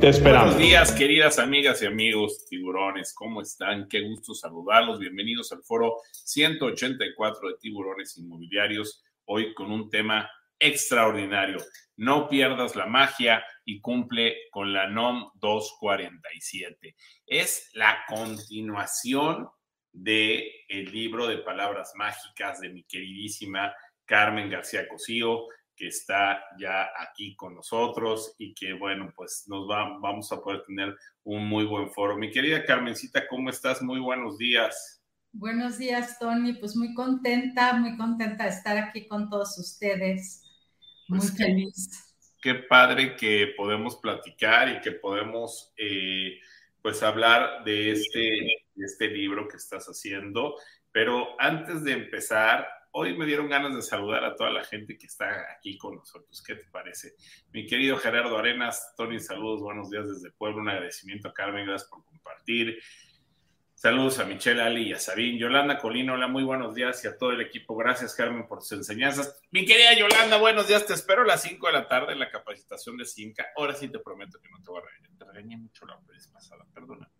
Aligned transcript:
Te 0.00 0.08
esperamos. 0.08 0.54
Buenos 0.54 0.66
días, 0.66 0.92
queridas 0.92 1.38
amigas 1.38 1.82
y 1.82 1.86
amigos 1.86 2.46
tiburones. 2.48 3.12
¿Cómo 3.12 3.42
están? 3.42 3.86
Qué 3.86 4.00
gusto 4.00 4.32
saludarlos. 4.32 4.98
Bienvenidos 4.98 5.52
al 5.52 5.62
foro 5.62 5.96
184 6.10 7.48
de 7.50 7.54
tiburones 7.60 8.16
inmobiliarios. 8.16 9.04
Hoy 9.26 9.52
con 9.52 9.70
un 9.70 9.90
tema 9.90 10.30
extraordinario. 10.58 11.58
No 11.98 12.30
pierdas 12.30 12.76
la 12.76 12.86
magia 12.86 13.44
y 13.66 13.82
cumple 13.82 14.38
con 14.50 14.72
la 14.72 14.88
NOM 14.88 15.32
247. 15.34 16.96
Es 17.26 17.68
la 17.74 17.98
continuación 18.08 19.50
de 19.92 20.50
el 20.70 20.90
libro 20.90 21.26
de 21.26 21.36
palabras 21.38 21.92
mágicas 21.94 22.58
de 22.60 22.70
mi 22.70 22.84
queridísima 22.84 23.74
Carmen 24.06 24.48
García 24.48 24.88
Cosío, 24.88 25.46
que 25.80 25.86
está 25.86 26.44
ya 26.58 26.90
aquí 26.98 27.34
con 27.34 27.54
nosotros 27.54 28.34
y 28.36 28.52
que, 28.52 28.74
bueno, 28.74 29.10
pues 29.16 29.44
nos 29.46 29.66
va, 29.66 29.98
vamos 29.98 30.30
a 30.30 30.42
poder 30.42 30.62
tener 30.64 30.94
un 31.24 31.48
muy 31.48 31.64
buen 31.64 31.90
foro. 31.90 32.18
Mi 32.18 32.30
querida 32.30 32.66
Carmencita, 32.66 33.26
¿cómo 33.26 33.48
estás? 33.48 33.80
Muy 33.80 33.98
buenos 33.98 34.36
días. 34.36 35.02
Buenos 35.32 35.78
días, 35.78 36.18
Tony. 36.18 36.52
Pues 36.52 36.76
muy 36.76 36.92
contenta, 36.92 37.72
muy 37.72 37.96
contenta 37.96 38.44
de 38.44 38.50
estar 38.50 38.76
aquí 38.76 39.08
con 39.08 39.30
todos 39.30 39.56
ustedes. 39.56 40.42
Muy 41.08 41.20
pues 41.20 41.34
feliz. 41.34 42.14
Qué, 42.42 42.56
padre 42.56 43.16
que 43.16 43.54
podemos 43.56 43.96
platicar 43.96 44.68
y 44.68 44.82
que 44.82 44.92
podemos, 44.92 45.72
eh, 45.78 46.40
pues, 46.82 47.02
hablar 47.02 47.64
de 47.64 47.92
este 47.92 48.66
este 48.76 49.08
libro 49.08 49.48
que 49.48 49.56
estás 49.56 49.86
haciendo. 49.86 50.56
Pero 50.92 51.40
antes 51.40 51.84
de 51.84 51.92
empezar, 51.92 52.68
hoy 52.92 53.16
me 53.16 53.26
dieron 53.26 53.48
ganas 53.48 53.74
de 53.74 53.82
saludar 53.82 54.24
a 54.24 54.34
toda 54.34 54.50
la 54.50 54.64
gente 54.64 54.96
que 54.96 55.06
está 55.06 55.52
aquí 55.56 55.78
con 55.78 55.96
nosotros. 55.96 56.42
¿Qué 56.42 56.54
te 56.54 56.64
parece? 56.70 57.14
Mi 57.52 57.66
querido 57.66 57.96
Gerardo 57.96 58.36
Arenas, 58.38 58.94
Tony, 58.96 59.20
saludos, 59.20 59.60
buenos 59.60 59.90
días 59.90 60.08
desde 60.08 60.30
Puebla, 60.32 60.60
un 60.60 60.68
agradecimiento 60.68 61.28
a 61.28 61.32
Carmen, 61.34 61.66
gracias 61.66 61.90
por 61.90 62.04
compartir. 62.04 62.78
Saludos 63.74 64.18
a 64.18 64.26
Michelle, 64.26 64.60
Ali 64.60 64.88
y 64.88 64.92
a 64.92 64.98
Sabine. 64.98 65.38
Yolanda 65.38 65.78
Colino, 65.78 66.12
hola, 66.12 66.28
muy 66.28 66.42
buenos 66.42 66.74
días 66.74 67.02
y 67.02 67.08
a 67.08 67.16
todo 67.16 67.30
el 67.30 67.40
equipo. 67.40 67.74
Gracias, 67.74 68.14
Carmen, 68.14 68.46
por 68.46 68.60
sus 68.60 68.72
enseñanzas. 68.72 69.40
Mi 69.52 69.64
querida 69.64 69.94
Yolanda, 69.94 70.36
buenos 70.36 70.68
días. 70.68 70.84
Te 70.84 70.92
espero 70.92 71.22
a 71.22 71.26
las 71.26 71.40
5 71.40 71.66
de 71.66 71.72
la 71.72 71.88
tarde 71.88 72.12
en 72.12 72.18
la 72.18 72.30
capacitación 72.30 72.98
de 72.98 73.06
Cinca. 73.06 73.46
Ahora 73.56 73.74
sí 73.74 73.88
te 73.88 73.98
prometo 73.98 74.38
que 74.38 74.50
no 74.50 74.62
te 74.62 74.70
voy 74.70 74.82
a 74.82 74.84
regañar. 74.84 75.18
Te 75.18 75.24
regañé 75.24 75.56
mucho 75.56 75.86
la 75.86 75.98
vez 76.06 76.28
pasada, 76.28 76.66
perdona. 76.74 77.10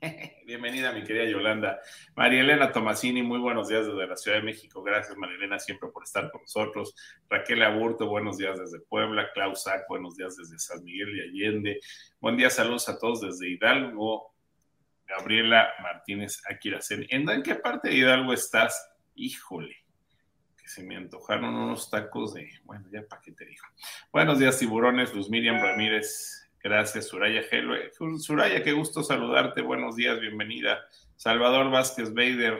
Bienvenida, 0.46 0.92
mi 0.92 1.02
querida 1.04 1.24
Yolanda. 1.24 1.80
María 2.14 2.40
Elena 2.40 2.72
Tomasini, 2.72 3.22
muy 3.22 3.38
buenos 3.38 3.68
días 3.68 3.86
desde 3.86 4.06
la 4.06 4.16
Ciudad 4.16 4.38
de 4.38 4.42
México. 4.42 4.82
Gracias, 4.82 5.16
María 5.16 5.36
Elena, 5.36 5.58
siempre 5.58 5.88
por 5.90 6.04
estar 6.04 6.30
con 6.30 6.42
nosotros. 6.42 6.94
Raquel 7.28 7.62
Aburto, 7.62 8.08
buenos 8.08 8.38
días 8.38 8.58
desde 8.58 8.80
Puebla. 8.80 9.30
Klaus 9.32 9.62
Sack, 9.62 9.86
buenos 9.88 10.16
días 10.16 10.36
desde 10.36 10.58
San 10.58 10.84
Miguel 10.84 11.14
de 11.16 11.22
Allende. 11.22 11.80
Buen 12.20 12.36
día, 12.36 12.50
saludos 12.50 12.88
a 12.88 12.98
todos 12.98 13.20
desde 13.20 13.48
Hidalgo. 13.48 14.34
Gabriela 15.06 15.68
Martínez 15.82 16.42
Aquiracén. 16.50 17.06
¿En 17.10 17.42
qué 17.42 17.54
parte 17.56 17.90
de 17.90 17.96
Hidalgo 17.96 18.32
estás? 18.32 18.90
Híjole, 19.14 19.76
que 20.56 20.68
se 20.68 20.82
me 20.82 20.96
antojaron 20.96 21.54
unos 21.54 21.90
tacos 21.90 22.34
de. 22.34 22.50
Bueno, 22.64 22.86
ya 22.90 23.02
para 23.06 23.22
qué 23.22 23.32
te 23.32 23.44
digo. 23.44 23.64
Buenos 24.12 24.38
días, 24.38 24.58
tiburones. 24.58 25.14
Luz 25.14 25.30
Miriam 25.30 25.60
Ramírez 25.60 26.43
Gracias, 26.64 27.08
Suraya 27.08 27.42
Helwe. 27.50 27.90
Suraya, 28.16 28.62
qué 28.62 28.72
gusto 28.72 29.02
saludarte. 29.02 29.60
Buenos 29.60 29.96
días, 29.96 30.18
bienvenida. 30.18 30.80
Salvador 31.14 31.70
Vázquez 31.70 32.14
Bader, 32.14 32.58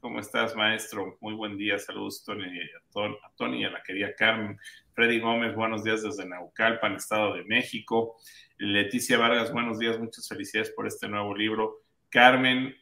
¿cómo 0.00 0.18
estás, 0.18 0.56
maestro? 0.56 1.16
Muy 1.20 1.34
buen 1.34 1.56
día. 1.56 1.78
Saludos 1.78 2.24
Tony, 2.24 2.42
a, 2.42 3.30
Tony 3.36 3.60
y 3.60 3.64
a 3.64 3.70
la 3.70 3.80
querida 3.84 4.12
Carmen. 4.16 4.58
Freddy 4.92 5.20
Gómez, 5.20 5.54
buenos 5.54 5.84
días 5.84 6.02
desde 6.02 6.26
Naucalpan, 6.26 6.96
Estado 6.96 7.34
de 7.34 7.44
México. 7.44 8.16
Leticia 8.58 9.18
Vargas, 9.18 9.52
buenos 9.52 9.78
días. 9.78 10.00
Muchas 10.00 10.26
felicidades 10.26 10.70
por 10.70 10.88
este 10.88 11.06
nuevo 11.06 11.32
libro. 11.32 11.84
Carmen 12.08 12.74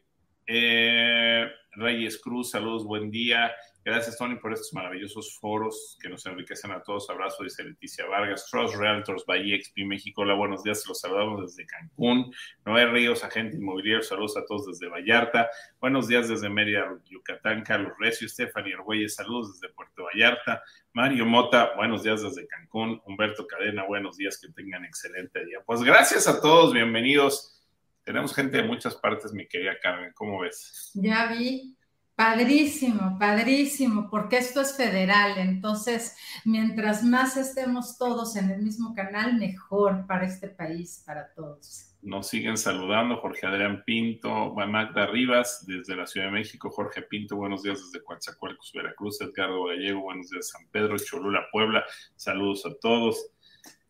eh, 0.46 1.50
Reyes 1.72 2.18
Cruz, 2.18 2.52
saludos, 2.52 2.86
buen 2.86 3.10
día. 3.10 3.52
Gracias, 3.84 4.16
Tony, 4.16 4.36
por 4.36 4.52
estos 4.52 4.72
maravillosos 4.74 5.36
foros 5.40 5.98
que 6.00 6.08
nos 6.08 6.24
enriquecen 6.26 6.70
a 6.70 6.80
todos. 6.84 7.10
Abrazo, 7.10 7.42
dice 7.42 7.64
Leticia 7.64 8.06
Vargas. 8.06 8.46
Cross 8.48 8.76
Realtors, 8.76 9.26
Bahía 9.26 9.58
XP 9.60 9.78
México. 9.84 10.22
Hola, 10.22 10.34
buenos 10.34 10.62
días. 10.62 10.84
Los 10.86 11.00
saludamos 11.00 11.42
desde 11.42 11.66
Cancún. 11.66 12.32
Noé 12.64 12.86
Ríos, 12.86 13.24
agente 13.24 13.56
inmobiliario. 13.56 14.04
Saludos 14.04 14.36
a 14.36 14.44
todos 14.46 14.66
desde 14.66 14.86
Vallarta. 14.88 15.50
Buenos 15.80 16.06
días 16.06 16.28
desde 16.28 16.48
Mérida, 16.48 16.96
Yucatán. 17.06 17.64
Carlos 17.64 17.92
Recio, 17.98 18.28
Stephanie 18.28 18.74
Argüelles. 18.74 19.16
Saludos 19.16 19.54
desde 19.54 19.74
Puerto 19.74 20.04
Vallarta. 20.04 20.62
Mario 20.92 21.26
Mota, 21.26 21.72
buenos 21.74 22.04
días 22.04 22.22
desde 22.22 22.46
Cancún. 22.46 23.02
Humberto 23.04 23.48
Cadena, 23.48 23.84
buenos 23.84 24.16
días. 24.16 24.40
Que 24.40 24.52
tengan 24.52 24.84
excelente 24.84 25.44
día. 25.44 25.58
Pues 25.66 25.82
gracias 25.82 26.28
a 26.28 26.40
todos. 26.40 26.72
Bienvenidos. 26.72 27.60
Tenemos 28.04 28.32
gente 28.32 28.58
de 28.58 28.62
muchas 28.62 28.94
partes, 28.94 29.32
mi 29.32 29.48
querida 29.48 29.76
Carmen. 29.82 30.12
¿Cómo 30.14 30.38
ves? 30.38 30.92
Ya 30.94 31.26
vi. 31.26 31.76
Padrísimo, 32.22 33.18
padrísimo, 33.18 34.08
porque 34.08 34.36
esto 34.36 34.60
es 34.60 34.76
federal, 34.76 35.38
entonces 35.38 36.16
mientras 36.44 37.02
más 37.02 37.36
estemos 37.36 37.98
todos 37.98 38.36
en 38.36 38.48
el 38.52 38.62
mismo 38.62 38.94
canal, 38.94 39.34
mejor 39.34 40.06
para 40.06 40.26
este 40.26 40.46
país, 40.46 41.02
para 41.04 41.34
todos. 41.34 41.96
Nos 42.00 42.28
siguen 42.28 42.56
saludando 42.56 43.16
Jorge 43.16 43.48
Adrián 43.48 43.82
Pinto, 43.84 44.54
Magda 44.54 45.06
Rivas 45.06 45.64
desde 45.66 45.96
la 45.96 46.06
Ciudad 46.06 46.28
de 46.28 46.34
México, 46.34 46.70
Jorge 46.70 47.02
Pinto, 47.02 47.34
buenos 47.34 47.64
días 47.64 47.80
desde 47.84 48.04
Coatzacoalcos, 48.04 48.70
Veracruz, 48.72 49.20
Edgardo 49.20 49.64
Gallego, 49.64 50.02
buenos 50.02 50.30
días 50.30 50.48
San 50.48 50.68
Pedro, 50.68 50.96
Cholula, 50.98 51.48
Puebla, 51.50 51.84
saludos 52.14 52.64
a 52.66 52.70
todos. 52.80 53.32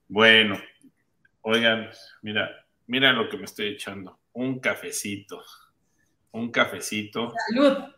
Bueno, 0.09 0.59
oigan, 1.43 1.91
mira, 2.22 2.49
mira 2.87 3.12
lo 3.12 3.28
que 3.28 3.37
me 3.37 3.44
estoy 3.44 3.66
echando, 3.66 4.20
un 4.32 4.59
cafecito, 4.59 5.43
un 6.31 6.50
cafecito. 6.50 7.34
Salud. 7.50 7.91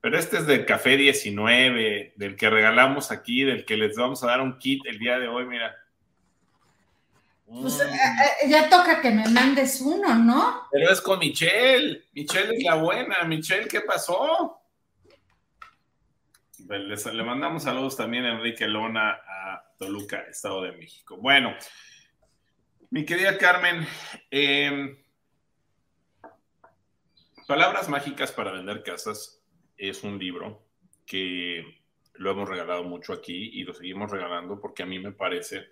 Pero 0.00 0.18
este 0.18 0.38
es 0.38 0.46
del 0.46 0.66
café 0.66 0.96
19, 0.96 2.12
del 2.16 2.36
que 2.36 2.50
regalamos 2.50 3.10
aquí, 3.10 3.44
del 3.44 3.64
que 3.64 3.76
les 3.76 3.96
vamos 3.96 4.22
a 4.22 4.26
dar 4.26 4.40
un 4.40 4.58
kit 4.58 4.84
el 4.86 4.98
día 4.98 5.18
de 5.18 5.28
hoy, 5.28 5.46
mira. 5.46 5.74
Pues 7.46 7.80
eh, 7.80 7.84
eh, 7.84 8.48
ya 8.48 8.68
toca 8.68 9.00
que 9.00 9.10
me 9.10 9.28
mandes 9.28 9.80
uno, 9.80 10.14
¿no? 10.14 10.68
Pero 10.70 10.90
es 10.90 11.00
con 11.00 11.18
Michelle. 11.18 12.04
Michelle 12.12 12.56
es 12.56 12.64
la 12.64 12.74
buena. 12.74 13.24
Michelle, 13.24 13.68
¿qué 13.68 13.80
pasó? 13.80 14.60
Pues 16.66 17.06
le 17.06 17.22
mandamos 17.22 17.62
saludos 17.62 17.96
también 17.96 18.24
a 18.24 18.32
Enrique 18.32 18.66
Lona 18.66 19.10
a 19.10 19.72
Toluca, 19.78 20.20
Estado 20.30 20.62
de 20.62 20.72
México. 20.72 21.16
Bueno, 21.18 21.54
mi 22.90 23.04
querida 23.04 23.36
Carmen, 23.36 23.86
eh, 24.30 25.03
Palabras 27.46 27.90
mágicas 27.90 28.32
para 28.32 28.52
vender 28.52 28.82
casas 28.82 29.44
es 29.76 30.02
un 30.02 30.18
libro 30.18 30.66
que 31.04 31.82
lo 32.14 32.30
hemos 32.30 32.48
regalado 32.48 32.84
mucho 32.84 33.12
aquí 33.12 33.50
y 33.52 33.64
lo 33.64 33.74
seguimos 33.74 34.10
regalando 34.10 34.58
porque 34.58 34.82
a 34.82 34.86
mí 34.86 34.98
me 34.98 35.12
parece 35.12 35.66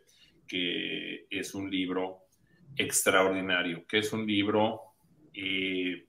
que 0.47 1.27
es 1.31 1.55
un 1.55 1.71
libro 1.71 2.27
extraordinario, 2.77 3.87
que 3.87 4.00
es 4.00 4.12
un 4.12 4.27
libro, 4.27 4.83
eh, 5.33 6.06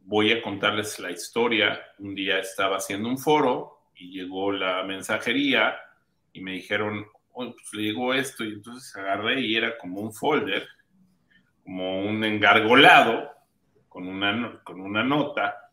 voy 0.00 0.32
a 0.32 0.42
contarles 0.42 0.98
la 0.98 1.12
historia, 1.12 1.80
un 2.00 2.16
día 2.16 2.40
estaba 2.40 2.78
haciendo 2.78 3.08
un 3.08 3.18
foro 3.18 3.90
y 3.94 4.10
llegó 4.10 4.50
la 4.50 4.82
mensajería 4.82 5.76
y 6.32 6.40
me 6.40 6.54
dijeron, 6.54 7.06
pues 7.32 7.54
le 7.74 7.82
llegó 7.82 8.12
esto 8.12 8.44
y 8.44 8.54
entonces 8.54 8.96
agarré 8.96 9.40
y 9.40 9.54
era 9.54 9.78
como 9.78 10.00
un 10.00 10.12
folder, 10.12 10.66
como 11.62 12.00
un 12.00 12.24
engargolado 12.24 13.37
con 13.88 14.06
una, 14.06 14.60
con 14.64 14.80
una 14.80 15.02
nota. 15.02 15.70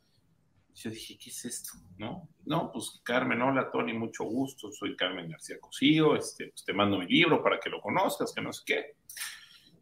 Yo 0.74 0.90
dije, 0.90 1.18
¿qué 1.18 1.30
es 1.30 1.46
esto? 1.46 1.72
¿No? 1.98 2.30
No, 2.46 2.72
pues 2.72 3.02
Carmen, 3.04 3.42
hola 3.42 3.72
Tony, 3.72 3.94
mucho 3.94 4.26
gusto, 4.26 4.72
soy 4.72 4.96
Carmen 4.96 5.30
García 5.30 5.60
Cosío, 5.60 6.16
este, 6.16 6.48
pues, 6.48 6.66
te 6.66 6.74
mando 6.74 6.98
mi 6.98 7.08
libro 7.08 7.42
para 7.42 7.60
que 7.60 7.70
lo 7.70 7.80
conozcas, 7.80 8.34
que 8.34 8.42
no 8.42 8.52
sé 8.52 8.64
qué. 8.66 8.96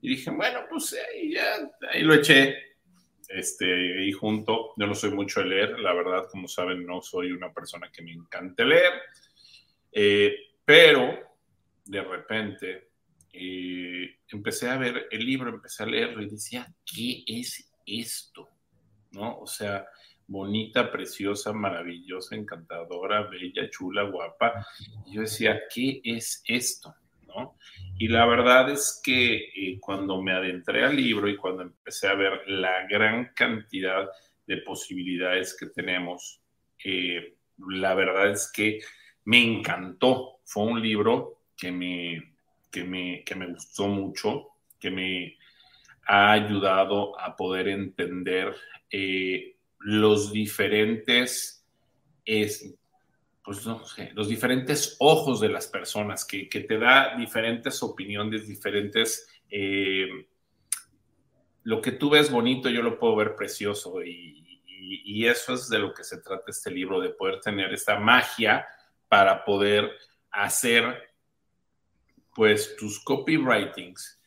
Y 0.01 0.09
dije, 0.09 0.29
bueno, 0.29 0.61
pues 0.69 0.95
ahí 1.11 1.33
ya, 1.33 1.71
ahí 1.91 2.03
lo 2.03 2.13
eché, 2.13 2.57
este, 3.27 3.99
ahí 3.99 4.11
junto. 4.11 4.73
Yo 4.77 4.85
no 4.85 4.93
soy 4.93 5.11
mucho 5.11 5.39
de 5.39 5.47
leer, 5.47 5.79
la 5.79 5.93
verdad, 5.93 6.27
como 6.29 6.47
saben, 6.47 6.85
no 6.85 7.01
soy 7.01 7.31
una 7.31 7.51
persona 7.51 7.89
que 7.91 8.03
me 8.03 8.11
encante 8.11 8.65
leer, 8.65 8.93
eh, 9.91 10.35
pero 10.65 11.19
de 11.85 12.01
repente 12.01 12.89
eh, 13.31 14.19
empecé 14.27 14.69
a 14.69 14.77
ver 14.77 15.07
el 15.09 15.25
libro, 15.25 15.49
empecé 15.49 15.83
a 15.83 15.87
leerlo 15.87 16.21
y 16.21 16.29
decía, 16.29 16.71
¿qué 16.85 17.23
es 17.25 17.72
esto? 17.85 18.49
¿No? 19.11 19.39
O 19.39 19.47
sea, 19.47 19.85
bonita, 20.27 20.91
preciosa, 20.91 21.53
maravillosa, 21.53 22.35
encantadora, 22.35 23.23
bella, 23.23 23.69
chula, 23.69 24.03
guapa. 24.03 24.65
Yo 25.07 25.21
decía, 25.21 25.61
¿qué 25.73 26.01
es 26.03 26.43
esto? 26.45 26.95
¿No? 27.27 27.57
Y 27.97 28.07
la 28.07 28.25
verdad 28.25 28.69
es 28.69 29.01
que 29.03 29.35
eh, 29.35 29.79
cuando 29.79 30.21
me 30.21 30.33
adentré 30.33 30.83
al 30.83 30.95
libro 30.95 31.27
y 31.27 31.37
cuando 31.37 31.63
empecé 31.63 32.07
a 32.07 32.15
ver 32.15 32.41
la 32.47 32.85
gran 32.87 33.33
cantidad 33.35 34.09
de 34.45 34.57
posibilidades 34.57 35.55
que 35.57 35.67
tenemos, 35.67 36.41
eh, 36.83 37.35
la 37.57 37.93
verdad 37.93 38.31
es 38.31 38.51
que 38.53 38.79
me 39.25 39.41
encantó. 39.41 40.39
Fue 40.45 40.63
un 40.63 40.81
libro 40.81 41.43
que 41.55 41.71
me, 41.71 42.35
que 42.71 42.83
me, 42.83 43.23
que 43.23 43.35
me 43.35 43.47
gustó 43.47 43.87
mucho, 43.87 44.49
que 44.79 44.91
me 44.91 45.37
ha 46.05 46.31
ayudado 46.31 47.19
a 47.19 47.35
poder 47.35 47.67
entender 47.67 48.55
eh, 48.89 49.55
los 49.79 50.31
diferentes, 50.31 51.65
es, 52.25 52.73
pues 53.43 53.65
no 53.65 53.85
sé, 53.85 54.11
los 54.13 54.27
diferentes 54.27 54.95
ojos 54.99 55.39
de 55.39 55.49
las 55.49 55.67
personas, 55.67 56.25
que, 56.25 56.45
te 56.45 56.77
da 56.77 57.15
diferentes 57.17 57.81
opiniones, 57.83 58.47
diferentes... 58.47 59.27
Eh, 59.49 60.07
lo 61.65 61.81
que 61.81 61.93
tú 61.93 62.09
ves 62.09 62.29
bonito, 62.29 62.69
yo 62.69 62.81
lo 62.81 62.99
puedo 62.99 63.15
ver 63.15 63.35
precioso 63.35 64.03
y, 64.03 64.61
y, 64.67 65.25
eso 65.25 65.53
es 65.53 65.69
de 65.69 65.79
lo 65.79 65.93
que 65.93 66.03
se 66.03 66.17
trata 66.17 66.43
este 66.51 66.69
libro, 66.69 66.99
de 66.99 67.09
poder 67.09 67.39
tener 67.39 67.73
esta 67.73 67.97
magia 67.99 68.65
para 69.07 69.45
poder 69.45 69.89
hacer 70.29 71.13
pues 72.35 72.75
tus 72.75 72.99
copywritings, 73.03 74.19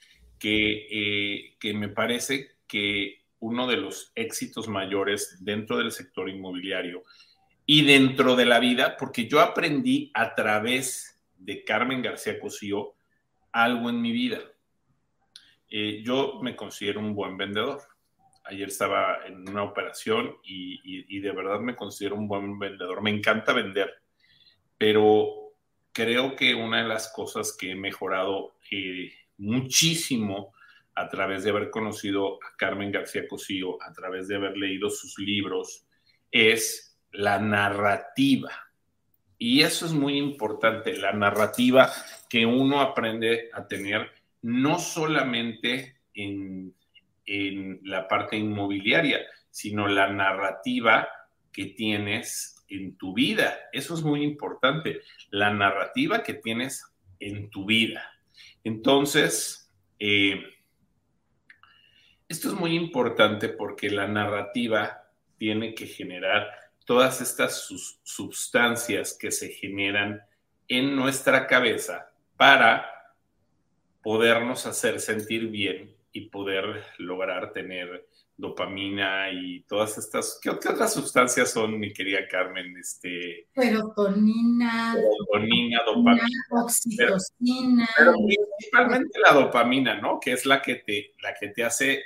que, 0.46 0.87
eh, 0.93 1.56
que 1.58 1.75
me 1.75 1.88
parece 1.88 2.58
que 2.69 3.25
uno 3.40 3.66
de 3.66 3.78
los 3.78 4.12
éxitos 4.14 4.69
mayores 4.69 5.44
dentro 5.44 5.76
del 5.78 5.90
sector 5.90 6.28
inmobiliario 6.28 7.02
y 7.66 7.84
dentro 7.84 8.37
de 8.37 8.46
la 8.46 8.60
vida, 8.60 8.96
porque 8.96 9.26
yo 9.26 9.40
aprendí 9.40 10.12
a 10.14 10.37
través 10.37 11.20
de 11.37 11.64
Carmen 11.64 12.00
García 12.00 12.38
Cosío 12.38 12.94
algo 13.50 13.90
en 13.90 14.00
mi 14.00 14.12
vida. 14.12 14.38
Eh, 15.69 16.02
yo 16.04 16.38
me 16.40 16.54
considero 16.54 17.00
un 17.00 17.16
buen 17.16 17.37
vendedor. 17.37 17.82
Ayer 18.44 18.69
estaba 18.69 19.26
en 19.26 19.48
una 19.48 19.64
operación 19.64 20.37
y, 20.44 21.19
de 21.19 21.32
verdad 21.32 21.58
me 21.58 21.75
considero 21.75 22.14
un 22.14 22.28
buen 22.28 22.56
vendedor. 22.56 23.02
Me 23.02 23.10
encanta 23.10 23.52
vender, 23.52 23.93
pero 24.78 25.56
creo 25.90 26.37
que 26.37 26.54
una 26.54 26.82
de 26.82 26.88
las 26.88 27.12
cosas 27.12 27.56
que 27.58 27.72
he 27.72 27.75
mejorado 27.75 28.54
eh, 28.70 29.10
muchísimo 29.38 30.54
a 30.94 31.08
través 31.08 31.44
de 31.44 31.50
haber 31.50 31.70
conocido 31.70 32.38
a 32.42 32.56
Carmen 32.56 32.90
García 32.90 33.28
Cosío, 33.28 33.82
a 33.82 33.92
través 33.92 34.28
de 34.28 34.36
haber 34.36 34.56
leído 34.56 34.88
sus 34.88 35.18
libros, 35.18 35.86
es 36.30 36.98
la 37.12 37.38
narrativa. 37.38 38.50
Y 39.38 39.62
eso 39.62 39.84
es 39.84 39.92
muy 39.92 40.16
importante, 40.16 40.96
la 40.96 41.12
narrativa 41.12 41.92
que 42.28 42.46
uno 42.46 42.80
aprende 42.80 43.50
a 43.52 43.66
tener 43.68 44.10
no 44.40 44.78
solamente 44.78 45.98
en, 46.14 46.74
en 47.26 47.80
la 47.82 48.08
parte 48.08 48.36
inmobiliaria, 48.36 49.20
sino 49.50 49.88
la 49.88 50.08
narrativa 50.08 51.08
que 51.52 51.66
tienes 51.66 52.64
en 52.68 52.96
tu 52.96 53.12
vida. 53.12 53.58
Eso 53.72 53.94
es 53.94 54.02
muy 54.02 54.22
importante, 54.22 55.02
la 55.30 55.52
narrativa 55.52 56.22
que 56.22 56.34
tienes 56.34 56.84
en 57.20 57.50
tu 57.50 57.66
vida. 57.66 58.15
Entonces, 58.66 59.72
eh, 60.00 60.42
esto 62.28 62.48
es 62.48 62.54
muy 62.54 62.74
importante 62.74 63.48
porque 63.48 63.88
la 63.88 64.08
narrativa 64.08 65.04
tiene 65.38 65.72
que 65.72 65.86
generar 65.86 66.50
todas 66.84 67.20
estas 67.20 67.68
sustancias 68.02 69.16
que 69.16 69.30
se 69.30 69.50
generan 69.50 70.20
en 70.66 70.96
nuestra 70.96 71.46
cabeza 71.46 72.10
para 72.36 73.14
podernos 74.02 74.66
hacer 74.66 74.98
sentir 74.98 75.46
bien 75.46 75.94
y 76.16 76.28
poder 76.30 76.82
lograr 76.98 77.52
tener 77.52 78.08
dopamina 78.36 79.30
y 79.30 79.60
todas 79.62 79.98
estas. 79.98 80.38
¿Qué, 80.42 80.50
otras 80.50 80.94
sustancias 80.94 81.52
son, 81.52 81.78
mi 81.78 81.92
querida 81.92 82.26
Carmen? 82.30 82.76
Este, 82.76 83.48
serotonina, 83.54 84.94
serotonina, 84.94 85.82
dopamina, 85.84 86.26
oxitocina. 86.50 87.88
Pero, 87.96 88.14
principalmente 88.14 89.20
la 89.20 89.32
dopamina, 89.32 90.00
¿no? 90.00 90.18
Que 90.20 90.32
es 90.32 90.46
la 90.46 90.62
que 90.62 90.76
te, 90.76 91.14
la 91.22 91.34
que 91.34 91.48
te 91.48 91.64
hace 91.64 92.02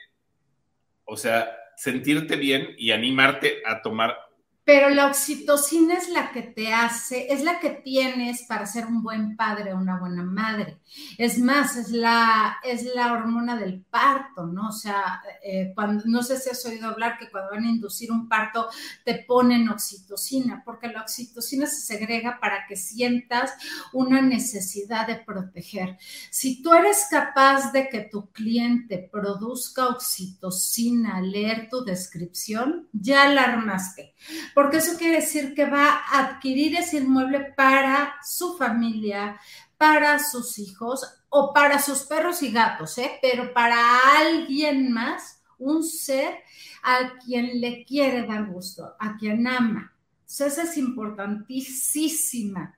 o 1.10 1.16
sea, 1.16 1.56
sentirte 1.76 2.36
bien 2.36 2.68
y 2.78 2.92
animarte 2.92 3.62
a 3.66 3.82
tomar 3.82 4.16
pero 4.64 4.90
la 4.90 5.06
oxitocina 5.06 5.94
es 5.94 6.08
la 6.10 6.30
que 6.32 6.42
te 6.42 6.72
hace, 6.72 7.32
es 7.32 7.42
la 7.42 7.58
que 7.58 7.70
tienes 7.70 8.42
para 8.42 8.66
ser 8.66 8.86
un 8.86 9.02
buen 9.02 9.36
padre 9.36 9.72
o 9.72 9.78
una 9.78 9.98
buena 9.98 10.22
madre. 10.22 10.78
Es 11.18 11.38
más, 11.38 11.76
es 11.76 11.90
la, 11.90 12.58
es 12.62 12.84
la 12.94 13.12
hormona 13.12 13.56
del 13.56 13.80
parto, 13.82 14.46
¿no? 14.46 14.68
O 14.68 14.72
sea, 14.72 15.22
eh, 15.42 15.72
cuando, 15.74 16.04
no 16.06 16.22
sé 16.22 16.38
si 16.38 16.50
has 16.50 16.64
oído 16.66 16.88
hablar 16.88 17.18
que 17.18 17.30
cuando 17.30 17.52
van 17.52 17.64
a 17.64 17.70
inducir 17.70 18.12
un 18.12 18.28
parto 18.28 18.68
te 19.04 19.24
ponen 19.26 19.68
oxitocina, 19.68 20.62
porque 20.64 20.88
la 20.88 21.02
oxitocina 21.02 21.66
se 21.66 21.80
segrega 21.80 22.38
para 22.38 22.66
que 22.68 22.76
sientas 22.76 23.52
una 23.92 24.20
necesidad 24.20 25.06
de 25.06 25.16
proteger. 25.16 25.98
Si 26.30 26.62
tú 26.62 26.74
eres 26.74 27.06
capaz 27.10 27.72
de 27.72 27.88
que 27.88 28.00
tu 28.00 28.30
cliente 28.30 29.08
produzca 29.10 29.88
oxitocina 29.88 31.20
leer 31.20 31.68
tu 31.70 31.82
descripción, 31.82 32.88
ya 32.92 33.28
la 33.28 33.42
armaste 33.42 34.14
porque 34.54 34.78
eso 34.78 34.98
quiere 34.98 35.16
decir 35.16 35.54
que 35.54 35.64
va 35.64 35.90
a 35.90 36.26
adquirir 36.26 36.76
ese 36.76 36.98
inmueble 36.98 37.52
para 37.56 38.16
su 38.22 38.56
familia, 38.56 39.40
para 39.76 40.18
sus 40.18 40.58
hijos 40.58 41.24
o 41.28 41.52
para 41.52 41.78
sus 41.78 42.04
perros 42.04 42.42
y 42.42 42.52
gatos, 42.52 42.98
¿eh? 42.98 43.18
pero 43.22 43.52
para 43.52 44.18
alguien 44.18 44.92
más, 44.92 45.42
un 45.58 45.84
ser 45.84 46.38
a 46.82 47.12
quien 47.24 47.60
le 47.60 47.84
quiere 47.84 48.26
dar 48.26 48.46
gusto, 48.46 48.96
a 48.98 49.16
quien 49.16 49.46
ama. 49.46 49.94
Eso 50.26 50.46
es 50.46 50.76
importantísima. 50.76 52.76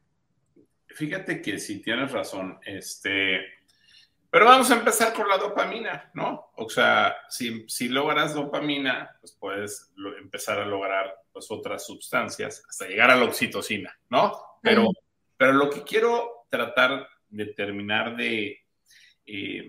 Fíjate 0.88 1.40
que 1.40 1.58
si 1.58 1.80
tienes 1.80 2.12
razón, 2.12 2.58
este, 2.64 3.40
pero 4.30 4.46
vamos 4.46 4.70
a 4.70 4.76
empezar 4.76 5.12
por 5.12 5.28
la 5.28 5.38
dopamina, 5.38 6.10
¿no? 6.14 6.52
O 6.56 6.68
sea, 6.68 7.14
si, 7.28 7.66
si 7.68 7.88
logras 7.88 8.34
dopamina, 8.34 9.16
pues 9.20 9.32
puedes 9.32 9.92
empezar 10.18 10.58
a 10.58 10.66
lograr 10.66 11.21
pues, 11.32 11.46
otras 11.50 11.86
sustancias 11.86 12.62
hasta 12.68 12.86
llegar 12.86 13.10
a 13.10 13.16
la 13.16 13.24
oxitocina, 13.24 13.96
¿no? 14.10 14.32
Pero, 14.62 14.88
pero 15.36 15.52
lo 15.52 15.70
que 15.70 15.82
quiero 15.82 16.46
tratar 16.48 17.08
de 17.28 17.46
terminar 17.46 18.16
de, 18.16 18.60
eh, 19.26 19.68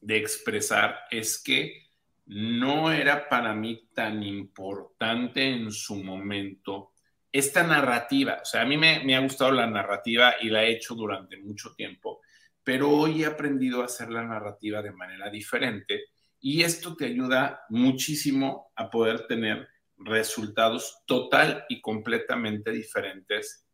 de 0.00 0.16
expresar 0.16 1.00
es 1.10 1.42
que 1.42 1.86
no 2.26 2.92
era 2.92 3.28
para 3.28 3.54
mí 3.54 3.88
tan 3.94 4.22
importante 4.22 5.48
en 5.48 5.70
su 5.70 5.96
momento 5.96 6.92
esta 7.30 7.62
narrativa. 7.62 8.40
O 8.42 8.44
sea, 8.44 8.62
a 8.62 8.66
mí 8.66 8.76
me, 8.76 9.02
me 9.04 9.16
ha 9.16 9.20
gustado 9.20 9.52
la 9.52 9.66
narrativa 9.66 10.34
y 10.40 10.48
la 10.48 10.64
he 10.64 10.72
hecho 10.72 10.94
durante 10.94 11.38
mucho 11.38 11.72
tiempo, 11.74 12.20
pero 12.62 12.90
hoy 12.90 13.22
he 13.22 13.26
aprendido 13.26 13.82
a 13.82 13.86
hacer 13.86 14.10
la 14.10 14.24
narrativa 14.24 14.82
de 14.82 14.92
manera 14.92 15.30
diferente 15.30 16.04
y 16.40 16.62
esto 16.62 16.96
te 16.96 17.06
ayuda 17.06 17.62
muchísimo 17.70 18.72
a 18.74 18.90
poder 18.90 19.26
tener 19.26 19.68
resultados 20.04 21.02
total 21.06 21.64
y 21.68 21.80
completamente 21.80 22.70
diferentes 22.70 23.66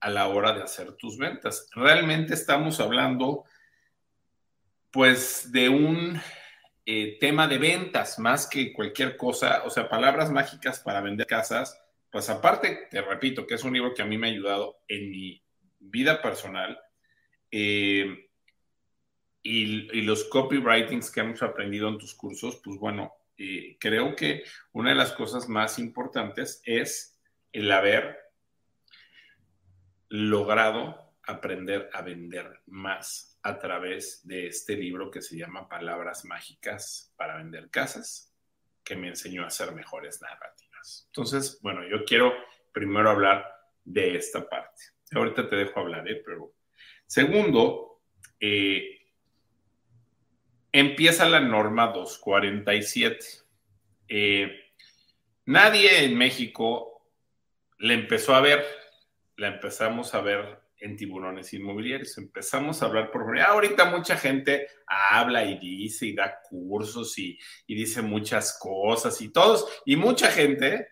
a 0.00 0.10
la 0.10 0.28
hora 0.28 0.52
de 0.52 0.62
hacer 0.62 0.92
tus 0.96 1.18
ventas. 1.18 1.68
Realmente 1.74 2.34
estamos 2.34 2.80
hablando 2.80 3.44
pues 4.90 5.52
de 5.52 5.68
un 5.68 6.20
eh, 6.86 7.18
tema 7.20 7.48
de 7.48 7.58
ventas 7.58 8.18
más 8.18 8.46
que 8.46 8.72
cualquier 8.72 9.16
cosa, 9.16 9.62
o 9.64 9.70
sea, 9.70 9.88
palabras 9.88 10.30
mágicas 10.30 10.80
para 10.80 11.00
vender 11.00 11.26
casas, 11.26 11.78
pues 12.10 12.30
aparte, 12.30 12.86
te 12.90 13.02
repito, 13.02 13.46
que 13.46 13.56
es 13.56 13.64
un 13.64 13.72
libro 13.74 13.92
que 13.92 14.02
a 14.02 14.06
mí 14.06 14.16
me 14.16 14.28
ha 14.28 14.30
ayudado 14.30 14.78
en 14.88 15.10
mi 15.10 15.42
vida 15.80 16.22
personal 16.22 16.78
eh, 17.50 18.28
y, 19.42 19.98
y 19.98 20.02
los 20.02 20.24
copywritings 20.24 21.10
que 21.10 21.20
hemos 21.20 21.42
aprendido 21.42 21.88
en 21.88 21.98
tus 21.98 22.14
cursos, 22.14 22.60
pues 22.64 22.78
bueno, 22.78 23.12
creo 23.78 24.16
que 24.16 24.44
una 24.72 24.90
de 24.90 24.96
las 24.96 25.12
cosas 25.12 25.48
más 25.48 25.78
importantes 25.78 26.60
es 26.64 27.18
el 27.52 27.70
haber 27.70 28.18
logrado 30.08 31.14
aprender 31.26 31.90
a 31.92 32.02
vender 32.02 32.60
más 32.66 33.38
a 33.42 33.58
través 33.58 34.26
de 34.26 34.46
este 34.46 34.76
libro 34.76 35.10
que 35.10 35.22
se 35.22 35.36
llama 35.36 35.68
Palabras 35.68 36.24
Mágicas 36.24 37.12
para 37.16 37.36
vender 37.36 37.70
casas, 37.70 38.32
que 38.84 38.96
me 38.96 39.08
enseñó 39.08 39.42
a 39.42 39.48
hacer 39.48 39.72
mejores 39.72 40.20
narrativas. 40.22 41.04
Entonces, 41.06 41.58
bueno, 41.62 41.86
yo 41.88 42.04
quiero 42.04 42.32
primero 42.72 43.10
hablar 43.10 43.44
de 43.84 44.16
esta 44.16 44.48
parte. 44.48 44.82
Ahorita 45.12 45.48
te 45.48 45.56
dejo 45.56 45.80
hablar, 45.80 46.08
¿eh? 46.08 46.22
pero 46.24 46.52
segundo, 47.06 48.02
eh, 48.38 48.95
empieza 50.78 51.26
la 51.26 51.40
norma 51.40 51.86
247. 51.88 53.18
Eh, 54.08 54.60
nadie 55.46 56.04
en 56.04 56.18
México 56.18 57.08
le 57.78 57.94
empezó 57.94 58.34
a 58.34 58.42
ver, 58.42 58.62
la 59.36 59.48
empezamos 59.48 60.14
a 60.14 60.20
ver 60.20 60.58
en 60.78 60.98
tiburones 60.98 61.54
inmobiliarios. 61.54 62.18
Empezamos 62.18 62.82
a 62.82 62.86
hablar 62.86 63.10
por 63.10 63.38
ahorita 63.38 63.86
mucha 63.86 64.18
gente 64.18 64.68
habla 64.86 65.46
y 65.46 65.58
dice 65.58 66.08
y 66.08 66.14
da 66.14 66.40
cursos 66.46 67.18
y, 67.18 67.38
dice 67.66 68.02
muchas 68.02 68.58
cosas 68.60 69.18
y 69.22 69.32
todos, 69.32 69.82
y 69.86 69.96
mucha 69.96 70.30
gente, 70.30 70.88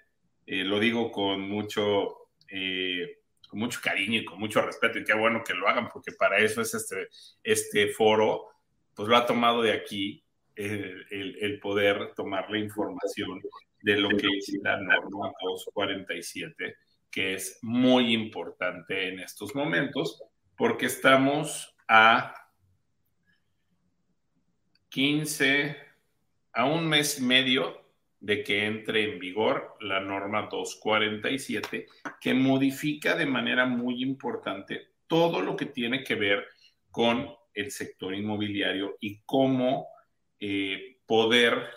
eh, 0.46 0.64
lo 0.64 0.80
digo 0.80 1.12
con 1.12 1.42
mucho, 1.42 2.30
eh, 2.48 3.18
con 3.46 3.60
mucho 3.60 3.80
cariño 3.82 4.20
y 4.20 4.24
con 4.24 4.38
mucho 4.38 4.62
respeto, 4.62 4.98
y 4.98 5.04
qué 5.04 5.14
bueno 5.14 5.44
que 5.44 5.52
lo 5.52 5.68
hagan, 5.68 5.90
porque 5.92 6.12
para 6.12 6.38
eso 6.38 6.62
es 6.62 6.72
este, 6.72 7.08
este 7.42 7.88
foro, 7.88 8.53
pues 8.94 9.08
lo 9.08 9.16
ha 9.16 9.26
tomado 9.26 9.62
de 9.62 9.72
aquí 9.72 10.22
el, 10.54 11.58
poder 11.60 12.14
tomar 12.14 12.50
la 12.50 12.58
información 12.58 13.40
de 13.82 13.96
lo 13.96 14.08
que 14.10 14.28
es 14.38 14.52
la 14.62 14.78
norma 14.78 15.32
247 15.42 16.76
que 17.10 17.34
es 17.34 17.58
muy 17.62 18.12
importante 18.12 19.08
en 19.08 19.20
estos 19.20 19.54
momentos 19.54 20.20
porque 20.56 20.86
estamos 20.86 21.74
a 21.86 22.34
15, 24.88 25.76
a 26.52 26.64
un 26.66 26.88
mes 26.88 27.18
y 27.18 27.22
medio 27.22 27.84
de 28.20 28.42
que 28.42 28.64
entre 28.64 29.12
en 29.12 29.18
vigor 29.18 29.76
la 29.80 30.00
norma 30.00 30.48
247, 30.50 31.86
que 32.20 32.34
modifica 32.34 33.14
de 33.14 33.26
manera 33.26 33.66
muy 33.66 34.02
importante 34.02 34.92
todo 35.06 35.40
lo 35.40 35.56
que 35.56 35.66
tiene 35.66 36.02
que 36.02 36.14
ver 36.14 36.46
con 36.90 37.28
el 37.54 37.70
sector 37.70 38.14
inmobiliario 38.14 38.96
y 39.00 39.20
cómo 39.24 39.88
eh, 40.40 40.98
poder 41.06 41.70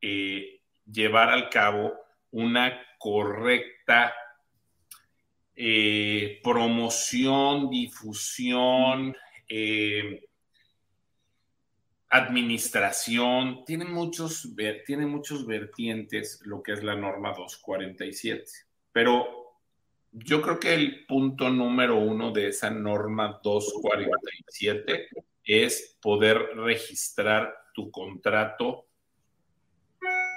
eh, 0.00 0.60
llevar 0.90 1.28
al 1.30 1.48
cabo 1.50 1.94
una 2.30 2.80
correcta 2.98 4.14
eh, 5.54 6.40
promoción, 6.42 7.68
difusión, 7.70 9.14
administración, 12.08 13.64
tiene 13.64 13.84
muchos, 13.84 14.54
tiene 14.86 15.06
muchos 15.06 15.46
vertientes 15.46 16.40
lo 16.44 16.62
que 16.62 16.72
es 16.72 16.82
la 16.82 16.94
norma 16.94 17.30
247. 17.30 18.44
Pero 18.92 19.39
yo 20.12 20.42
creo 20.42 20.58
que 20.58 20.74
el 20.74 21.06
punto 21.06 21.50
número 21.50 21.96
uno 21.96 22.32
de 22.32 22.48
esa 22.48 22.70
norma 22.70 23.40
247 23.42 25.08
es 25.44 25.98
poder 26.00 26.38
registrar 26.56 27.54
tu 27.74 27.90
contrato 27.90 28.86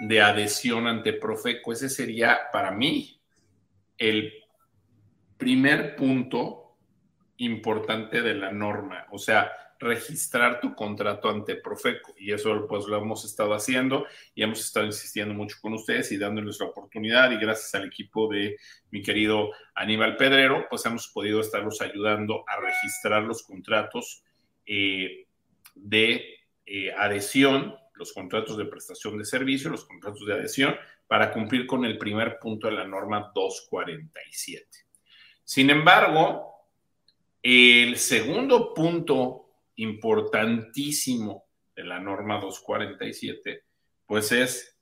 de 0.01 0.22
adhesión 0.22 0.88
ante 0.88 1.13
Profeco. 1.13 1.74
Ese 1.74 1.89
sería 1.89 2.39
para 2.51 2.72
mí 2.72 3.20
el 3.98 4.34
primer 5.38 5.96
punto 5.96 6.77
importante 7.38 8.22
de 8.22 8.36
la 8.36 8.51
norma, 8.51 9.08
o 9.12 9.18
sea, 9.18 9.51
registrar 9.80 10.60
tu 10.60 10.75
contrato 10.75 11.30
ante 11.30 11.56
Profeco. 11.56 12.13
Y 12.18 12.32
eso 12.32 12.68
pues 12.68 12.86
lo 12.86 12.98
hemos 12.98 13.25
estado 13.25 13.53
haciendo 13.53 14.06
y 14.36 14.44
hemos 14.44 14.60
estado 14.60 14.86
insistiendo 14.86 15.34
mucho 15.34 15.58
con 15.62 15.74
ustedes 15.74 16.12
y 16.12 16.18
dándoles 16.18 16.60
la 16.60 16.68
oportunidad 16.68 17.32
y 17.32 17.38
gracias 17.38 17.74
al 17.75 17.86
equipo 17.86 18.27
de 18.27 18.58
mi 18.92 19.01
querido 19.01 19.51
Aníbal 19.75 20.18
Pedrero, 20.18 20.68
pues 20.70 20.86
hemos 20.86 21.08
podido 21.08 21.42
estarlos 21.42 21.82
ayudando 21.82 22.44
a 22.48 22.60
registrar 22.60 23.24
los 23.24 23.44
contratos 23.44 24.24
eh, 24.65 25.27
de 25.75 26.24
eh, 26.65 26.92
adhesión, 26.94 27.75
los 27.96 28.13
contratos 28.13 28.58
de 28.58 28.65
prestación 28.65 29.18
de 29.18 29.25
servicio, 29.25 29.70
los 29.70 29.86
contratos 29.86 30.25
de 30.25 30.34
adhesión, 30.34 30.75
para 31.08 31.32
cumplir 31.32 31.68
con 31.68 31.86
el 31.86 31.98
primer 31.98 32.39
punto 32.39 32.68
de 32.68 32.74
la 32.74 32.88
norma 32.88 33.32
247. 33.36 34.65
Sin 35.44 35.70
embargo, 35.70 36.53
el 37.42 37.98
segundo 37.98 38.74
punto 38.74 39.43
importantísimo 39.75 41.46
de 41.75 41.84
la 41.84 42.00
norma 42.00 42.39
247, 42.39 43.63
pues 44.06 44.32
es 44.32 44.80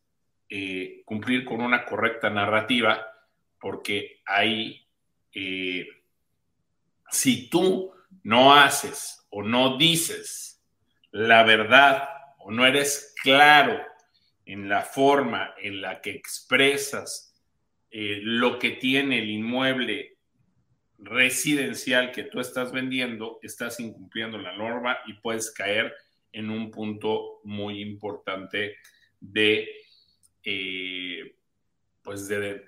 eh, 0.50 1.02
cumplir 1.06 1.46
con 1.46 1.62
una 1.62 1.86
correcta 1.86 2.30
narrativa, 2.30 3.06
porque 3.60 4.22
ahí, 4.26 4.86
eh, 5.34 5.88
si 7.10 7.50
tú 7.50 7.92
no 8.24 8.54
haces 8.54 9.26
o 9.30 9.44
no 9.44 9.78
dices 9.78 10.52
la 11.12 11.44
verdad 11.44 12.10
o 12.40 12.52
no 12.52 12.66
eres 12.66 13.14
claro 13.22 13.80
en 14.46 14.70
la 14.70 14.82
forma 14.82 15.54
en 15.62 15.82
la 15.82 16.02
que 16.02 16.12
expresas 16.12 17.36
eh, 17.92 18.20
lo 18.22 18.58
que 18.58 18.72
tiene 18.72 19.20
el 19.20 19.30
inmueble 19.30 20.11
residencial 21.02 22.12
que 22.12 22.24
tú 22.24 22.40
estás 22.40 22.72
vendiendo, 22.72 23.40
estás 23.42 23.80
incumpliendo 23.80 24.38
la 24.38 24.56
norma 24.56 24.98
y 25.08 25.14
puedes 25.14 25.52
caer 25.52 25.94
en 26.32 26.50
un 26.50 26.72
punto 26.72 27.42
muy 27.44 27.82
importante 27.82 28.78
de, 29.20 29.68
eh, 30.44 31.36
pues 32.02 32.28
de, 32.28 32.64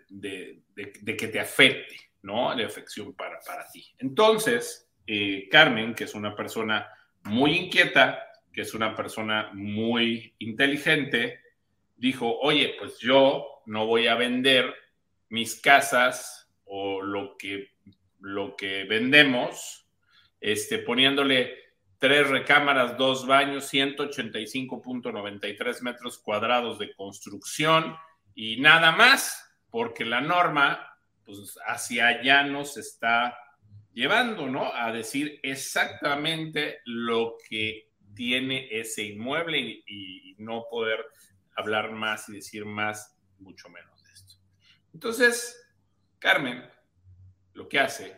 que 1.05 1.27
te 1.27 1.39
afecte, 1.39 1.95
¿no? 2.23 2.55
De 2.55 2.65
afección 2.65 3.13
para, 3.13 3.39
para 3.45 3.65
ti. 3.71 3.85
Entonces, 3.99 4.89
eh, 5.05 5.47
Carmen, 5.49 5.93
que 5.93 6.05
es 6.05 6.15
una 6.15 6.35
persona 6.35 6.87
muy 7.23 7.51
inquieta, 7.57 8.23
que 8.51 8.61
es 8.61 8.73
una 8.73 8.95
persona 8.95 9.51
muy 9.53 10.35
inteligente, 10.39 11.39
dijo, 11.95 12.37
oye, 12.39 12.75
pues 12.77 12.99
yo 12.99 13.61
no 13.65 13.85
voy 13.85 14.07
a 14.07 14.15
vender 14.15 14.73
mis 15.29 15.59
casas 15.59 16.51
o 16.65 17.01
lo 17.01 17.37
que 17.37 17.73
lo 18.23 18.55
que 18.55 18.85
vendemos, 18.85 19.85
este, 20.39 20.79
poniéndole 20.79 21.55
tres 21.97 22.29
recámaras, 22.29 22.97
dos 22.97 23.27
baños, 23.27 23.73
185.93 23.73 25.81
metros 25.81 26.19
cuadrados 26.19 26.79
de 26.79 26.95
construcción 26.95 27.97
y 28.33 28.61
nada 28.61 28.93
más, 28.93 29.53
porque 29.69 30.05
la 30.05 30.21
norma, 30.21 30.97
pues 31.25 31.59
hacia 31.67 32.07
allá 32.07 32.43
nos 32.43 32.77
está 32.77 33.37
llevando, 33.93 34.47
¿no? 34.47 34.73
A 34.73 34.93
decir 34.93 35.41
exactamente 35.43 36.79
lo 36.85 37.35
que 37.49 37.89
tiene 38.15 38.69
ese 38.71 39.03
inmueble 39.03 39.59
y, 39.59 39.83
y 39.85 40.35
no 40.37 40.63
poder 40.69 41.05
hablar 41.57 41.91
más 41.91 42.29
y 42.29 42.33
decir 42.33 42.63
más, 42.65 43.17
mucho 43.39 43.67
menos 43.69 44.01
de 44.03 44.13
esto. 44.13 44.35
Entonces, 44.93 45.59
Carmen, 46.19 46.63
lo 47.53 47.69
que 47.69 47.79
hace 47.79 48.17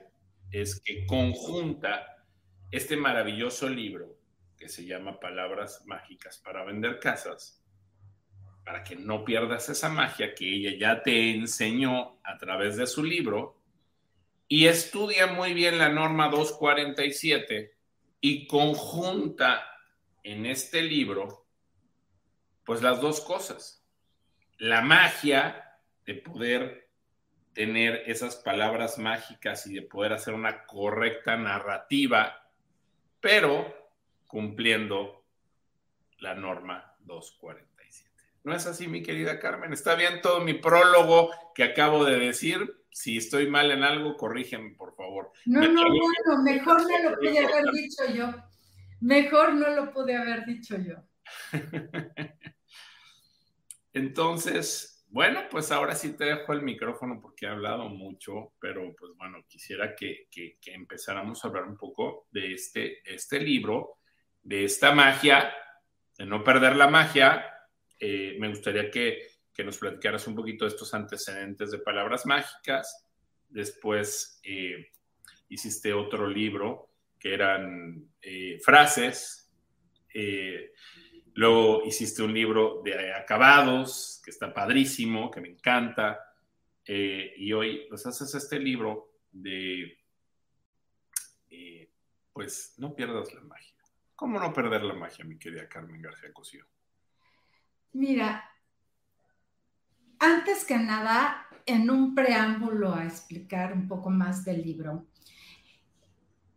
es 0.52 0.82
que 0.82 1.06
conjunta 1.06 2.26
este 2.72 2.98
maravilloso 2.98 3.70
libro 3.70 4.18
que 4.58 4.70
se 4.70 4.86
llama 4.86 5.20
Palabras 5.20 5.84
Mágicas 5.86 6.38
para 6.38 6.64
Vender 6.64 7.00
Casas, 7.00 7.64
para 8.64 8.84
que 8.84 8.96
no 8.96 9.24
pierdas 9.24 9.70
esa 9.70 9.90
magia 9.90 10.34
que 10.34 10.50
ella 10.50 10.78
ya 10.78 11.04
te 11.04 11.32
enseñó 11.32 12.20
a 12.24 12.38
través 12.38 12.78
de 12.78 12.88
su 12.88 13.04
libro, 13.04 13.62
y 14.48 14.68
estudia 14.68 15.28
muy 15.28 15.54
bien 15.54 15.78
la 15.78 15.90
norma 15.90 16.30
247 16.30 17.76
y 18.22 18.48
conjunta 18.48 19.64
en 20.24 20.46
este 20.46 20.82
libro, 20.82 21.48
pues 22.64 22.82
las 22.82 23.02
dos 23.02 23.22
cosas, 23.22 23.86
la 24.58 24.82
magia 24.82 25.80
de 26.06 26.16
poder 26.16 26.85
tener 27.56 28.04
esas 28.06 28.36
palabras 28.36 29.00
mágicas 29.00 29.66
y 29.66 29.74
de 29.74 29.82
poder 29.82 30.14
hacer 30.14 30.34
una 30.34 30.66
correcta 30.66 31.38
narrativa, 31.38 32.52
pero 33.22 33.74
cumpliendo 34.28 35.24
la 36.20 36.36
norma 36.36 36.96
247. 37.00 38.12
¿No 38.44 38.54
es 38.54 38.68
así, 38.68 38.88
mi 38.88 39.02
querida 39.02 39.40
Carmen? 39.40 39.72
¿Está 39.72 39.96
bien 39.96 40.22
todo 40.22 40.42
mi 40.42 40.54
prólogo 40.54 41.32
que 41.56 41.64
acabo 41.64 42.04
de 42.04 42.20
decir? 42.20 42.84
Si 42.92 43.18
estoy 43.18 43.50
mal 43.50 43.72
en 43.72 43.84
algo, 43.84 44.18
corrígeme, 44.18 44.72
por 44.72 44.94
favor. 44.94 45.32
No, 45.46 45.62
no, 45.62 45.82
bueno, 45.82 46.44
mejor 46.44 46.82
no 46.82 47.10
lo 47.10 47.18
pude 47.18 47.40
haber 47.40 47.72
dicho 47.72 48.04
yo. 48.14 48.34
Mejor 49.00 49.54
no 49.54 49.70
lo 49.70 49.92
pude 49.94 50.16
haber 50.16 50.46
dicho 50.46 50.78
yo. 50.78 50.96
Entonces, 53.94 54.95
bueno, 55.16 55.46
pues 55.50 55.72
ahora 55.72 55.96
sí 55.96 56.18
te 56.18 56.26
dejo 56.26 56.52
el 56.52 56.62
micrófono 56.62 57.22
porque 57.22 57.46
he 57.46 57.48
hablado 57.48 57.88
mucho, 57.88 58.52
pero 58.60 58.94
pues 59.00 59.14
bueno, 59.16 59.46
quisiera 59.48 59.96
que, 59.96 60.28
empezáramos 60.66 61.42
a 61.42 61.48
hablar 61.48 61.64
un 61.64 61.78
poco 61.78 62.28
de 62.32 62.52
este, 62.52 63.00
este 63.06 63.40
libro, 63.40 64.00
de 64.44 64.66
esta 64.66 64.94
magia, 64.94 65.54
de 66.18 66.26
no 66.26 66.44
perder 66.44 66.76
la 66.76 66.90
magia. 66.90 67.46
Eh, 67.98 68.36
me 68.42 68.50
gustaría 68.50 68.92
que, 68.92 69.30
nos 69.64 69.78
platicaras 69.78 70.28
un 70.28 70.36
poquito 70.36 70.66
de 70.66 70.72
estos 70.72 70.94
antecedentes 70.94 71.72
de 71.72 71.78
palabras 71.80 72.26
mágicas. 72.26 73.08
Después 73.48 74.42
eh, 74.44 74.92
hiciste 75.48 75.94
otro 75.94 76.28
libro 76.28 76.90
que 77.18 77.34
eran 77.34 78.10
eh, 78.22 78.60
frases 78.62 79.50
Luego 81.36 81.84
hiciste 81.84 82.24
un 82.24 82.34
libro 82.34 82.82
de 82.84 83.14
acabados, 83.14 84.22
que 84.24 84.32
está 84.32 84.54
padrísimo, 84.54 85.30
que 85.30 85.42
me 85.42 85.50
encanta. 85.50 86.20
Eh, 86.86 87.34
y 87.38 87.52
hoy 87.52 87.86
pues 87.90 88.06
haces 88.06 88.34
este 88.36 88.58
libro 88.58 89.12
de, 89.32 89.98
eh, 91.50 91.92
pues 92.32 92.76
no 92.78 92.96
pierdas 92.96 93.34
la 93.34 93.42
magia. 93.42 93.76
¿Cómo 94.16 94.40
no 94.40 94.54
perder 94.54 94.84
la 94.84 94.94
magia, 94.94 95.26
mi 95.26 95.38
querida 95.38 95.68
Carmen 95.68 96.02
García 96.02 96.32
Cosío? 96.32 96.66
Mira, 97.92 98.50
antes 100.20 100.64
que 100.64 100.78
nada, 100.78 101.50
en 101.66 101.90
un 101.90 102.16
preámbulo 102.16 102.94
a 102.94 103.04
explicar 103.04 103.74
un 103.74 103.90
poco 103.90 104.10
más 104.10 104.46
del 104.46 104.62
libro, 104.62 105.08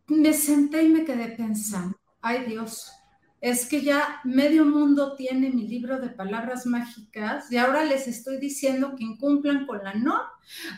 me 0.07 0.33
senté 0.33 0.85
y 0.85 0.89
me 0.89 1.05
quedé 1.05 1.37
pensando, 1.37 1.99
ay 2.23 2.45
Dios, 2.45 2.93
es 3.41 3.67
que 3.67 3.83
ya 3.83 4.21
medio 4.25 4.65
mundo 4.65 5.15
tiene 5.15 5.51
mi 5.51 5.67
libro 5.67 6.01
de 6.01 6.09
palabras 6.09 6.67
mágicas 6.67 7.51
y 7.53 7.57
ahora 7.57 7.85
les 7.85 8.09
estoy 8.09 8.39
diciendo 8.39 8.95
que 8.97 9.05
incumplan 9.05 9.67
con 9.67 9.83
la 9.85 9.95
no, 9.95 10.21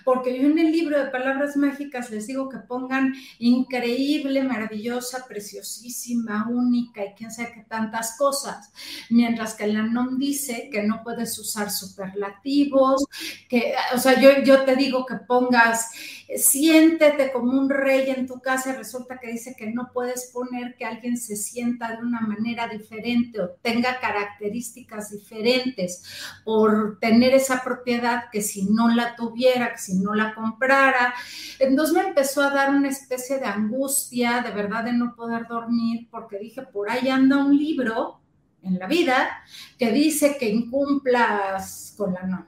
porque 0.04 0.38
yo 0.38 0.48
en 0.48 0.58
el 0.58 0.72
libro 0.72 0.98
de 0.98 1.10
palabras 1.10 1.56
mágicas 1.56 2.10
les 2.10 2.26
digo 2.26 2.48
que 2.48 2.58
pongan 2.58 3.14
increíble, 3.38 4.42
maravillosa, 4.42 5.26
preciosísima, 5.26 6.48
única 6.48 7.04
y 7.04 7.14
quién 7.14 7.30
sabe 7.30 7.52
qué 7.54 7.62
tantas 7.62 8.16
cosas, 8.16 8.72
mientras 9.10 9.54
que 9.54 9.66
la 9.66 9.82
NOM 9.82 10.18
dice 10.18 10.68
que 10.70 10.82
no 10.82 11.02
puedes 11.02 11.38
usar 11.38 11.70
superlativos, 11.70 13.06
que, 13.48 13.74
o 13.94 13.98
sea, 13.98 14.20
yo, 14.20 14.42
yo 14.42 14.64
te 14.64 14.76
digo 14.76 15.06
que 15.06 15.16
pongas, 15.16 15.90
siéntete 16.36 17.32
como 17.32 17.58
un 17.58 17.68
rey 17.68 18.10
en 18.10 18.26
tu 18.26 18.40
casa 18.40 18.70
y 18.70 18.76
resulta 18.76 19.18
que 19.18 19.32
dice 19.32 19.54
que 19.56 19.70
no 19.70 19.90
puedes 19.92 20.30
poner 20.32 20.76
que 20.76 20.84
alguien 20.84 21.16
se 21.16 21.36
sienta 21.36 21.96
de 21.96 22.02
una 22.02 22.20
manera 22.20 22.68
diferente 22.68 23.40
o 23.40 23.50
tenga 23.62 23.98
características 24.00 25.10
diferentes 25.10 26.02
por 26.44 26.98
tener 27.00 27.34
esa 27.34 27.62
propiedad 27.62 28.24
que 28.30 28.42
si 28.42 28.64
no 28.64 28.88
la 28.88 29.16
tuviera, 29.16 29.59
que 29.68 29.78
si 29.78 29.98
no 29.98 30.14
la 30.14 30.34
comprara. 30.34 31.14
Entonces 31.58 31.94
me 31.94 32.08
empezó 32.08 32.42
a 32.42 32.50
dar 32.50 32.70
una 32.70 32.88
especie 32.88 33.38
de 33.38 33.44
angustia, 33.44 34.40
de 34.40 34.50
verdad, 34.50 34.84
de 34.84 34.94
no 34.94 35.14
poder 35.14 35.46
dormir, 35.46 36.08
porque 36.10 36.38
dije, 36.38 36.62
por 36.62 36.90
ahí 36.90 37.08
anda 37.08 37.36
un 37.36 37.56
libro 37.56 38.20
en 38.62 38.78
la 38.78 38.86
vida 38.86 39.42
que 39.78 39.92
dice 39.92 40.36
que 40.38 40.48
incumplas 40.48 41.94
con 41.96 42.14
la 42.14 42.22
no. 42.22 42.46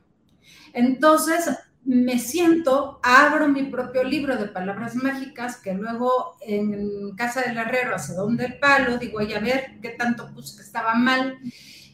Entonces 0.72 1.50
me 1.84 2.18
siento, 2.18 3.00
abro 3.02 3.48
mi 3.48 3.64
propio 3.64 4.04
libro 4.04 4.36
de 4.36 4.46
palabras 4.46 4.94
mágicas, 4.94 5.56
que 5.56 5.74
luego 5.74 6.36
en 6.40 7.14
casa 7.16 7.42
del 7.42 7.58
herrero, 7.58 7.94
hace 7.94 8.14
donde 8.14 8.46
el 8.46 8.58
palo, 8.58 8.98
digo, 8.98 9.18
a 9.18 9.40
ver 9.40 9.78
qué 9.82 9.90
tanto 9.90 10.32
puse 10.32 10.56
que 10.56 10.62
estaba 10.62 10.94
mal, 10.94 11.38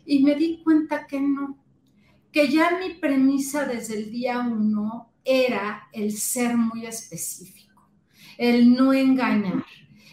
y 0.05 0.23
me 0.23 0.35
di 0.35 0.63
cuenta 0.63 1.07
que 1.07 1.21
no, 1.21 1.59
que 2.31 2.49
ya 2.49 2.79
mi 2.79 2.95
premisa 2.95 3.65
desde 3.65 3.97
el 3.97 4.11
día 4.11 4.39
uno 4.41 5.08
era 5.29 5.89
el 5.93 6.17
ser 6.17 6.57
muy 6.57 6.87
específico, 6.87 7.89
el 8.39 8.73
no 8.75 8.93
engañar. 8.93 9.65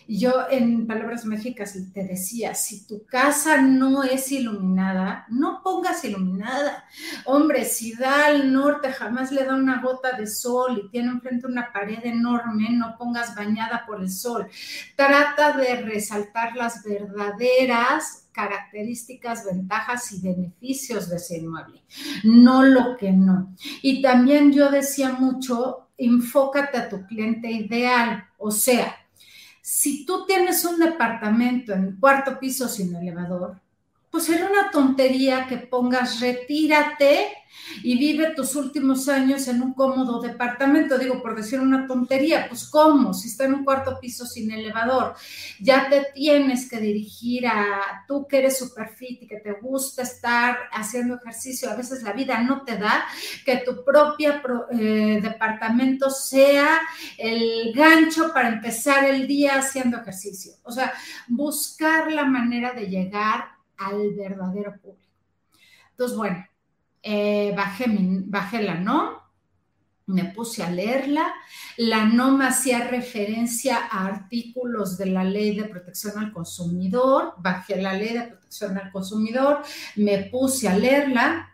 Yo 0.08 0.46
en 0.50 0.86
palabras 0.86 1.26
mágicas 1.26 1.76
te 1.94 2.04
decía, 2.04 2.54
si 2.54 2.86
tu 2.86 3.06
casa 3.06 3.62
no 3.62 4.04
es 4.04 4.32
iluminada, 4.32 5.26
no 5.30 5.62
pongas 5.64 6.04
iluminada. 6.06 6.86
Hombre, 7.26 7.66
si 7.66 7.94
da 7.94 8.28
al 8.28 8.54
norte, 8.54 8.92
jamás 8.92 9.32
le 9.32 9.46
da 9.46 9.56
una 9.56 9.82
gota 9.82 10.16
de 10.18 10.28
sol 10.28 10.84
y 10.86 10.90
tiene 10.90 11.10
enfrente 11.10 11.48
una 11.48 11.74
pared 11.74 12.00
enorme, 12.04 12.70
no 12.72 12.96
pongas 12.98 13.36
bañada 13.36 13.84
por 13.88 14.02
el 14.02 14.10
sol. 14.10 14.48
Trata 14.96 15.58
de 15.58 15.82
resaltar 15.82 16.56
las 16.56 16.84
verdaderas 16.84 18.28
características, 18.32 19.46
ventajas 19.46 20.12
y 20.12 20.22
beneficios 20.22 21.10
de 21.10 21.16
ese 21.16 21.38
inmueble, 21.38 21.82
no 22.26 22.64
lo 22.64 22.98
que 22.98 23.12
no. 23.12 23.56
Y 23.82 24.02
también 24.02 24.52
yo 24.52 24.70
decía 24.70 25.14
mucho, 25.14 25.88
enfócate 25.98 26.78
a 26.78 26.90
tu 26.90 27.06
cliente 27.06 27.50
ideal, 27.50 28.26
o 28.38 28.52
sea, 28.52 28.94
si 29.68 30.06
tú 30.06 30.28
tienes 30.28 30.64
un 30.64 30.78
departamento 30.78 31.74
en 31.74 31.96
cuarto 31.96 32.38
piso 32.38 32.70
sin 32.70 32.96
elevador, 32.96 33.60
pues 34.16 34.30
era 34.30 34.50
una 34.50 34.72
tontería 34.72 35.46
que 35.46 35.58
pongas 35.58 36.22
retírate 36.22 37.34
y 37.84 37.98
vive 37.98 38.34
tus 38.34 38.56
últimos 38.56 39.10
años 39.10 39.46
en 39.50 39.62
un 39.62 39.74
cómodo 39.74 40.22
departamento. 40.22 40.98
Digo, 40.98 41.22
por 41.22 41.36
decir 41.36 41.60
una 41.60 41.86
tontería, 41.86 42.48
pues 42.48 42.70
¿cómo? 42.70 43.14
Si 43.14 43.28
está 43.28 43.44
en 43.44 43.56
un 43.56 43.66
cuarto 43.66 44.00
piso 44.00 44.26
sin 44.26 44.52
elevador, 44.52 45.16
ya 45.60 45.90
te 45.90 46.08
tienes 46.14 46.70
que 46.70 46.80
dirigir 46.80 47.46
a 47.46 48.06
tú 48.08 48.26
que 48.26 48.38
eres 48.38 48.58
super 48.58 48.96
y 49.02 49.28
que 49.28 49.42
te 49.42 49.52
gusta 49.60 50.04
estar 50.04 50.60
haciendo 50.72 51.16
ejercicio. 51.16 51.70
A 51.70 51.76
veces 51.76 52.02
la 52.02 52.14
vida 52.14 52.42
no 52.42 52.64
te 52.64 52.78
da 52.78 53.04
que 53.44 53.58
tu 53.58 53.84
propio 53.84 54.42
eh, 54.72 55.20
departamento 55.22 56.10
sea 56.10 56.80
el 57.18 57.74
gancho 57.74 58.32
para 58.34 58.48
empezar 58.48 59.04
el 59.04 59.28
día 59.28 59.58
haciendo 59.58 59.98
ejercicio. 59.98 60.54
O 60.64 60.72
sea, 60.72 60.94
buscar 61.28 62.14
la 62.14 62.24
manera 62.24 62.72
de 62.72 62.88
llegar 62.88 63.55
al 63.78 64.14
verdadero 64.14 64.76
público. 64.82 65.12
Entonces, 65.92 66.18
bueno, 66.18 66.46
eh, 67.02 67.54
bajé, 67.56 67.86
bajé 67.88 68.64
la 68.64 68.76
NOM, 68.76 69.16
me 70.08 70.26
puse 70.26 70.64
a 70.64 70.70
leerla. 70.70 71.34
La 71.78 72.06
NOM 72.06 72.42
hacía 72.42 72.88
referencia 72.88 73.78
a 73.90 74.06
artículos 74.06 74.98
de 74.98 75.08
la 75.08 75.24
Ley 75.24 75.56
de 75.56 75.66
Protección 75.66 76.18
al 76.20 76.32
Consumidor, 76.32 77.34
bajé 77.38 77.82
la 77.82 77.94
Ley 77.94 78.14
de 78.14 78.24
Protección 78.24 78.78
al 78.78 78.92
Consumidor, 78.92 79.62
me 79.96 80.24
puse 80.26 80.68
a 80.68 80.78
leerla. 80.78 81.52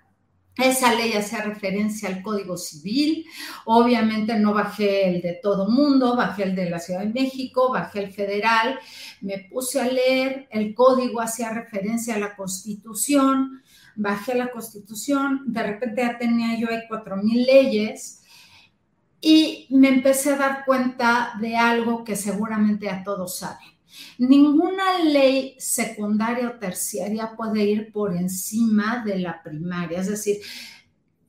Esa 0.61 0.93
ley 0.93 1.13
hacía 1.13 1.41
referencia 1.41 2.07
al 2.07 2.21
Código 2.21 2.55
Civil. 2.55 3.25
Obviamente 3.65 4.37
no 4.37 4.53
bajé 4.53 5.09
el 5.09 5.21
de 5.21 5.39
todo 5.41 5.69
mundo, 5.69 6.15
bajé 6.15 6.43
el 6.43 6.55
de 6.55 6.69
la 6.69 6.79
Ciudad 6.79 6.99
de 6.99 7.07
México, 7.07 7.71
bajé 7.71 7.99
el 8.03 8.13
federal. 8.13 8.77
Me 9.21 9.47
puse 9.49 9.81
a 9.81 9.87
leer, 9.87 10.47
el 10.51 10.75
código 10.75 11.19
hacía 11.19 11.49
referencia 11.49 12.15
a 12.15 12.19
la 12.19 12.35
Constitución, 12.35 13.63
bajé 13.95 14.35
la 14.35 14.51
Constitución, 14.51 15.43
de 15.47 15.63
repente 15.63 16.01
ya 16.01 16.17
tenía 16.17 16.59
yo 16.59 16.69
ahí 16.69 16.81
cuatro 16.87 17.17
mil 17.17 17.43
leyes 17.43 18.21
y 19.19 19.67
me 19.71 19.89
empecé 19.89 20.33
a 20.33 20.37
dar 20.37 20.65
cuenta 20.65 21.33
de 21.39 21.57
algo 21.57 22.03
que 22.03 22.15
seguramente 22.15 22.89
a 22.89 23.03
todos 23.03 23.37
saben 23.39 23.70
Ninguna 24.17 24.99
ley 25.03 25.55
secundaria 25.59 26.49
o 26.49 26.59
terciaria 26.59 27.35
puede 27.35 27.63
ir 27.63 27.91
por 27.91 28.15
encima 28.15 29.03
de 29.05 29.19
la 29.19 29.41
primaria, 29.43 29.99
es 29.99 30.07
decir, 30.07 30.37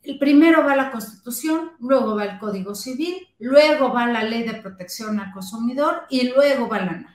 el 0.02 0.18
primero 0.18 0.64
va 0.64 0.74
la 0.74 0.90
Constitución, 0.90 1.72
luego 1.78 2.16
va 2.16 2.24
el 2.24 2.38
Código 2.38 2.74
Civil, 2.74 3.28
luego 3.38 3.92
va 3.92 4.06
la 4.08 4.24
Ley 4.24 4.42
de 4.42 4.54
Protección 4.54 5.20
al 5.20 5.32
Consumidor 5.32 6.02
y 6.10 6.28
luego 6.28 6.68
va 6.68 6.78
la 6.80 6.92
NOM. 6.92 7.12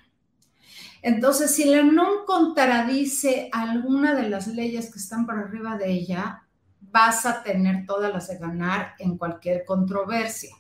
Entonces, 1.02 1.54
si 1.54 1.66
la 1.66 1.84
NOM 1.84 2.26
contradice 2.26 3.50
alguna 3.52 4.16
de 4.16 4.30
las 4.30 4.48
leyes 4.48 4.92
que 4.92 5.00
están 5.00 5.26
por 5.26 5.38
arriba 5.38 5.78
de 5.78 5.92
ella, 5.92 6.44
vas 6.80 7.26
a 7.26 7.44
tener 7.44 7.86
todas 7.86 8.12
las 8.12 8.30
de 8.30 8.38
ganar 8.38 8.94
en 9.00 9.18
cualquier 9.18 9.66
controversia. 9.66 10.56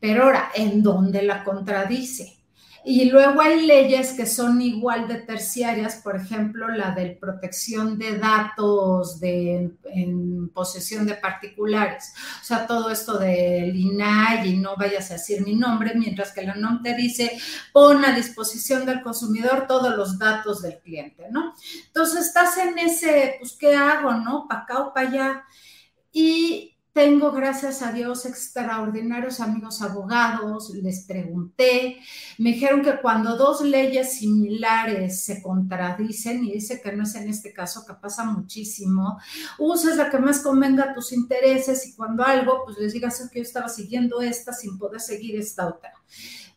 Pero 0.00 0.24
ahora, 0.24 0.50
¿en 0.54 0.82
dónde 0.82 1.22
la 1.22 1.44
contradice? 1.44 2.43
Y 2.86 3.06
luego 3.06 3.40
hay 3.40 3.66
leyes 3.66 4.12
que 4.12 4.26
son 4.26 4.60
igual 4.60 5.08
de 5.08 5.14
terciarias, 5.14 6.02
por 6.04 6.16
ejemplo, 6.16 6.68
la 6.68 6.90
de 6.90 7.16
protección 7.18 7.98
de 7.98 8.18
datos 8.18 9.18
de, 9.20 9.70
en 9.84 10.50
posesión 10.50 11.06
de 11.06 11.14
particulares. 11.14 12.12
O 12.42 12.44
sea, 12.44 12.66
todo 12.66 12.90
esto 12.90 13.18
del 13.18 13.74
INAI 13.74 14.50
y 14.50 14.56
no 14.58 14.76
vayas 14.76 15.10
a 15.10 15.14
decir 15.14 15.42
mi 15.42 15.56
nombre, 15.56 15.94
mientras 15.94 16.32
que 16.32 16.42
la 16.42 16.56
NOM 16.56 16.82
te 16.82 16.94
dice 16.94 17.38
pon 17.72 18.04
a 18.04 18.14
disposición 18.14 18.84
del 18.84 19.00
consumidor 19.00 19.66
todos 19.66 19.96
los 19.96 20.18
datos 20.18 20.60
del 20.60 20.78
cliente, 20.80 21.28
¿no? 21.30 21.54
Entonces 21.86 22.26
estás 22.26 22.58
en 22.58 22.78
ese, 22.78 23.36
pues, 23.40 23.56
¿qué 23.58 23.74
hago, 23.74 24.12
no? 24.12 24.46
Para 24.46 24.60
acá 24.60 24.80
o 24.80 24.92
para 24.92 25.08
allá. 25.08 25.44
Y 26.12 26.73
tengo, 26.94 27.32
gracias 27.32 27.82
a 27.82 27.90
Dios, 27.90 28.24
extraordinarios 28.24 29.40
amigos 29.40 29.82
abogados, 29.82 30.70
les 30.70 31.04
pregunté, 31.04 31.98
me 32.38 32.52
dijeron 32.52 32.82
que 32.82 33.00
cuando 33.00 33.36
dos 33.36 33.62
leyes 33.62 34.18
similares 34.18 35.24
se 35.24 35.42
contradicen, 35.42 36.44
y 36.44 36.52
dice 36.52 36.80
que 36.80 36.92
no 36.92 37.02
es 37.02 37.16
en 37.16 37.28
este 37.28 37.52
caso, 37.52 37.84
que 37.84 37.94
pasa 37.94 38.22
muchísimo, 38.24 39.18
uses 39.58 39.96
la 39.96 40.08
que 40.08 40.18
más 40.18 40.38
convenga 40.38 40.84
a 40.84 40.94
tus 40.94 41.12
intereses 41.12 41.84
y 41.88 41.96
cuando 41.96 42.22
algo, 42.22 42.62
pues 42.64 42.78
les 42.78 42.92
digas 42.92 43.28
que 43.28 43.40
yo 43.40 43.42
estaba 43.42 43.68
siguiendo 43.68 44.20
esta 44.20 44.52
sin 44.52 44.78
poder 44.78 45.00
seguir 45.00 45.36
esta 45.36 45.66
otra. 45.66 45.92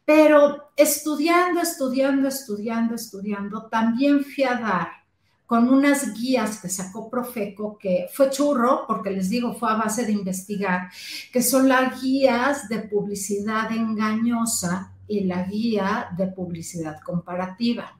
Pero 0.05 0.69
estudiando, 0.77 1.61
estudiando, 1.61 2.27
estudiando, 2.27 2.93
estudiando, 2.93 3.67
también 3.69 4.23
fui 4.23 4.43
a 4.43 4.53
dar 4.53 5.06
con 5.47 5.69
unas 5.69 6.13
guías 6.13 6.59
que 6.61 6.69
sacó 6.69 7.09
Profeco, 7.09 7.77
que 7.77 8.07
fue 8.13 8.29
churro, 8.29 8.83
porque 8.85 9.11
les 9.11 9.29
digo, 9.29 9.53
fue 9.53 9.71
a 9.71 9.75
base 9.75 10.05
de 10.05 10.11
investigar, 10.11 10.89
que 11.31 11.41
son 11.41 11.69
las 11.69 12.01
guías 12.01 12.67
de 12.67 12.79
publicidad 12.79 13.71
engañosa 13.71 14.93
y 15.07 15.21
la 15.21 15.43
guía 15.43 16.09
de 16.17 16.27
publicidad 16.27 16.99
comparativa. 16.99 17.97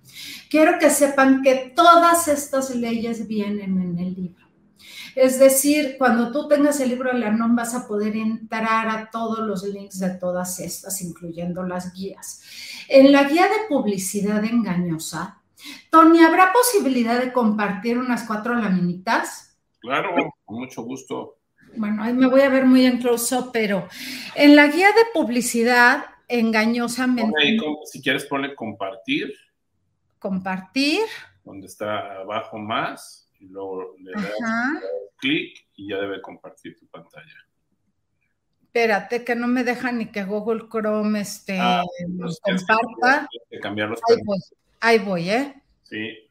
Quiero 0.49 0.77
que 0.77 0.89
sepan 0.89 1.41
que 1.41 1.71
todas 1.73 2.27
estas 2.27 2.75
leyes 2.75 3.25
vienen 3.27 3.81
en 3.81 3.97
el 3.97 4.13
libro. 4.13 4.45
Es 5.15 5.39
decir, 5.39 5.95
cuando 5.97 6.31
tú 6.31 6.47
tengas 6.47 6.79
el 6.79 6.89
libro 6.89 7.11
de 7.11 7.19
la 7.19 7.31
NOM 7.31 7.55
vas 7.55 7.73
a 7.73 7.87
poder 7.87 8.15
entrar 8.15 8.87
a 8.89 9.09
todos 9.09 9.39
los 9.39 9.63
links 9.63 9.99
de 9.99 10.11
todas 10.11 10.59
estas, 10.59 11.01
incluyendo 11.01 11.63
las 11.63 11.93
guías. 11.93 12.41
En 12.87 13.11
la 13.11 13.23
guía 13.23 13.45
de 13.45 13.67
publicidad 13.67 14.43
engañosa, 14.43 15.36
Tony, 15.89 16.23
¿habrá 16.23 16.51
posibilidad 16.53 17.19
de 17.19 17.33
compartir 17.33 17.97
unas 17.97 18.23
cuatro 18.23 18.55
laminitas? 18.55 19.57
Claro, 19.79 20.11
con 20.45 20.59
mucho 20.59 20.83
gusto. 20.83 21.37
Bueno, 21.75 22.03
ahí 22.03 22.13
me 22.13 22.27
voy 22.27 22.41
a 22.41 22.49
ver 22.49 22.65
muy 22.65 22.85
en 22.85 22.99
close-up, 22.99 23.51
pero 23.51 23.87
en 24.35 24.55
la 24.55 24.67
guía 24.67 24.87
de 24.89 25.03
publicidad 25.13 26.05
engañosamente. 26.27 27.57
si 27.85 28.01
quieres 28.01 28.25
ponle 28.25 28.55
compartir. 28.55 29.33
Compartir. 30.19 31.01
Donde 31.43 31.67
está 31.67 32.21
abajo 32.21 32.57
más, 32.57 33.27
y 33.39 33.47
luego 33.47 33.95
le 33.99 34.11
das 34.11 34.33
clic 35.17 35.67
y 35.75 35.89
ya 35.89 35.97
debe 35.97 36.21
compartir 36.21 36.77
tu 36.77 36.87
pantalla. 36.87 37.45
Espérate, 38.63 39.23
que 39.23 39.35
no 39.35 39.47
me 39.47 39.63
deja 39.63 39.91
ni 39.91 40.11
que 40.11 40.23
Google 40.23 40.67
Chrome 40.69 41.21
este, 41.21 41.57
ah, 41.59 41.83
pues 42.19 42.39
comparta. 42.41 43.27
ahí, 43.51 44.21
voy, 44.23 44.39
ahí 44.79 44.99
voy, 44.99 45.29
¿eh? 45.29 45.61
Sí. 45.83 46.27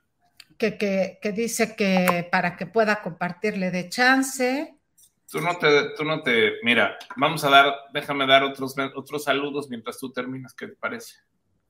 Que, 0.59 0.79
que, 0.79 1.19
que, 1.21 1.33
dice 1.33 1.77
que 1.77 2.29
para 2.31 2.57
que 2.57 2.67
pueda 2.67 3.03
compartirle 3.03 3.71
de 3.71 3.89
chance. 3.89 4.75
Tú 5.31 5.41
no 5.41 5.57
te, 5.59 5.91
tú 5.97 6.05
no 6.05 6.23
te, 6.23 6.55
mira, 6.63 6.97
vamos 7.17 7.45
a 7.45 7.51
dar, 7.51 7.75
déjame 7.93 8.27
dar 8.27 8.43
otros, 8.45 8.75
otros 8.95 9.25
saludos 9.25 9.69
mientras 9.69 9.99
tú 9.99 10.13
terminas, 10.13 10.55
¿qué 10.55 10.69
te 10.69 10.77
parece? 10.77 11.17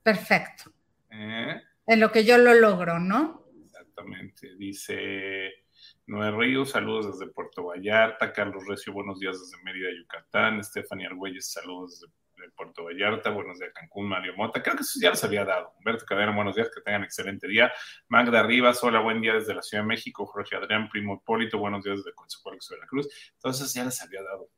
Perfecto. 0.02 0.70
¿Eh? 1.10 1.60
En 1.86 2.00
lo 2.00 2.12
que 2.12 2.24
yo 2.24 2.38
lo 2.38 2.54
logro, 2.54 2.98
¿no? 2.98 3.46
Exactamente. 3.64 4.54
Dice 4.56 5.64
Noé 6.06 6.30
Ríos, 6.30 6.70
saludos 6.70 7.18
desde 7.18 7.32
Puerto 7.32 7.64
Vallarta. 7.64 8.32
Carlos 8.32 8.66
Recio, 8.66 8.92
buenos 8.92 9.18
días 9.18 9.40
desde 9.40 9.62
Mérida, 9.64 9.88
Yucatán. 9.96 10.62
Stephanie 10.62 11.06
Argüelles, 11.06 11.50
saludos 11.50 12.00
desde 12.00 12.12
Puerto 12.52 12.84
Vallarta, 12.84 13.30
buenos 13.30 13.58
días 13.58 13.72
Cancún, 13.74 14.08
Mario 14.08 14.34
Mota, 14.36 14.62
creo 14.62 14.76
que 14.76 14.82
eso 14.82 14.98
ya 15.00 15.10
los 15.10 15.22
había 15.24 15.44
dado. 15.44 15.72
Humberto 15.78 16.04
Cadena, 16.04 16.34
buenos 16.34 16.56
días, 16.56 16.70
que 16.74 16.80
tengan 16.80 17.04
excelente 17.04 17.48
día. 17.48 17.72
Magda 18.08 18.42
Rivas, 18.42 18.82
hola, 18.82 19.00
buen 19.00 19.20
día 19.20 19.34
desde 19.34 19.54
la 19.54 19.62
Ciudad 19.62 19.84
de 19.84 19.88
México. 19.88 20.26
Jorge 20.26 20.56
Adrián, 20.56 20.88
Primo 20.88 21.14
Hipólito, 21.14 21.58
buenos 21.58 21.84
días 21.84 21.98
desde 21.98 22.14
Coatzacoalcos 22.14 22.68
de 22.68 22.78
la 22.78 22.86
Cruz. 22.86 23.08
Entonces 23.34 23.72
ya 23.72 23.84
les 23.84 24.00
había 24.02 24.22
dado. 24.22 24.50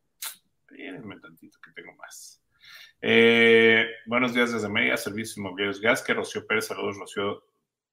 Espérenme 0.70 1.18
tantito 1.20 1.58
que 1.62 1.70
tengo 1.72 1.94
más. 1.94 2.42
Eh, 3.00 3.86
buenos 4.06 4.34
días 4.34 4.52
desde 4.52 4.68
Mérida, 4.68 4.96
Servicios 4.96 5.38
Inmobiliarios 5.38 5.80
Gasque, 5.80 6.14
Rocío 6.14 6.44
Pérez, 6.46 6.66
saludos 6.66 6.96
Rocío 6.98 7.44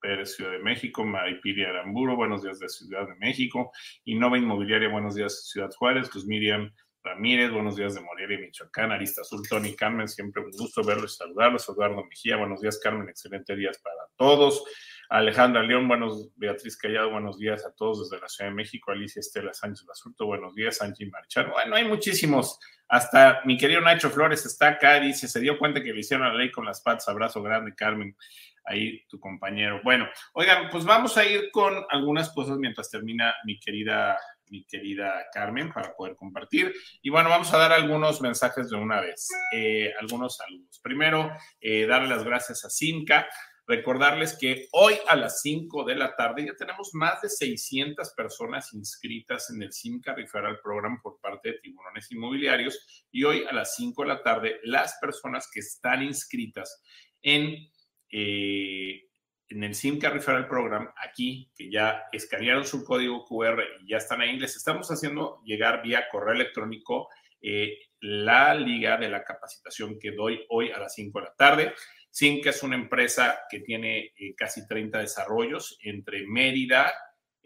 Pérez, 0.01 0.35
Ciudad 0.35 0.51
de 0.51 0.59
México, 0.59 1.05
Maripiria 1.05 1.69
Aramburo, 1.69 2.15
buenos 2.15 2.41
días 2.41 2.59
de 2.59 2.67
Ciudad 2.67 3.07
de 3.07 3.15
México, 3.15 3.71
Innova 4.05 4.39
Inmobiliaria, 4.39 4.89
buenos 4.89 5.13
días 5.13 5.47
Ciudad 5.47 5.69
Juárez, 5.77 6.13
Luz 6.15 6.25
Miriam 6.25 6.73
Ramírez, 7.05 7.51
buenos 7.51 7.75
días 7.75 7.93
de 7.93 8.01
Morelia, 8.01 8.39
Michoacán, 8.39 8.91
Arista 8.91 9.21
Azul, 9.21 9.47
Tony 9.47 9.75
Carmen, 9.75 10.07
siempre 10.07 10.41
un 10.41 10.49
gusto 10.49 10.83
verlos 10.83 11.13
y 11.13 11.17
saludarlos. 11.17 11.69
Eduardo 11.69 12.03
Mejía, 12.03 12.35
buenos 12.35 12.61
días, 12.61 12.79
Carmen, 12.79 13.07
excelente 13.07 13.55
días 13.55 13.77
para 13.77 13.95
todos. 14.15 14.63
Alejandra 15.09 15.61
León, 15.61 15.87
buenos, 15.87 16.35
Beatriz 16.35 16.75
Callado, 16.75 17.11
buenos 17.11 17.37
días 17.37 17.63
a 17.63 17.75
todos 17.75 18.09
desde 18.09 18.19
la 18.19 18.27
Ciudad 18.27 18.49
de 18.49 18.55
México. 18.55 18.91
Alicia 18.91 19.19
Estela 19.19 19.53
Sánchez 19.53 19.85
Basurto, 19.85 20.25
buenos 20.25 20.55
días. 20.55 20.77
Sánchez 20.77 21.07
Marchar, 21.11 21.51
bueno, 21.51 21.75
hay 21.75 21.85
muchísimos. 21.85 22.59
Hasta 22.87 23.41
mi 23.45 23.55
querido 23.55 23.81
Nacho 23.81 24.09
Flores 24.09 24.43
está 24.43 24.69
acá, 24.69 24.99
dice, 24.99 25.27
se 25.27 25.39
dio 25.39 25.59
cuenta 25.59 25.83
que 25.83 25.93
le 25.93 25.99
hicieron 25.99 26.27
la 26.27 26.33
ley 26.33 26.49
con 26.49 26.65
las 26.65 26.81
patas. 26.81 27.07
Abrazo 27.07 27.43
grande, 27.43 27.75
Carmen, 27.75 28.17
ahí 28.65 29.05
tu 29.07 29.19
compañero. 29.19 29.79
Bueno, 29.83 30.07
oigan, 30.33 30.71
pues 30.71 30.83
vamos 30.85 31.15
a 31.17 31.23
ir 31.23 31.51
con 31.51 31.85
algunas 31.91 32.33
cosas 32.33 32.57
mientras 32.57 32.89
termina 32.89 33.35
mi 33.45 33.59
querida 33.59 34.17
mi 34.49 34.65
querida 34.65 35.25
Carmen, 35.33 35.71
para 35.71 35.95
poder 35.95 36.15
compartir. 36.15 36.73
Y 37.01 37.09
bueno, 37.09 37.29
vamos 37.29 37.53
a 37.53 37.57
dar 37.57 37.71
algunos 37.71 38.21
mensajes 38.21 38.69
de 38.69 38.77
una 38.77 39.01
vez, 39.01 39.29
eh, 39.53 39.93
algunos 39.99 40.37
saludos. 40.37 40.79
Primero, 40.83 41.31
eh, 41.59 41.85
darle 41.85 42.09
las 42.09 42.23
gracias 42.23 42.65
a 42.65 42.69
Simca. 42.69 43.27
Recordarles 43.67 44.37
que 44.39 44.67
hoy 44.73 44.93
a 45.07 45.15
las 45.15 45.41
5 45.41 45.85
de 45.85 45.95
la 45.95 46.15
tarde 46.15 46.45
ya 46.45 46.55
tenemos 46.55 46.91
más 46.93 47.21
de 47.21 47.29
600 47.29 48.11
personas 48.11 48.71
inscritas 48.73 49.49
en 49.49 49.63
el 49.63 49.73
Simca 49.73 50.13
Referral 50.13 50.59
Program 50.61 51.01
por 51.01 51.19
parte 51.19 51.53
de 51.53 51.59
Tiburones 51.59 52.11
Inmobiliarios. 52.11 53.07
Y 53.11 53.23
hoy 53.23 53.43
a 53.43 53.53
las 53.53 53.75
5 53.75 54.03
de 54.03 54.07
la 54.07 54.21
tarde, 54.21 54.59
las 54.63 54.97
personas 55.01 55.49
que 55.51 55.61
están 55.61 56.03
inscritas 56.03 56.83
en 57.23 57.67
eh, 58.11 59.04
en 59.49 59.63
el 59.63 59.75
SIMCA 59.75 60.09
Referral 60.09 60.47
Program, 60.47 60.89
aquí, 61.03 61.51
que 61.55 61.69
ya 61.69 62.05
escanearon 62.11 62.65
su 62.65 62.83
código 62.83 63.25
QR 63.25 63.63
y 63.81 63.89
ya 63.89 63.97
están 63.97 64.21
ahí, 64.21 64.37
les 64.37 64.55
estamos 64.55 64.89
haciendo 64.89 65.41
llegar 65.45 65.81
vía 65.83 66.05
correo 66.11 66.33
electrónico 66.33 67.09
eh, 67.41 67.77
la 67.99 68.55
liga 68.55 68.97
de 68.97 69.09
la 69.09 69.23
capacitación 69.23 69.99
que 69.99 70.11
doy 70.11 70.45
hoy 70.49 70.71
a 70.71 70.79
las 70.79 70.95
5 70.95 71.19
de 71.19 71.25
la 71.25 71.35
tarde. 71.35 71.73
SIMCA 72.09 72.49
es 72.49 72.63
una 72.63 72.75
empresa 72.75 73.41
que 73.49 73.59
tiene 73.59 74.13
eh, 74.17 74.33
casi 74.35 74.67
30 74.67 74.99
desarrollos 74.99 75.77
entre 75.83 76.25
Mérida, 76.25 76.91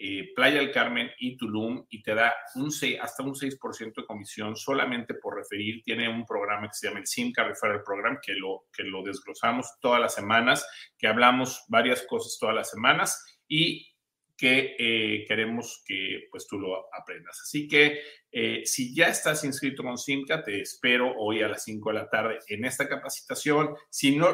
eh, 0.02 0.32
Playa 0.34 0.60
del 0.60 0.72
Carmen 0.72 1.12
y 1.20 1.36
Tulum 1.36 1.86
y 1.90 2.02
te 2.02 2.16
da 2.16 2.34
un 2.56 2.72
6, 2.72 3.00
hasta 3.02 3.22
un 3.22 3.36
6% 3.36 3.94
de 3.96 4.06
comisión 4.06 4.56
solamente 4.56 5.14
por 5.16 5.36
referir. 5.36 5.84
Tiene 5.84 6.08
un 6.08 6.26
programa 6.26 6.68
que 6.68 6.74
se 6.74 6.88
llama 6.88 7.02
el 7.02 7.08
SIMCA 7.08 7.44
Referral 7.44 7.84
Program 7.84 8.18
que 8.22 8.34
lo, 8.34 8.68
que 8.72 8.84
lo 8.84 9.04
desglosamos 9.04 9.78
todas 9.82 10.00
las 10.00 10.16
semanas, 10.16 10.66
que 10.98 11.08
hablamos 11.08 11.66
varias 11.68 12.04
cosas 12.04 12.38
todas 12.40 12.56
las 12.56 12.70
semanas 12.70 13.42
y 13.48 13.90
que 14.38 14.78
eh, 14.80 15.26
queremos 15.28 15.84
que 15.86 16.28
pues 16.32 16.48
tú 16.48 16.58
lo 16.58 16.88
aprendas. 16.96 17.42
Así 17.44 17.68
que 17.68 18.00
eh, 18.32 18.62
si 18.64 18.96
ya 18.96 19.10
estás 19.10 19.44
inscrito 19.44 19.84
con 19.84 19.98
SIMCA, 19.98 20.44
te 20.44 20.62
espero 20.62 21.14
hoy 21.18 21.42
a 21.42 21.50
las 21.50 21.66
5 21.66 21.90
de 21.90 21.96
la 21.96 22.10
tarde 22.10 22.40
en 22.48 22.64
esta 22.64 22.88
capacitación. 22.88 23.76
Si 23.90 24.16
no 24.16 24.30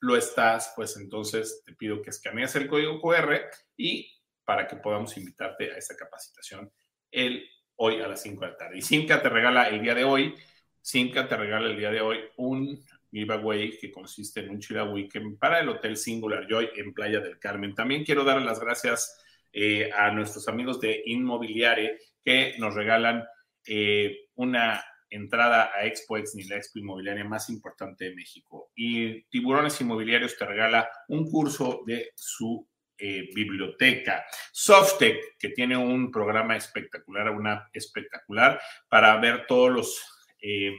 lo 0.00 0.16
estás, 0.16 0.72
pues 0.74 0.96
entonces 0.96 1.62
te 1.66 1.74
pido 1.74 2.00
que 2.00 2.10
escanees 2.10 2.56
el 2.56 2.68
código 2.68 3.00
QR 3.00 3.40
y 3.76 4.13
para 4.44 4.66
que 4.66 4.76
podamos 4.76 5.16
invitarte 5.16 5.72
a 5.72 5.76
esta 5.76 5.96
capacitación 5.96 6.70
el, 7.10 7.48
hoy 7.76 8.00
a 8.00 8.08
las 8.08 8.22
5 8.22 8.44
de 8.44 8.50
la 8.50 8.56
tarde. 8.56 8.78
Y 8.78 8.82
Simca 8.82 9.22
te 9.22 9.28
regala 9.28 9.68
el 9.68 9.80
día 9.80 9.94
de 9.94 10.04
hoy, 10.04 10.34
Simca 10.80 11.28
te 11.28 11.36
regala 11.36 11.68
el 11.68 11.76
día 11.76 11.90
de 11.90 12.00
hoy 12.00 12.18
un 12.36 12.78
giveaway 13.10 13.78
que 13.78 13.92
consiste 13.92 14.40
en 14.40 14.50
un 14.50 14.60
Chila 14.60 14.84
Weekend 14.84 15.38
para 15.38 15.60
el 15.60 15.68
Hotel 15.68 15.96
Singular 15.96 16.46
Joy 16.48 16.70
en 16.76 16.92
Playa 16.92 17.20
del 17.20 17.38
Carmen. 17.38 17.74
También 17.74 18.04
quiero 18.04 18.24
dar 18.24 18.42
las 18.42 18.60
gracias 18.60 19.22
eh, 19.52 19.90
a 19.92 20.10
nuestros 20.10 20.48
amigos 20.48 20.80
de 20.80 21.02
Inmobiliare 21.06 21.98
que 22.24 22.56
nos 22.58 22.74
regalan 22.74 23.24
eh, 23.66 24.26
una 24.34 24.84
entrada 25.10 25.70
a 25.74 25.86
Expo 25.86 26.18
ni 26.34 26.44
la 26.44 26.56
expo 26.56 26.80
inmobiliaria 26.80 27.24
más 27.24 27.48
importante 27.48 28.06
de 28.06 28.16
México. 28.16 28.72
Y 28.74 29.22
Tiburones 29.24 29.80
Inmobiliarios 29.80 30.36
te 30.36 30.44
regala 30.44 30.88
un 31.08 31.30
curso 31.30 31.82
de 31.86 32.10
su 32.16 32.66
eh, 32.96 33.28
biblioteca. 33.34 34.24
Softec, 34.52 35.36
que 35.36 35.48
tiene 35.48 35.76
un 35.76 36.12
programa 36.12 36.56
espectacular, 36.56 37.28
una 37.30 37.68
espectacular 37.72 38.60
para 38.88 39.16
ver 39.18 39.46
todos 39.48 39.72
los 39.72 40.04
eh, 40.40 40.70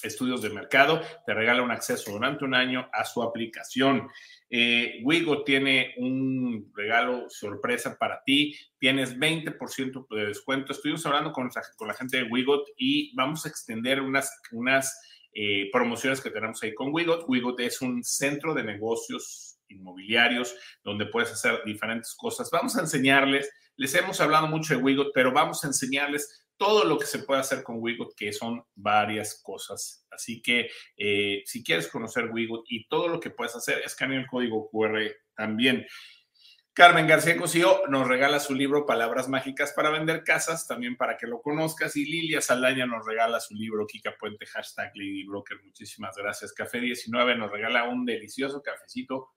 estudios 0.00 0.42
de 0.42 0.50
mercado, 0.50 1.02
te 1.26 1.34
regala 1.34 1.62
un 1.62 1.72
acceso 1.72 2.12
durante 2.12 2.44
un 2.44 2.54
año 2.54 2.88
a 2.92 3.04
su 3.04 3.20
aplicación. 3.20 4.08
Eh, 4.48 5.02
tiene 5.44 5.94
un 5.96 6.70
regalo 6.72 7.28
sorpresa 7.28 7.98
para 7.98 8.22
ti, 8.24 8.56
tienes 8.78 9.18
20% 9.18 10.06
de 10.08 10.26
descuento. 10.26 10.70
Estuvimos 10.70 11.04
hablando 11.04 11.32
con, 11.32 11.50
con 11.76 11.88
la 11.88 11.94
gente 11.94 12.18
de 12.18 12.30
Wigot 12.30 12.64
y 12.76 13.12
vamos 13.16 13.44
a 13.44 13.48
extender 13.48 14.00
unas, 14.00 14.40
unas 14.52 14.96
promociones 15.72 16.20
que 16.20 16.30
tenemos 16.30 16.62
ahí 16.62 16.72
con 16.74 16.94
Wigot. 16.94 17.24
Wigot 17.26 17.58
es 17.58 17.82
un 17.82 18.04
centro 18.04 18.54
de 18.54 18.62
negocios 18.62 19.45
inmobiliarios, 19.68 20.54
donde 20.82 21.06
puedes 21.06 21.32
hacer 21.32 21.62
diferentes 21.64 22.14
cosas. 22.14 22.50
Vamos 22.50 22.76
a 22.76 22.80
enseñarles, 22.80 23.50
les 23.76 23.94
hemos 23.94 24.20
hablado 24.20 24.46
mucho 24.46 24.74
de 24.74 24.82
Wigot, 24.82 25.12
pero 25.14 25.32
vamos 25.32 25.64
a 25.64 25.68
enseñarles 25.68 26.46
todo 26.56 26.84
lo 26.84 26.98
que 26.98 27.06
se 27.06 27.20
puede 27.20 27.40
hacer 27.40 27.62
con 27.62 27.76
Wigot, 27.80 28.14
que 28.16 28.32
son 28.32 28.64
varias 28.74 29.40
cosas. 29.42 30.06
Así 30.10 30.40
que 30.40 30.70
eh, 30.96 31.42
si 31.44 31.62
quieres 31.62 31.88
conocer 31.88 32.30
Wigot 32.30 32.64
y 32.68 32.88
todo 32.88 33.08
lo 33.08 33.20
que 33.20 33.30
puedes 33.30 33.54
hacer, 33.54 33.82
escanea 33.84 34.20
el 34.20 34.26
código 34.26 34.68
QR 34.70 35.00
también. 35.34 35.86
Carmen 36.72 37.06
García 37.06 37.38
Cosío 37.38 37.86
nos 37.88 38.06
regala 38.06 38.38
su 38.38 38.54
libro 38.54 38.84
Palabras 38.84 39.28
Mágicas 39.28 39.72
para 39.72 39.88
Vender 39.88 40.22
Casas, 40.24 40.66
también 40.66 40.98
para 40.98 41.16
que 41.16 41.26
lo 41.26 41.40
conozcas. 41.40 41.96
Y 41.96 42.04
Lilia 42.04 42.42
Saldaña 42.42 42.84
nos 42.84 43.06
regala 43.06 43.40
su 43.40 43.54
libro 43.54 43.86
Kika 43.86 44.14
Puente, 44.18 44.44
hashtag 44.44 44.92
Lady 44.94 45.24
Broker. 45.24 45.58
Muchísimas 45.64 46.14
gracias. 46.16 46.52
Café 46.52 46.80
19 46.80 47.34
nos 47.36 47.50
regala 47.50 47.84
un 47.84 48.04
delicioso 48.04 48.62
cafecito 48.62 49.30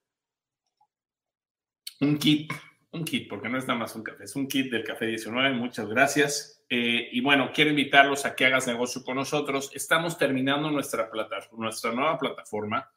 un 2.02 2.18
kit, 2.18 2.54
un 2.92 3.04
kit, 3.04 3.28
porque 3.30 3.50
no 3.50 3.58
es 3.58 3.68
nada 3.68 3.80
más 3.80 3.96
un 3.96 4.04
café, 4.04 4.24
es 4.24 4.36
un 4.36 4.48
kit 4.48 4.72
del 4.72 4.84
Café 4.84 5.06
19. 5.08 5.54
Muchas 5.54 5.88
gracias. 5.88 6.64
Eh, 6.70 7.10
y 7.12 7.22
bueno, 7.22 7.52
quiero 7.54 7.72
invitarlos 7.72 8.26
a 8.26 8.36
que 8.36 8.46
hagas 8.46 8.68
negocio 8.68 9.04
con 9.04 9.16
nosotros. 9.16 9.72
Estamos 9.74 10.18
terminando 10.18 10.70
nuestra, 10.70 11.10
plata, 11.10 11.40
nuestra 11.58 11.92
nueva 11.92 12.18
plataforma. 12.18 12.90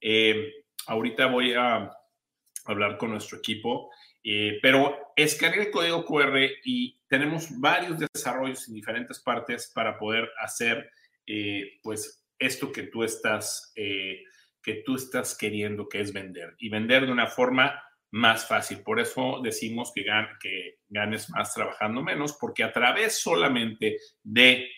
Eh, 0.00 0.64
ahorita 0.86 1.26
voy 1.26 1.54
a 1.54 1.90
hablar 2.64 2.98
con 2.98 3.10
nuestro 3.10 3.38
equipo, 3.38 3.90
eh, 4.22 4.58
pero 4.60 5.12
escanea 5.16 5.62
el 5.62 5.70
código 5.70 6.04
QR 6.04 6.38
y 6.64 6.98
tenemos 7.08 7.48
varios 7.58 7.96
desarrollos 7.98 8.68
en 8.68 8.74
diferentes 8.74 9.20
partes 9.20 9.70
para 9.74 9.98
poder 9.98 10.30
hacer, 10.40 10.90
pues, 11.82 12.26
esto 12.38 12.72
que 12.72 12.84
tú 12.84 13.04
estás, 13.04 13.72
que 13.74 14.74
tú 14.84 14.96
estás 14.96 15.36
queriendo, 15.36 15.88
que 15.88 16.00
es 16.00 16.12
vender 16.12 16.54
y 16.58 16.68
vender 16.68 17.06
de 17.06 17.12
una 17.12 17.26
forma 17.26 17.80
más 18.10 18.46
fácil. 18.46 18.82
Por 18.82 19.00
eso 19.00 19.40
decimos 19.42 19.92
que, 19.92 20.78
ganes 20.88 21.30
más 21.30 21.54
trabajando 21.54 22.02
menos, 22.02 22.36
porque 22.40 22.64
a 22.64 22.72
través 22.72 23.20
solamente 23.20 23.98
de 24.22 24.68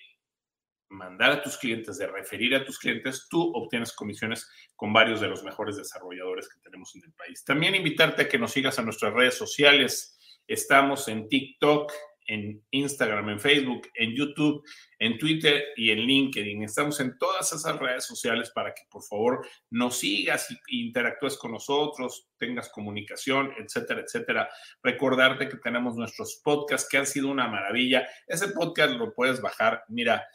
mandar 0.90 1.32
a 1.32 1.42
tus 1.42 1.56
clientes, 1.56 1.96
de 1.96 2.06
referir 2.06 2.54
a 2.54 2.64
tus 2.64 2.78
clientes, 2.78 3.26
tú 3.30 3.50
obtienes 3.54 3.92
comisiones 3.94 4.46
con 4.76 4.92
varios 4.92 5.20
de 5.20 5.28
los 5.28 5.42
mejores 5.42 5.76
desarrolladores 5.76 6.48
que 6.48 6.60
tenemos 6.60 6.94
en 6.94 7.04
el 7.04 7.12
país. 7.14 7.42
También 7.44 7.74
invitarte 7.74 8.22
a 8.22 8.28
que 8.28 8.38
nos 8.38 8.52
sigas 8.52 8.78
a 8.78 8.82
nuestras 8.82 9.14
redes 9.14 9.34
sociales. 9.34 10.18
Estamos 10.46 11.08
en 11.08 11.28
TikTok, 11.28 11.92
en 12.26 12.64
Instagram, 12.70 13.28
en 13.30 13.40
Facebook, 13.40 13.88
en 13.94 14.14
YouTube, 14.14 14.62
en 14.98 15.18
Twitter 15.18 15.64
y 15.76 15.90
en 15.90 16.00
LinkedIn. 16.00 16.62
Estamos 16.64 16.98
en 17.00 17.16
todas 17.18 17.52
esas 17.52 17.78
redes 17.78 18.04
sociales 18.04 18.50
para 18.54 18.72
que 18.74 18.82
por 18.90 19.02
favor 19.02 19.46
nos 19.70 19.98
sigas 19.98 20.48
y 20.68 20.86
interactúes 20.86 21.36
con 21.36 21.52
nosotros, 21.52 22.28
tengas 22.38 22.68
comunicación, 22.70 23.52
etcétera, 23.58 24.02
etcétera. 24.02 24.48
Recordarte 24.82 25.48
que 25.48 25.56
tenemos 25.58 25.96
nuestros 25.96 26.40
podcasts 26.42 26.88
que 26.88 26.98
han 26.98 27.06
sido 27.06 27.28
una 27.28 27.48
maravilla. 27.48 28.08
Ese 28.26 28.48
podcast 28.48 28.94
lo 28.94 29.14
puedes 29.14 29.40
bajar, 29.40 29.84
mira, 29.88 30.26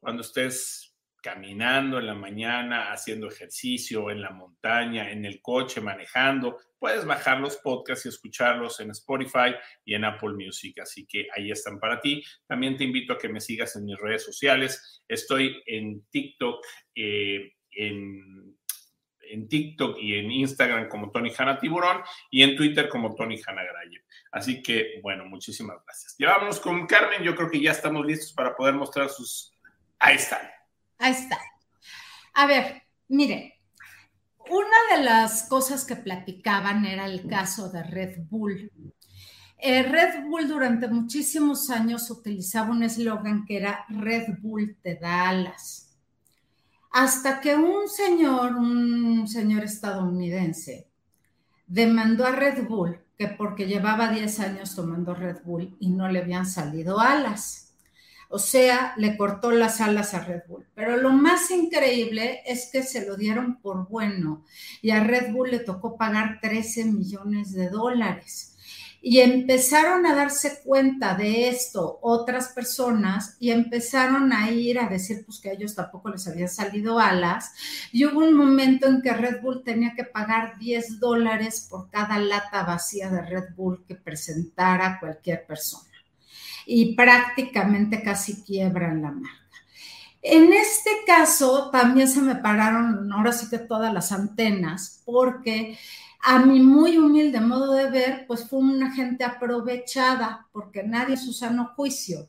cuando 0.00 0.22
estés 0.22 0.83
caminando 1.24 1.98
en 1.98 2.06
la 2.06 2.14
mañana, 2.14 2.92
haciendo 2.92 3.28
ejercicio 3.28 4.10
en 4.10 4.20
la 4.20 4.28
montaña, 4.28 5.10
en 5.10 5.24
el 5.24 5.40
coche, 5.40 5.80
manejando. 5.80 6.58
Puedes 6.78 7.06
bajar 7.06 7.40
los 7.40 7.56
podcasts 7.56 8.04
y 8.04 8.10
escucharlos 8.10 8.78
en 8.80 8.90
Spotify 8.90 9.54
y 9.86 9.94
en 9.94 10.04
Apple 10.04 10.34
Music, 10.34 10.78
así 10.80 11.06
que 11.06 11.26
ahí 11.34 11.50
están 11.50 11.80
para 11.80 11.98
ti. 11.98 12.22
También 12.46 12.76
te 12.76 12.84
invito 12.84 13.14
a 13.14 13.18
que 13.18 13.30
me 13.30 13.40
sigas 13.40 13.74
en 13.74 13.86
mis 13.86 13.96
redes 13.98 14.22
sociales. 14.22 15.02
Estoy 15.08 15.62
en 15.64 16.04
TikTok, 16.10 16.62
eh, 16.94 17.54
en, 17.70 18.58
en, 19.22 19.48
TikTok 19.48 19.96
y 19.98 20.16
en 20.16 20.30
Instagram 20.30 20.90
como 20.90 21.10
Tony 21.10 21.32
Hanna 21.34 21.58
Tiburón 21.58 22.02
y 22.30 22.42
en 22.42 22.54
Twitter 22.54 22.86
como 22.86 23.14
Tony 23.14 23.40
Hanna 23.46 23.62
Grayer. 23.62 24.04
Así 24.30 24.62
que, 24.62 25.00
bueno, 25.02 25.24
muchísimas 25.24 25.78
gracias. 25.86 26.16
Ya 26.18 26.32
vámonos 26.32 26.60
con 26.60 26.86
Carmen. 26.86 27.22
Yo 27.22 27.34
creo 27.34 27.48
que 27.48 27.62
ya 27.62 27.70
estamos 27.70 28.04
listos 28.04 28.34
para 28.34 28.54
poder 28.54 28.74
mostrar 28.74 29.08
sus... 29.08 29.54
Ahí 29.98 30.16
están. 30.16 30.54
Ahí 30.98 31.12
está. 31.12 31.38
A 32.34 32.46
ver, 32.46 32.82
mire, 33.08 33.60
una 34.50 34.96
de 34.96 35.04
las 35.04 35.48
cosas 35.48 35.84
que 35.84 35.96
platicaban 35.96 36.84
era 36.84 37.06
el 37.06 37.26
caso 37.26 37.70
de 37.70 37.82
Red 37.82 38.26
Bull. 38.28 38.70
Eh, 39.58 39.82
Red 39.82 40.24
Bull 40.24 40.48
durante 40.48 40.88
muchísimos 40.88 41.70
años 41.70 42.10
utilizaba 42.10 42.70
un 42.70 42.82
eslogan 42.82 43.44
que 43.46 43.56
era 43.56 43.86
Red 43.88 44.38
Bull 44.40 44.76
te 44.82 44.96
da 44.96 45.28
alas. 45.28 45.96
Hasta 46.92 47.40
que 47.40 47.56
un 47.56 47.88
señor, 47.88 48.54
un 48.56 49.26
señor 49.26 49.64
estadounidense, 49.64 50.88
demandó 51.66 52.26
a 52.26 52.32
Red 52.32 52.68
Bull 52.68 53.00
que 53.16 53.28
porque 53.28 53.66
llevaba 53.66 54.10
10 54.10 54.40
años 54.40 54.74
tomando 54.74 55.14
Red 55.14 55.38
Bull 55.44 55.76
y 55.80 55.90
no 55.90 56.08
le 56.08 56.20
habían 56.20 56.46
salido 56.46 57.00
alas. 57.00 57.63
O 58.28 58.38
sea, 58.38 58.94
le 58.96 59.16
cortó 59.16 59.50
las 59.50 59.80
alas 59.80 60.14
a 60.14 60.20
Red 60.20 60.42
Bull. 60.48 60.66
Pero 60.74 60.96
lo 60.96 61.12
más 61.12 61.50
increíble 61.50 62.42
es 62.46 62.68
que 62.72 62.82
se 62.82 63.06
lo 63.06 63.16
dieron 63.16 63.60
por 63.60 63.88
bueno 63.88 64.44
y 64.82 64.90
a 64.90 65.04
Red 65.04 65.32
Bull 65.32 65.50
le 65.50 65.60
tocó 65.60 65.96
pagar 65.96 66.38
13 66.40 66.86
millones 66.86 67.52
de 67.52 67.68
dólares. 67.68 68.50
Y 69.06 69.20
empezaron 69.20 70.06
a 70.06 70.14
darse 70.14 70.62
cuenta 70.64 71.14
de 71.14 71.48
esto 71.48 71.98
otras 72.00 72.48
personas 72.48 73.36
y 73.38 73.50
empezaron 73.50 74.32
a 74.32 74.50
ir 74.50 74.78
a 74.78 74.88
decir 74.88 75.26
pues 75.26 75.40
que 75.40 75.50
a 75.50 75.52
ellos 75.52 75.74
tampoco 75.74 76.08
les 76.08 76.26
habían 76.26 76.48
salido 76.48 76.98
alas. 76.98 77.52
Y 77.92 78.06
hubo 78.06 78.20
un 78.20 78.32
momento 78.32 78.86
en 78.86 79.02
que 79.02 79.12
Red 79.12 79.42
Bull 79.42 79.62
tenía 79.62 79.92
que 79.94 80.04
pagar 80.04 80.58
10 80.58 81.00
dólares 81.00 81.66
por 81.68 81.90
cada 81.90 82.18
lata 82.18 82.62
vacía 82.62 83.10
de 83.10 83.20
Red 83.20 83.54
Bull 83.54 83.84
que 83.86 83.94
presentara 83.94 84.98
cualquier 84.98 85.44
persona 85.46 85.93
y 86.66 86.94
prácticamente 86.94 88.02
casi 88.02 88.42
quiebran 88.42 89.02
la 89.02 89.10
marca. 89.10 89.44
En 90.22 90.52
este 90.54 90.90
caso 91.06 91.70
también 91.70 92.08
se 92.08 92.22
me 92.22 92.36
pararon, 92.36 93.12
ahora 93.12 93.32
sí 93.32 93.48
que 93.50 93.58
todas 93.58 93.92
las 93.92 94.10
antenas, 94.10 95.02
porque 95.04 95.78
a 96.22 96.38
mi 96.38 96.60
muy 96.60 96.96
humilde 96.96 97.40
modo 97.40 97.74
de 97.74 97.90
ver, 97.90 98.24
pues 98.26 98.48
fue 98.48 98.60
una 98.60 98.90
gente 98.92 99.24
aprovechada, 99.24 100.46
porque 100.52 100.82
nadie 100.82 101.16
en 101.16 101.18
su 101.18 101.34
juicio 101.76 102.28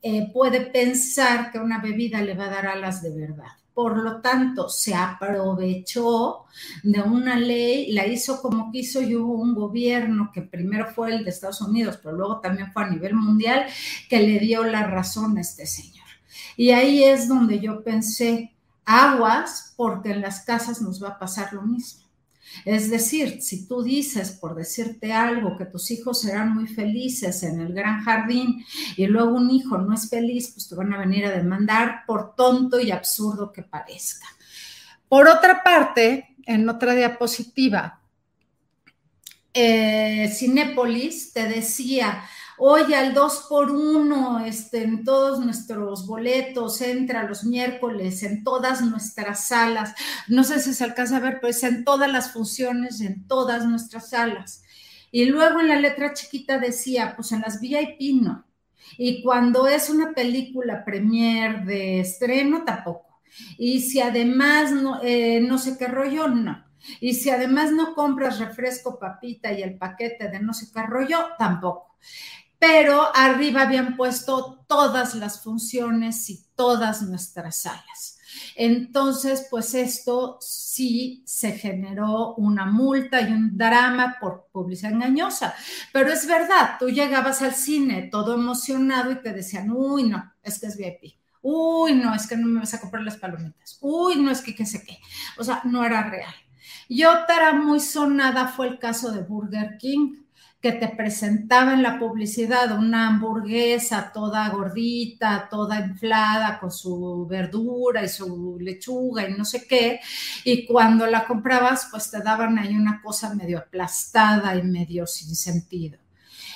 eh, 0.00 0.30
puede 0.32 0.60
pensar 0.60 1.50
que 1.50 1.58
una 1.58 1.80
bebida 1.80 2.20
le 2.20 2.34
va 2.34 2.44
a 2.44 2.50
dar 2.50 2.66
alas 2.66 3.02
de 3.02 3.10
verdad. 3.10 3.61
Por 3.74 3.96
lo 3.98 4.20
tanto, 4.20 4.68
se 4.68 4.94
aprovechó 4.94 6.44
de 6.82 7.00
una 7.00 7.36
ley, 7.36 7.92
la 7.92 8.06
hizo 8.06 8.42
como 8.42 8.70
quiso 8.70 9.00
y 9.00 9.16
hubo 9.16 9.34
un 9.34 9.54
gobierno 9.54 10.30
que 10.32 10.42
primero 10.42 10.86
fue 10.86 11.14
el 11.14 11.24
de 11.24 11.30
Estados 11.30 11.60
Unidos, 11.62 11.98
pero 12.02 12.16
luego 12.16 12.40
también 12.40 12.72
fue 12.72 12.84
a 12.84 12.90
nivel 12.90 13.14
mundial, 13.14 13.66
que 14.08 14.20
le 14.20 14.38
dio 14.38 14.64
la 14.64 14.86
razón 14.86 15.38
a 15.38 15.40
este 15.40 15.66
señor. 15.66 16.06
Y 16.56 16.70
ahí 16.70 17.02
es 17.02 17.28
donde 17.28 17.60
yo 17.60 17.82
pensé, 17.82 18.54
aguas, 18.84 19.72
porque 19.76 20.10
en 20.10 20.20
las 20.20 20.44
casas 20.44 20.82
nos 20.82 21.02
va 21.02 21.10
a 21.10 21.18
pasar 21.18 21.52
lo 21.52 21.62
mismo. 21.62 22.01
Es 22.64 22.90
decir, 22.90 23.42
si 23.42 23.66
tú 23.66 23.82
dices, 23.82 24.32
por 24.32 24.54
decirte 24.54 25.12
algo, 25.12 25.56
que 25.56 25.64
tus 25.64 25.90
hijos 25.90 26.20
serán 26.20 26.54
muy 26.54 26.66
felices 26.66 27.42
en 27.42 27.60
el 27.60 27.72
gran 27.72 28.04
jardín 28.04 28.64
y 28.96 29.06
luego 29.06 29.36
un 29.36 29.50
hijo 29.50 29.78
no 29.78 29.94
es 29.94 30.08
feliz, 30.08 30.52
pues 30.52 30.68
te 30.68 30.74
van 30.74 30.92
a 30.92 30.98
venir 30.98 31.26
a 31.26 31.30
demandar 31.30 32.02
por 32.06 32.34
tonto 32.34 32.80
y 32.80 32.90
absurdo 32.90 33.52
que 33.52 33.62
parezca. 33.62 34.26
Por 35.08 35.28
otra 35.28 35.62
parte, 35.62 36.36
en 36.46 36.68
otra 36.68 36.94
diapositiva, 36.94 38.00
eh, 39.54 40.32
Cinépolis 40.34 41.32
te 41.32 41.46
decía, 41.46 42.24
oye, 42.64 42.94
al 42.94 43.12
2 43.12 43.46
por 43.48 43.72
1 43.72 44.46
este, 44.46 44.84
en 44.84 45.02
todos 45.04 45.40
nuestros 45.40 46.06
boletos, 46.06 46.80
entra 46.80 47.24
los 47.24 47.42
miércoles, 47.42 48.22
en 48.22 48.44
todas 48.44 48.82
nuestras 48.82 49.48
salas. 49.48 49.94
No 50.28 50.44
sé 50.44 50.60
si 50.60 50.72
se 50.72 50.84
alcanza 50.84 51.16
a 51.16 51.20
ver, 51.20 51.40
pues 51.40 51.64
en 51.64 51.84
todas 51.84 52.10
las 52.10 52.32
funciones, 52.32 53.00
en 53.00 53.26
todas 53.26 53.66
nuestras 53.66 54.10
salas. 54.10 54.62
Y 55.10 55.24
luego 55.24 55.58
en 55.58 55.68
la 55.68 55.80
letra 55.80 56.14
chiquita 56.14 56.58
decía, 56.58 57.14
pues 57.16 57.32
en 57.32 57.40
las 57.40 57.60
VIP 57.60 58.22
no. 58.22 58.46
Y 58.96 59.24
cuando 59.24 59.66
es 59.66 59.90
una 59.90 60.12
película 60.12 60.84
premier 60.84 61.64
de 61.64 61.98
estreno, 61.98 62.62
tampoco. 62.64 63.22
Y 63.58 63.80
si 63.80 64.00
además 64.00 64.70
no, 64.70 65.00
eh, 65.02 65.40
no 65.40 65.58
sé 65.58 65.76
qué 65.76 65.88
rollo, 65.88 66.28
no. 66.28 66.64
Y 67.00 67.14
si 67.14 67.30
además 67.30 67.72
no 67.72 67.94
compras 67.94 68.38
refresco, 68.38 69.00
papita 69.00 69.52
y 69.52 69.62
el 69.62 69.78
paquete 69.78 70.28
de 70.28 70.38
no 70.38 70.54
sé 70.54 70.66
qué 70.72 70.82
rollo, 70.82 71.18
tampoco 71.38 71.92
pero 72.62 73.10
arriba 73.12 73.62
habían 73.62 73.96
puesto 73.96 74.64
todas 74.68 75.16
las 75.16 75.42
funciones 75.42 76.30
y 76.30 76.44
todas 76.54 77.02
nuestras 77.02 77.62
salas. 77.62 78.20
Entonces, 78.54 79.48
pues 79.50 79.74
esto 79.74 80.38
sí 80.40 81.24
se 81.26 81.58
generó 81.58 82.36
una 82.36 82.64
multa 82.66 83.20
y 83.20 83.32
un 83.32 83.58
drama 83.58 84.16
por 84.20 84.46
publicidad 84.52 84.92
engañosa. 84.92 85.56
Pero 85.92 86.12
es 86.12 86.24
verdad, 86.24 86.76
tú 86.78 86.88
llegabas 86.88 87.42
al 87.42 87.52
cine 87.52 88.08
todo 88.12 88.34
emocionado 88.34 89.10
y 89.10 89.20
te 89.20 89.32
decían, 89.32 89.72
uy, 89.72 90.04
no, 90.04 90.32
es 90.40 90.60
que 90.60 90.66
es 90.68 90.76
VIP. 90.76 91.16
Uy, 91.42 91.94
no, 91.96 92.14
es 92.14 92.28
que 92.28 92.36
no 92.36 92.46
me 92.46 92.60
vas 92.60 92.74
a 92.74 92.80
comprar 92.80 93.02
las 93.02 93.16
palomitas. 93.16 93.76
Uy, 93.80 94.20
no, 94.20 94.30
es 94.30 94.40
que 94.40 94.54
qué 94.54 94.66
sé 94.66 94.84
qué. 94.84 95.00
O 95.36 95.42
sea, 95.42 95.62
no 95.64 95.84
era 95.84 96.08
real. 96.08 96.34
Y 96.86 97.02
otra 97.02 97.54
muy 97.54 97.80
sonada 97.80 98.46
fue 98.46 98.68
el 98.68 98.78
caso 98.78 99.10
de 99.10 99.22
Burger 99.22 99.78
King 99.78 100.21
que 100.62 100.70
te 100.70 100.86
presentaba 100.86 101.74
en 101.74 101.82
la 101.82 101.98
publicidad 101.98 102.78
una 102.78 103.08
hamburguesa 103.08 104.12
toda 104.14 104.48
gordita, 104.50 105.48
toda 105.50 105.80
inflada, 105.80 106.60
con 106.60 106.70
su 106.70 107.26
verdura 107.28 108.04
y 108.04 108.08
su 108.08 108.58
lechuga 108.60 109.28
y 109.28 109.34
no 109.34 109.44
sé 109.44 109.66
qué, 109.66 109.98
y 110.44 110.64
cuando 110.64 111.06
la 111.08 111.26
comprabas, 111.26 111.88
pues 111.90 112.12
te 112.12 112.20
daban 112.20 112.60
ahí 112.60 112.76
una 112.76 113.02
cosa 113.02 113.34
medio 113.34 113.58
aplastada 113.58 114.54
y 114.56 114.62
medio 114.62 115.04
sin 115.04 115.34
sentido. 115.34 115.98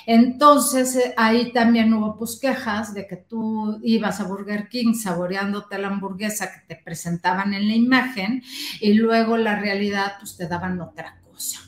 Entonces 0.05 0.95
eh, 0.95 1.13
ahí 1.17 1.51
también 1.51 1.93
hubo 1.93 2.17
pues 2.17 2.39
quejas 2.39 2.93
de 2.93 3.05
que 3.07 3.17
tú 3.17 3.77
ibas 3.83 4.21
a 4.21 4.23
Burger 4.23 4.69
King 4.69 4.93
saboreándote 4.93 5.77
la 5.77 5.89
hamburguesa 5.89 6.49
que 6.53 6.61
te 6.65 6.81
presentaban 6.81 7.53
en 7.53 7.67
la 7.67 7.75
imagen 7.75 8.41
y 8.79 8.93
luego 8.93 9.35
la 9.35 9.59
realidad 9.59 10.13
pues 10.17 10.37
te 10.37 10.47
daban 10.47 10.79
otra 10.79 11.19
cosa. 11.29 11.66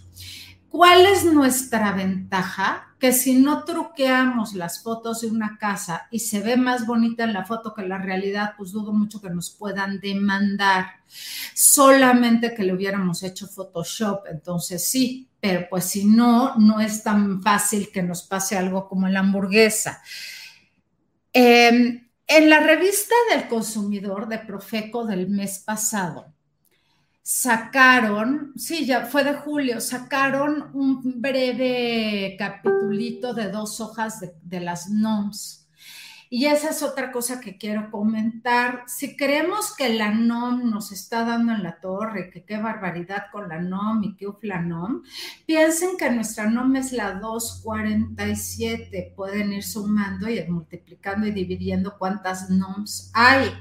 ¿Cuál 0.69 1.05
es 1.05 1.25
nuestra 1.25 1.91
ventaja? 1.91 2.89
que 2.99 3.13
si 3.13 3.33
no 3.35 3.63
truqueamos 3.63 4.53
las 4.53 4.83
fotos 4.83 5.21
de 5.21 5.27
una 5.27 5.57
casa 5.57 6.07
y 6.11 6.19
se 6.19 6.41
ve 6.41 6.57
más 6.57 6.85
bonita 6.85 7.23
en 7.23 7.31
la 7.31 7.45
foto 7.45 7.73
que 7.73 7.81
en 7.81 7.89
la 7.89 7.97
realidad, 7.97 8.55
pues 8.57 8.73
dudo 8.73 8.91
mucho 8.91 9.21
que 9.21 9.29
nos 9.29 9.51
puedan 9.51 10.01
demandar. 10.01 10.87
Solamente 11.55 12.53
que 12.53 12.63
le 12.63 12.73
hubiéramos 12.73 13.23
hecho 13.23 13.47
Photoshop, 13.47 14.25
entonces 14.29 14.85
sí, 14.85 15.29
pero 15.39 15.67
pues 15.69 15.85
si 15.85 16.03
no, 16.03 16.55
no 16.57 16.81
es 16.81 17.01
tan 17.01 17.41
fácil 17.41 17.89
que 17.89 18.03
nos 18.03 18.23
pase 18.23 18.57
algo 18.57 18.89
como 18.89 19.07
la 19.07 19.21
hamburguesa. 19.21 20.01
Em, 21.31 22.05
en 22.27 22.49
la 22.49 22.59
revista 22.59 23.15
del 23.31 23.47
consumidor 23.47 24.27
de 24.27 24.39
Profeco 24.39 25.05
del 25.05 25.29
mes 25.29 25.59
pasado, 25.59 26.33
sacaron, 27.21 28.53
sí, 28.55 28.85
ya 28.85 29.05
fue 29.05 29.23
de 29.23 29.33
julio, 29.33 29.81
sacaron 29.81 30.69
un 30.73 31.21
breve 31.21 32.35
capitulito 32.37 33.33
de 33.33 33.51
dos 33.51 33.81
hojas 33.81 34.19
de, 34.41 34.59
las 34.59 34.89
NOMS 34.89 35.59
y 36.31 36.45
esa 36.45 36.69
es 36.69 36.83
otra 36.83 37.11
cosa 37.11 37.41
que 37.41 37.57
quiero 37.57 37.89
comentar. 37.89 38.83
Si 38.85 39.17
creemos 39.17 39.75
que 39.75 39.89
la 39.89 40.11
NOM 40.11 40.69
nos 40.69 40.91
está 40.91 41.25
dando 41.25 41.53
en 41.53 41.63
la 41.63 41.79
torre, 41.79 42.29
que 42.29 42.45
qué 42.45 42.57
barbaridad 42.57 43.31
con 43.31 43.49
la 43.49 43.59
NOM 43.59 44.03
y 44.03 44.15
qué 44.15 44.27
uf 44.27 44.43
la 44.43 44.61
NOM, 44.61 45.01
piensen 45.47 45.97
que 45.97 46.11
nuestra 46.11 46.47
NOM 46.47 46.75
es 46.75 46.91
la 46.91 47.13
247. 47.13 49.13
Pueden 49.15 49.53
ir 49.53 49.63
sumando 49.63 50.29
y 50.29 50.47
multiplicando 50.47 51.25
y 51.25 51.31
dividiendo 51.31 51.97
cuántas 51.97 52.51
NOMs 52.51 53.09
hay. 53.15 53.51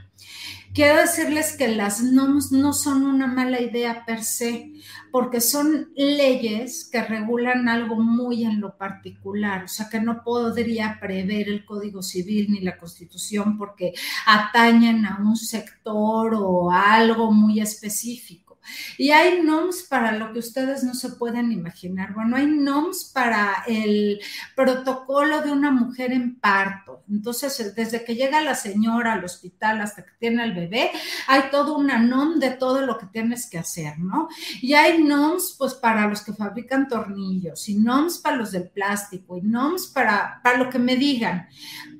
Quiero 0.78 1.00
decirles 1.00 1.56
que 1.56 1.66
las 1.66 2.00
NOMs 2.04 2.52
no 2.52 2.72
son 2.72 3.02
una 3.02 3.26
mala 3.26 3.60
idea 3.60 4.04
per 4.06 4.22
se, 4.22 4.74
porque 5.10 5.40
son 5.40 5.90
leyes 5.96 6.88
que 6.88 7.02
regulan 7.02 7.68
algo 7.68 7.96
muy 7.96 8.44
en 8.44 8.60
lo 8.60 8.76
particular, 8.76 9.64
o 9.64 9.66
sea 9.66 9.88
que 9.88 10.00
no 10.00 10.22
podría 10.22 10.98
prever 11.00 11.48
el 11.48 11.64
Código 11.64 12.00
Civil 12.00 12.52
ni 12.52 12.60
la 12.60 12.78
Constitución 12.78 13.58
porque 13.58 13.92
atañen 14.24 15.04
a 15.04 15.18
un 15.20 15.34
sector 15.34 16.34
o 16.36 16.70
a 16.70 16.94
algo 16.94 17.32
muy 17.32 17.58
específico. 17.58 18.47
Y 18.96 19.10
hay 19.10 19.42
NOMS 19.42 19.84
para 19.84 20.12
lo 20.12 20.32
que 20.32 20.38
ustedes 20.38 20.84
no 20.84 20.94
se 20.94 21.10
pueden 21.10 21.52
imaginar. 21.52 22.14
Bueno, 22.14 22.36
hay 22.36 22.46
NOMS 22.46 23.10
para 23.14 23.64
el 23.66 24.20
protocolo 24.54 25.42
de 25.42 25.52
una 25.52 25.70
mujer 25.70 26.12
en 26.12 26.38
parto. 26.38 27.02
Entonces, 27.10 27.74
desde 27.74 28.04
que 28.04 28.14
llega 28.14 28.40
la 28.40 28.54
señora 28.54 29.14
al 29.14 29.24
hospital 29.24 29.80
hasta 29.80 30.04
que 30.04 30.12
tiene 30.18 30.42
al 30.42 30.54
bebé, 30.54 30.90
hay 31.26 31.42
todo 31.50 31.76
una 31.76 31.98
NOM 31.98 32.38
de 32.38 32.50
todo 32.50 32.82
lo 32.82 32.98
que 32.98 33.06
tienes 33.06 33.48
que 33.48 33.58
hacer, 33.58 33.98
¿no? 33.98 34.28
Y 34.60 34.74
hay 34.74 35.02
NOMS, 35.02 35.56
pues, 35.58 35.74
para 35.74 36.06
los 36.06 36.22
que 36.22 36.32
fabrican 36.32 36.88
tornillos, 36.88 37.68
y 37.68 37.76
NOMS 37.76 38.18
para 38.18 38.36
los 38.36 38.52
del 38.52 38.68
plástico, 38.68 39.38
y 39.38 39.42
NOMS 39.42 39.88
para, 39.88 40.40
para 40.42 40.58
lo 40.58 40.70
que 40.70 40.78
me 40.78 40.96
digan. 40.96 41.48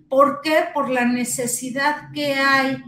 ¿Por 0.08 0.40
qué? 0.42 0.64
Por 0.72 0.90
la 0.90 1.04
necesidad 1.04 2.10
que 2.12 2.34
hay 2.34 2.82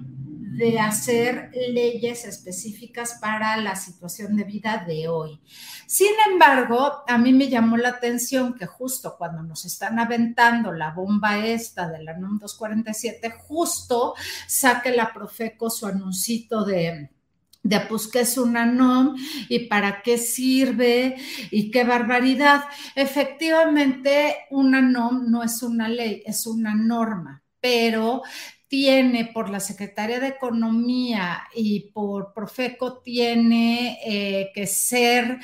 de 0.60 0.78
hacer 0.78 1.50
leyes 1.54 2.26
específicas 2.26 3.16
para 3.18 3.56
la 3.56 3.76
situación 3.76 4.36
de 4.36 4.44
vida 4.44 4.84
de 4.86 5.08
hoy. 5.08 5.40
Sin 5.86 6.12
embargo, 6.30 7.02
a 7.08 7.16
mí 7.16 7.32
me 7.32 7.48
llamó 7.48 7.78
la 7.78 7.88
atención 7.88 8.52
que 8.52 8.66
justo 8.66 9.16
cuando 9.16 9.42
nos 9.42 9.64
están 9.64 9.98
aventando 9.98 10.70
la 10.70 10.90
bomba 10.90 11.38
esta 11.46 11.88
de 11.88 12.04
la 12.04 12.12
NOM 12.12 12.38
247, 12.38 13.30
justo 13.48 14.14
saque 14.46 14.90
la 14.90 15.14
Profeco 15.14 15.70
su 15.70 15.86
anuncito 15.86 16.62
de 16.62 17.08
de 17.62 17.80
pues 17.80 18.08
qué 18.08 18.20
es 18.20 18.38
una 18.38 18.64
NOM 18.64 19.16
y 19.50 19.60
para 19.60 20.00
qué 20.00 20.16
sirve 20.16 21.16
y 21.50 21.70
qué 21.70 21.84
barbaridad. 21.84 22.64
Efectivamente, 22.94 24.46
una 24.50 24.80
NOM 24.80 25.30
no 25.30 25.42
es 25.42 25.62
una 25.62 25.86
ley, 25.86 26.22
es 26.24 26.46
una 26.46 26.74
norma, 26.74 27.42
pero 27.60 28.22
tiene 28.70 29.24
por 29.34 29.50
la 29.50 29.58
Secretaría 29.58 30.20
de 30.20 30.28
Economía 30.28 31.42
y 31.56 31.90
por 31.90 32.32
Profeco 32.32 32.98
tiene 32.98 33.98
eh, 34.06 34.52
que 34.54 34.68
ser 34.68 35.40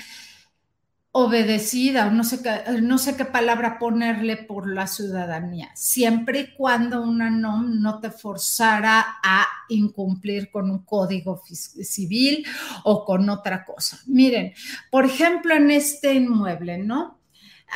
obedecida, 1.11 2.09
no 2.11 2.23
sé, 2.23 2.41
qué, 2.41 2.81
no 2.83 2.99
sé 2.99 3.17
qué 3.17 3.25
palabra 3.25 3.81
ponerle 3.81 4.37
por 4.37 4.69
la 4.69 4.87
ciudadanía, 4.87 5.73
siempre 5.75 6.41
y 6.41 6.55
cuando 6.55 7.03
una 7.03 7.29
NOM 7.29 7.81
no 7.81 7.99
te 7.99 8.11
forzara 8.11 9.17
a 9.25 9.45
incumplir 9.71 10.49
con 10.53 10.71
un 10.71 10.85
código 10.85 11.43
civil 11.49 12.47
o 12.85 13.05
con 13.05 13.29
otra 13.29 13.65
cosa. 13.65 13.99
Miren, 14.07 14.53
por 14.89 15.05
ejemplo, 15.05 15.53
en 15.53 15.73
este 15.73 16.15
inmueble, 16.15 16.79
¿no? 16.79 17.16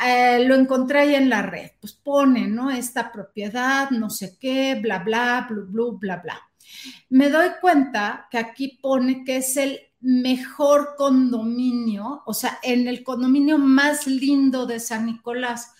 Eh, 0.05 0.45
lo 0.45 0.55
encontré 0.55 0.99
ahí 0.99 1.15
en 1.15 1.29
la 1.29 1.41
red, 1.41 1.71
pues 1.79 1.93
pone, 1.93 2.47
¿no? 2.47 2.71
Esta 2.71 3.11
propiedad, 3.11 3.89
no 3.91 4.09
sé 4.09 4.37
qué, 4.39 4.75
bla, 4.75 4.99
bla, 4.99 5.47
bla, 5.49 5.63
bla, 5.67 5.85
bla, 5.99 6.17
bla. 6.17 6.41
Me 7.09 7.29
doy 7.29 7.49
cuenta 7.59 8.27
que 8.31 8.37
aquí 8.37 8.79
pone 8.81 9.23
que 9.23 9.37
es 9.37 9.57
el 9.57 9.79
mejor 9.99 10.95
condominio, 10.97 12.23
o 12.25 12.33
sea, 12.33 12.59
en 12.63 12.87
el 12.87 13.03
condominio 13.03 13.57
más 13.57 14.07
lindo 14.07 14.65
de 14.65 14.79
San 14.79 15.05
Nicolás. 15.05 15.73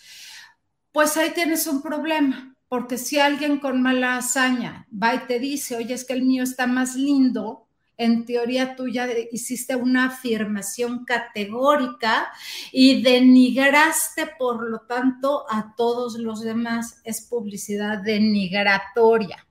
Pues 0.92 1.18
ahí 1.18 1.32
tienes 1.32 1.66
un 1.68 1.82
problema, 1.82 2.56
porque 2.68 2.98
si 2.98 3.18
alguien 3.20 3.60
con 3.60 3.82
mala 3.82 4.18
hazaña 4.18 4.88
va 4.92 5.16
y 5.16 5.20
te 5.20 5.40
dice, 5.40 5.76
oye, 5.78 5.94
es 5.94 6.06
que 6.06 6.14
el 6.14 6.24
mío 6.24 6.44
está 6.44 6.68
más 6.68 6.96
lindo, 6.96 7.68
en 8.04 8.26
teoría 8.26 8.76
tú 8.76 8.88
ya 8.88 9.08
hiciste 9.32 9.76
una 9.76 10.06
afirmación 10.06 11.06
categórica 11.06 12.32
y 12.72 13.02
denigraste, 13.04 14.28
por 14.40 14.68
lo 14.68 14.82
tanto, 14.82 15.46
a 15.50 15.76
todos 15.76 16.16
los 16.16 16.42
demás. 16.42 17.00
Es 17.04 17.22
publicidad 17.22 18.00
denigratoria. 18.00 19.46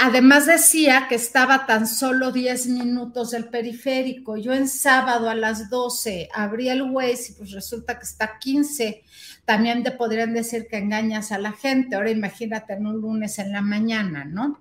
Además 0.00 0.46
decía 0.46 1.06
que 1.08 1.16
estaba 1.16 1.66
tan 1.66 1.88
solo 1.88 2.30
10 2.30 2.68
minutos 2.68 3.32
del 3.32 3.48
periférico. 3.48 4.36
Yo 4.36 4.52
en 4.52 4.68
sábado 4.68 5.28
a 5.28 5.34
las 5.34 5.68
12 5.70 6.28
abrí 6.32 6.68
el 6.68 6.82
Waze 6.82 7.32
y 7.32 7.34
pues 7.34 7.50
resulta 7.50 7.98
que 7.98 8.04
está 8.04 8.38
15. 8.38 9.02
También 9.44 9.82
te 9.82 9.90
podrían 9.90 10.32
decir 10.32 10.68
que 10.70 10.78
engañas 10.78 11.32
a 11.32 11.38
la 11.38 11.50
gente. 11.50 11.96
Ahora 11.96 12.10
imagínate 12.10 12.74
en 12.74 12.86
un 12.86 13.00
lunes 13.00 13.40
en 13.40 13.50
la 13.50 13.60
mañana, 13.60 14.24
¿no? 14.24 14.60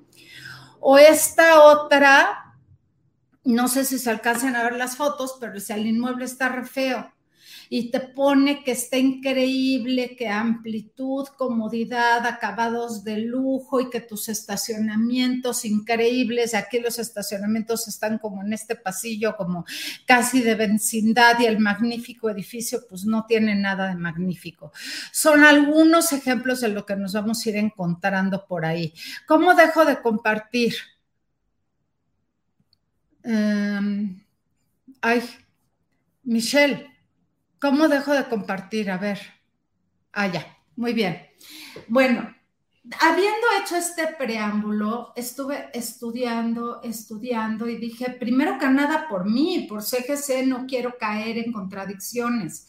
O 0.79 0.97
esta 0.97 1.61
otra 1.65 2.46
no 3.53 3.67
sé 3.67 3.85
si 3.85 3.97
se 3.99 4.09
alcanzan 4.09 4.55
a 4.55 4.63
ver 4.63 4.75
las 4.75 4.97
fotos, 4.97 5.37
pero 5.39 5.59
si 5.59 5.73
el 5.73 5.87
inmueble 5.87 6.25
está 6.25 6.49
re 6.49 6.65
feo 6.65 7.13
y 7.69 7.91
te 7.91 7.99
pone 7.99 8.63
que 8.63 8.71
está 8.71 8.97
increíble, 8.97 10.15
que 10.15 10.29
amplitud, 10.29 11.27
comodidad, 11.37 12.25
acabados 12.25 13.03
de 13.03 13.17
lujo 13.17 13.81
y 13.81 13.89
que 13.89 14.01
tus 14.01 14.29
estacionamientos 14.29 15.65
increíbles, 15.65 16.53
aquí 16.53 16.79
los 16.79 16.99
estacionamientos 16.99 17.87
están 17.87 18.19
como 18.19 18.41
en 18.41 18.53
este 18.53 18.75
pasillo, 18.75 19.35
como 19.35 19.65
casi 20.05 20.41
de 20.41 20.55
vecindad 20.55 21.39
y 21.39 21.45
el 21.45 21.59
magnífico 21.59 22.29
edificio 22.29 22.79
pues 22.87 23.05
no 23.05 23.25
tiene 23.25 23.55
nada 23.55 23.87
de 23.87 23.95
magnífico. 23.95 24.71
Son 25.11 25.43
algunos 25.43 26.11
ejemplos 26.13 26.61
de 26.61 26.69
lo 26.69 26.85
que 26.85 26.95
nos 26.95 27.13
vamos 27.13 27.45
a 27.45 27.49
ir 27.49 27.57
encontrando 27.57 28.45
por 28.45 28.65
ahí. 28.65 28.93
¿Cómo 29.25 29.53
dejo 29.55 29.85
de 29.85 30.01
compartir? 30.01 30.73
Em, 33.29 34.23
ay, 35.01 35.21
Michelle, 36.23 36.89
¿cómo 37.59 37.89
dejo 37.89 38.13
de 38.13 38.29
compartir? 38.29 38.89
A 38.89 38.97
ver. 38.97 39.19
Ah, 40.13 40.27
ya, 40.27 40.57
muy 40.77 40.93
bien. 40.93 41.27
Bueno, 41.89 42.33
habiendo 43.01 43.47
hecho 43.59 43.75
este 43.75 44.07
preámbulo, 44.17 45.11
estuve 45.17 45.69
estudiando, 45.73 46.81
estudiando 46.83 47.67
y 47.67 47.75
dije, 47.75 48.11
primero 48.11 48.57
que 48.57 48.69
nada 48.69 49.09
por 49.09 49.29
mí, 49.29 49.65
por 49.67 49.83
CGC, 49.83 50.45
no 50.45 50.65
quiero 50.65 50.97
caer 50.97 51.37
en 51.37 51.51
contradicciones. 51.51 52.65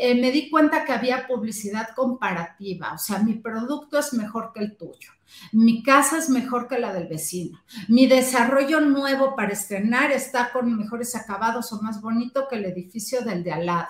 Eh, 0.00 0.14
me 0.14 0.30
di 0.30 0.48
cuenta 0.48 0.84
que 0.84 0.92
había 0.92 1.26
publicidad 1.26 1.88
comparativa, 1.96 2.92
o 2.92 2.98
sea, 2.98 3.18
mi 3.18 3.34
producto 3.34 3.98
es 3.98 4.12
mejor 4.12 4.52
que 4.54 4.60
el 4.60 4.76
tuyo. 4.76 5.10
Mi 5.50 5.82
casa 5.82 6.18
es 6.18 6.30
mejor 6.30 6.68
que 6.68 6.78
la 6.78 6.92
del 6.92 7.08
vecino. 7.08 7.58
Mi 7.88 8.06
desarrollo 8.06 8.80
nuevo 8.80 9.34
para 9.34 9.52
estrenar 9.52 10.12
está 10.12 10.52
con 10.52 10.76
mejores 10.76 11.16
acabados 11.16 11.72
o 11.72 11.82
más 11.82 12.00
bonito 12.00 12.46
que 12.48 12.56
el 12.56 12.66
edificio 12.66 13.22
del 13.22 13.42
de 13.42 13.52
al 13.52 13.66
lado. 13.66 13.88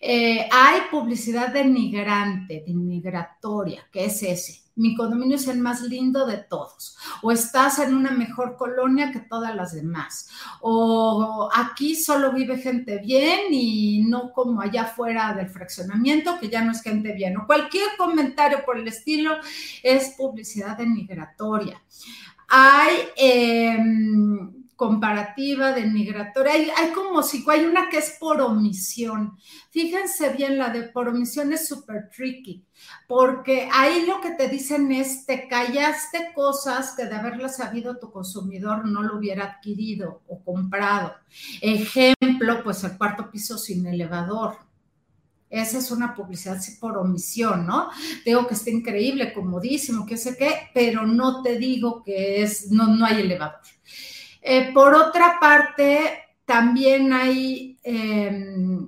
Eh, 0.00 0.48
hay 0.50 0.82
publicidad 0.90 1.52
denigrante, 1.52 2.62
denigratoria, 2.66 3.86
que 3.90 4.04
es 4.04 4.22
ese. 4.22 4.62
Mi 4.76 4.94
condominio 4.94 5.34
es 5.34 5.48
el 5.48 5.58
más 5.58 5.82
lindo 5.82 6.24
de 6.24 6.36
todos. 6.36 6.96
O 7.22 7.32
estás 7.32 7.80
en 7.80 7.94
una 7.94 8.12
mejor 8.12 8.56
colonia 8.56 9.10
que 9.10 9.18
todas 9.18 9.54
las 9.56 9.74
demás. 9.74 10.28
O 10.60 11.48
aquí 11.52 11.96
solo 11.96 12.32
vive 12.32 12.58
gente 12.58 12.98
bien 12.98 13.52
y 13.52 14.04
no 14.04 14.32
como 14.32 14.60
allá 14.60 14.84
fuera 14.84 15.34
del 15.34 15.48
fraccionamiento, 15.48 16.38
que 16.38 16.48
ya 16.48 16.62
no 16.62 16.70
es 16.70 16.82
gente 16.82 17.12
bien. 17.12 17.36
O 17.38 17.46
cualquier 17.46 17.88
comentario 17.98 18.64
por 18.64 18.78
el 18.78 18.86
estilo 18.86 19.38
es 19.82 20.10
publicidad 20.10 20.76
denigratoria. 20.78 21.82
Hay... 22.48 22.98
Em, 23.16 24.57
comparativa, 24.78 25.72
denigratoria. 25.72 26.52
Hay, 26.52 26.70
hay 26.76 26.92
como 26.92 27.24
si 27.24 27.44
hay 27.48 27.64
una 27.64 27.88
que 27.88 27.98
es 27.98 28.16
por 28.20 28.40
omisión. 28.40 29.36
Fíjense 29.70 30.32
bien, 30.34 30.56
la 30.56 30.70
de 30.70 30.84
por 30.84 31.08
omisión 31.08 31.52
es 31.52 31.66
súper 31.66 32.08
tricky, 32.10 32.64
porque 33.08 33.68
ahí 33.72 34.06
lo 34.06 34.20
que 34.20 34.30
te 34.30 34.48
dicen 34.48 34.92
es, 34.92 35.26
te 35.26 35.48
callaste 35.48 36.30
cosas 36.32 36.94
que 36.96 37.06
de 37.06 37.16
haberlas 37.16 37.56
sabido 37.56 37.98
tu 37.98 38.12
consumidor 38.12 38.86
no 38.86 39.02
lo 39.02 39.18
hubiera 39.18 39.46
adquirido 39.46 40.22
o 40.28 40.44
comprado. 40.44 41.12
Ejemplo, 41.60 42.62
pues 42.62 42.84
el 42.84 42.96
cuarto 42.96 43.32
piso 43.32 43.58
sin 43.58 43.84
elevador. 43.84 44.58
Esa 45.50 45.78
es 45.78 45.90
una 45.90 46.14
publicidad 46.14 46.60
por 46.78 46.98
omisión, 46.98 47.66
¿no? 47.66 47.88
Digo 48.24 48.46
que 48.46 48.54
está 48.54 48.70
increíble, 48.70 49.32
comodísimo, 49.32 50.06
que 50.06 50.16
sé 50.16 50.36
qué, 50.36 50.70
pero 50.72 51.04
no 51.04 51.42
te 51.42 51.58
digo 51.58 52.04
que 52.04 52.42
es, 52.42 52.70
no, 52.70 52.86
no 52.86 53.04
hay 53.04 53.22
elevador. 53.22 53.58
Eh, 54.50 54.70
por 54.72 54.94
otra 54.94 55.36
parte, 55.38 56.22
también 56.46 57.12
hay, 57.12 57.78
eh, 57.82 58.78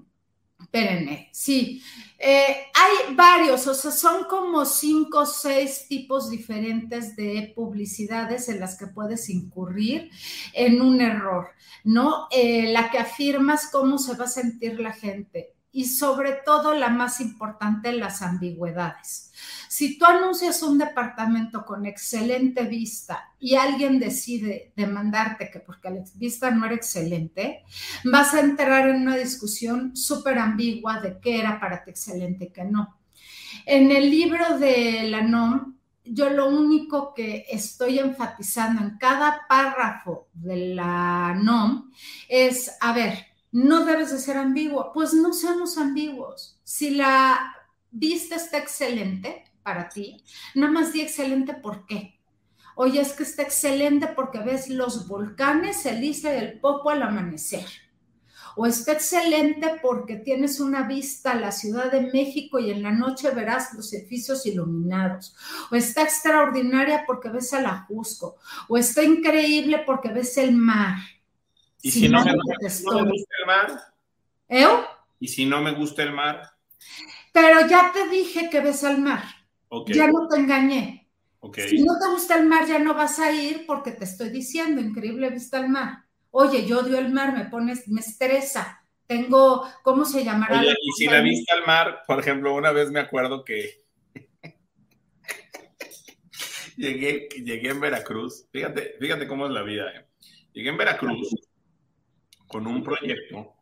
espérenme, 0.58 1.28
sí, 1.32 1.82
eh, 2.18 2.64
hay 2.72 3.14
varios, 3.14 3.66
o 3.66 3.74
sea, 3.74 3.90
son 3.90 4.24
como 4.24 4.64
cinco 4.64 5.18
o 5.18 5.26
seis 5.26 5.84
tipos 5.86 6.30
diferentes 6.30 7.14
de 7.14 7.52
publicidades 7.54 8.48
en 8.48 8.58
las 8.58 8.78
que 8.78 8.86
puedes 8.86 9.28
incurrir 9.28 10.11
en 10.54 10.80
un 10.80 11.02
error, 11.02 11.48
¿no? 11.84 12.28
Eh, 12.30 12.72
la 12.72 12.90
que 12.90 12.96
afirmas 12.96 13.68
cómo 13.70 13.98
se 13.98 14.16
va 14.16 14.24
a 14.24 14.28
sentir 14.28 14.80
la 14.80 14.94
gente 14.94 15.52
y 15.72 15.84
sobre 15.84 16.32
todo 16.44 16.74
la 16.74 16.88
más 16.88 17.20
importante, 17.20 17.92
las 17.92 18.22
ambigüedades. 18.22 19.32
Si 19.68 19.98
tú 19.98 20.04
anuncias 20.04 20.62
un 20.62 20.78
departamento 20.78 21.64
con 21.64 21.86
excelente 21.86 22.64
vista 22.64 23.32
y 23.38 23.54
alguien 23.54 23.98
decide 24.00 24.72
demandarte 24.76 25.50
que 25.50 25.60
porque 25.60 25.90
la 25.90 26.02
vista 26.16 26.50
no 26.50 26.66
era 26.66 26.74
excelente, 26.74 27.64
vas 28.04 28.34
a 28.34 28.40
entrar 28.40 28.88
en 28.88 29.02
una 29.02 29.16
discusión 29.16 29.96
súper 29.96 30.38
ambigua 30.38 31.00
de 31.00 31.20
qué 31.20 31.38
era 31.38 31.60
para 31.60 31.84
ti 31.84 31.90
excelente 31.90 32.46
y 32.46 32.50
qué 32.50 32.64
no. 32.64 32.98
En 33.64 33.90
el 33.90 34.10
libro 34.10 34.58
de 34.58 35.04
la 35.04 35.22
NOM, 35.22 35.76
yo 36.04 36.30
lo 36.30 36.48
único 36.48 37.14
que 37.14 37.46
estoy 37.50 37.98
enfatizando 37.98 38.82
en 38.82 38.98
cada 38.98 39.46
párrafo 39.48 40.28
de 40.32 40.74
la 40.74 41.38
NOM 41.40 41.92
es, 42.28 42.76
a 42.80 42.92
ver, 42.92 43.30
no 43.53 43.84
debes 43.84 44.11
de 44.12 44.18
ser 44.18 44.36
ambiguo. 44.36 44.92
Pues 44.92 45.14
no 45.14 45.32
seamos 45.32 45.78
ambiguos. 45.78 46.59
Si 46.64 46.90
la 46.90 47.55
vista 47.90 48.36
está 48.36 48.59
excelente, 48.59 49.44
para 49.62 49.88
ti, 49.88 50.22
nada 50.55 50.72
más 50.72 50.92
di 50.92 51.01
excelente 51.01 51.55
por 51.55 51.86
qué. 51.86 52.18
Oye, 52.76 53.01
es 53.01 53.12
que 53.12 53.24
está 53.24 53.42
excelente 53.42 54.07
porque 54.09 54.38
ves 54.40 54.68
los 54.68 55.07
volcanes, 55.07 55.84
el 55.86 56.03
isla 56.03 56.30
del 56.30 56.61
Popo 56.61 56.90
al 56.90 57.03
amanecer. 57.03 57.66
O 58.57 58.66
está 58.66 58.92
excelente 58.92 59.78
porque 59.82 60.16
tienes 60.16 60.61
una 60.61 60.82
vista 60.82 61.32
a 61.32 61.36
la 61.36 61.53
Ciudad 61.53 61.90
de 61.92 62.11
México 62.12 62.59
y 62.59 62.70
en 62.70 62.82
la 62.82 62.90
noche 62.90 63.30
verás 63.30 63.74
los 63.74 63.92
edificios 63.92 64.44
iluminados. 64.46 65.36
O 65.70 65.76
está 65.76 66.03
extraordinaria 66.03 67.05
porque 67.07 67.28
ves 67.28 67.53
al 67.53 67.66
Ajusco. 67.66 68.36
O 68.68 68.76
está 68.76 69.03
increíble 69.03 69.82
porque 69.86 70.09
ves 70.09 70.36
el 70.36 70.53
mar. 70.53 70.96
¿Y 71.83 71.91
si, 71.91 72.09
no, 72.09 72.22
me, 72.24 72.33
gusta 72.35 73.37
el 73.41 73.47
mar? 73.47 73.81
¿Eh? 74.49 74.66
¿Y 75.18 75.28
si 75.28 75.47
no 75.47 75.62
me 75.62 75.72
gusta 75.72 76.03
el 76.03 76.12
mar? 76.12 76.53
Pero 77.33 77.66
ya 77.66 77.91
te 77.93 78.09
dije 78.09 78.51
que 78.51 78.61
ves 78.61 78.85
al 78.85 79.01
mar. 79.01 79.22
Ya 79.87 80.09
no 80.09 80.28
te 80.28 80.39
engañé. 80.39 81.09
Si 81.55 81.83
no 81.83 81.99
te 81.99 82.09
gusta 82.11 82.37
el 82.37 82.47
mar, 82.47 82.66
ya 82.66 82.78
no 82.78 82.93
vas 82.95 83.18
a 83.18 83.33
ir 83.33 83.64
porque 83.66 83.93
te 83.93 84.05
estoy 84.05 84.28
diciendo, 84.28 84.81
increíble 84.81 85.31
vista 85.31 85.59
al 85.59 85.70
mar. 85.70 86.05
Oye, 86.31 86.66
yo 86.66 86.81
odio 86.81 86.99
el 86.99 87.12
mar, 87.12 87.33
me 87.33 87.47
pones, 87.47 87.89
me 87.89 88.01
estresa. 88.01 88.85
Tengo, 89.07 89.66
¿cómo 89.83 90.05
se 90.05 90.22
llamará? 90.22 90.61
Oye, 90.61 90.74
y 90.83 90.93
si 90.93 91.07
la 91.07 91.20
vista 91.20 91.55
al 91.55 91.66
mar, 91.66 92.03
por 92.07 92.20
ejemplo, 92.20 92.55
una 92.55 92.72
vez 92.72 92.91
me 92.91 93.01
acuerdo 93.01 93.43
que 93.43 93.81
llegué, 96.76 97.28
llegué 97.43 97.70
en 97.70 97.81
Veracruz. 97.81 98.47
Fíjate, 98.53 98.97
fíjate 99.01 99.26
cómo 99.26 99.47
es 99.47 99.53
la 99.53 99.62
vida. 99.62 99.91
¿eh? 99.91 100.07
Llegué 100.53 100.68
en 100.68 100.76
Veracruz 100.76 101.49
con 102.51 102.66
un 102.66 102.82
proyecto 102.82 103.55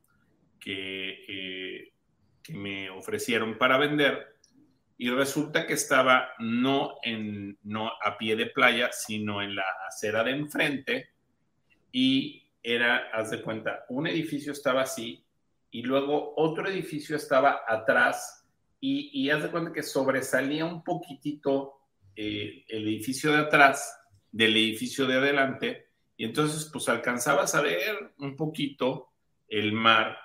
que, 0.58 1.24
eh, 1.28 1.92
que 2.42 2.54
me 2.54 2.88
ofrecieron 2.90 3.58
para 3.58 3.76
vender 3.76 4.38
y 4.96 5.10
resulta 5.10 5.66
que 5.66 5.74
estaba 5.74 6.30
no, 6.38 6.96
en, 7.02 7.58
no 7.62 7.90
a 8.02 8.16
pie 8.18 8.34
de 8.34 8.46
playa, 8.46 8.90
sino 8.90 9.42
en 9.42 9.54
la 9.54 9.64
acera 9.86 10.24
de 10.24 10.32
enfrente 10.32 11.10
y 11.92 12.42
era, 12.62 13.10
haz 13.12 13.30
de 13.30 13.42
cuenta, 13.42 13.84
un 13.90 14.06
edificio 14.06 14.52
estaba 14.52 14.82
así 14.82 15.22
y 15.70 15.82
luego 15.82 16.32
otro 16.36 16.66
edificio 16.66 17.14
estaba 17.14 17.60
atrás 17.68 18.46
y, 18.80 19.10
y 19.12 19.30
haz 19.30 19.42
de 19.42 19.50
cuenta 19.50 19.72
que 19.72 19.82
sobresalía 19.82 20.64
un 20.64 20.82
poquitito 20.82 21.74
eh, 22.16 22.64
el 22.68 22.88
edificio 22.88 23.32
de 23.32 23.38
atrás 23.38 24.00
del 24.32 24.56
edificio 24.56 25.06
de 25.06 25.18
adelante 25.18 25.87
y 26.18 26.26
entonces 26.26 26.68
pues 26.70 26.86
alcanzabas 26.90 27.54
a 27.54 27.62
ver 27.62 28.12
un 28.18 28.36
poquito 28.36 29.14
el 29.48 29.72
mar 29.72 30.18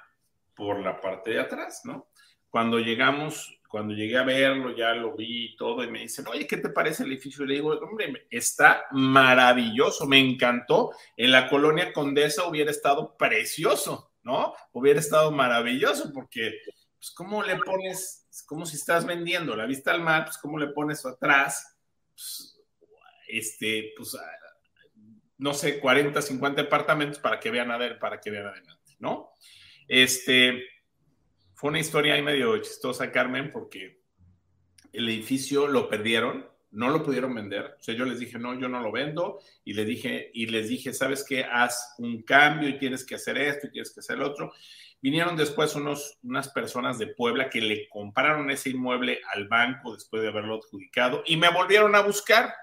por 0.54 0.82
la 0.82 1.00
parte 1.00 1.32
de 1.32 1.40
atrás, 1.40 1.84
¿no? 1.86 2.10
Cuando 2.50 2.80
llegamos 2.80 3.58
cuando 3.74 3.96
llegué 3.96 4.20
a 4.20 4.24
verlo, 4.24 4.76
ya 4.76 4.94
lo 4.94 5.16
vi 5.16 5.46
y 5.46 5.56
todo, 5.56 5.84
y 5.84 5.90
me 5.90 6.02
dicen, 6.02 6.28
oye, 6.28 6.46
¿qué 6.46 6.58
te 6.58 6.70
parece 6.70 7.02
el 7.02 7.12
edificio? 7.12 7.44
Y 7.44 7.48
le 7.48 7.54
digo, 7.56 7.72
hombre, 7.72 8.28
está 8.30 8.86
maravilloso, 8.92 10.06
me 10.06 10.20
encantó. 10.20 10.92
En 11.18 11.32
la 11.32 11.50
colonia 11.50 11.92
Condesa 11.92 12.46
hubiera 12.48 12.70
estado 12.70 13.18
precioso, 13.18 14.12
¿no? 14.22 14.54
Hubiera 14.74 15.00
estado 15.00 15.32
maravilloso, 15.32 16.14
porque, 16.14 16.60
pues, 17.00 17.10
¿cómo 17.10 17.42
le 17.42 17.56
pones, 17.56 18.28
como 18.46 18.68
si 18.68 18.76
estás 18.76 19.08
vendiendo 19.08 19.56
la 19.56 19.66
vista 19.66 19.90
al 19.90 20.02
mar, 20.02 20.26
pues, 20.26 20.38
¿cómo 20.38 20.60
le 20.60 20.68
pones 20.68 21.04
atrás? 21.04 21.76
Pues, 22.14 22.56
este, 23.28 23.92
pues, 23.98 24.16
no 25.44 25.54
sé, 25.54 25.82
40, 25.82 26.22
50 26.22 26.62
departamentos 26.62 27.20
para 27.20 27.38
que 27.38 27.52
vean 27.52 27.70
a 27.70 27.78
ver, 27.78 28.00
para 28.00 28.22
que 28.22 28.32
vean 28.32 28.48
adelante, 28.48 28.96
¿no? 29.00 29.34
Este, 29.90 30.64
fue 31.54 31.70
una 31.70 31.82
historia 31.82 32.14
ahí 32.14 32.22
medio 32.22 32.58
chistosa, 32.60 33.12
Carmen, 33.12 33.52
porque 33.52 34.00
el 34.94 35.10
edificio 35.10 35.68
lo 35.68 35.90
perdieron, 35.90 36.48
no 36.72 36.90
lo 36.92 37.04
pudieron 37.04 37.36
vender. 37.36 37.76
O 37.78 37.84
sea, 37.84 37.94
yo 37.94 38.06
les 38.06 38.20
dije, 38.20 38.40
no, 38.40 38.58
yo 38.58 38.70
no 38.70 38.80
lo 38.80 38.90
vendo. 38.94 39.42
Y 39.66 39.74
les 39.74 39.86
dije, 39.86 40.32
y 40.34 40.46
les 40.46 40.70
dije, 40.70 40.94
¿sabes 40.94 41.26
qué? 41.28 41.44
Haz 41.44 41.96
un 41.98 42.24
cambio 42.24 42.70
y 42.70 42.78
tienes 42.78 43.06
que 43.06 43.16
hacer 43.16 43.38
esto 43.38 43.68
y 43.68 43.72
tienes 43.72 43.94
que 43.94 44.00
hacer 44.00 44.20
lo 44.20 44.28
otro. 44.28 44.54
Vinieron 45.02 45.36
después 45.36 45.76
unos, 45.76 46.20
unas 46.24 46.48
personas 46.48 46.98
de 47.00 47.08
Puebla 47.08 47.50
que 47.50 47.60
le 47.60 47.90
compraron 47.90 48.50
ese 48.50 48.70
inmueble 48.70 49.20
al 49.34 49.50
banco 49.50 49.94
después 49.94 50.24
de 50.24 50.30
haberlo 50.30 50.56
adjudicado 50.56 51.22
y 51.26 51.36
me 51.36 51.52
volvieron 51.52 51.96
a 51.96 52.00
buscar 52.00 52.54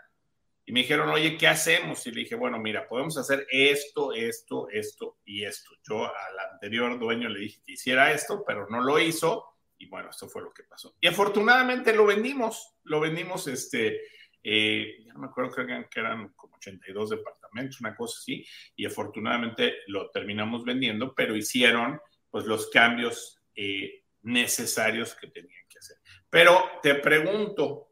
y 0.70 0.72
me 0.72 0.82
dijeron, 0.82 1.08
oye, 1.08 1.36
¿qué 1.36 1.48
hacemos? 1.48 2.06
Y 2.06 2.12
le 2.12 2.20
dije, 2.20 2.36
bueno, 2.36 2.56
mira, 2.60 2.86
podemos 2.86 3.18
hacer 3.18 3.44
esto, 3.50 4.12
esto, 4.12 4.68
esto 4.68 5.18
y 5.24 5.42
esto. 5.42 5.72
Yo 5.82 6.04
al 6.04 6.38
anterior 6.52 6.96
dueño 6.96 7.28
le 7.28 7.40
dije 7.40 7.60
que 7.66 7.72
hiciera 7.72 8.12
esto, 8.12 8.44
pero 8.46 8.68
no 8.70 8.80
lo 8.80 9.00
hizo. 9.00 9.46
Y 9.78 9.86
bueno, 9.86 10.10
esto 10.10 10.28
fue 10.28 10.42
lo 10.42 10.52
que 10.52 10.62
pasó. 10.62 10.94
Y 11.00 11.08
afortunadamente 11.08 11.92
lo 11.92 12.06
vendimos, 12.06 12.76
lo 12.84 13.00
vendimos, 13.00 13.48
este, 13.48 14.00
eh, 14.44 14.98
ya 15.04 15.12
no 15.12 15.18
me 15.18 15.26
acuerdo, 15.26 15.50
creo 15.50 15.88
que 15.90 15.98
eran 15.98 16.28
como 16.34 16.54
82 16.54 17.10
departamentos, 17.10 17.80
una 17.80 17.96
cosa 17.96 18.20
así, 18.20 18.46
y 18.76 18.86
afortunadamente 18.86 19.78
lo 19.88 20.08
terminamos 20.12 20.64
vendiendo, 20.64 21.16
pero 21.16 21.34
hicieron 21.34 22.00
pues 22.30 22.44
los 22.44 22.70
cambios 22.70 23.42
eh, 23.56 24.04
necesarios 24.22 25.16
que 25.16 25.26
tenían 25.26 25.64
que 25.68 25.80
hacer. 25.80 25.96
Pero 26.30 26.62
te 26.80 26.94
pregunto, 26.94 27.88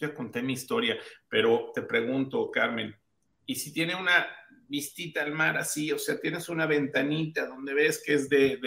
ya 0.00 0.14
conté 0.14 0.42
mi 0.42 0.54
historia, 0.54 0.98
pero 1.30 1.70
te 1.74 1.82
pregunto, 1.82 2.50
Carmen, 2.50 2.94
¿y 3.46 3.54
si 3.54 3.72
tiene 3.72 3.94
una 3.94 4.26
vistita 4.68 5.22
al 5.22 5.32
mar 5.32 5.56
así, 5.56 5.90
o 5.90 5.98
sea, 5.98 6.20
tienes 6.20 6.48
una 6.48 6.66
ventanita 6.66 7.46
donde 7.46 7.74
ves 7.74 8.02
que 8.04 8.14
es 8.14 8.28
de, 8.28 8.58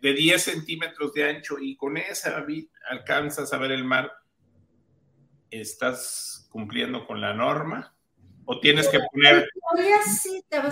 de, 0.00 0.12
10 0.12 0.42
centímetros 0.42 1.12
de 1.12 1.28
ancho 1.28 1.58
y 1.60 1.76
con 1.76 1.98
esa 1.98 2.44
alcanzas 2.88 3.52
a 3.52 3.58
ver 3.58 3.72
el 3.72 3.84
mar, 3.84 4.10
¿estás 5.50 6.48
cumpliendo 6.50 7.06
con 7.06 7.20
la 7.20 7.34
norma? 7.34 7.94
¿O 8.46 8.58
tienes 8.58 8.88
que 8.88 9.00
poner 9.12 9.50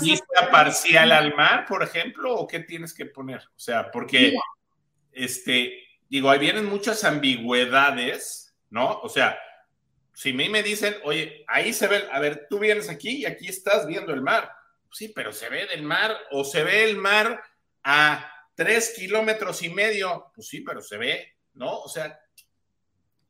vista 0.00 0.50
parcial 0.50 1.12
al 1.12 1.34
mar, 1.34 1.66
por 1.66 1.82
ejemplo? 1.82 2.34
¿O 2.34 2.46
qué 2.46 2.60
tienes 2.60 2.94
que 2.94 3.04
poner? 3.04 3.40
O 3.40 3.58
sea, 3.58 3.90
porque, 3.90 4.34
este, 5.12 5.82
digo, 6.08 6.30
ahí 6.30 6.38
vienen 6.38 6.64
muchas 6.64 7.04
ambigüedades, 7.04 8.56
¿no? 8.70 9.00
O 9.00 9.08
sea, 9.10 9.38
si 10.18 10.30
a 10.30 10.34
mí 10.34 10.48
me 10.48 10.64
dicen, 10.64 10.96
oye, 11.04 11.44
ahí 11.46 11.72
se 11.72 11.86
ve, 11.86 12.08
a 12.10 12.18
ver, 12.18 12.48
tú 12.50 12.58
vienes 12.58 12.88
aquí 12.88 13.18
y 13.18 13.24
aquí 13.24 13.46
estás 13.46 13.86
viendo 13.86 14.12
el 14.12 14.20
mar. 14.20 14.50
Sí, 14.90 15.12
pero 15.14 15.32
se 15.32 15.48
ve 15.48 15.66
del 15.66 15.84
mar 15.84 16.12
o 16.32 16.42
se 16.42 16.64
ve 16.64 16.90
el 16.90 16.96
mar 16.96 17.40
a 17.84 18.28
tres 18.56 18.94
kilómetros 18.96 19.62
y 19.62 19.68
medio. 19.68 20.32
Pues 20.34 20.48
sí, 20.48 20.62
pero 20.62 20.82
se 20.82 20.96
ve, 20.96 21.36
¿no? 21.54 21.82
O 21.82 21.88
sea, 21.88 22.18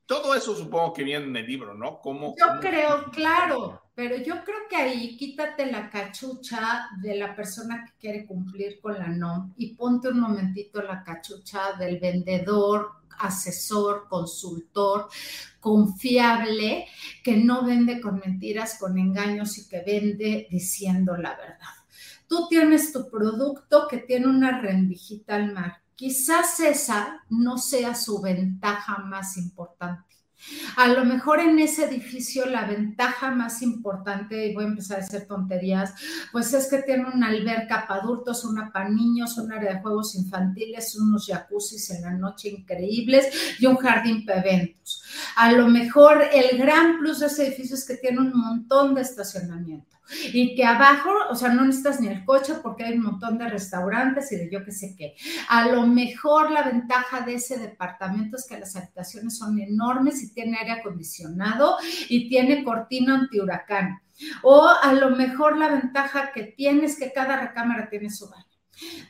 todo 0.07 0.33
eso 0.33 0.55
supongo 0.55 0.91
que 0.91 1.03
viene 1.03 1.25
en 1.25 1.35
el 1.35 1.45
libro, 1.45 1.75
¿no? 1.75 2.01
Yo 2.03 2.59
creo, 2.59 3.11
claro, 3.11 3.88
pero 3.99 4.15
yo 4.15 4.45
creo 4.45 4.59
que 4.69 4.77
ahí 4.77 5.17
quítate 5.17 5.69
la 5.69 5.89
cachucha 5.89 6.87
de 7.01 7.17
la 7.17 7.35
persona 7.35 7.83
que 7.83 7.91
quiere 7.99 8.25
cumplir 8.25 8.79
con 8.79 8.97
la 8.97 9.09
NOM 9.09 9.51
y 9.57 9.75
ponte 9.75 10.07
un 10.07 10.21
momentito 10.21 10.81
la 10.81 11.03
cachucha 11.03 11.73
del 11.77 11.99
vendedor, 11.99 12.91
asesor, 13.17 14.07
consultor, 14.07 15.09
confiable, 15.59 16.87
que 17.21 17.35
no 17.35 17.65
vende 17.65 17.99
con 17.99 18.21
mentiras, 18.25 18.77
con 18.79 18.97
engaños 18.97 19.57
y 19.57 19.67
que 19.67 19.81
vende 19.81 20.47
diciendo 20.49 21.17
la 21.17 21.35
verdad. 21.35 21.75
Tú 22.25 22.47
tienes 22.47 22.93
tu 22.93 23.09
producto 23.09 23.85
que 23.89 23.97
tiene 23.97 24.27
una 24.27 24.61
rendijita 24.61 25.35
al 25.35 25.51
mar. 25.51 25.81
Quizás 25.93 26.61
esa 26.61 27.25
no 27.29 27.57
sea 27.57 27.93
su 27.95 28.21
ventaja 28.21 28.99
más 28.99 29.35
importante 29.35 30.08
a 30.77 30.87
lo 30.87 31.05
mejor 31.05 31.39
en 31.39 31.59
ese 31.59 31.85
edificio 31.85 32.45
la 32.45 32.65
ventaja 32.65 33.31
más 33.31 33.61
importante, 33.61 34.47
y 34.47 34.53
voy 34.53 34.65
a 34.65 34.67
empezar 34.67 34.99
a 34.99 35.03
hacer 35.03 35.27
tonterías, 35.27 35.93
pues 36.31 36.53
es 36.53 36.69
que 36.69 36.79
tiene 36.79 37.05
una 37.13 37.27
alberca 37.27 37.85
para 37.87 38.01
adultos, 38.01 38.45
una 38.45 38.71
para 38.71 38.89
niños, 38.89 39.37
un 39.37 39.51
área 39.51 39.73
de 39.73 39.81
juegos 39.81 40.15
infantiles, 40.15 40.95
unos 40.95 41.27
jacuzzis 41.27 41.89
en 41.91 42.01
la 42.03 42.11
noche 42.11 42.49
increíbles 42.49 43.27
y 43.59 43.65
un 43.65 43.77
jardín 43.77 44.25
para 44.25 44.41
eventos. 44.41 45.03
A 45.35 45.51
lo 45.51 45.67
mejor 45.67 46.23
el 46.31 46.57
gran 46.57 46.99
plus 46.99 47.19
de 47.19 47.27
ese 47.27 47.47
edificio 47.47 47.75
es 47.75 47.85
que 47.85 47.97
tiene 47.97 48.19
un 48.19 48.31
montón 48.33 48.95
de 48.95 49.01
estacionamiento 49.01 49.98
y 50.33 50.55
que 50.55 50.65
abajo, 50.65 51.11
o 51.29 51.35
sea, 51.35 51.49
no 51.49 51.65
necesitas 51.65 51.99
ni 51.99 52.07
el 52.07 52.25
coche 52.25 52.55
porque 52.61 52.83
hay 52.83 52.93
un 52.93 53.03
montón 53.03 53.37
de 53.37 53.49
restaurantes 53.49 54.31
y 54.31 54.37
de 54.37 54.49
yo 54.51 54.63
qué 54.63 54.71
sé 54.71 54.95
qué. 54.97 55.15
A 55.49 55.67
lo 55.67 55.85
mejor 55.85 56.51
la 56.51 56.63
ventaja 56.63 57.21
de 57.21 57.35
ese 57.35 57.57
departamento 57.57 58.37
es 58.37 58.45
que 58.47 58.59
las 58.59 58.75
habitaciones 58.75 59.37
son 59.37 59.59
enormes 59.59 60.21
y 60.23 60.33
tiene 60.33 60.57
aire 60.57 60.71
acondicionado 60.73 61.77
y 62.07 62.29
tiene 62.29 62.63
cortina 62.63 63.15
antihuracán. 63.15 64.01
O 64.43 64.67
a 64.67 64.93
lo 64.93 65.11
mejor 65.11 65.57
la 65.57 65.69
ventaja 65.69 66.31
que 66.33 66.43
tiene 66.43 66.85
es 66.85 66.97
que 66.97 67.13
cada 67.13 67.39
recámara 67.39 67.89
tiene 67.89 68.09
su 68.09 68.29
baño. 68.29 68.45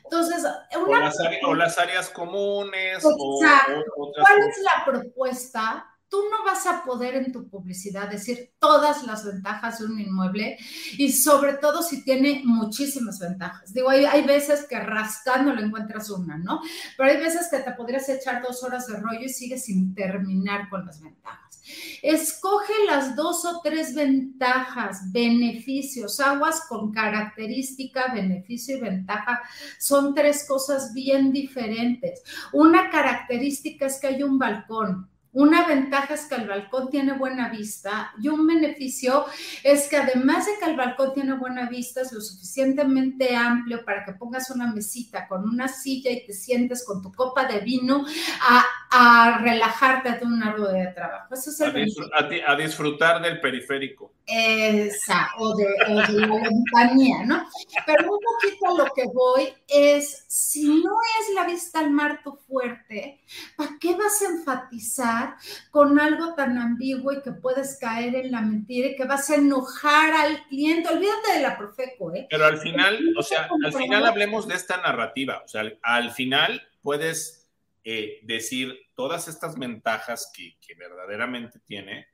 Entonces, 0.04 0.44
o, 0.76 0.96
las 0.96 1.78
áreas, 1.78 2.10
comunes. 2.10 3.04
¿Cuál 3.04 4.40
es 4.40 4.62
la 4.64 4.86
propuesta? 4.86 5.89
Tú 6.10 6.18
no 6.30 6.44
vas 6.44 6.66
a 6.66 6.84
poder 6.84 7.16
en 7.16 7.32
tu 7.32 7.48
publicidad 7.48 8.10
decir 8.10 8.54
todas 8.60 9.04
las 9.04 9.26
ventajas 9.26 9.80
de 9.80 9.86
un 9.86 10.00
inmueble 10.00 10.58
y 10.98 11.12
sobre 11.12 11.54
todo 11.54 11.84
si 11.84 12.04
tiene 12.04 12.42
muchísimas 12.44 13.20
ventajas. 13.20 13.74
Digo, 13.74 13.90
hay, 13.90 14.24
veces 14.24 14.66
que 14.68 14.80
rascando 14.80 15.54
le 15.54 15.64
encuentras 15.64 16.10
una, 16.10 16.38
¿no? 16.38 16.62
Pero 16.98 17.10
hay 17.10 17.18
veces 17.18 17.48
que 17.50 17.60
te 17.60 17.72
podrías 17.72 18.10
echar 18.10 18.42
dos 18.42 18.64
horas 18.64 18.88
de 18.88 18.98
rollo 18.98 19.22
y 19.22 19.30
sigues 19.30 19.66
sin 19.66 19.94
terminar 19.94 20.70
con 20.70 20.86
las 20.86 21.02
ventajas. 21.02 21.62
Escoge 22.02 22.74
las 22.88 23.16
dos 23.16 23.46
o 23.46 23.62
tres 23.64 23.94
ventajas, 23.94 25.12
beneficios, 25.12 26.20
aguas 26.20 26.64
con 26.68 26.92
característica, 26.92 28.12
beneficio 28.14 28.78
y 28.78 28.82
ventaja. 28.82 29.42
Son 29.78 30.16
tres 30.16 30.46
cosas 30.48 30.94
bien 30.94 31.32
diferentes. 31.32 32.24
Una 32.54 32.90
característica 32.90 33.86
es 33.86 34.00
que 34.00 34.08
hay 34.08 34.24
un 34.24 34.40
balcón 34.40 35.10
una 35.40 35.66
ventaja 35.66 36.16
es 36.16 36.26
que 36.26 36.36
el 36.36 36.50
balcón 36.50 36.90
tiene 36.90 37.14
buena 37.14 37.48
vista 37.48 38.12
y 38.22 38.28
un 38.28 38.46
beneficio 38.46 39.26
es 39.64 39.88
que 39.88 39.96
además 39.96 40.46
de 40.46 40.52
que 40.60 40.70
el 40.70 40.76
balcón 40.76 41.14
tiene 41.14 41.34
buena 41.34 41.70
vista, 41.70 42.02
es 42.02 42.12
lo 42.12 42.20
suficientemente 42.20 43.38
amplio 43.38 43.86
para 43.86 44.04
que 44.04 44.12
pongas 44.12 44.52
una 44.52 44.74
mesita 44.74 45.30
con 45.30 45.48
una 45.48 45.70
silla 45.70 46.12
y 46.12 46.26
te 46.26 46.34
sientes 46.34 46.84
con 46.86 47.02
tu 47.02 47.14
copa 47.14 47.46
de 47.46 47.62
vino 47.62 48.06
a, 48.42 48.66
relajarte 48.92 50.14
de 50.14 50.26
una 50.26 50.52
rueda 50.52 50.74
de 50.74 50.88
trabajo. 50.94 51.34
Eso 51.34 51.52
es 51.52 51.62
a, 51.62 52.56
disfrutar 52.56 53.22
del 53.22 53.40
periférico. 53.40 54.14
Esa, 54.26 55.30
o 55.38 55.56
de, 55.56 55.66
la 55.88 56.08
compañía, 56.08 57.24
¿no? 57.26 57.48
Pero 57.86 58.12
un 58.12 58.20
poquito 58.20 58.78
lo 58.78 58.86
que 58.94 59.06
voy 59.14 59.54
es, 59.68 60.26
si 60.28 60.68
no 60.68 60.92
es 61.20 61.36
la 61.36 61.46
vista 61.46 61.80
al 61.80 61.92
mar 61.92 62.22
tu 62.24 62.36
fuerte, 62.48 63.22
¿para 63.56 63.72
qué 63.80 63.96
vas 63.96 64.22
a 64.22 64.26
enfatizar 64.26 65.36
con 65.72 66.00
algo 66.00 66.34
tan 66.34 66.58
ambiguo 66.58 67.14
y 67.14 67.22
que 67.22 67.32
puedes 67.32 67.78
caer 67.80 68.16
en 68.16 68.32
la 68.32 68.42
mentira 68.42 68.90
y 68.90 68.96
que 68.96 69.06
vas 69.06 69.30
a 69.30 69.36
enojar 69.36 70.14
al 70.14 70.48
cliente? 70.48 70.90
Olvídate 70.90 71.34
de 71.36 71.42
la 71.42 71.58
Profeco, 71.58 72.14
¿eh? 72.14 72.28
Pero 72.30 72.46
al 72.46 72.58
final, 72.58 73.00
o 73.18 73.24
sea, 73.24 73.48
al 73.64 73.74
final 73.74 74.06
hablemos 74.06 74.48
de 74.48 74.56
esta 74.56 74.78
narrativa, 74.78 75.42
o 75.44 75.48
sea, 75.48 75.64
al 75.84 76.12
final 76.12 76.62
puedes 76.82 77.39
eh, 77.84 78.20
decir 78.24 78.78
todas 78.96 79.28
estas 79.28 79.58
ventajas 79.58 80.32
que, 80.36 80.58
que 80.60 80.76
verdaderamente 80.76 81.60
tiene 81.60 82.08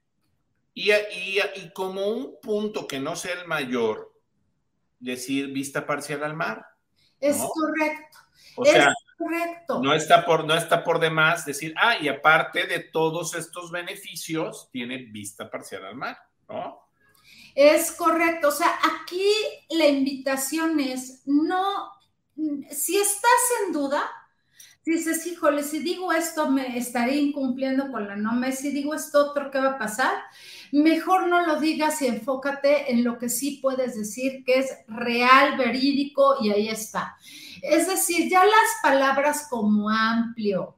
y, 0.78 0.92
y, 0.92 1.72
como 1.74 2.06
un 2.06 2.38
punto 2.42 2.86
que 2.86 3.00
no 3.00 3.16
sea 3.16 3.34
el 3.40 3.48
mayor, 3.48 4.14
decir 5.00 5.48
vista 5.48 5.88
parcial 5.88 6.22
al 6.24 6.36
mar. 6.36 6.66
Es 7.22 7.38
correcto. 7.38 8.18
es 8.66 8.86
correcto. 9.18 9.82
No 9.82 9.94
está, 9.94 10.26
por, 10.26 10.44
no 10.44 10.54
está 10.54 10.84
por 10.84 11.00
demás 11.00 11.46
decir, 11.46 11.74
ah, 11.82 11.96
y 12.00 12.10
aparte 12.10 12.68
de 12.68 12.80
todos 12.80 13.36
estos 13.36 13.72
beneficios, 13.72 14.70
tiene 14.70 14.98
vista 14.98 15.50
parcial 15.50 15.86
al 15.86 15.96
mar, 15.96 16.18
¿no? 16.50 16.90
Es 17.56 17.94
correcto. 17.94 18.50
O 18.50 18.52
sea, 18.52 18.78
aquí 18.84 19.32
la 19.70 19.88
invitación 19.88 20.78
es, 20.82 21.22
no, 21.26 21.90
si 22.70 22.98
estás 22.98 23.42
en 23.66 23.72
duda, 23.72 24.12
dices, 24.86 25.26
híjole, 25.26 25.64
si 25.64 25.80
digo 25.80 26.14
esto 26.14 26.50
me 26.50 26.78
estaré 26.78 27.16
incumpliendo 27.16 27.92
con 27.92 28.08
la 28.08 28.16
norma, 28.16 28.52
si 28.52 28.72
digo 28.72 28.94
esto 28.94 29.32
otro, 29.32 29.50
¿qué 29.50 29.60
va 29.60 29.72
a 29.72 29.78
pasar? 29.80 30.14
Mejor 30.72 31.28
no 31.28 31.46
lo 31.46 31.60
digas 31.60 32.02
y 32.02 32.08
enfócate 32.08 32.92
en 32.92 33.04
lo 33.04 33.18
que 33.18 33.30
sí 33.30 33.60
puedes 33.62 33.98
decir, 33.98 34.44
que 34.44 34.60
es 34.60 34.70
real, 34.88 35.58
verídico 35.58 36.38
y 36.42 36.52
ahí 36.52 36.70
está. 36.70 37.16
Es 37.62 37.88
decir, 37.88 38.30
ya 38.30 38.46
las 38.46 38.82
palabras 38.84 39.48
como 39.50 39.90
amplio, 39.90 40.78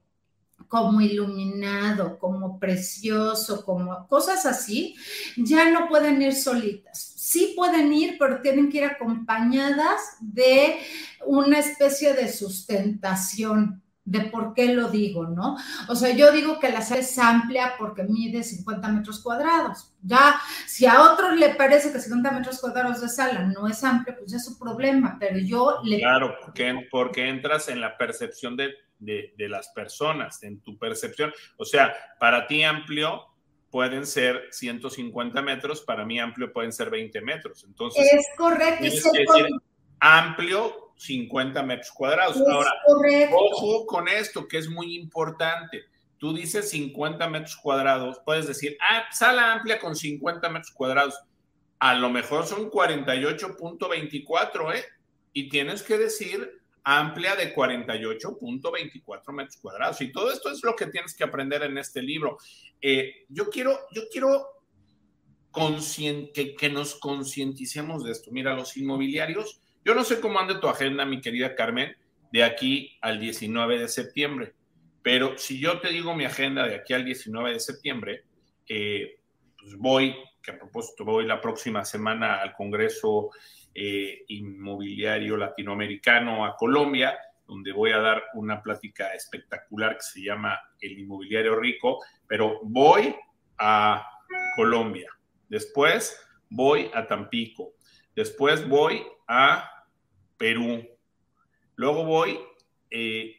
como 0.68 1.01
iluminado, 1.01 2.18
como 2.18 2.60
precioso, 2.60 3.64
como 3.66 4.08
cosas 4.08 4.45
así, 4.45 4.95
ya 5.38 5.70
no 5.70 5.88
pueden 5.88 6.22
ir 6.22 6.34
solitas. 6.34 7.14
Sí 7.18 7.53
pueden 7.55 7.91
ir, 7.93 8.18
pero 8.18 8.41
tienen 8.41 8.70
que 8.70 8.78
ir 8.78 8.86
acompañadas 8.86 9.99
de 10.22 10.80
una 11.26 11.60
especie 11.60 12.14
de 12.14 12.32
sustentación 12.32 13.82
de 14.08 14.22
por 14.22 14.53
qué 14.53 14.74
lo 14.74 14.88
digo, 14.88 15.28
¿no? 15.28 15.58
O 15.89 15.95
sea, 15.95 16.16
yo 16.16 16.32
digo 16.32 16.60
que 16.60 16.72
la 16.72 16.82
sala 16.82 17.01
es 17.01 17.20
amplia 17.20 17.74
porque 17.78 18.03
mide 18.03 18.41
50 18.41 18.88
metros 18.88 19.20
cuadrados. 19.22 19.93
Ya, 20.01 20.39
si 20.66 20.86
a 20.86 21.01
otros 21.01 21.36
le 21.36 21.49
parece 21.55 21.91
que 21.91 21.99
50 21.99 22.32
metros 22.32 22.62
cuadrados 22.62 23.01
de 23.01 23.10
sala 23.10 23.41
no 23.41 23.68
es 23.68 23.84
amplia, 23.84 24.16
pues 24.18 24.32
es 24.32 24.45
su 24.45 24.58
problema, 24.58 25.18
pero 25.20 25.38
yo 25.39 25.82
le... 25.84 25.99
Claro, 25.99 26.38
porque, 26.41 26.88
porque 26.89 27.28
entras 27.28 27.68
en 27.68 27.82
la 27.82 27.97
percepción 27.97 28.55
de, 28.55 28.76
de 28.97 29.49
las 29.49 29.68
personas, 29.70 30.41
en 30.41 30.62
tu 30.62 30.78
percepción. 30.78 31.34
O 31.58 31.66
sea, 31.66 31.93
para 32.18 32.47
ti 32.47 32.64
amplio 32.64 33.26
pueden 33.70 34.05
ser 34.05 34.47
150 34.51 35.41
metros, 35.41 35.82
para 35.82 36.05
mí 36.05 36.18
amplio 36.18 36.53
pueden 36.53 36.72
ser 36.72 36.89
20 36.89 37.20
metros. 37.20 37.66
Entonces, 37.66 38.08
es 38.10 38.26
correcto. 38.38 38.78
Tienes 38.80 39.03
que 39.03 39.20
decir, 39.20 39.47
amplio 39.99 40.86
50 40.98 41.64
metros 41.64 41.91
cuadrados. 41.91 42.38
Ahora, 42.38 42.74
ojo 43.32 43.86
con 43.86 44.08
esto, 44.08 44.48
que 44.48 44.58
es 44.58 44.70
muy 44.70 44.95
importante. 44.95 45.84
Tú 46.18 46.34
dices 46.34 46.72
50 46.72 47.30
metros 47.30 47.56
cuadrados, 47.56 48.20
puedes 48.26 48.48
decir, 48.48 48.76
ah, 48.82 49.04
sala 49.12 49.54
amplia 49.54 49.78
con 49.80 49.95
50 49.95 50.50
metros 50.50 50.72
cuadrados. 50.72 51.20
A 51.80 51.93
lo 51.93 52.10
mejor 52.10 52.48
son 52.48 52.72
48.24, 52.72 54.76
¿eh? 54.76 54.84
Y 55.34 55.50
tienes 55.50 55.84
que 55.84 56.00
decir 56.00 56.60
amplia 56.84 57.36
de 57.36 57.54
48.24 57.54 59.32
metros 59.32 59.58
cuadrados. 59.58 60.02
Y 60.02 60.12
todo 60.12 60.32
esto 60.32 60.50
es 60.50 60.64
lo 60.64 60.76
que 60.76 60.88
tienes 60.88 61.16
que 61.16 61.24
aprender 61.24 61.62
en 61.64 61.78
este 61.78 62.02
libro. 62.02 62.39
Eh, 62.82 63.28
yo 63.30 63.48
quiero, 63.50 63.78
yo 63.91 64.04
quiero 64.12 64.48
que, 66.34 66.56
que 66.56 66.70
nos 66.70 66.95
concienticemos 66.95 68.04
de 68.04 68.12
esto. 68.12 68.32
Mira, 68.32 68.56
los 68.56 68.76
inmobiliarios 68.78 69.62
yo 69.88 69.95
no 69.95 70.03
sé 70.03 70.19
cómo 70.19 70.38
anda 70.38 70.59
tu 70.59 70.67
agenda, 70.67 71.05
mi 71.05 71.21
querida 71.21 71.55
Carmen, 71.55 71.95
de 72.33 72.43
aquí 72.43 72.97
al 72.99 73.21
19 73.21 73.79
de 73.79 73.88
septiembre, 73.88 74.53
pero 75.01 75.38
si 75.38 75.61
yo 75.61 75.79
te 75.79 75.88
digo 75.88 76.13
mi 76.13 76.25
agenda 76.25 76.67
de 76.67 76.75
aquí 76.75 76.93
al 76.93 77.05
19 77.05 77.53
de 77.53 77.59
septiembre, 77.61 78.25
eh, 78.67 79.21
pues 79.57 79.77
voy, 79.77 80.13
que 80.43 80.51
a 80.51 80.59
propósito 80.59 81.05
voy 81.05 81.25
la 81.25 81.39
próxima 81.39 81.85
semana 81.85 82.41
al 82.41 82.53
Congreso 82.53 83.29
eh, 83.73 84.25
Inmobiliario 84.27 85.38
Latinoamericano 85.38 86.45
a 86.45 86.57
Colombia, 86.57 87.17
donde 87.47 87.71
voy 87.71 87.91
a 87.91 87.99
dar 87.99 88.23
una 88.33 88.61
plática 88.61 89.13
espectacular 89.13 89.95
que 89.95 90.03
se 90.03 90.21
llama 90.21 90.59
El 90.81 90.99
Inmobiliario 90.99 91.55
Rico, 91.55 92.03
pero 92.27 92.59
voy 92.63 93.15
a 93.57 94.05
Colombia, 94.57 95.09
después 95.47 96.27
voy 96.49 96.91
a 96.93 97.07
Tampico, 97.07 97.75
después 98.13 98.67
voy 98.67 99.01
a 99.29 99.71
Perú. 100.38 100.88
Luego 101.75 102.05
voy 102.05 102.39
eh, 102.89 103.35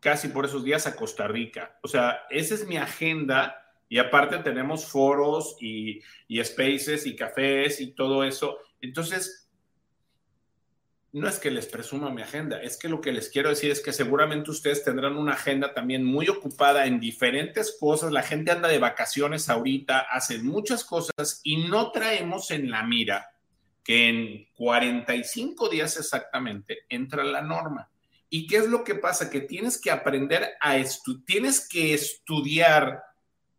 casi 0.00 0.28
por 0.28 0.44
esos 0.44 0.64
días 0.64 0.86
a 0.86 0.96
Costa 0.96 1.28
Rica. 1.28 1.78
O 1.82 1.88
sea, 1.88 2.22
esa 2.30 2.54
es 2.54 2.66
mi 2.66 2.76
agenda 2.76 3.64
Y 3.90 3.98
aparte 3.98 4.38
tenemos 4.38 4.84
foros 4.84 5.56
y, 5.60 6.02
y 6.28 6.44
spaces 6.44 7.06
y 7.06 7.16
cafés 7.16 7.80
y 7.80 7.92
todo 7.92 8.22
eso. 8.22 8.58
Entonces, 8.82 9.48
no 11.12 11.26
es 11.26 11.38
que 11.38 11.50
les 11.50 11.66
presuma 11.66 12.10
mi 12.10 12.20
agenda, 12.20 12.60
es 12.60 12.76
que 12.76 12.88
lo 12.88 13.00
que 13.00 13.12
les 13.12 13.30
quiero 13.30 13.48
decir 13.48 13.70
es 13.70 13.80
que 13.80 13.94
seguramente 13.94 14.50
ustedes 14.50 14.84
tendrán 14.84 15.16
una 15.16 15.32
agenda 15.32 15.72
también 15.72 16.04
muy 16.04 16.28
ocupada 16.28 16.84
en 16.86 17.00
diferentes 17.00 17.76
cosas. 17.80 18.12
La 18.12 18.22
gente 18.22 18.52
anda 18.52 18.68
de 18.68 18.78
vacaciones 18.78 19.48
ahorita, 19.48 20.00
hacen 20.00 20.46
muchas 20.46 20.84
cosas 20.84 21.40
y 21.42 21.68
no 21.68 21.90
traemos 21.90 22.50
en 22.50 22.70
la 22.70 22.82
mira 22.82 23.26
que 23.88 24.06
en 24.06 24.46
45 24.52 25.70
días 25.70 25.96
exactamente 25.96 26.80
entra 26.90 27.24
la 27.24 27.40
norma. 27.40 27.90
¿Y 28.28 28.46
qué 28.46 28.58
es 28.58 28.68
lo 28.68 28.84
que 28.84 28.96
pasa? 28.96 29.30
Que 29.30 29.40
tienes 29.40 29.80
que 29.80 29.90
aprender 29.90 30.46
a 30.60 30.76
estudiar, 30.76 31.24
tienes 31.24 31.66
que 31.66 31.94
estudiar 31.94 33.02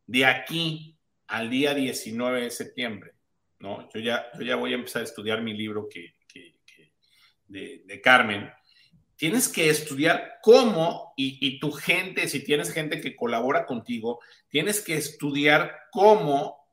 de 0.05 0.27
aquí 0.27 0.95
al 1.25 1.49
día 1.49 1.73
19 1.73 2.43
de 2.43 2.51
septiembre, 2.51 3.13
¿no? 3.57 3.89
Yo 3.91 3.99
ya, 4.01 4.27
yo 4.35 4.41
ya 4.43 4.55
voy 4.55 4.73
a 4.73 4.75
empezar 4.75 5.01
a 5.01 5.05
estudiar 5.05 5.41
mi 5.41 5.55
libro 5.55 5.89
que, 5.89 6.13
de, 7.47 7.99
Carmen. 8.03 8.51
Tienes 9.15 9.47
que 9.47 9.71
estudiar 9.71 10.33
cómo, 10.43 11.11
y, 11.17 11.39
y 11.41 11.59
tu 11.59 11.71
gente, 11.71 12.27
si 12.27 12.43
tienes 12.43 12.71
gente 12.71 13.01
que 13.01 13.15
colabora 13.15 13.65
contigo, 13.65 14.19
tienes 14.47 14.79
que 14.79 14.93
estudiar 14.93 15.75
cómo 15.89 16.67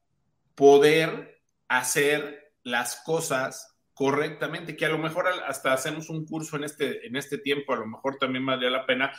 poder 0.55 1.41
hacer 1.69 2.46
las 2.67 2.97
cosas 3.05 3.77
correctamente, 3.95 4.77
que 4.77 4.87
a 4.87 4.91
lo 4.91 4.99
mejor 4.99 5.29
hasta 5.47 5.73
hacemos 5.73 6.11
un 6.11 6.27
curso 6.27 6.57
en 6.57 6.65
este, 6.65 7.07
en 7.07 7.15
este 7.15 7.39
tiempo, 7.39 7.73
a 7.73 7.77
lo 7.77 7.87
mejor 7.87 8.17
también 8.19 8.45
valdría 8.45 8.71
la 8.71 8.85
pena, 8.85 9.13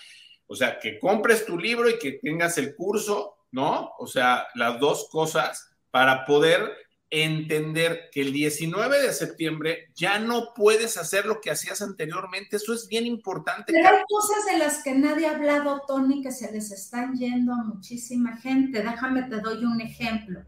o 0.48 0.54
sea, 0.54 0.78
que 0.80 1.00
compres 1.00 1.46
tu 1.46 1.58
libro 1.58 1.90
y 1.90 1.98
que 1.98 2.20
tengas 2.22 2.58
el 2.58 2.76
curso, 2.76 3.38
¿no? 3.52 3.94
O 4.00 4.06
sea, 4.06 4.48
las 4.56 4.80
dos 4.82 5.08
cosas 5.10 5.72
para 5.92 6.26
poder 6.26 6.76
entender 7.10 8.10
que 8.12 8.22
el 8.22 8.34
19 8.34 9.02
de 9.02 9.14
septiembre 9.14 9.90
ya 9.96 10.20
no 10.20 10.54
puedes 10.54 10.98
hacer 10.98 11.26
lo 11.26 11.40
que 11.40 11.52
hacías 11.52 11.82
anteriormente. 11.82 12.58
Eso 12.58 12.74
es 12.74 12.88
bien 12.88 13.06
importante. 13.06 13.72
Pero 13.72 13.88
hay 13.88 14.04
cosas 14.10 14.46
de 14.46 14.58
las 14.58 14.84
que 14.84 14.94
nadie 14.94 15.28
ha 15.28 15.36
hablado, 15.36 15.82
Tony, 15.88 16.22
que 16.22 16.32
se 16.32 16.52
les 16.52 16.72
están 16.72 17.16
yendo 17.16 17.54
a 17.54 17.64
muchísima 17.64 18.38
gente. 18.38 18.84
Déjame, 18.84 19.24
te 19.24 19.40
doy 19.40 19.64
un 19.64 19.80
ejemplo. 19.80 20.42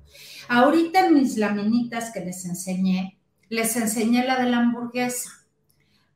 Ahorita 0.49 1.05
en 1.05 1.13
mis 1.13 1.37
laminitas 1.37 2.11
que 2.11 2.19
les 2.19 2.45
enseñé, 2.45 3.19
les 3.47 3.75
enseñé 3.77 4.25
la 4.25 4.41
de 4.41 4.49
la 4.49 4.57
hamburguesa. 4.57 5.29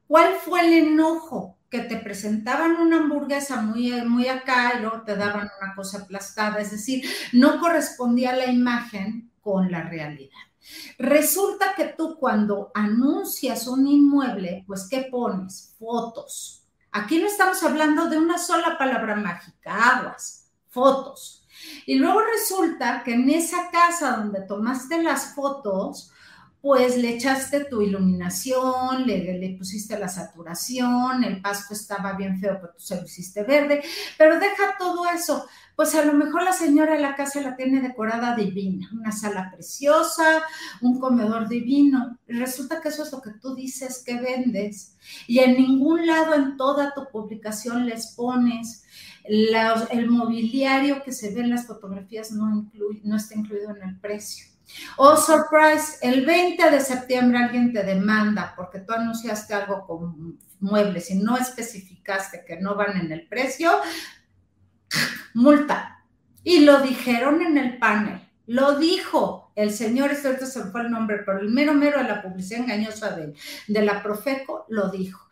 ¿Cuál 0.07 0.35
fue 0.43 0.61
el 0.61 0.73
enojo? 0.87 1.57
Que 1.69 1.79
te 1.79 1.97
presentaban 1.97 2.75
una 2.75 2.97
hamburguesa 2.97 3.61
muy, 3.61 3.91
muy 4.03 4.27
acá 4.27 4.73
y 4.77 4.81
luego 4.81 5.01
te 5.03 5.15
daban 5.15 5.49
una 5.59 5.73
cosa 5.73 5.99
aplastada, 5.99 6.59
es 6.59 6.69
decir, 6.69 7.03
no 7.31 7.59
correspondía 7.59 8.35
la 8.35 8.45
imagen 8.45 9.31
con 9.43 9.69
la 9.69 9.83
realidad. 9.83 10.39
Resulta 10.97 11.75
que 11.75 11.85
tú 11.85 12.17
cuando 12.17 12.71
anuncias 12.73 13.67
un 13.67 13.85
inmueble, 13.85 14.63
pues 14.65 14.87
¿qué 14.89 15.09
pones? 15.11 15.75
Fotos. 15.77 16.63
Aquí 16.91 17.19
no 17.19 17.27
estamos 17.27 17.61
hablando 17.63 18.07
de 18.07 18.17
una 18.17 18.37
sola 18.37 18.77
palabra 18.77 19.15
mágica, 19.15 19.97
aguas, 19.97 20.49
fotos. 20.69 21.45
Y 21.85 21.95
luego 21.95 22.21
resulta 22.21 23.03
que 23.03 23.13
en 23.13 23.29
esa 23.29 23.69
casa 23.71 24.17
donde 24.17 24.41
tomaste 24.41 25.01
las 25.01 25.35
fotos, 25.35 26.12
pues 26.63 26.95
le 26.95 27.15
echaste 27.15 27.65
tu 27.65 27.81
iluminación, 27.81 29.05
le, 29.05 29.53
pusiste 29.57 29.99
la 29.99 30.07
saturación, 30.07 31.25
el 31.25 31.41
pasto 31.41 31.73
estaba 31.73 32.13
bien 32.13 32.39
feo, 32.39 32.57
pero 32.61 32.71
tú 32.71 32.79
se 32.81 32.95
lo 32.95 33.03
hiciste 33.03 33.43
verde, 33.43 33.83
pero 34.17 34.39
deja 34.39 34.77
todo 34.79 35.05
eso. 35.13 35.45
Pues 35.75 35.93
a 35.93 36.05
lo 36.05 36.13
mejor 36.13 36.41
la 36.41 36.53
señora 36.53 36.93
de 36.93 37.01
la 37.01 37.17
casa 37.17 37.41
la 37.41 37.57
tiene 37.57 37.81
decorada 37.81 38.33
divina, 38.33 38.89
una 38.93 39.11
sala 39.11 39.51
preciosa, 39.53 40.43
un 40.79 41.01
comedor 41.01 41.49
divino. 41.49 42.17
resulta 42.27 42.79
que 42.79 42.87
eso 42.87 43.03
es 43.03 43.11
lo 43.11 43.21
que 43.21 43.31
tú 43.31 43.55
dices 43.55 44.01
que 44.01 44.21
vendes. 44.21 44.95
Y 45.27 45.39
en 45.39 45.57
ningún 45.57 46.07
lado 46.07 46.33
en 46.33 46.55
toda 46.55 46.93
tu 46.93 47.09
publicación 47.11 47.87
les 47.87 48.13
pones 48.15 48.85
el 49.25 50.09
mobiliario 50.09 51.03
que 51.03 51.11
se 51.11 51.33
ve 51.35 51.41
en 51.41 51.49
las 51.49 51.67
fotografías 51.67 52.31
no, 52.31 52.71
no 53.03 53.15
está 53.17 53.35
incluido 53.35 53.75
en 53.75 53.83
el 53.83 53.99
precio 53.99 54.52
Oh, 54.97 55.15
surprise, 55.17 55.97
el 56.01 56.25
20 56.25 56.69
de 56.69 56.79
septiembre 56.79 57.37
alguien 57.37 57.73
te 57.73 57.83
demanda 57.83 58.53
porque 58.55 58.79
tú 58.79 58.93
anunciaste 58.93 59.53
algo 59.53 59.85
con 59.85 60.39
muebles 60.59 61.09
y 61.11 61.15
no 61.15 61.37
especificaste 61.37 62.43
que 62.45 62.57
no 62.57 62.75
van 62.75 62.97
en 62.97 63.11
el 63.11 63.27
precio, 63.27 63.71
multa. 65.33 66.03
Y 66.43 66.59
lo 66.59 66.81
dijeron 66.81 67.41
en 67.41 67.57
el 67.57 67.77
panel, 67.77 68.21
lo 68.47 68.77
dijo 68.77 69.51
el 69.55 69.71
señor, 69.71 70.11
esto 70.11 70.45
se 70.45 70.63
fue 70.63 70.81
el 70.81 70.91
nombre, 70.91 71.19
pero 71.25 71.39
el 71.39 71.49
mero 71.49 71.73
mero 71.73 71.99
de 71.99 72.05
la 72.05 72.21
publicidad 72.21 72.61
engañosa 72.61 73.15
de, 73.15 73.33
de 73.67 73.81
la 73.81 74.01
Profeco 74.01 74.65
lo 74.69 74.89
dijo. 74.89 75.27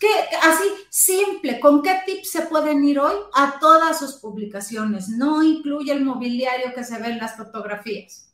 Que 0.00 0.08
así, 0.42 0.64
simple, 0.90 1.58
¿con 1.58 1.82
qué 1.82 2.00
tips 2.04 2.30
se 2.30 2.42
pueden 2.42 2.84
ir 2.84 2.98
hoy? 2.98 3.14
A 3.34 3.58
todas 3.58 3.98
sus 3.98 4.16
publicaciones. 4.16 5.08
No 5.08 5.42
incluye 5.42 5.92
el 5.92 6.04
mobiliario 6.04 6.74
que 6.74 6.84
se 6.84 6.98
ve 6.98 7.08
en 7.08 7.18
las 7.18 7.36
fotografías 7.36 8.25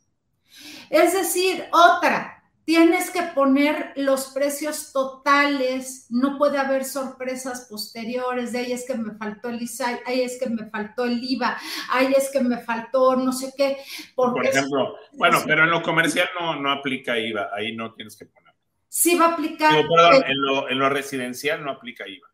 es 0.89 1.13
decir, 1.13 1.65
otra, 1.71 2.43
tienes 2.65 3.09
que 3.09 3.21
poner 3.21 3.91
los 3.95 4.27
precios 4.27 4.91
totales, 4.93 6.07
no 6.09 6.37
puede 6.37 6.57
haber 6.57 6.85
sorpresas 6.85 7.67
posteriores 7.69 8.51
de 8.53 8.59
ahí 8.59 8.71
es 8.71 8.85
que 8.87 8.95
me 8.95 9.15
faltó 9.15 9.49
el 9.49 9.61
ISAI, 9.61 9.99
ahí 10.05 10.21
es 10.21 10.39
que 10.39 10.49
me 10.49 10.69
faltó 10.69 11.05
el 11.05 11.21
IVA, 11.21 11.57
ahí 11.89 12.13
es 12.15 12.29
que 12.31 12.39
me 12.39 12.57
faltó 12.59 13.15
no 13.15 13.31
sé 13.33 13.53
qué. 13.57 13.77
Por 14.15 14.45
ejemplo, 14.45 14.95
bueno, 15.13 15.39
pero 15.45 15.63
en 15.63 15.71
lo 15.71 15.81
comercial 15.81 16.29
no, 16.39 16.55
no 16.55 16.71
aplica 16.71 17.17
IVA, 17.17 17.49
ahí 17.53 17.75
no 17.75 17.93
tienes 17.93 18.15
que 18.15 18.25
poner. 18.25 18.53
Sí 18.87 19.17
va 19.17 19.25
a 19.25 19.33
aplicar. 19.33 19.73
perdón, 19.73 20.23
en, 20.27 20.41
lo, 20.41 20.69
en 20.69 20.79
lo 20.79 20.89
residencial 20.89 21.63
no 21.63 21.71
aplica 21.71 22.07
IVA 22.07 22.33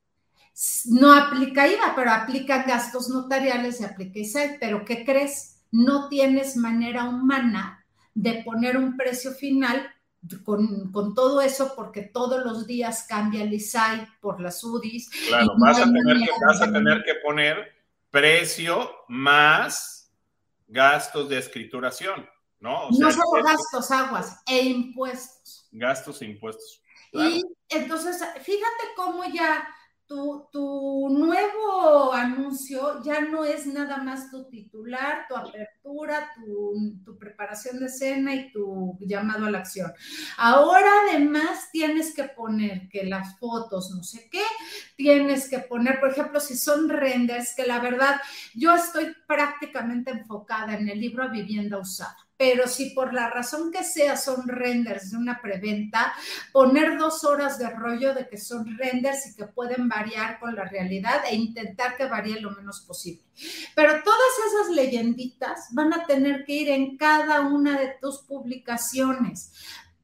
no 0.88 1.14
aplica 1.14 1.68
IVA, 1.68 1.93
pero 1.95 2.12
aplica 2.12 2.64
gastos 2.64 3.10
notariales 3.10 3.80
y 3.80 3.86
aplica 3.86 4.20
ISAI. 4.20 4.58
Pero 4.60 4.84
¿qué 4.84 5.06
crees? 5.06 5.62
No 5.72 6.10
tienes 6.10 6.58
manera 6.58 7.06
humana 7.06 7.78
de 8.14 8.43
poner 8.43 8.78
un 8.78 8.97
precio 8.97 9.32
final 9.32 9.89
con, 10.43 11.14
todo 11.16 11.41
eso, 11.41 11.74
porque 11.76 12.01
todos 12.01 12.43
los 12.43 12.68
días 12.68 13.05
cambia 13.07 13.43
el 13.43 13.53
ISAI 13.53 14.07
por 14.20 14.41
las 14.41 14.64
UDIs. 14.64 15.10
Claro, 15.28 15.53
vas, 15.57 15.80
a 15.80 15.86
tener 15.86 16.18
que, 16.18 16.32
vas 16.45 16.62
a 16.62 16.72
tener 16.72 17.03
que 17.03 17.16
poner 17.24 17.72
precio 18.12 18.91
más 19.07 20.12
gastos 20.68 21.30
de 21.30 21.39
escrituración, 21.39 22.28
¿no? 22.60 22.89
no 22.91 23.12
solo 23.12 23.43
gastos, 23.43 23.91
aguas, 23.91 24.41
e 24.47 24.66
impuestos. 24.66 25.68
Gastos 25.72 26.22
e 26.22 26.26
impuestos. 26.26 26.84
Y 27.12 27.41
entonces, 27.70 28.18
fíjate 28.41 28.84
cómo 28.95 29.24
ya 29.26 29.68
tu, 30.10 31.07
nuevo 31.12 32.12
anuncio 32.14 33.03
ya 33.03 33.22
no 33.22 33.45
es 33.45 33.68
nada 33.68 33.97
más 33.97 34.32
tu 34.32 34.49
titular, 34.49 35.26
tu 35.28 35.36
apertura, 35.36 36.32
tu, 36.36 37.18
preparación 37.20 37.80
de 37.80 37.86
escena 37.86 38.34
y 38.34 38.51
tu 38.51 38.97
llamado 39.01 39.45
a 39.45 39.51
la 39.51 39.60
acción. 39.60 39.91
Ahora 40.38 40.89
además 41.07 41.70
tienes 41.72 42.14
que 42.16 42.24
poner 42.24 42.89
que 42.89 43.03
las 43.03 43.38
fotos, 43.38 43.91
no 43.95 44.03
sé 44.03 44.30
qué, 44.32 44.43
tienes 44.95 45.47
que 45.47 45.60
poner, 45.60 45.99
por 45.99 46.10
ejemplo, 46.10 46.39
si 46.39 46.57
son 46.57 46.89
renders, 46.89 47.53
que 47.55 47.68
la 47.68 47.80
verdad 47.80 48.20
yo 48.55 48.74
estoy 48.74 49.16
prácticamente 49.28 50.12
enfocada 50.12 50.76
en 50.76 50.89
el 50.89 50.99
libro 50.99 51.24
a 51.24 51.28
vivienda 51.28 51.78
usada 51.78 52.28
pero 52.39 52.69
si 52.69 52.91
por 52.91 53.13
la 53.13 53.29
razón 53.29 53.69
que 53.69 53.83
sea 53.83 54.15
son 54.15 54.47
renders 54.47 55.11
de 55.11 55.17
una 55.17 55.41
preventa, 55.41 56.13
poner 56.53 56.97
dos 56.97 57.25
horas 57.25 57.59
de 57.59 57.69
rollo 57.69 58.13
de 58.13 58.29
que 58.29 58.37
son 58.37 58.77
renders 58.77 59.27
y 59.27 59.35
que 59.35 59.43
pueden 59.43 59.89
variar 59.89 60.39
con 60.39 60.55
la 60.55 60.63
realidad 60.63 61.21
e 61.29 61.35
intentar 61.35 61.97
que 61.97 62.05
varíe 62.05 62.39
lo 62.39 62.51
menos 62.51 62.79
posible. 62.79 63.25
Pero 63.75 63.91
todas 64.05 64.31
esas 64.47 64.73
leyenditas 64.73 65.67
van 65.73 65.91
a 65.91 66.05
tener 66.05 66.45
que 66.45 66.53
ir 66.53 66.69
en 66.69 66.95
cada 66.95 67.41
una 67.41 67.77
de 67.77 67.95
tus 67.99 68.19
publicaciones. 68.19 69.51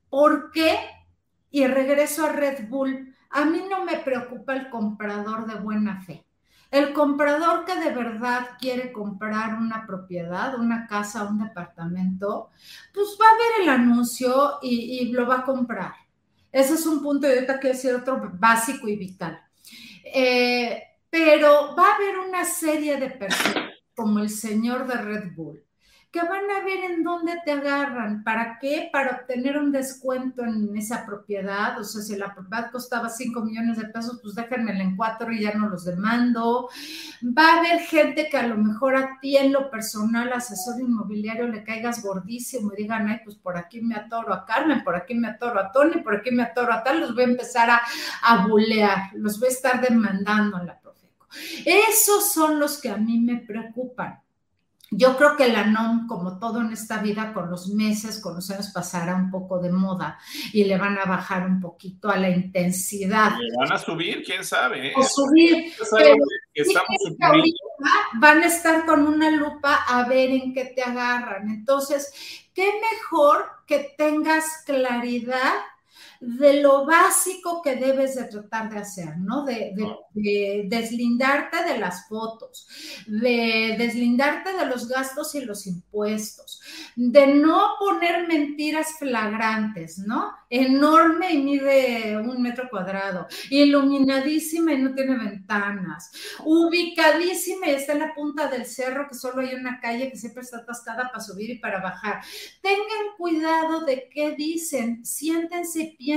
¿Por 0.10 0.52
qué? 0.52 0.78
Y 1.52 1.66
regreso 1.68 2.26
a 2.26 2.34
Red 2.34 2.68
Bull. 2.68 3.16
A 3.30 3.46
mí 3.46 3.64
no 3.70 3.86
me 3.86 4.00
preocupa 4.00 4.58
el 4.58 4.70
comprador 4.70 5.48
de 5.48 5.56
buena 5.56 6.02
fe. 6.02 6.25
El 6.76 6.92
comprador 6.92 7.64
que 7.64 7.80
de 7.80 7.92
verdad 7.92 8.50
quiere 8.60 8.92
comprar 8.92 9.54
una 9.54 9.88
propiedad, 9.88 10.60
una 10.60 10.88
casa, 10.88 11.24
un 11.24 11.40
departamento, 11.40 12.50
pues 12.94 13.18
va 13.18 13.28
a 13.30 13.38
ver 13.38 13.62
el 13.64 13.70
anuncio 13.70 14.60
y, 14.62 15.06
lo 15.14 15.26
va 15.26 15.38
a 15.38 15.44
comprar. 15.46 15.94
Ese 16.52 16.74
es 16.74 16.86
un 16.86 17.02
punto, 17.02 17.28
y 17.28 17.32
ahorita 17.32 17.62
quiero 17.62 17.78
decir 17.78 17.96
otro 17.96 18.30
básico 18.34 18.90
y 18.90 18.98
vital. 18.98 19.40
Eh, 20.04 20.84
pero 21.10 21.74
va 21.78 21.92
a 21.92 21.96
haber 21.96 22.18
una 22.18 22.44
serie 22.44 22.98
de 22.98 23.10
personas, 23.10 23.72
como 23.96 24.20
el 24.20 24.30
señor 24.30 24.86
de 24.86 24.96
Red 24.96 25.34
Bull, 25.34 25.64
que 26.16 26.22
van 26.22 26.50
a 26.50 26.64
ver 26.64 26.92
en 26.92 27.04
dónde 27.04 27.34
te 27.44 27.52
agarran. 27.52 28.24
¿Para 28.24 28.58
qué? 28.58 28.88
Para 28.90 29.18
obtener 29.18 29.58
un 29.58 29.74
descuento 29.74 30.46
en 30.46 30.74
esa 30.78 31.06
propiedad. 31.06 31.78
O 31.78 31.84
sea, 31.84 32.02
si 32.02 32.16
la 32.16 32.34
propiedad 32.34 32.72
costaba 32.72 33.10
5 33.10 33.42
millones 33.42 33.78
de 33.78 33.90
pesos, 33.90 34.22
pues 34.22 34.34
déjenmela 34.34 34.82
en 34.82 34.96
cuatro 34.96 35.30
y 35.34 35.42
ya 35.42 35.54
no 35.56 35.68
los 35.68 35.84
demando. 35.84 36.70
Va 37.22 37.50
a 37.50 37.60
haber 37.60 37.80
gente 37.82 38.30
que 38.30 38.38
a 38.38 38.48
lo 38.48 38.56
mejor 38.56 38.96
a 38.96 39.20
ti 39.20 39.36
en 39.36 39.52
lo 39.52 39.70
personal, 39.70 40.32
asesor 40.32 40.80
inmobiliario, 40.80 41.50
le 41.50 41.66
caigas 41.66 42.02
gordísimo 42.02 42.72
y 42.72 42.84
digan, 42.84 43.10
ay, 43.10 43.20
pues 43.26 43.36
por 43.36 43.58
aquí 43.58 43.82
me 43.82 43.96
atoro 43.96 44.34
a 44.34 44.46
Carmen, 44.46 44.86
por 44.86 44.96
aquí 44.96 45.16
me 45.16 45.28
atoro 45.28 45.60
a 45.60 45.74
Tony, 45.74 46.02
por 46.02 46.16
aquí 46.16 46.32
me 46.32 46.44
atoro 46.44 46.72
a 46.72 46.82
tal, 46.82 47.02
los 47.02 47.14
voy 47.14 47.24
a 47.24 47.28
empezar 47.28 47.70
a, 47.70 47.82
a 48.22 48.48
bulear, 48.48 49.10
los 49.16 49.38
voy 49.38 49.50
a 49.50 49.52
estar 49.52 49.82
demandando 49.82 50.62
en 50.62 50.68
la 50.68 50.80
Profeco. 50.80 51.28
Esos 51.66 52.32
son 52.32 52.58
los 52.58 52.80
que 52.80 52.88
a 52.88 52.96
mí 52.96 53.20
me 53.20 53.36
preocupan. 53.36 54.25
Yo 54.92 55.18
creo 55.18 55.36
que 55.36 55.48
la 55.48 55.66
NOM, 55.66 56.08
como 56.08 56.38
todo 56.38 56.62
en 56.62 56.72
esta 56.72 57.00
vida, 57.00 57.34
con 57.34 57.50
los 57.50 57.70
meses, 57.70 58.22
con 58.22 58.36
los 58.36 58.50
años, 58.52 58.72
pasará 58.74 59.16
un 59.16 59.32
poco 59.32 59.60
de 59.60 59.72
moda 59.72 60.20
y 60.54 60.64
le 60.64 60.78
van 60.78 60.98
a 61.00 61.06
bajar 61.06 61.48
un 61.48 61.60
poquito 61.60 62.10
a 62.10 62.18
la 62.18 62.30
intensidad. 62.30 63.32
Le 63.40 63.58
van 63.58 63.74
a 63.74 63.78
subir, 63.80 64.24
quién 64.24 64.44
sabe. 64.44 64.90
¿eh? 64.90 64.94
O 64.96 65.04
subir. 65.04 65.74
van 68.20 68.44
a 68.44 68.46
estar 68.46 68.86
con 68.86 69.08
una 69.08 69.32
lupa 69.32 69.86
a 69.88 70.08
ver 70.08 70.30
en 70.30 70.54
qué 70.54 70.66
te 70.66 70.84
agarran. 70.84 71.50
Entonces, 71.50 72.14
qué 72.54 72.72
mejor 72.92 73.44
que 73.66 73.96
tengas 73.98 74.64
claridad 74.66 75.54
de 76.26 76.62
lo 76.62 76.86
básico 76.86 77.62
que 77.62 77.76
debes 77.76 78.16
de 78.16 78.24
tratar 78.24 78.72
de 78.72 78.80
hacer, 78.80 79.18
¿no? 79.20 79.46
De, 79.46 79.74
deslindarte 80.68 81.64
de 81.64 81.78
las 81.78 82.08
fotos, 82.08 82.68
de 83.06 83.76
deslindarte 83.78 84.54
de 84.54 84.66
los 84.66 84.88
gastos 84.88 85.36
y 85.36 85.42
los 85.42 85.68
impuestos, 85.68 86.62
de 86.96 87.28
no 87.28 87.74
poner 87.80 88.28
mentiras 88.28 88.96
flagrantes, 88.98 90.00
¿no? 90.00 90.32
Enorme 90.50 91.34
y 91.34 91.44
mide 91.44 92.18
un 92.18 92.42
metro 92.42 92.70
cuadrado, 92.70 93.28
iluminadísima 93.50 94.74
y 94.74 94.82
no 94.82 94.96
tiene 94.96 95.18
ventanas, 95.18 96.12
ubicadísima 96.44 97.68
y 97.68 97.72
está 97.72 97.94
en 97.94 98.00
la 98.00 98.16
punta 98.16 98.48
del 98.48 98.66
cerro 98.66 99.08
que 99.08 99.16
solo 99.16 99.42
hay 99.42 99.54
una 99.54 99.80
calle 99.80 100.10
que 100.10 100.18
siempre 100.18 100.44
está 100.44 100.58
atascada 100.58 101.10
para 101.12 101.20
subir 101.20 101.50
y 101.52 101.60
para 101.60 101.82
bajar. 101.82 102.24
Tengan 102.62 103.16
cuidado 103.18 103.82
de 103.82 104.10
qué 104.12 104.32
dicen, 104.32 105.06
siéntense 105.06 105.82
y 105.82 105.98
piensen 105.98 106.15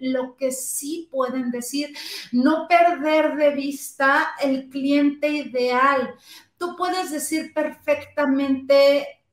lo 0.00 0.36
que 0.36 0.52
sí 0.52 1.08
pueden 1.10 1.50
decir, 1.50 1.96
no 2.32 2.66
perder 2.68 3.36
de 3.36 3.50
vista 3.50 4.34
el 4.42 4.68
cliente 4.68 5.28
ideal. 5.28 6.14
Tú 6.56 6.76
puedes 6.76 7.10
decir 7.10 7.52
perfectamente 7.52 9.23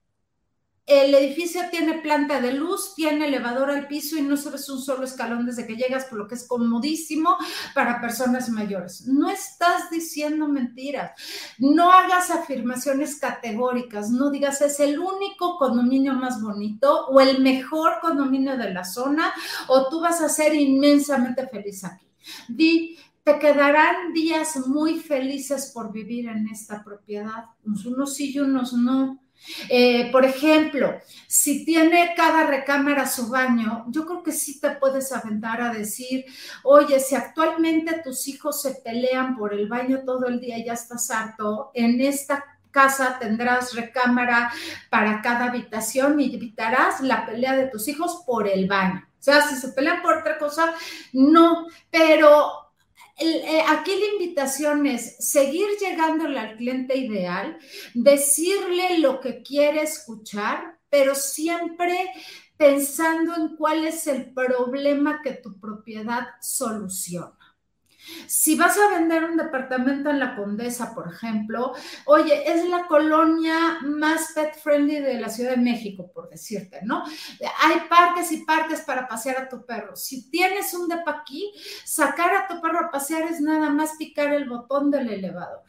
el 0.91 1.13
edificio 1.13 1.61
tiene 1.69 1.99
planta 1.99 2.41
de 2.41 2.53
luz, 2.53 2.93
tiene 2.95 3.27
elevador 3.27 3.71
al 3.71 3.87
piso 3.87 4.17
y 4.17 4.21
no 4.21 4.37
subes 4.37 4.69
un 4.69 4.81
solo 4.81 5.03
escalón 5.03 5.45
desde 5.45 5.65
que 5.65 5.75
llegas, 5.75 6.05
por 6.05 6.19
lo 6.19 6.27
que 6.27 6.35
es 6.35 6.47
comodísimo 6.47 7.37
para 7.73 8.01
personas 8.01 8.49
mayores. 8.49 9.07
No 9.07 9.29
estás 9.29 9.89
diciendo 9.89 10.47
mentiras. 10.47 11.11
No 11.59 11.91
hagas 11.91 12.31
afirmaciones 12.31 13.17
categóricas. 13.17 14.09
No 14.09 14.29
digas 14.29 14.61
es 14.61 14.79
el 14.79 14.99
único 14.99 15.57
condominio 15.57 16.13
más 16.13 16.41
bonito 16.41 17.07
o 17.07 17.19
el 17.21 17.41
mejor 17.41 17.99
condominio 18.01 18.57
de 18.57 18.73
la 18.73 18.83
zona 18.83 19.33
o 19.67 19.87
tú 19.89 20.01
vas 20.01 20.21
a 20.21 20.29
ser 20.29 20.53
inmensamente 20.53 21.47
feliz 21.47 21.83
aquí. 21.83 22.07
Di, 22.47 22.97
te 23.23 23.37
quedarán 23.37 24.13
días 24.13 24.57
muy 24.67 24.99
felices 24.99 25.71
por 25.73 25.91
vivir 25.91 26.27
en 26.27 26.47
esta 26.49 26.83
propiedad. 26.83 27.45
Unos 27.63 28.15
sí 28.15 28.33
y 28.33 28.39
unos 28.39 28.73
no 28.73 29.20
eh, 29.69 30.11
por 30.11 30.25
ejemplo, 30.25 30.99
si 31.27 31.65
tiene 31.65 32.13
cada 32.15 32.45
recámara 32.45 33.07
su 33.07 33.27
baño, 33.29 33.85
yo 33.87 34.05
creo 34.05 34.23
que 34.23 34.31
sí 34.31 34.59
te 34.59 34.71
puedes 34.71 35.11
aventar 35.11 35.61
a 35.61 35.73
decir, 35.73 36.25
oye, 36.63 36.99
si 36.99 37.15
actualmente 37.15 38.01
tus 38.03 38.27
hijos 38.27 38.61
se 38.61 38.75
pelean 38.75 39.37
por 39.37 39.53
el 39.53 39.67
baño 39.67 40.01
todo 40.05 40.27
el 40.27 40.39
día 40.39 40.57
y 40.57 40.65
ya 40.65 40.73
estás 40.73 41.09
harto, 41.11 41.71
en 41.73 42.01
esta 42.01 42.43
casa 42.71 43.17
tendrás 43.19 43.75
recámara 43.75 44.51
para 44.89 45.21
cada 45.21 45.45
habitación 45.45 46.19
y 46.19 46.33
evitarás 46.33 47.01
la 47.01 47.25
pelea 47.25 47.55
de 47.55 47.67
tus 47.67 47.87
hijos 47.87 48.23
por 48.25 48.47
el 48.47 48.67
baño. 48.67 49.05
O 49.19 49.23
sea, 49.23 49.41
si 49.41 49.55
se 49.55 49.69
pelean 49.69 50.01
por 50.01 50.17
otra 50.17 50.39
cosa, 50.39 50.73
no, 51.13 51.67
pero 51.91 52.60
aquí 53.67 53.91
la 53.99 54.05
invitación 54.13 54.85
es 54.87 55.17
seguir 55.19 55.67
llegándole 55.79 56.39
al 56.39 56.57
cliente 56.57 56.97
ideal, 56.97 57.57
decirle 57.93 58.99
lo 58.99 59.19
que 59.19 59.41
quiere 59.41 59.81
escuchar, 59.81 60.79
pero 60.89 61.15
siempre 61.15 62.11
pensando 62.57 63.35
en 63.35 63.55
cuál 63.55 63.85
es 63.85 64.05
el 64.07 64.33
problema 64.33 65.21
que 65.23 65.33
tu 65.33 65.59
propiedad 65.59 66.27
soluciona. 66.41 67.40
Si 68.27 68.55
vas 68.55 68.77
a 68.77 68.89
vender 68.89 69.23
un 69.23 69.37
departamento 69.37 70.09
en 70.09 70.19
la 70.19 70.35
Condesa, 70.35 70.93
por 70.93 71.11
ejemplo, 71.11 71.73
oye, 72.05 72.49
es 72.51 72.67
la 72.69 72.87
colonia 72.87 73.79
más 73.83 74.31
pet 74.33 74.55
friendly 74.55 74.99
de 74.99 75.19
la 75.19 75.29
Ciudad 75.29 75.51
de 75.51 75.57
México, 75.57 76.11
por 76.13 76.29
decirte, 76.29 76.79
¿no? 76.83 77.03
Hay 77.61 77.81
parques 77.89 78.31
y 78.31 78.45
parques 78.45 78.81
para 78.81 79.07
pasear 79.07 79.37
a 79.37 79.49
tu 79.49 79.65
perro. 79.65 79.95
Si 79.95 80.29
tienes 80.29 80.73
un 80.73 80.87
depa 80.87 81.21
aquí, 81.21 81.51
sacar 81.85 82.33
a 82.35 82.47
tu 82.47 82.61
perro 82.61 82.85
a 82.85 82.91
pasear 82.91 83.23
es 83.23 83.41
nada 83.41 83.69
más 83.69 83.95
picar 83.97 84.33
el 84.33 84.47
botón 84.49 84.91
del 84.91 85.09
elevador. 85.09 85.63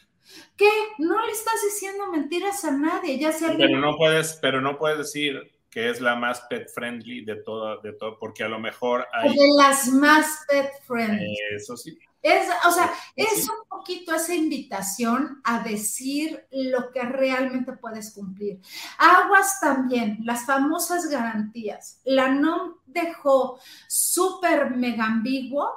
¿Qué? 0.56 0.70
No 0.98 1.24
le 1.24 1.32
estás 1.32 1.60
diciendo 1.64 2.10
mentiras 2.10 2.64
a 2.64 2.70
nadie, 2.70 3.18
ya 3.18 3.32
sea. 3.32 3.54
Pero 3.56 3.78
no 3.78 3.96
puedes, 3.96 4.38
pero 4.40 4.60
no 4.60 4.78
puedes 4.78 4.98
decir 4.98 5.52
que 5.70 5.90
es 5.90 6.00
la 6.00 6.16
más 6.16 6.42
pet 6.42 6.70
friendly 6.72 7.24
de 7.24 7.36
todo, 7.36 7.80
de 7.80 7.94
todo, 7.94 8.18
porque 8.18 8.44
a 8.44 8.48
lo 8.48 8.58
mejor 8.58 9.06
hay. 9.12 9.30
De 9.30 9.48
las 9.56 9.88
más 9.88 10.44
pet 10.48 10.70
friendly. 10.86 11.34
Eso 11.56 11.76
sí. 11.76 11.98
Es, 12.22 12.48
o 12.66 12.70
sea, 12.70 12.92
es 13.16 13.48
un 13.48 13.68
poquito 13.68 14.14
esa 14.14 14.34
invitación 14.34 15.40
a 15.42 15.60
decir 15.60 16.46
lo 16.52 16.92
que 16.92 17.02
realmente 17.02 17.72
puedes 17.72 18.12
cumplir. 18.14 18.60
Aguas 18.98 19.58
también, 19.60 20.18
las 20.22 20.46
famosas 20.46 21.08
garantías. 21.08 22.00
La 22.04 22.28
NOM 22.28 22.74
dejó 22.86 23.58
súper 23.88 24.70
mega 24.70 25.04
ambiguo 25.04 25.68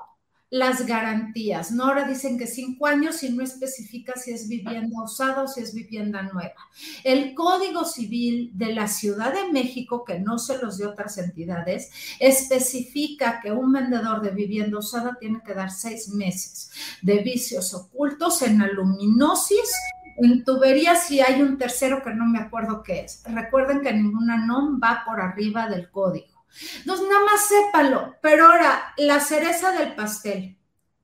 las 0.56 0.86
garantías, 0.86 1.72
¿no? 1.72 1.84
Ahora 1.84 2.08
dicen 2.08 2.38
que 2.38 2.48
cinco 2.48 2.88
años 2.88 3.22
y 3.24 3.30
no 3.30 3.44
especifica 3.44 4.14
si 4.16 4.32
es 4.32 4.48
vivienda 4.48 5.04
usada 5.04 5.44
o 5.44 5.48
si 5.50 5.60
es 5.60 5.74
vivienda 5.74 6.22
nueva. 6.22 6.56
El 7.04 7.36
Código 7.36 7.84
Civil 7.84 8.52
de 8.54 8.74
la 8.74 8.88
Ciudad 8.88 9.34
de 9.34 9.52
México, 9.52 10.06
que 10.06 10.18
no 10.18 10.40
se 10.40 10.58
los 10.60 10.78
dio 10.78 10.92
otras 10.92 11.18
entidades, 11.18 11.92
especifica 12.22 13.42
que 13.42 13.52
un 13.52 13.74
vendedor 13.74 14.22
de 14.22 14.30
vivienda 14.30 14.80
usada 14.80 15.18
tiene 15.20 15.42
que 15.46 15.54
dar 15.54 15.72
seis 15.72 16.08
meses 16.08 16.72
de 17.02 17.18
vicios 17.18 17.74
ocultos 17.74 18.42
en 18.42 18.62
aluminosis 18.62 19.70
en 20.18 20.46
tuberías 20.46 21.12
y 21.12 21.20
hay 21.20 21.42
un 21.42 21.58
tercero 21.58 22.02
que 22.02 22.14
no 22.14 22.26
me 22.26 22.40
acuerdo 22.40 22.82
qué 22.82 23.02
es. 23.02 23.22
Recuerden 23.26 23.82
que 23.82 23.92
ninguna 23.92 24.38
NOM 24.38 24.80
va 24.82 25.04
por 25.06 25.20
arriba 25.20 25.68
del 25.68 25.90
código. 25.90 26.35
Entonces, 26.78 27.08
nada 27.08 27.26
más 27.26 27.48
sépalo. 27.48 28.16
Pero 28.22 28.48
ahora, 28.48 28.94
la 28.98 29.20
cereza 29.20 29.72
del 29.72 29.96
pastel, 29.96 30.58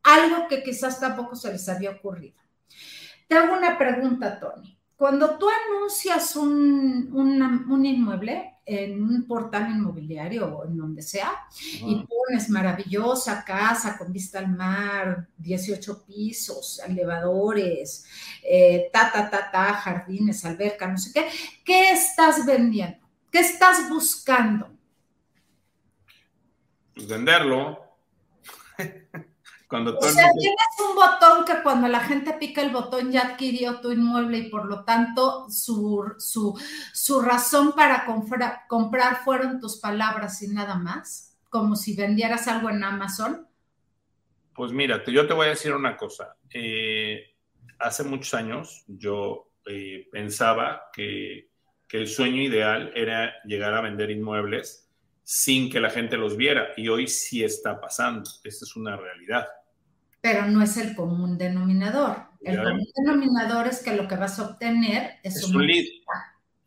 algo 0.03 0.47
que 0.47 0.63
quizás 0.63 0.99
tampoco 0.99 1.35
se 1.35 1.51
les 1.51 1.67
había 1.69 1.91
ocurrido. 1.91 2.35
Te 3.27 3.35
hago 3.35 3.55
una 3.55 3.77
pregunta, 3.77 4.39
Tony. 4.39 4.77
Cuando 4.95 5.37
tú 5.37 5.47
anuncias 5.49 6.35
un, 6.35 7.09
un 7.13 7.85
inmueble 7.85 8.51
en 8.65 9.03
un 9.03 9.27
portal 9.27 9.69
inmobiliario 9.69 10.45
o 10.45 10.65
en 10.65 10.77
donde 10.77 11.01
sea, 11.01 11.31
y 11.85 12.05
pones 12.05 12.49
maravillosa 12.49 13.43
casa 13.43 13.97
con 13.97 14.13
vista 14.13 14.39
al 14.39 14.49
mar, 14.49 15.27
18 15.37 16.05
pisos, 16.05 16.81
elevadores, 16.87 18.05
eh, 18.43 18.89
ta, 18.93 19.11
ta, 19.11 19.29
ta, 19.29 19.49
ta, 19.51 19.73
jardines, 19.73 20.45
alberca, 20.45 20.87
no 20.87 20.97
sé 20.97 21.11
qué, 21.13 21.27
¿qué 21.65 21.91
estás 21.91 22.45
vendiendo? 22.45 23.05
¿Qué 23.31 23.39
estás 23.39 23.89
buscando? 23.89 24.69
Pues 27.01 27.09
venderlo. 27.09 27.79
cuando 29.67 29.97
o 29.97 30.01
sea, 30.01 30.29
tienes 30.37 30.89
un 30.89 30.95
botón 30.95 31.45
que 31.45 31.63
cuando 31.63 31.87
la 31.87 32.01
gente 32.01 32.33
pica 32.33 32.61
el 32.61 32.71
botón 32.71 33.11
ya 33.11 33.21
adquirió 33.21 33.79
tu 33.79 33.91
inmueble 33.91 34.37
y 34.37 34.49
por 34.49 34.65
lo 34.65 34.83
tanto 34.83 35.49
su, 35.49 36.13
su, 36.19 37.21
razón 37.21 37.71
para 37.73 38.05
comprar, 38.05 38.61
comprar 38.67 39.23
fueron 39.23 39.59
tus 39.59 39.77
palabras 39.77 40.41
y 40.41 40.49
nada 40.49 40.75
más, 40.75 41.37
como 41.49 41.75
si 41.75 41.95
vendieras 41.95 42.47
algo 42.47 42.69
en 42.69 42.83
Amazon. 42.83 43.47
Pues 44.53 44.73
mira, 44.73 45.03
yo 45.05 45.25
te 45.25 45.33
voy 45.33 45.47
a 45.47 45.51
decir 45.51 45.73
una 45.73 45.95
cosa. 45.95 46.35
Eh, 46.53 47.33
hace 47.79 48.03
muchos 48.03 48.33
años 48.33 48.83
yo 48.87 49.51
eh, 49.65 50.07
pensaba 50.11 50.89
que, 50.91 51.49
que 51.87 51.97
el 51.97 52.07
sueño 52.07 52.41
ideal 52.41 52.91
era 52.93 53.33
llegar 53.45 53.73
a 53.73 53.81
vender 53.81 54.11
inmuebles 54.11 54.90
sin 55.33 55.69
que 55.69 55.79
la 55.79 55.89
gente 55.89 56.17
los 56.17 56.35
viera 56.35 56.73
y 56.75 56.89
hoy 56.89 57.07
sí 57.07 57.41
está 57.41 57.79
pasando. 57.79 58.29
Esta 58.43 58.65
es 58.65 58.75
una 58.75 58.97
realidad. 58.97 59.47
Pero 60.19 60.45
no 60.47 60.61
es 60.61 60.75
el 60.75 60.93
común 60.93 61.37
denominador. 61.37 62.17
El 62.41 62.61
común 62.61 62.85
denominador 62.97 63.67
es 63.67 63.81
que 63.81 63.95
lo 63.95 64.09
que 64.09 64.17
vas 64.17 64.37
a 64.39 64.47
obtener 64.47 65.19
es, 65.23 65.41
un, 65.45 65.65
lead. 65.65 65.85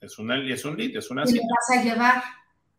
Es, 0.01 0.19
una, 0.19 0.39
es 0.39 0.65
un 0.65 0.79
lead, 0.79 0.97
es 0.97 1.11
una 1.11 1.25
y 1.25 1.27
cita. 1.27 1.45
vas 1.47 1.79
a 1.79 1.83
llevar. 1.83 2.23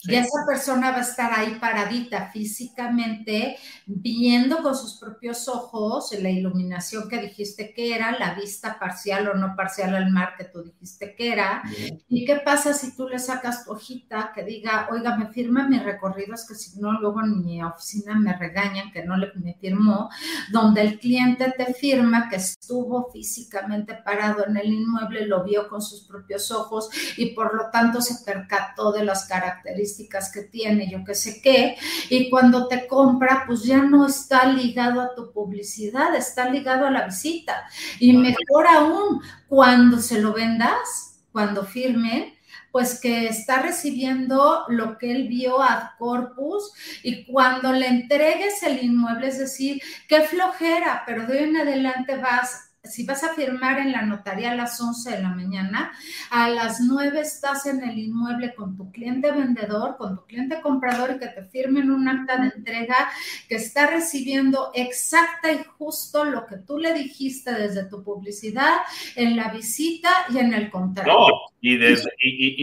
Y 0.08 0.16
esa 0.16 0.46
persona 0.46 0.92
va 0.92 0.98
a 0.98 1.02
estar 1.02 1.32
ahí 1.34 1.58
paradita 1.60 2.30
físicamente, 2.32 3.58
viendo 3.88 4.62
con 4.62 4.76
sus 4.76 5.00
propios 5.00 5.48
ojos 5.48 6.12
la 6.20 6.30
iluminación 6.30 7.10
que 7.10 7.20
dijiste 7.20 7.74
que 7.74 7.96
era, 7.96 8.18
la 8.18 8.36
vista 8.36 8.78
parcial 8.80 9.28
o 9.28 9.34
no 9.34 9.56
parcial 9.56 9.96
al 9.96 10.12
mar 10.12 10.34
que 10.38 10.46
tú 10.46 10.64
dijiste 10.64 11.16
que 11.16 11.32
era. 11.32 11.64
¿Y 12.08 12.26
qué 12.26 12.36
pasa 12.38 12.74
si 12.74 12.96
tú 12.96 13.08
le 13.08 13.20
sacas 13.20 13.66
tu 13.66 13.72
hojita 13.72 14.32
que 14.36 14.44
diga, 14.44 14.88
oiga, 14.92 15.18
me 15.18 15.32
firma 15.32 15.68
mi 15.68 15.80
recorrido? 15.80 16.36
Es 16.36 16.48
que 16.48 16.56
si 16.56 16.80
no, 16.80 17.00
luego 17.00 17.22
en 17.22 17.44
mi 17.44 17.64
oficina 17.64 18.16
me 18.16 18.38
regañan 18.38 18.92
que 18.92 19.04
no 19.04 19.18
le 19.18 19.32
me 19.36 19.56
firmó, 19.56 20.10
donde 20.52 20.82
el 20.82 21.00
cliente 21.00 21.54
te 21.58 21.74
firma 21.74 22.30
que 22.30 22.36
estuvo 22.36 23.10
físicamente 23.12 23.96
parado 23.96 24.46
en 24.48 24.58
el 24.58 24.72
inmueble, 24.72 25.26
lo 25.26 25.44
vio 25.44 25.68
con 25.68 25.82
sus 25.82 26.08
propios 26.08 26.52
ojos 26.52 26.90
y 27.18 27.32
por 27.32 27.56
lo 27.56 27.70
tanto 27.72 28.02
se 28.02 28.24
percató 28.24 28.92
de 28.92 29.04
las 29.04 29.28
características 29.28 29.85
que 30.34 30.42
tiene, 30.44 30.90
yo 30.90 31.04
que 31.04 31.16
sé 31.16 31.42
qué, 31.42 31.78
y 32.10 32.30
cuando 32.30 32.68
te 32.68 32.88
compra, 32.88 33.44
pues 33.48 33.64
ya 33.64 33.84
no 33.84 34.08
está 34.08 34.46
ligado 34.46 35.02
a 35.02 35.16
tu 35.16 35.32
publicidad, 35.32 36.16
está 36.16 36.50
ligado 36.50 36.86
a 36.86 36.92
la 36.92 37.06
visita. 37.06 37.68
Y 38.00 38.14
mejor 38.14 38.68
aún, 38.68 39.22
cuando 39.48 40.00
se 40.00 40.22
lo 40.22 40.34
vendas, 40.34 41.22
cuando 41.32 41.66
firme, 41.66 42.40
pues 42.72 43.00
que 43.00 43.28
está 43.28 43.62
recibiendo 43.62 44.66
lo 44.68 44.98
que 44.98 45.10
él 45.10 45.30
vio 45.30 45.62
a 45.62 45.96
corpus 45.98 46.74
y 47.04 47.26
cuando 47.26 47.72
le 47.72 47.88
entregues 47.88 48.62
el 48.64 48.84
inmueble, 48.84 49.30
es 49.30 49.40
decir, 49.40 49.82
qué 50.10 50.24
flojera, 50.24 51.04
pero 51.06 51.26
de 51.26 51.38
hoy 51.38 51.44
en 51.46 51.56
adelante 51.56 52.18
vas 52.18 52.65
si 52.86 53.06
vas 53.06 53.24
a 53.24 53.34
firmar 53.34 53.80
en 53.80 53.92
la 53.92 54.02
notaría 54.02 54.52
a 54.52 54.56
las 54.56 54.80
11 54.80 55.12
de 55.12 55.22
la 55.22 55.30
mañana, 55.30 55.92
a 56.30 56.50
las 56.50 56.80
9 56.82 57.20
estás 57.20 57.66
en 57.66 57.84
el 57.84 57.98
inmueble 57.98 58.54
con 58.56 58.76
tu 58.78 58.92
cliente 58.92 59.32
vendedor, 59.32 59.98
con 59.98 60.16
tu 60.16 60.26
cliente 60.26 60.62
comprador 60.62 61.16
y 61.16 61.20
que 61.20 61.28
te 61.28 61.44
firmen 61.46 61.92
un 61.92 62.08
acta 62.08 62.38
de 62.38 62.52
entrega 62.56 63.10
que 63.48 63.56
está 63.56 63.88
recibiendo 63.88 64.72
exacta 64.74 65.52
y 65.52 65.64
justo 65.78 66.24
lo 66.24 66.46
que 66.46 66.58
tú 66.58 66.78
le 66.78 66.94
dijiste 66.94 67.54
desde 67.54 67.86
tu 67.86 68.04
publicidad 68.04 68.78
en 69.16 69.36
la 69.36 69.50
visita 69.50 70.10
y 70.34 70.38
en 70.38 70.54
el 70.54 70.70
contrato. 70.70 71.10
No, 71.12 71.28
y, 71.62 71.74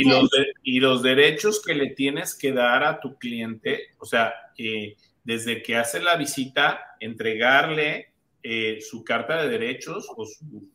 y, 0.00 0.04
los, 0.04 0.30
y 0.62 0.80
los 0.80 1.02
derechos 1.02 1.62
que 1.64 1.74
le 1.74 1.90
tienes 1.90 2.34
que 2.34 2.52
dar 2.52 2.84
a 2.84 3.00
tu 3.00 3.16
cliente, 3.16 3.94
o 3.98 4.06
sea, 4.06 4.32
eh, 4.56 4.96
desde 5.24 5.62
que 5.62 5.76
hace 5.76 6.00
la 6.00 6.16
visita, 6.16 6.96
entregarle 7.00 8.11
eh, 8.42 8.78
su 8.80 9.04
carta 9.04 9.42
de 9.42 9.48
derechos 9.48 10.06
o 10.16 10.26
su... 10.26 10.68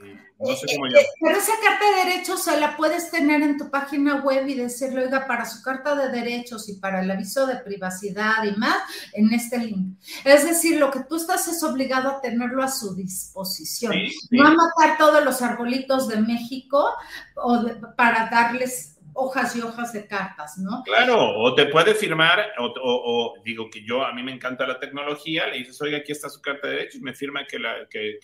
Eh, 0.00 0.16
no 0.38 0.54
sé 0.54 0.66
cómo 0.74 0.86
llamarlo. 0.86 1.08
Pero 1.20 1.38
esa 1.38 1.52
carta 1.64 1.84
de 1.84 2.10
derechos 2.10 2.44
se 2.44 2.60
la 2.60 2.76
puedes 2.76 3.10
tener 3.10 3.42
en 3.42 3.58
tu 3.58 3.70
página 3.70 4.22
web 4.22 4.46
y 4.46 4.54
decirle, 4.54 5.04
oiga, 5.06 5.26
para 5.26 5.44
su 5.44 5.62
carta 5.62 5.96
de 5.96 6.10
derechos 6.10 6.68
y 6.68 6.74
para 6.74 7.02
el 7.02 7.10
aviso 7.10 7.46
de 7.46 7.56
privacidad 7.56 8.44
y 8.44 8.56
más, 8.56 8.76
en 9.14 9.32
este 9.32 9.58
link. 9.58 9.98
Es 10.24 10.44
decir, 10.44 10.78
lo 10.78 10.90
que 10.92 11.00
tú 11.08 11.16
estás 11.16 11.48
es 11.48 11.62
obligado 11.64 12.10
a 12.10 12.20
tenerlo 12.20 12.62
a 12.62 12.68
su 12.68 12.94
disposición. 12.94 13.94
No 14.30 14.46
a 14.46 14.54
matar 14.54 14.98
todos 14.98 15.24
los 15.24 15.42
arbolitos 15.42 16.06
de 16.06 16.20
México 16.20 16.94
o 17.34 17.64
para 17.96 18.28
darles 18.30 18.97
hojas 19.20 19.56
y 19.56 19.60
hojas 19.60 19.92
de 19.92 20.06
cartas, 20.06 20.58
¿no? 20.58 20.82
Claro, 20.84 21.36
o 21.36 21.54
te 21.54 21.66
puede 21.66 21.94
firmar, 21.94 22.52
o, 22.58 23.34
digo 23.44 23.68
que 23.68 23.84
yo, 23.84 24.04
a 24.04 24.12
mí 24.12 24.22
me 24.22 24.32
encanta 24.32 24.66
la 24.66 24.78
tecnología, 24.78 25.48
le 25.48 25.58
dices, 25.58 25.80
oiga, 25.82 25.98
aquí 25.98 26.12
está 26.12 26.28
su 26.28 26.40
carta 26.40 26.68
de 26.68 26.74
derechos, 26.74 27.00
y 27.00 27.02
me 27.02 27.14
firma 27.14 27.44
que, 27.44 27.58
la, 27.58 27.86
que, 27.90 28.18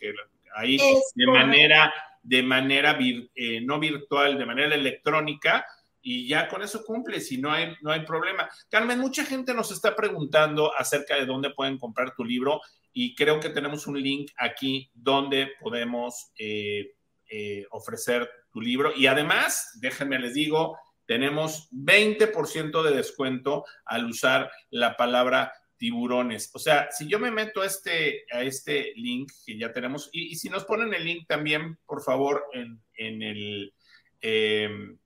ahí 0.54 0.78
de 1.14 1.26
manera, 1.26 1.92
de 2.22 2.42
manera 2.42 2.96
eh, 3.00 3.60
no 3.60 3.80
virtual, 3.80 4.38
de 4.38 4.46
manera 4.46 4.74
electrónica, 4.74 5.66
y 6.00 6.28
ya 6.28 6.48
con 6.48 6.62
eso 6.62 6.84
cumple, 6.84 7.18
si 7.20 7.38
no 7.38 7.50
hay, 7.50 7.74
no 7.80 7.90
hay 7.90 8.04
problema. 8.04 8.48
Carmen, 8.68 9.00
mucha 9.00 9.24
gente 9.24 9.52
nos 9.52 9.72
está 9.72 9.96
preguntando 9.96 10.72
acerca 10.76 11.16
de 11.16 11.26
dónde 11.26 11.50
pueden 11.50 11.78
comprar 11.78 12.14
tu 12.14 12.24
libro 12.24 12.60
y 12.92 13.14
creo 13.14 13.40
que 13.40 13.48
tenemos 13.48 13.86
un 13.86 14.00
link 14.00 14.30
aquí 14.36 14.90
donde 14.92 15.48
podemos 15.60 16.30
eh, 16.38 16.92
eh, 17.30 17.66
ofrecer 17.70 18.28
tu 18.50 18.60
libro. 18.60 18.92
Y 18.94 19.06
además, 19.06 19.78
déjenme 19.80 20.18
les 20.18 20.34
digo, 20.34 20.78
tenemos 21.06 21.68
20% 21.70 22.82
de 22.82 22.96
descuento 22.96 23.64
al 23.84 24.06
usar 24.06 24.50
la 24.70 24.96
palabra 24.96 25.52
tiburones. 25.76 26.50
O 26.54 26.58
sea, 26.58 26.88
si 26.90 27.08
yo 27.08 27.18
me 27.18 27.30
meto 27.30 27.60
a 27.60 27.66
este, 27.66 28.24
a 28.32 28.42
este 28.42 28.92
link 28.96 29.30
que 29.44 29.58
ya 29.58 29.72
tenemos, 29.72 30.08
y, 30.12 30.34
si 30.36 30.48
nos 30.48 30.64
ponen 30.64 30.94
el 30.94 31.04
link 31.04 31.26
también, 31.26 31.78
por 31.86 32.02
favor, 32.02 32.44
en, 32.52 32.80
el, 33.22 33.74
em, 34.20 34.98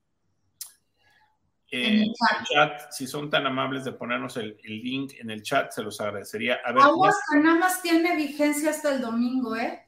en 1.71 1.99
el 1.99 2.13
chat. 2.53 2.91
si 2.91 3.07
son 3.07 3.29
tan 3.29 3.45
amables 3.45 3.83
de 3.83 3.91
ponernos 3.91 4.37
el, 4.37 4.57
link 4.63 5.13
en 5.19 5.31
el 5.31 5.43
chat, 5.43 5.71
se 5.71 5.83
los 5.83 5.99
agradecería. 5.99 6.59
A 6.63 6.71
ver, 6.71 6.83
nada 7.41 7.55
más 7.55 7.81
tiene 7.81 8.15
vigencia 8.15 8.69
hasta 8.69 8.95
el 8.95 9.01
domingo, 9.01 9.55
¿eh? 9.55 9.85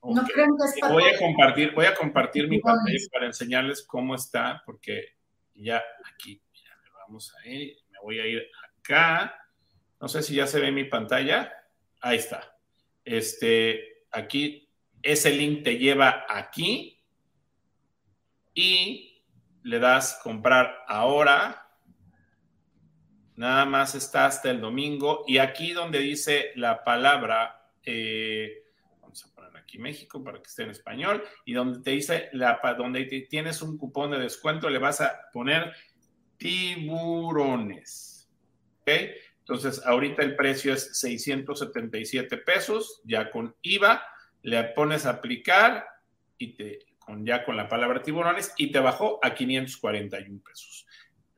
No 0.00 0.22
creo 0.22 0.46
que 0.46 0.88
voy 0.88 1.02
a 1.02 1.18
compartir, 1.18 1.74
voy 1.74 1.86
a 1.86 1.94
compartir 1.94 2.48
mi 2.48 2.60
pantalla 2.60 2.98
para 3.12 3.26
enseñarles 3.26 3.84
cómo 3.84 4.14
está, 4.14 4.62
porque 4.64 5.17
ya 5.62 5.82
aquí, 6.12 6.40
vamos 6.94 7.34
a 7.34 7.48
ir, 7.48 7.76
me 7.90 7.98
voy 8.00 8.20
a 8.20 8.26
ir 8.26 8.50
acá. 8.64 9.34
No 10.00 10.08
sé 10.08 10.22
si 10.22 10.34
ya 10.36 10.46
se 10.46 10.60
ve 10.60 10.70
mi 10.70 10.84
pantalla. 10.84 11.52
Ahí 12.00 12.18
está. 12.18 12.56
Este, 13.04 14.04
aquí, 14.10 14.68
ese 15.02 15.30
link 15.30 15.64
te 15.64 15.78
lleva 15.78 16.26
aquí 16.28 17.02
y 18.54 19.24
le 19.62 19.78
das 19.78 20.20
comprar 20.22 20.84
ahora. 20.86 21.68
Nada 23.36 23.64
más 23.64 23.94
está 23.94 24.26
hasta 24.26 24.50
el 24.50 24.60
domingo. 24.60 25.24
Y 25.26 25.38
aquí 25.38 25.72
donde 25.72 25.98
dice 26.00 26.52
la 26.56 26.84
palabra, 26.84 27.70
eh, 27.84 28.67
aquí 29.68 29.78
México 29.78 30.24
para 30.24 30.38
que 30.38 30.48
esté 30.48 30.62
en 30.62 30.70
español, 30.70 31.22
y 31.44 31.52
donde 31.52 31.80
te 31.80 31.90
dice, 31.90 32.30
la, 32.32 32.58
donde 32.76 33.04
tienes 33.28 33.60
un 33.60 33.76
cupón 33.76 34.10
de 34.12 34.18
descuento, 34.18 34.70
le 34.70 34.78
vas 34.78 35.02
a 35.02 35.28
poner 35.30 35.74
tiburones. 36.38 38.28
¿Ok? 38.80 38.90
Entonces, 39.40 39.82
ahorita 39.84 40.22
el 40.22 40.36
precio 40.36 40.72
es 40.72 40.98
677 40.98 42.38
pesos, 42.38 43.02
ya 43.04 43.30
con 43.30 43.54
IVA, 43.62 44.02
le 44.42 44.64
pones 44.64 45.04
a 45.04 45.10
aplicar 45.10 45.86
y 46.38 46.54
te, 46.54 46.78
con, 46.98 47.26
ya 47.26 47.44
con 47.44 47.56
la 47.56 47.68
palabra 47.68 48.02
tiburones 48.02 48.52
y 48.56 48.72
te 48.72 48.78
bajó 48.78 49.18
a 49.22 49.34
541 49.34 50.40
pesos. 50.42 50.86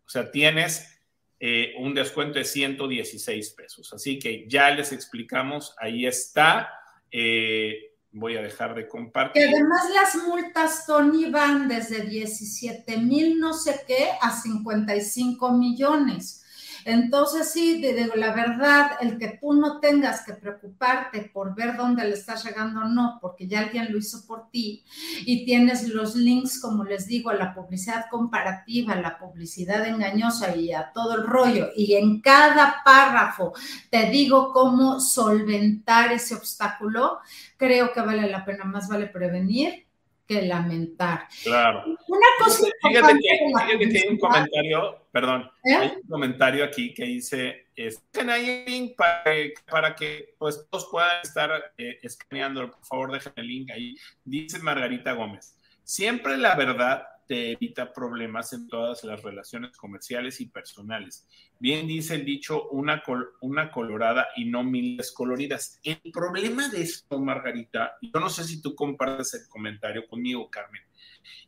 O 0.07 0.09
sea, 0.09 0.31
tienes 0.31 1.01
eh, 1.39 1.75
un 1.79 1.95
descuento 1.95 2.39
de 2.39 2.45
116 2.45 3.51
pesos. 3.51 3.93
Así 3.93 4.19
que 4.19 4.45
ya 4.47 4.71
les 4.71 4.93
explicamos, 4.93 5.75
ahí 5.79 6.07
está. 6.07 6.71
Eh, 7.11 7.90
voy 8.13 8.37
a 8.37 8.43
dejar 8.43 8.75
de 8.75 8.89
compartir. 8.89 9.43
Que 9.43 9.49
además 9.49 9.83
las 9.95 10.17
multas, 10.25 10.87
Tony, 10.87 11.31
van 11.31 11.69
desde 11.69 12.03
17 12.03 12.99
mil 12.99 13.39
no 13.39 13.55
sé 13.55 13.81
qué 13.87 14.11
a 14.21 14.31
55 14.31 15.53
millones. 15.53 16.45
Entonces, 16.85 17.51
sí, 17.51 17.81
digo, 17.81 18.15
la 18.17 18.35
verdad, 18.35 18.93
el 19.01 19.19
que 19.19 19.39
tú 19.41 19.53
no 19.53 19.81
tengas 19.81 20.25
que 20.25 20.35
preocuparte 20.35 21.31
por 21.33 21.55
ver 21.55 21.77
dónde 21.77 22.05
le 22.05 22.15
estás 22.15 22.45
llegando 22.45 22.81
o 22.81 22.85
no, 22.85 23.19
porque 23.21 23.47
ya 23.47 23.61
alguien 23.61 23.93
lo 23.93 23.99
hizo 23.99 24.27
por 24.27 24.51
ti, 24.51 24.85
y 25.27 25.45
tienes 25.45 25.89
los 25.89 26.17
links, 26.17 26.61
como 26.61 26.85
les 26.85 27.07
digo, 27.07 27.31
a 27.31 27.35
la 27.35 27.55
publicidad 27.55 28.07
comparativa, 28.11 28.95
a 28.95 29.01
la 29.01 29.19
publicidad 29.19 29.87
engañosa 29.87 30.55
y 30.57 30.73
a 30.73 30.93
todo 30.93 31.17
el 31.17 31.27
rollo, 31.27 31.71
y 31.77 31.95
en 31.95 32.21
cada 32.21 32.83
párrafo 32.85 33.53
te 33.91 34.11
digo 34.11 34.53
cómo 34.53 35.01
solventar 35.01 36.13
ese 36.13 36.35
obstáculo, 36.35 37.19
creo 37.57 37.93
que 37.93 38.01
vale 38.01 38.31
la 38.31 38.45
pena, 38.45 38.65
más 38.65 38.89
vale 38.89 39.07
prevenir 39.07 39.90
que 40.31 40.43
lamentar. 40.43 41.27
Claro. 41.43 41.85
Una 42.07 42.27
cosa 42.39 42.69
fíjate, 42.83 43.15
que, 43.15 43.21
que, 43.21 43.99
hay 43.99 44.09
un 44.09 44.17
comentario, 44.17 45.07
perdón, 45.11 45.51
¿Eh? 45.65 45.75
hay 45.75 45.93
un 45.97 46.09
comentario 46.09 46.65
aquí 46.65 46.95
que 46.95 47.03
dice, 47.05 47.67
dejen 47.75 48.31
ahí 48.31 48.49
el 48.49 48.65
link 48.65 48.97
para 48.97 49.97
que, 49.97 50.37
pues 50.39 50.69
todos 50.71 50.87
puedan 50.89 51.21
estar 51.25 51.73
eh, 51.77 51.99
escaneando, 52.03 52.71
por 52.71 52.85
favor 52.85 53.13
dejen 53.13 53.33
el 53.35 53.49
link 53.49 53.71
ahí. 53.73 53.97
Dice 54.25 54.61
Margarita 54.61 55.15
Gómez, 55.15 55.57
siempre 55.83 56.37
la 56.37 56.55
verdad 56.55 57.03
te 57.31 57.53
evita 57.53 57.93
problemas 57.93 58.53
en 58.55 58.67
todas 58.67 59.05
las 59.05 59.23
relaciones 59.23 59.77
comerciales 59.77 60.41
y 60.41 60.47
personales. 60.47 61.29
Bien 61.61 61.87
dice 61.87 62.17
el 62.17 62.25
dicho, 62.25 62.69
una, 62.71 63.05
una 63.41 63.71
colorada 63.71 64.27
y 64.35 64.47
no 64.47 64.65
miles 64.65 65.13
coloridas. 65.13 65.79
El 65.85 66.01
problema 66.13 66.69
de 66.71 66.83
esto, 66.83 67.21
Margarita, 67.21 67.93
yo 68.03 68.19
no 68.19 68.29
sé 68.29 68.43
si 68.43 68.61
tú 68.61 68.75
compartes 68.75 69.35
el 69.35 69.49
comentario 69.49 70.09
conmigo, 70.09 70.51
Carmen, 70.51 70.83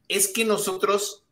es 0.07 0.29
que 0.29 0.45
nosotros 0.45 1.27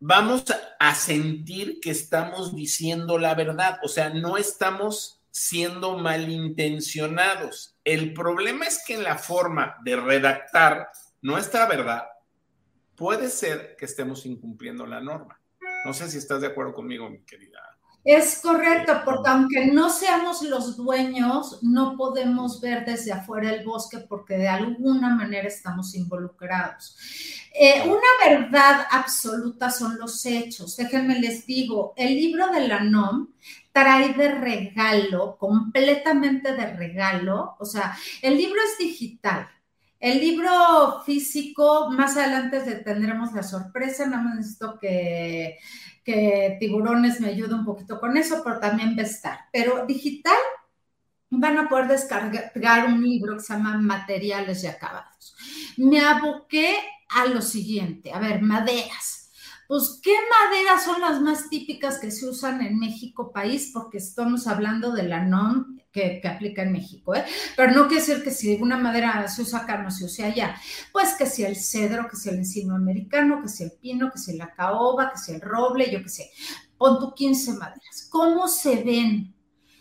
vamos 0.00 0.42
a 0.80 0.94
sentir 0.96 1.78
que 1.78 1.90
estamos 1.90 2.56
diciendo 2.56 3.18
la 3.18 3.36
verdad, 3.36 3.78
o 3.84 3.88
sea, 3.88 4.10
no 4.10 4.36
estamos 4.36 5.20
siendo 5.30 5.96
malintencionados. 5.96 7.76
El 7.84 8.14
problema 8.14 8.66
es 8.66 8.82
que 8.84 8.94
en 8.94 9.04
la 9.04 9.16
forma 9.16 9.76
de 9.84 9.94
redactar 9.94 10.88
nuestra 11.22 11.66
verdad, 11.66 12.02
puede 12.98 13.30
ser 13.30 13.76
que 13.78 13.84
estemos 13.84 14.26
incumpliendo 14.26 14.84
la 14.86 15.00
norma. 15.00 15.40
No 15.86 15.94
sé 15.94 16.10
si 16.10 16.18
estás 16.18 16.40
de 16.40 16.48
acuerdo 16.48 16.74
conmigo, 16.74 17.08
mi 17.08 17.20
querida. 17.20 17.60
Es 18.04 18.40
correcto, 18.40 19.02
porque 19.04 19.28
aunque 19.28 19.66
no 19.66 19.90
seamos 19.90 20.42
los 20.42 20.76
dueños, 20.76 21.58
no 21.62 21.96
podemos 21.96 22.60
ver 22.60 22.84
desde 22.84 23.12
afuera 23.12 23.52
el 23.52 23.64
bosque 23.64 23.98
porque 23.98 24.38
de 24.38 24.48
alguna 24.48 25.14
manera 25.14 25.46
estamos 25.46 25.94
involucrados. 25.94 26.96
Eh, 27.52 27.82
una 27.86 28.38
verdad 28.38 28.86
absoluta 28.90 29.70
son 29.70 29.98
los 29.98 30.24
hechos. 30.24 30.76
Déjenme 30.76 31.20
les 31.20 31.44
digo, 31.46 31.92
el 31.96 32.14
libro 32.14 32.50
de 32.50 32.66
la 32.66 32.80
NOM 32.80 33.28
trae 33.72 34.14
de 34.14 34.34
regalo, 34.34 35.36
completamente 35.36 36.54
de 36.54 36.74
regalo, 36.74 37.56
o 37.58 37.64
sea, 37.64 37.96
el 38.22 38.36
libro 38.36 38.60
es 38.62 38.78
digital, 38.78 39.48
el 40.00 40.20
libro 40.20 41.02
físico, 41.04 41.90
más 41.90 42.16
adelante 42.16 42.60
tendremos 42.84 43.32
la 43.32 43.42
sorpresa, 43.42 44.06
nada 44.06 44.22
más 44.22 44.36
necesito 44.36 44.78
que, 44.78 45.58
que 46.04 46.56
Tiburones 46.60 47.20
me 47.20 47.28
ayude 47.28 47.54
un 47.54 47.64
poquito 47.64 47.98
con 47.98 48.16
eso, 48.16 48.42
pero 48.44 48.60
también 48.60 48.96
va 48.96 49.02
a 49.02 49.06
estar. 49.06 49.38
Pero 49.52 49.86
digital 49.86 50.38
van 51.30 51.58
a 51.58 51.68
poder 51.68 51.88
descargar 51.88 52.86
un 52.86 53.02
libro 53.02 53.36
que 53.36 53.42
se 53.42 53.52
llama 53.52 53.76
Materiales 53.78 54.62
y 54.64 54.66
Acabados. 54.68 55.36
Me 55.76 56.00
aboqué 56.00 56.76
a 57.08 57.26
lo 57.26 57.42
siguiente, 57.42 58.12
a 58.12 58.18
ver, 58.18 58.42
maderas 58.42 59.18
pues, 59.68 60.00
¿qué 60.02 60.14
maderas 60.30 60.82
son 60.82 61.02
las 61.02 61.20
más 61.20 61.50
típicas 61.50 61.98
que 61.98 62.10
se 62.10 62.26
usan 62.26 62.62
en 62.62 62.78
México 62.78 63.30
país? 63.30 63.70
Porque 63.74 63.98
estamos 63.98 64.46
hablando 64.46 64.92
de 64.92 65.02
la 65.02 65.22
NOM 65.22 65.77
que, 66.20 66.28
aplica 66.28 66.62
en 66.62 66.72
México, 66.72 67.14
¿eh? 67.14 67.24
Pero 67.56 67.72
no 67.72 67.88
quiere 67.88 68.04
decir 68.04 68.22
que 68.22 68.30
si 68.30 68.54
una 68.56 68.76
madera 68.76 69.26
se 69.28 69.42
usa 69.42 69.60
acá, 69.60 69.78
no 69.78 69.90
se 69.90 70.04
use 70.04 70.24
allá. 70.24 70.54
Pues 70.92 71.14
que 71.14 71.26
si 71.26 71.44
el 71.44 71.56
cedro, 71.56 72.08
que 72.08 72.16
si 72.16 72.28
el 72.28 72.36
encino 72.36 72.74
americano, 72.74 73.42
que 73.42 73.48
si 73.48 73.64
el 73.64 73.72
pino, 73.72 74.10
que 74.10 74.18
si 74.18 74.36
la 74.36 74.52
caoba, 74.52 75.10
que 75.12 75.18
si 75.18 75.32
el 75.32 75.40
roble, 75.40 75.90
yo 75.90 76.02
qué 76.02 76.08
sé. 76.08 76.30
Pon 76.76 76.98
tu 76.98 77.14
15 77.14 77.54
maderas. 77.54 78.06
¿Cómo 78.10 78.46
se 78.48 78.82
ven? 78.82 79.34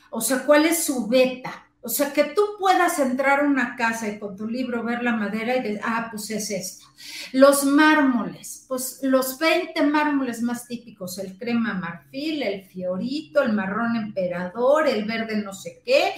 O 0.09 0.21
sea, 0.21 0.45
¿cuál 0.45 0.65
es 0.65 0.83
su 0.83 1.07
beta? 1.07 1.66
O 1.87 1.89
sea, 1.89 2.11
que 2.11 2.25
tú 2.25 2.41
puedas 2.59 2.99
entrar 2.99 3.39
a 3.39 3.43
una 3.43 3.77
casa 3.77 4.09
y 4.09 4.19
con 4.19 4.35
tu 4.35 4.45
libro 4.45 4.83
ver 4.83 5.03
la 5.03 5.13
madera 5.13 5.55
y 5.55 5.61
decir, 5.61 5.79
ah, 5.85 6.09
pues 6.11 6.29
es 6.31 6.51
esta. 6.51 6.85
Los 7.31 7.63
mármoles, 7.63 8.65
pues 8.67 8.99
los 9.03 9.39
20 9.39 9.83
mármoles 9.83 10.41
más 10.41 10.67
típicos, 10.67 11.17
el 11.17 11.37
crema 11.37 11.75
marfil, 11.75 12.43
el 12.43 12.65
fiorito, 12.65 13.41
el 13.41 13.53
marrón 13.53 13.95
emperador, 13.95 14.85
el 14.85 15.05
verde 15.05 15.37
no 15.37 15.53
sé 15.53 15.81
qué, 15.85 16.11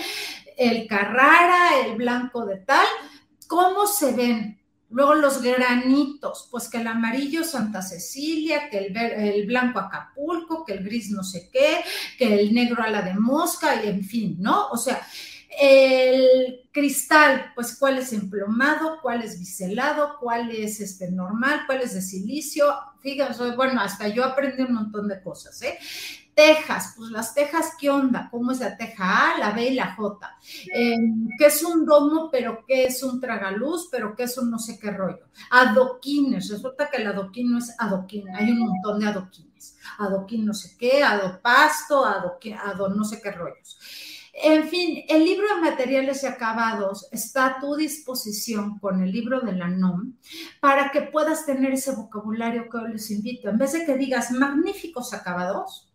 el 0.57 0.87
carrara, 0.87 1.85
el 1.85 1.97
blanco 1.97 2.47
de 2.47 2.57
tal, 2.61 2.87
¿cómo 3.45 3.85
se 3.85 4.13
ven? 4.13 4.59
Luego 4.89 5.13
los 5.13 5.39
granitos, 5.43 6.47
pues 6.49 6.67
que 6.67 6.77
el 6.77 6.87
amarillo 6.87 7.43
Santa 7.43 7.83
Cecilia, 7.83 8.71
que 8.71 8.79
el, 8.79 8.97
el, 8.97 9.45
blanco 9.45 9.77
Acapulco, 9.77 10.65
que 10.65 10.73
el 10.73 10.83
gris 10.83 11.11
no 11.11 11.23
sé 11.23 11.47
qué, 11.53 11.83
que 12.17 12.39
el 12.39 12.55
negro 12.55 12.81
a 12.81 12.89
la 12.89 13.03
de 13.03 13.13
mosca, 13.13 13.83
y 13.83 13.87
en 13.87 14.03
fin, 14.03 14.37
¿no? 14.39 14.69
O 14.69 14.77
sea, 14.77 14.99
el 15.49 16.69
cristal, 16.71 17.51
pues 17.55 17.75
cuál 17.77 17.97
es 17.97 18.13
emplomado, 18.13 18.99
cuál 19.01 19.23
es 19.23 19.39
biselado, 19.39 20.17
cuál 20.19 20.51
es 20.51 20.79
este 20.79 21.11
normal, 21.11 21.61
cuál 21.65 21.81
es 21.81 21.93
de 21.93 22.01
silicio. 22.01 22.65
Fíjense, 22.99 23.55
bueno, 23.55 23.81
hasta 23.81 24.07
yo 24.07 24.23
aprendí 24.23 24.63
un 24.63 24.73
montón 24.73 25.07
de 25.07 25.21
cosas, 25.21 25.61
¿eh? 25.63 25.77
Tejas, 26.35 26.93
pues 26.95 27.09
las 27.09 27.33
tejas, 27.33 27.73
¿qué 27.77 27.89
onda? 27.89 28.29
¿Cómo 28.31 28.51
es 28.51 28.59
la 28.59 28.77
teja 28.77 29.33
A, 29.33 29.37
la 29.39 29.51
B 29.51 29.69
y 29.69 29.73
la 29.73 29.95
J? 29.95 30.37
Em, 30.73 31.27
¿Qué 31.37 31.47
es 31.47 31.61
un 31.63 31.85
domo, 31.85 32.29
pero 32.31 32.63
qué 32.65 32.85
es 32.85 33.03
un 33.03 33.19
tragaluz, 33.19 33.89
pero 33.91 34.15
qué 34.15 34.23
es 34.23 34.37
un 34.37 34.49
no 34.49 34.57
sé 34.57 34.79
qué 34.79 34.91
rollo? 34.91 35.27
Adoquines, 35.51 36.49
resulta 36.49 36.89
que 36.89 36.97
el 36.97 37.07
adoquín 37.07 37.51
no 37.51 37.57
es 37.57 37.75
adoquín, 37.77 38.29
hay 38.29 38.51
un 38.51 38.59
montón 38.59 38.99
de 38.99 39.07
adoquines. 39.07 39.77
Adoquín 39.97 40.45
no 40.45 40.53
sé 40.53 40.77
qué, 40.77 41.03
adopasto, 41.03 42.05
adoquín, 42.05 42.53
ado 42.53 42.87
no 42.87 43.03
sé 43.03 43.21
qué 43.21 43.31
rollos. 43.31 43.77
En 44.41 44.69
fin, 44.69 45.03
el 45.09 45.25
libro 45.25 45.47
de 45.53 45.61
materiales 45.61 46.23
y 46.23 46.27
acabados 46.27 47.09
está 47.11 47.45
a 47.45 47.59
tu 47.59 47.75
disposición 47.75 48.79
con 48.79 49.03
el 49.03 49.11
libro 49.11 49.41
de 49.41 49.51
la 49.51 49.67
NOM 49.67 50.13
para 50.61 50.91
que 50.91 51.01
puedas 51.01 51.45
tener 51.45 51.73
ese 51.73 51.93
vocabulario 51.93 52.69
que 52.69 52.77
hoy 52.77 52.93
les 52.93 53.11
invito. 53.11 53.49
En 53.49 53.57
vez 53.57 53.73
de 53.73 53.85
que 53.85 53.97
digas 53.97 54.31
magníficos 54.31 55.13
acabados, 55.13 55.91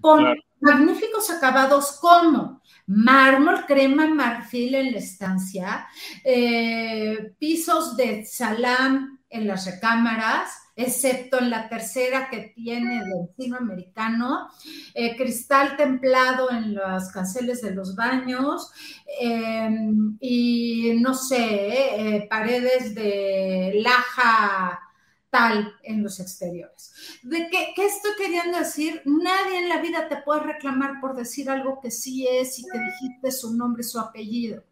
pon 0.00 0.36
magníficos 0.60 1.28
acabados 1.30 1.98
como 2.00 2.62
mármol, 2.86 3.66
crema, 3.66 4.06
marfil 4.06 4.76
en 4.76 4.92
la 4.92 4.98
estancia, 4.98 5.88
eh, 6.24 7.34
pisos 7.38 7.96
de 7.96 8.24
salam 8.24 9.18
en 9.28 9.46
las 9.48 9.66
recámaras, 9.66 10.52
excepto 10.78 11.40
en 11.40 11.50
la 11.50 11.68
tercera 11.68 12.30
que 12.30 12.52
tiene 12.54 13.04
de 13.04 13.20
encino 13.20 13.56
americano, 13.56 14.48
eh, 14.94 15.16
cristal 15.16 15.76
templado 15.76 16.52
en 16.52 16.76
los 16.76 17.08
canceles 17.08 17.60
de 17.62 17.74
los 17.74 17.96
baños 17.96 18.70
em, 19.20 20.16
y 20.20 20.92
no 21.00 21.14
sé, 21.14 22.16
eh, 22.16 22.26
paredes 22.30 22.94
de 22.94 23.80
laja 23.82 24.80
tal 25.30 25.74
en 25.82 26.04
los 26.04 26.20
exteriores. 26.20 26.94
¿De 27.22 27.48
qué, 27.50 27.72
qué, 27.74 27.86
estoy 27.86 28.12
queriendo 28.16 28.58
decir? 28.58 29.02
Nadie 29.04 29.58
en 29.58 29.68
la 29.68 29.82
vida 29.82 30.08
te 30.08 30.18
puede 30.18 30.44
reclamar 30.44 31.00
por 31.00 31.16
decir 31.16 31.50
algo 31.50 31.80
que 31.80 31.90
sí 31.90 32.26
es 32.30 32.56
y 32.60 32.62
que 32.62 32.78
dijiste 32.78 33.32
su 33.32 33.56
nombre, 33.56 33.82
su 33.82 33.98
apellido. 33.98 34.62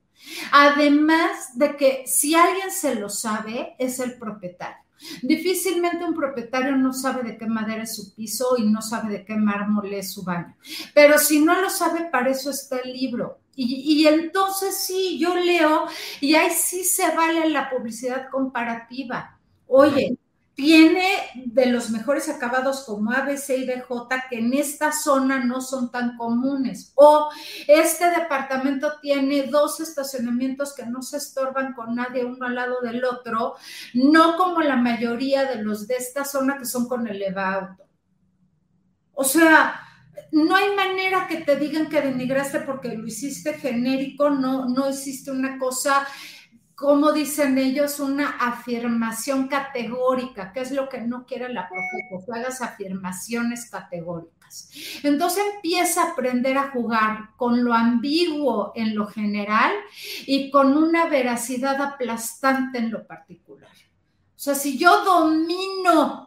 Además 0.52 1.58
de 1.58 1.76
que 1.76 2.04
si 2.06 2.36
alguien 2.36 2.70
se 2.70 2.94
lo 2.94 3.08
sabe, 3.08 3.74
es 3.78 3.98
el 3.98 4.18
propietario. 4.18 4.85
Difícilmente 5.22 6.04
un 6.04 6.14
propietario 6.14 6.76
no 6.76 6.92
sabe 6.92 7.22
de 7.22 7.38
qué 7.38 7.46
madera 7.46 7.82
es 7.82 7.96
su 7.96 8.14
piso 8.14 8.56
y 8.58 8.64
no 8.64 8.80
sabe 8.82 9.12
de 9.12 9.24
qué 9.24 9.36
mármol 9.36 9.92
es 9.92 10.12
su 10.12 10.22
baño. 10.22 10.56
Pero 10.94 11.18
si 11.18 11.40
no 11.40 11.60
lo 11.60 11.70
sabe, 11.70 12.04
para 12.10 12.30
eso 12.30 12.50
está 12.50 12.78
el 12.78 12.92
libro. 12.92 13.38
Y, 13.54 14.02
y, 14.02 14.06
entonces 14.06 14.76
sí, 14.76 15.18
yo 15.18 15.34
leo 15.34 15.86
y 16.20 16.34
ahí 16.34 16.50
sí 16.50 16.84
se 16.84 17.14
vale 17.14 17.48
la 17.48 17.70
publicidad 17.70 18.28
comparativa. 18.30 19.38
Oye, 19.66 20.18
tiene 20.56 21.06
de 21.44 21.66
los 21.66 21.90
mejores 21.90 22.30
acabados 22.30 22.84
como 22.84 23.12
ABC 23.12 23.50
y 23.50 23.66
DJ 23.66 23.82
que 24.30 24.38
en 24.38 24.54
esta 24.54 24.90
zona 24.90 25.44
no 25.44 25.60
son 25.60 25.90
tan 25.90 26.16
comunes. 26.16 26.92
O 26.94 27.28
este 27.68 28.08
departamento 28.08 28.94
tiene 29.02 29.48
dos 29.48 29.80
estacionamientos 29.80 30.74
que 30.74 30.86
no 30.86 31.02
se 31.02 31.18
estorban 31.18 31.74
con 31.74 31.94
nadie 31.94 32.24
uno 32.24 32.46
al 32.46 32.54
lado 32.54 32.80
del 32.80 33.04
otro, 33.04 33.56
no 33.92 34.38
como 34.38 34.62
la 34.62 34.76
mayoría 34.76 35.44
de 35.44 35.62
los 35.62 35.86
de 35.86 35.96
esta 35.96 36.24
zona 36.24 36.56
que 36.56 36.64
son 36.64 36.88
con 36.88 37.06
elevado. 37.06 37.76
O 39.12 39.24
sea, 39.24 39.78
no 40.32 40.56
hay 40.56 40.74
manera 40.74 41.26
que 41.26 41.36
te 41.42 41.56
digan 41.56 41.90
que 41.90 42.00
denigraste 42.00 42.60
porque 42.60 42.96
lo 42.96 43.06
hiciste 43.06 43.52
genérico, 43.54 44.30
no, 44.30 44.66
no 44.66 44.86
existe 44.86 45.30
una 45.30 45.58
cosa 45.58 46.06
como 46.76 47.12
dicen 47.12 47.56
ellos, 47.56 48.00
una 48.00 48.36
afirmación 48.38 49.48
categórica, 49.48 50.52
que 50.52 50.60
es 50.60 50.72
lo 50.72 50.90
que 50.90 51.00
no 51.00 51.24
quiere 51.24 51.48
la 51.48 51.66
profe, 51.66 52.26
que 52.26 52.38
hagas 52.38 52.60
afirmaciones 52.60 53.70
categóricas. 53.70 54.70
Entonces 55.02 55.42
empieza 55.54 56.02
a 56.02 56.12
aprender 56.12 56.58
a 56.58 56.70
jugar 56.70 57.30
con 57.36 57.64
lo 57.64 57.72
ambiguo 57.72 58.72
en 58.76 58.94
lo 58.94 59.06
general 59.06 59.72
y 60.26 60.50
con 60.50 60.76
una 60.76 61.06
veracidad 61.06 61.80
aplastante 61.80 62.76
en 62.76 62.90
lo 62.90 63.06
particular. 63.06 63.72
O 63.72 64.38
sea, 64.38 64.54
si 64.54 64.76
yo 64.76 65.02
domino 65.02 66.25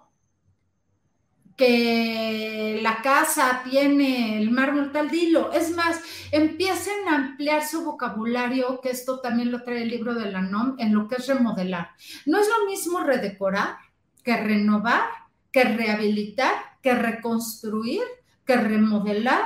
que 1.60 2.80
la 2.82 3.02
casa 3.02 3.64
tiene 3.70 4.42
el 4.42 4.50
mármol 4.50 4.94
tal 4.94 5.10
dilo. 5.10 5.52
Es 5.52 5.76
más, 5.76 6.00
empiecen 6.32 7.06
a 7.10 7.16
ampliar 7.16 7.68
su 7.68 7.84
vocabulario, 7.84 8.80
que 8.80 8.92
esto 8.92 9.20
también 9.20 9.52
lo 9.52 9.62
trae 9.64 9.82
el 9.82 9.90
libro 9.90 10.16
de 10.16 10.32
la 10.32 10.42
NOM, 10.42 10.78
en 10.80 10.96
lo 10.96 11.10
que 11.10 11.16
es 11.16 11.28
remodelar. 11.28 11.90
No 12.26 12.40
es 12.40 12.48
lo 12.48 12.66
mismo 12.66 13.02
redecorar 13.02 13.76
que 14.24 14.38
renovar, 14.38 15.04
que 15.52 15.66
rehabilitar, 15.66 16.54
que 16.82 16.96
reconstruir, 16.96 18.04
que 18.46 18.56
remodelar. 18.56 19.44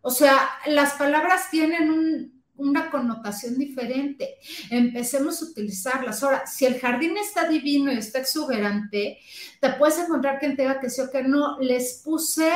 O 0.00 0.12
sea, 0.12 0.48
las 0.66 0.92
palabras 0.92 1.50
tienen 1.50 1.90
un, 1.90 2.31
una 2.62 2.90
connotación 2.90 3.58
diferente. 3.58 4.36
Empecemos 4.70 5.42
a 5.42 5.46
utilizarlas. 5.46 6.22
Ahora, 6.22 6.46
si 6.46 6.64
el 6.64 6.80
jardín 6.80 7.16
está 7.16 7.48
divino 7.48 7.92
y 7.92 7.98
está 7.98 8.20
exuberante, 8.20 9.18
te 9.60 9.70
puedes 9.70 9.98
encontrar 9.98 10.38
que 10.38 10.50
te 10.50 10.62
diga 10.62 10.80
que 10.80 10.90
sí 10.90 11.00
o 11.00 11.10
que 11.10 11.22
no. 11.22 11.58
Les 11.60 12.00
puse 12.04 12.50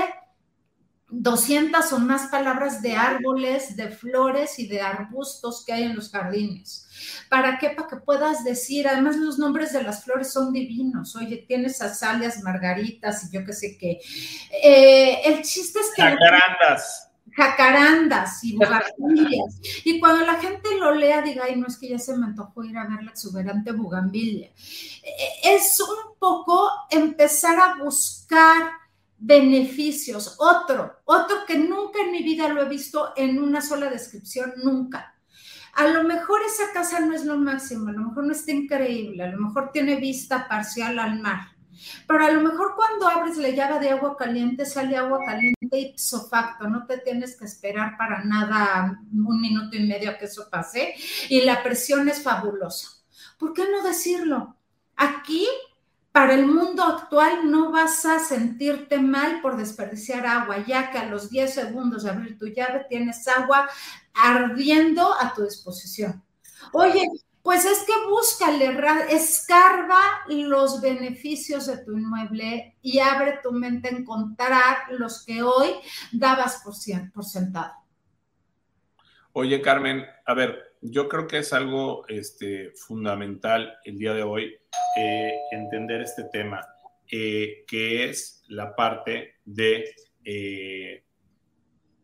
200 1.08 1.92
o 1.92 1.98
más 2.00 2.28
palabras 2.30 2.82
de 2.82 2.94
árboles, 2.94 3.76
de 3.76 3.90
flores 3.90 4.58
y 4.58 4.66
de 4.66 4.80
arbustos 4.80 5.64
que 5.64 5.72
hay 5.72 5.84
en 5.84 5.94
los 5.94 6.10
jardines. 6.10 6.88
¿Para 7.28 7.58
qué? 7.58 7.70
Para 7.70 7.88
que 7.88 7.96
puedas 7.96 8.42
decir, 8.42 8.88
además 8.88 9.16
los 9.16 9.38
nombres 9.38 9.72
de 9.72 9.82
las 9.82 10.04
flores 10.04 10.32
son 10.32 10.52
divinos. 10.52 11.14
Oye, 11.14 11.44
tienes 11.46 11.80
azaleas, 11.80 12.42
margaritas 12.42 13.24
y 13.24 13.36
yo 13.36 13.44
qué 13.44 13.52
sé 13.52 13.78
qué. 13.78 14.00
Eh, 14.62 15.20
el 15.26 15.42
chiste 15.42 15.78
es 15.78 15.92
que... 15.94 16.02
Jacarandas 16.02 17.05
jacarandas 17.36 18.42
y 18.42 18.52
bugambilias. 18.56 19.60
Y 19.84 20.00
cuando 20.00 20.24
la 20.24 20.36
gente 20.36 20.76
lo 20.78 20.94
lea, 20.94 21.20
diga, 21.20 21.44
ay, 21.44 21.56
no 21.56 21.66
es 21.66 21.76
que 21.76 21.88
ya 21.88 21.98
se 21.98 22.16
me 22.16 22.26
antojó 22.26 22.64
ir 22.64 22.76
a 22.78 22.86
ver 22.86 23.02
la 23.02 23.10
exuberante 23.10 23.72
bugambilia. 23.72 24.48
E, 25.02 25.54
es 25.54 25.78
un 25.80 26.18
poco 26.18 26.70
empezar 26.90 27.58
a 27.60 27.82
buscar 27.82 28.70
beneficios. 29.18 30.36
Otro, 30.38 30.96
otro 31.04 31.44
que 31.46 31.58
nunca 31.58 32.00
en 32.00 32.12
mi 32.12 32.22
vida 32.22 32.48
lo 32.48 32.62
he 32.62 32.68
visto 32.68 33.12
en 33.16 33.40
una 33.40 33.60
sola 33.60 33.90
descripción, 33.90 34.54
nunca. 34.62 35.14
A 35.74 35.88
lo 35.88 36.04
mejor 36.04 36.40
esa 36.42 36.72
casa 36.72 37.00
no 37.00 37.14
es 37.14 37.26
lo 37.26 37.36
máximo, 37.36 37.90
a 37.90 37.92
lo 37.92 38.08
mejor 38.08 38.24
no 38.24 38.32
está 38.32 38.50
increíble, 38.50 39.22
a 39.22 39.28
lo 39.28 39.38
mejor 39.38 39.72
tiene 39.72 39.96
vista 39.96 40.48
parcial 40.48 40.98
al 40.98 41.20
mar, 41.20 41.48
pero 42.06 42.24
a 42.24 42.30
lo 42.30 42.40
mejor 42.40 42.74
cuando 42.74 43.08
abres 43.08 43.36
la 43.36 43.50
llave 43.50 43.80
de 43.80 43.90
agua 43.90 44.16
caliente 44.16 44.66
sale 44.66 44.96
agua 44.96 45.20
caliente 45.24 45.78
ipso 45.78 46.28
facto, 46.28 46.68
no 46.68 46.86
te 46.86 46.98
tienes 46.98 47.36
que 47.36 47.44
esperar 47.44 47.96
para 47.96 48.24
nada 48.24 49.00
un 49.12 49.40
minuto 49.40 49.76
y 49.76 49.86
medio 49.86 50.10
a 50.10 50.18
que 50.18 50.26
eso 50.26 50.48
pase 50.50 50.94
y 51.28 51.42
la 51.42 51.62
presión 51.62 52.08
es 52.08 52.22
fabulosa. 52.22 52.88
¿Por 53.38 53.52
qué 53.52 53.64
no 53.70 53.82
decirlo? 53.82 54.56
Aquí 54.96 55.46
para 56.16 56.32
el 56.32 56.46
mundo 56.46 56.82
actual 56.82 57.50
no 57.50 57.70
vas 57.70 58.06
a 58.06 58.18
sentirte 58.18 58.98
mal 58.98 59.42
por 59.42 59.58
desperdiciar 59.58 60.26
agua, 60.26 60.64
ya 60.66 60.90
que 60.90 60.96
a 60.96 61.04
los 61.04 61.28
10 61.28 61.52
segundos 61.52 62.04
de 62.04 62.10
abrir 62.10 62.38
tu 62.38 62.46
llave 62.46 62.86
tienes 62.88 63.28
agua 63.28 63.68
ardiendo 64.14 65.12
a 65.20 65.34
tu 65.34 65.44
disposición. 65.44 66.24
Oye, 66.72 67.06
pues 67.46 67.64
es 67.64 67.84
que 67.84 67.92
búscale, 68.08 68.76
escarba 69.08 70.00
los 70.28 70.80
beneficios 70.80 71.68
de 71.68 71.78
tu 71.84 71.96
inmueble 71.96 72.76
y 72.82 72.98
abre 72.98 73.38
tu 73.40 73.52
mente 73.52 73.86
a 73.86 73.92
encontrar 73.92 74.78
los 74.90 75.24
que 75.24 75.44
hoy 75.44 75.68
dabas 76.10 76.60
por, 76.64 76.74
por 77.14 77.24
sentado. 77.24 77.72
Oye, 79.30 79.62
Carmen, 79.62 80.04
a 80.24 80.34
ver, 80.34 80.74
yo 80.80 81.08
creo 81.08 81.28
que 81.28 81.38
es 81.38 81.52
algo 81.52 82.04
este, 82.08 82.72
fundamental 82.72 83.78
el 83.84 83.96
día 83.96 84.12
de 84.12 84.24
hoy 84.24 84.52
eh, 84.98 85.32
entender 85.52 86.00
este 86.00 86.24
tema, 86.24 86.66
eh, 87.08 87.64
que 87.68 88.10
es 88.10 88.42
la 88.48 88.74
parte 88.74 89.36
de, 89.44 89.94
eh, 90.24 91.04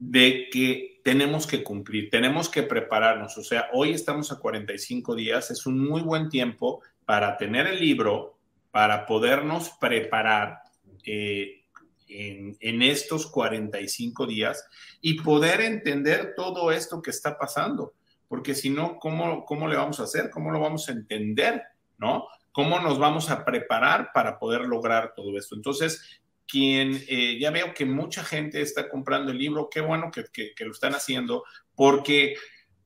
de 0.04 0.48
que 0.50 1.00
tenemos 1.04 1.46
que 1.46 1.62
cumplir, 1.62 2.10
tenemos 2.10 2.48
que 2.48 2.64
prepararnos. 2.64 3.38
O 3.38 3.44
sea, 3.44 3.68
hoy 3.72 3.92
estamos 3.92 4.32
a 4.32 4.40
45 4.40 5.14
días, 5.14 5.50
es 5.52 5.64
un 5.64 5.78
muy 5.78 6.02
buen 6.02 6.28
tiempo 6.28 6.82
para 7.04 7.36
tener 7.36 7.68
el 7.68 7.78
libro, 7.78 8.36
para 8.72 9.06
podernos 9.06 9.70
preparar. 9.80 10.58
En, 11.04 12.56
en, 12.60 12.82
estos 12.82 13.26
45 13.26 14.26
días 14.26 14.64
y 15.00 15.20
poder 15.22 15.62
entender 15.62 16.34
todo 16.36 16.70
esto 16.70 17.00
que 17.00 17.10
está 17.10 17.38
pasando, 17.38 17.94
porque 18.28 18.54
si 18.54 18.70
no, 18.70 18.98
¿cómo, 18.98 19.44
¿cómo 19.46 19.66
le 19.66 19.76
vamos 19.76 19.98
a 19.98 20.04
hacer? 20.04 20.30
¿Cómo 20.30 20.52
lo 20.52 20.60
vamos 20.60 20.88
a 20.88 20.92
entender? 20.92 21.62
¿No? 21.96 22.26
¿Cómo 22.52 22.78
nos 22.80 22.98
vamos 22.98 23.30
a 23.30 23.44
preparar 23.44 24.10
para 24.12 24.38
poder 24.38 24.60
lograr 24.66 25.14
todo 25.16 25.36
esto? 25.38 25.56
Entonces, 25.56 26.21
quien 26.46 27.02
eh, 27.08 27.38
ya 27.38 27.50
veo 27.50 27.74
que 27.74 27.84
mucha 27.84 28.22
gente 28.22 28.60
está 28.60 28.88
comprando 28.88 29.32
el 29.32 29.38
libro, 29.38 29.68
qué 29.70 29.80
bueno 29.80 30.10
que, 30.10 30.52
lo 30.64 30.72
están 30.72 30.94
haciendo, 30.94 31.44
porque 31.74 32.36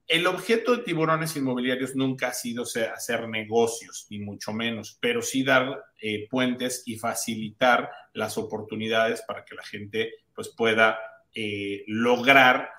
el 0.07 0.27
objeto 0.27 0.77
de 0.77 0.85
tiburones 0.85 1.37
inmobiliarios 1.37 1.97
nunca 1.97 2.29
ha 2.29 2.33
sido 2.33 2.63
hacer 2.63 3.29
negocios, 3.29 4.07
ni 4.11 4.21
mucho 4.21 4.53
menos, 4.53 4.99
pero 5.01 5.21
sí 5.21 5.43
dar 5.43 5.83
eh, 6.01 6.29
puentes 6.31 6.85
y 6.87 6.97
facilitar 6.97 7.91
las 8.13 8.39
oportunidades 8.39 9.23
para 9.27 9.45
que 9.45 9.57
la 9.57 9.65
gente 9.65 10.13
pues, 10.33 10.49
pueda 10.49 10.99
eh, 11.35 11.83
lograr 11.89 12.71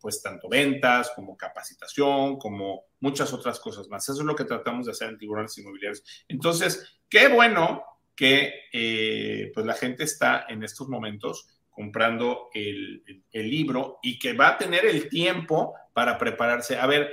pues 0.00 0.20
tanto 0.22 0.48
ventas 0.48 1.12
como 1.14 1.36
capacitación, 1.36 2.38
como 2.38 2.86
muchas 3.00 3.32
otras 3.32 3.60
cosas 3.60 3.88
más. 3.88 4.08
Eso 4.08 4.20
es 4.20 4.26
lo 4.26 4.34
que 4.34 4.44
tratamos 4.44 4.86
de 4.86 4.92
hacer 4.92 5.10
en 5.10 5.18
tiburones 5.18 5.56
inmobiliarios. 5.58 6.02
Entonces, 6.28 7.00
qué 7.08 7.28
bueno 7.28 7.84
que 8.18 8.64
eh, 8.72 9.52
pues 9.54 9.64
la 9.64 9.74
gente 9.74 10.02
está 10.02 10.46
en 10.48 10.64
estos 10.64 10.88
momentos 10.88 11.46
comprando 11.70 12.50
el, 12.52 13.04
libro 13.32 14.00
y 14.02 14.18
que 14.18 14.32
va 14.32 14.48
a 14.48 14.58
tener 14.58 14.84
el 14.84 15.08
tiempo 15.08 15.74
para 15.92 16.18
prepararse. 16.18 16.76
A 16.76 16.86
ver, 16.86 17.12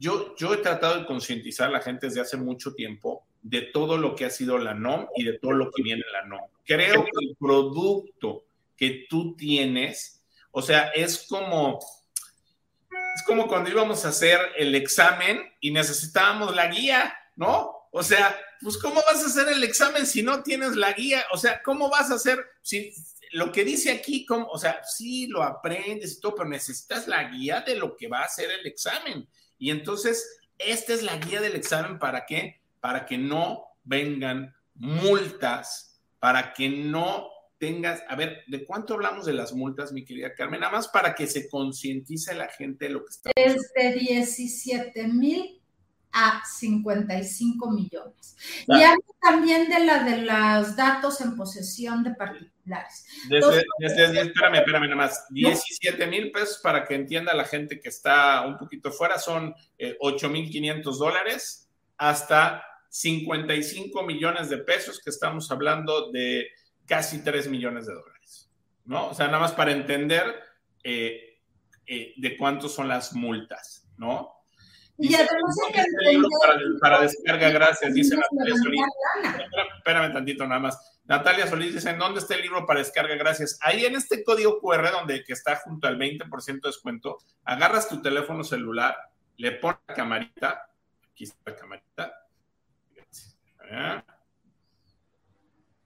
yo, 0.00 0.34
yo 0.36 0.52
he 0.52 0.56
tratado 0.56 0.98
de 0.98 1.06
concientizar 1.06 1.68
a 1.68 1.72
la 1.72 1.80
gente 1.80 2.06
desde 2.06 2.22
hace 2.22 2.36
mucho 2.36 2.74
tiempo 2.74 3.24
de 3.40 3.62
todo 3.62 3.96
lo 3.96 4.16
que 4.16 4.24
ha 4.24 4.30
sido 4.30 4.58
la 4.58 4.74
NOM 4.74 5.06
y 5.16 5.22
de 5.24 5.38
todo 5.38 5.52
lo 5.52 5.70
que 5.70 5.84
viene 5.84 6.02
en 6.04 6.12
la 6.12 6.24
NOM. 6.24 6.48
Creo 6.64 7.04
que 7.04 7.24
el 7.24 7.36
producto 7.38 8.44
que 8.76 9.06
tú 9.08 9.36
tienes 9.36 10.22
o 10.52 10.60
sea, 10.60 10.88
es 10.94 11.26
como, 11.28 11.80
es 13.16 13.22
como 13.26 13.48
cuando 13.48 13.70
íbamos 13.70 14.04
a 14.04 14.10
hacer 14.10 14.38
el 14.56 14.74
examen 14.74 15.40
y 15.60 15.70
necesitábamos 15.70 16.54
la 16.54 16.68
guía, 16.68 17.12
¿no? 17.36 17.81
O 17.94 18.02
sea, 18.02 18.36
pues 18.60 18.78
¿cómo 18.78 19.02
vas 19.06 19.22
a 19.22 19.26
hacer 19.26 19.48
el 19.48 19.62
examen 19.62 20.06
si 20.06 20.22
no 20.22 20.42
tienes 20.42 20.76
la 20.76 20.92
guía? 20.92 21.24
O 21.32 21.36
sea, 21.36 21.62
¿cómo 21.62 21.90
vas 21.90 22.10
a 22.10 22.14
hacer 22.14 22.38
si 22.62 22.92
lo 23.32 23.50
que 23.50 23.64
dice 23.64 23.90
aquí, 23.90 24.24
como, 24.24 24.46
o 24.46 24.58
sea, 24.58 24.82
sí 24.84 25.26
lo 25.26 25.42
aprendes 25.42 26.12
y 26.12 26.20
todo, 26.20 26.34
pero 26.34 26.48
necesitas 26.48 27.08
la 27.08 27.24
guía 27.24 27.62
de 27.62 27.76
lo 27.76 27.96
que 27.96 28.08
va 28.08 28.20
a 28.20 28.28
ser 28.28 28.50
el 28.50 28.66
examen. 28.66 29.26
Y 29.58 29.70
entonces, 29.70 30.38
esta 30.58 30.92
es 30.92 31.02
la 31.02 31.16
guía 31.16 31.40
del 31.40 31.56
examen 31.56 31.98
para 31.98 32.26
qué? 32.26 32.60
Para 32.80 33.06
que 33.06 33.16
no 33.16 33.64
vengan 33.84 34.54
multas, 34.74 36.00
para 36.18 36.52
que 36.52 36.68
no 36.68 37.30
tengas, 37.58 38.02
a 38.08 38.16
ver, 38.16 38.42
¿de 38.48 38.64
cuánto 38.64 38.94
hablamos 38.94 39.24
de 39.24 39.32
las 39.32 39.52
multas, 39.52 39.92
mi 39.92 40.04
querida 40.04 40.34
Carmen? 40.34 40.60
Nada 40.60 40.72
más 40.72 40.88
para 40.88 41.14
que 41.14 41.26
se 41.26 41.48
concientice 41.48 42.34
la 42.34 42.48
gente 42.48 42.86
de 42.86 42.90
lo 42.90 43.04
que 43.04 43.10
está 43.10 43.30
Desde 43.34 43.98
17 43.98 45.08
mil 45.08 45.61
a 46.12 46.42
55 46.44 47.70
millones. 47.70 48.36
Y 48.68 48.82
hablo 48.82 49.04
también 49.20 49.68
de 49.68 49.84
la 49.84 50.04
de 50.04 50.18
los 50.18 50.76
datos 50.76 51.20
en 51.20 51.36
posesión 51.36 52.04
de 52.04 52.14
particulares. 52.14 53.06
Desde, 53.28 53.64
espérame, 54.20 54.56
espérame 54.56 54.84
nada 54.84 54.96
más. 54.96 55.26
17 55.30 56.06
mil 56.06 56.30
pesos 56.30 56.60
para 56.62 56.84
que 56.84 56.94
entienda 56.94 57.34
la 57.34 57.44
gente 57.44 57.80
que 57.80 57.88
está 57.88 58.46
un 58.46 58.58
poquito 58.58 58.92
fuera, 58.92 59.18
son 59.18 59.54
8 60.00 60.26
eh, 60.26 60.28
mil 60.28 60.50
500 60.50 60.98
dólares 60.98 61.70
hasta 61.96 62.64
55 62.88 64.02
millones 64.02 64.50
de 64.50 64.58
pesos, 64.58 65.00
que 65.02 65.10
estamos 65.10 65.50
hablando 65.50 66.10
de 66.10 66.48
casi 66.86 67.24
3 67.24 67.48
millones 67.48 67.86
de 67.86 67.94
dólares, 67.94 68.50
¿no? 68.84 69.08
O 69.08 69.14
sea, 69.14 69.26
nada 69.26 69.38
más 69.38 69.52
para 69.52 69.72
entender 69.72 70.24
eh, 70.84 71.38
eh, 71.86 72.12
de 72.16 72.36
cuántos 72.36 72.74
son 72.74 72.88
las 72.88 73.14
multas, 73.14 73.88
¿no? 73.96 74.41
Y 75.02 75.14
además 75.14 75.56
hay 75.66 75.72
que 75.72 76.28
para, 76.40 76.58
para, 76.80 77.00
descarga, 77.02 77.50
gracias, 77.50 77.92
dice 77.92 78.16
Natalia 78.16 78.56
Solís. 78.56 78.80
Espérame, 79.78 80.12
tantito 80.12 80.46
nada 80.46 80.60
más. 80.60 81.00
Natalia 81.04 81.48
Solís 81.48 81.74
dice, 81.74 81.90
¿en 81.90 81.98
dónde 81.98 82.20
está 82.20 82.36
el 82.36 82.42
libro 82.42 82.64
para 82.64 82.78
descarga? 82.78 83.16
Gracias. 83.16 83.58
Ahí 83.62 83.84
en 83.84 83.96
este 83.96 84.22
código 84.22 84.60
QR, 84.60 84.92
donde 84.92 85.24
que 85.24 85.32
está 85.32 85.56
junto 85.56 85.88
al 85.88 85.98
20% 85.98 86.46
de 86.46 86.68
descuento, 86.68 87.18
agarras 87.44 87.88
tu 87.88 88.00
teléfono 88.00 88.44
celular, 88.44 88.96
le 89.38 89.52
pones 89.52 89.80
la 89.88 89.94
camarita, 89.94 90.70
aquí 91.12 91.24
está 91.24 91.50
la 91.50 91.56
camarita, 91.56 92.12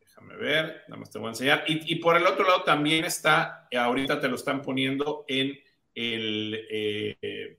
Déjame 0.00 0.36
ver, 0.36 0.82
nada 0.88 1.00
más 1.00 1.10
te 1.10 1.18
voy 1.18 1.28
a 1.28 1.30
enseñar. 1.30 1.64
Y, 1.66 1.94
por 1.96 2.16
el 2.16 2.26
otro 2.26 2.46
lado 2.46 2.64
también 2.64 3.04
está, 3.04 3.66
ahorita 3.74 4.20
te 4.20 4.28
lo 4.28 4.34
están 4.34 4.60
poniendo 4.60 5.24
en 5.26 5.58
el, 5.94 6.66
eh, 6.70 7.58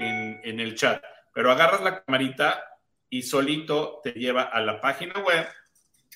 en, 0.00 0.60
el 0.60 0.74
chat, 0.74 1.02
pero 1.34 1.50
agarras 1.50 1.82
la 1.82 2.02
camarita 2.02 2.64
y 3.08 3.22
solito 3.22 4.00
te 4.02 4.12
lleva 4.12 4.42
a 4.42 4.60
la 4.60 4.80
página 4.80 5.20
web 5.20 5.46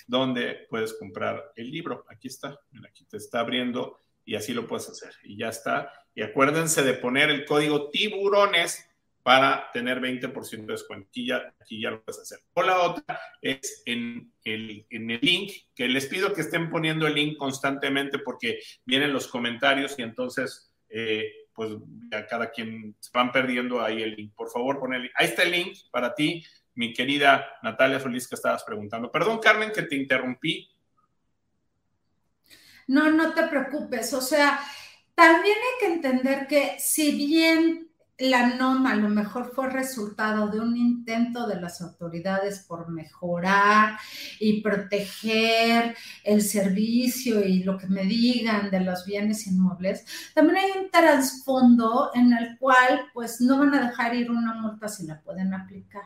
donde 0.07 0.67
puedes 0.69 0.95
comprar 0.95 1.53
el 1.57 1.71
libro. 1.71 2.05
Aquí 2.09 2.29
está, 2.29 2.59
aquí 2.87 3.05
te 3.05 3.17
está 3.17 3.41
abriendo 3.41 4.01
y 4.25 4.35
así 4.35 4.53
lo 4.53 4.67
puedes 4.67 4.89
hacer. 4.89 5.15
Y 5.23 5.37
ya 5.37 5.49
está. 5.49 5.93
Y 6.15 6.23
acuérdense 6.23 6.83
de 6.83 6.95
poner 6.95 7.31
el 7.31 7.45
código 7.45 7.91
tiburones 7.91 8.89
para 9.25 9.71
tener 9.73 10.01
20% 10.01 10.67
de 10.67 10.73
descuento. 10.73 11.09
Aquí 11.09 11.27
ya, 11.27 11.55
aquí 11.59 11.81
ya 11.81 11.91
lo 11.91 12.03
puedes 12.03 12.21
hacer. 12.21 12.41
O 12.53 12.63
la 12.63 12.83
otra 12.83 13.19
es 13.41 13.83
en 13.87 14.31
el, 14.45 14.87
en 14.91 15.11
el 15.11 15.21
link, 15.23 15.53
que 15.75 15.89
les 15.89 16.07
pido 16.07 16.35
que 16.35 16.43
estén 16.43 16.71
poniendo 16.71 17.07
el 17.07 17.15
link 17.15 17.39
constantemente 17.39 18.19
porque 18.19 18.61
vienen 18.85 19.15
los 19.15 19.27
comentarios 19.27 19.99
y 19.99 20.03
entonces, 20.03 20.71
eh, 20.91 21.33
pues 21.55 21.71
ya 22.11 22.27
cada 22.27 22.51
quien 22.51 22.97
se 22.99 23.11
van 23.13 23.31
perdiendo 23.33 23.83
ahí 23.83 24.03
el 24.03 24.15
link. 24.15 24.35
Por 24.35 24.51
favor, 24.51 24.79
pon 24.79 24.95
el 24.95 25.03
link. 25.03 25.13
Ahí 25.15 25.27
está 25.27 25.43
el 25.43 25.53
link 25.53 25.79
para 25.91 26.15
ti, 26.15 26.45
mi 26.75 26.93
querida 26.93 27.47
Natalia 27.63 28.01
Solís, 28.01 28.29
que 28.29 28.35
estabas 28.35 28.65
preguntando. 28.65 29.11
Perdón, 29.11 29.39
Carmen, 29.39 29.73
que 29.73 29.83
te 29.83 29.97
interrumpí. 29.97 30.69
No, 32.87 33.11
no 33.11 33.33
te 33.33 33.45
preocupes. 33.45 34.13
O 34.13 34.21
sea, 34.21 34.61
también 35.15 35.57
hay 35.57 35.79
que 35.87 35.95
entender 35.95 36.47
que 36.47 36.77
si 36.79 37.13
bien 37.13 37.84
la 38.19 38.55
NOM 38.55 38.87
a 38.87 38.95
lo 38.95 39.09
mejor 39.09 39.53
fue 39.55 39.69
resultado 39.69 40.49
de 40.49 40.61
un 40.61 40.77
intento 40.77 41.49
de 41.49 41.61
las 41.61 41.81
autoridades 41.83 42.61
por 42.61 42.89
mejorar 42.89 43.99
y 44.39 44.63
proteger 44.63 45.97
el 46.23 46.43
servicio 46.43 47.45
y 47.45 47.65
lo 47.65 47.77
que 47.77 47.89
me 47.89 48.05
digan 48.05 48.71
de 48.71 48.81
los 48.81 49.05
bienes 49.05 49.47
inmuebles, 49.49 50.05
también 50.33 50.59
hay 50.59 50.71
un 50.81 50.91
trasfondo 50.91 52.11
en 52.15 52.33
el 52.33 52.57
cual 52.59 53.11
pues 53.13 53.41
no 53.41 53.59
van 53.59 53.75
a 53.75 53.89
dejar 53.89 54.15
ir 54.15 54.31
una 54.31 54.55
multa 54.55 54.89
si 54.89 55.07
la 55.07 55.21
pueden 55.21 55.53
aplicar. 55.53 56.03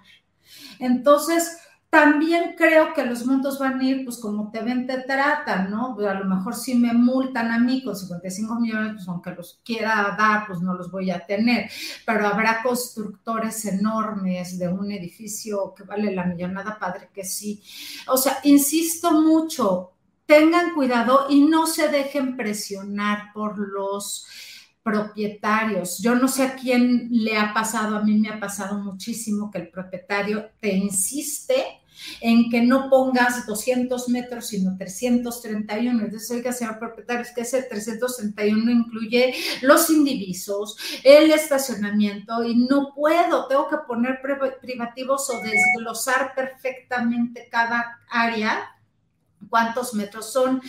Entonces, 0.78 1.58
también 1.90 2.54
creo 2.56 2.92
que 2.92 3.04
los 3.06 3.24
montos 3.24 3.58
van 3.58 3.80
a 3.80 3.84
ir, 3.84 4.04
pues 4.04 4.18
como 4.18 4.50
te 4.50 4.60
ven, 4.60 4.86
te 4.86 5.00
tratan, 5.02 5.70
¿no? 5.70 5.94
Pues, 5.94 6.06
a 6.06 6.14
lo 6.14 6.26
mejor 6.26 6.54
si 6.54 6.74
me 6.74 6.92
multan 6.92 7.50
a 7.50 7.58
mí 7.58 7.82
con 7.82 7.96
55 7.96 8.60
millones, 8.60 8.92
pues 8.96 9.08
aunque 9.08 9.30
los 9.30 9.60
quiera 9.64 10.14
dar, 10.18 10.46
pues 10.46 10.60
no 10.60 10.74
los 10.74 10.90
voy 10.90 11.10
a 11.10 11.24
tener. 11.24 11.70
Pero 12.04 12.26
habrá 12.26 12.62
constructores 12.62 13.64
enormes 13.64 14.58
de 14.58 14.68
un 14.68 14.92
edificio 14.92 15.72
que 15.74 15.84
vale 15.84 16.14
la 16.14 16.24
millonada, 16.24 16.78
padre 16.78 17.08
que 17.14 17.24
sí. 17.24 17.62
O 18.08 18.18
sea, 18.18 18.38
insisto 18.44 19.12
mucho, 19.12 19.92
tengan 20.26 20.74
cuidado 20.74 21.24
y 21.30 21.40
no 21.46 21.66
se 21.66 21.88
dejen 21.88 22.36
presionar 22.36 23.32
por 23.32 23.58
los 23.58 24.26
propietarios. 24.82 25.98
Yo 25.98 26.14
no 26.14 26.28
sé 26.28 26.42
a 26.42 26.54
quién 26.54 27.08
le 27.10 27.36
ha 27.36 27.52
pasado, 27.52 27.96
a 27.96 28.02
mí 28.02 28.18
me 28.18 28.28
ha 28.28 28.40
pasado 28.40 28.78
muchísimo 28.78 29.50
que 29.50 29.58
el 29.58 29.68
propietario 29.68 30.50
te 30.60 30.72
insiste 30.74 31.54
en 32.20 32.48
que 32.50 32.62
no 32.62 32.88
pongas 32.88 33.46
200 33.46 34.08
metros, 34.08 34.46
sino 34.46 34.76
331. 34.76 36.04
Entonces, 36.04 36.30
oiga, 36.30 36.52
señor 36.52 36.78
propietario, 36.78 37.22
es 37.22 37.32
que 37.32 37.42
ese 37.42 37.62
331 37.62 38.70
incluye 38.70 39.34
los 39.62 39.90
indivisos, 39.90 40.76
el 41.02 41.30
estacionamiento, 41.30 42.44
y 42.44 42.54
no 42.54 42.94
puedo, 42.94 43.46
tengo 43.48 43.68
que 43.68 43.78
poner 43.86 44.20
privativos 44.60 45.28
o 45.30 45.40
desglosar 45.42 46.34
perfectamente 46.34 47.48
cada 47.50 47.98
área 48.08 48.77
cuántos 49.48 49.94
metros 49.94 50.32
son. 50.32 50.60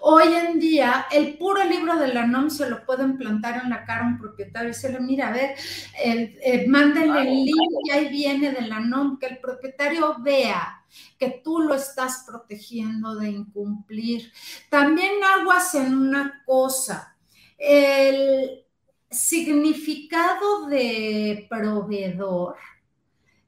Hoy 0.00 0.32
en 0.34 0.58
día, 0.58 1.06
el 1.10 1.36
puro 1.36 1.64
libro 1.64 1.96
de 1.96 2.08
la 2.08 2.26
NOM 2.26 2.50
se 2.50 2.68
lo 2.68 2.84
pueden 2.84 3.16
plantar 3.16 3.62
en 3.62 3.70
la 3.70 3.84
cara 3.84 4.04
a 4.04 4.08
un 4.08 4.18
propietario 4.18 4.70
y 4.70 4.74
se 4.74 4.92
le 4.92 5.00
mira, 5.00 5.28
a 5.28 5.32
ver, 5.32 5.56
eh, 6.02 6.66
mándenle 6.68 7.20
el 7.20 7.44
link 7.44 7.70
que 7.84 7.92
ahí 7.92 8.08
viene 8.08 8.52
de 8.52 8.62
la 8.62 8.80
NOM, 8.80 9.18
que 9.18 9.26
el 9.26 9.38
propietario 9.38 10.16
vea 10.20 10.84
que 11.18 11.40
tú 11.44 11.60
lo 11.60 11.74
estás 11.74 12.24
protegiendo 12.26 13.16
de 13.16 13.30
incumplir. 13.30 14.32
También 14.70 15.12
aguas 15.38 15.74
en 15.74 15.94
una 15.94 16.42
cosa, 16.46 17.16
el 17.58 18.64
significado 19.10 20.66
de 20.66 21.46
proveedor 21.48 22.56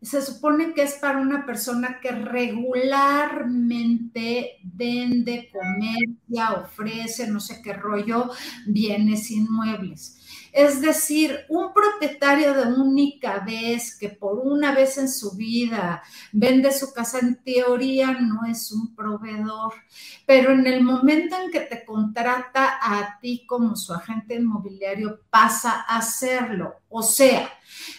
se 0.03 0.23
supone 0.23 0.73
que 0.73 0.83
es 0.83 0.95
para 0.95 1.19
una 1.19 1.45
persona 1.45 2.01
que 2.01 2.13
regularmente 2.13 4.57
vende, 4.63 5.51
comercia, 5.53 6.55
ofrece, 6.55 7.29
no 7.29 7.41
sé 7.41 7.61
qué 7.63 7.75
rollo, 7.75 8.31
bienes 8.67 9.31
inmuebles. 9.31 10.20
Es 10.53 10.81
decir, 10.81 11.45
un 11.49 11.73
propietario 11.73 12.55
de 12.55 12.73
única 12.73 13.41
vez 13.41 13.97
que 13.97 14.09
por 14.09 14.39
una 14.39 14.75
vez 14.75 14.99
en 14.99 15.09
su 15.09 15.33
vida 15.33 16.03
vende 16.33 16.73
su 16.73 16.93
casa, 16.93 17.21
en 17.21 17.43
teoría 17.43 18.13
no 18.13 18.45
es 18.47 18.73
un 18.73 18.95
proveedor, 18.95 19.75
pero 20.27 20.53
en 20.53 20.67
el 20.67 20.83
momento 20.83 21.37
en 21.41 21.51
que 21.51 21.61
te 21.61 21.85
contrata 21.85 22.79
a 22.83 23.19
ti 23.21 23.45
como 23.47 23.77
su 23.77 23.93
agente 23.93 24.35
inmobiliario 24.35 25.21
pasa 25.31 25.85
a 25.87 25.99
hacerlo. 25.99 26.81
O 26.89 27.03
sea, 27.03 27.49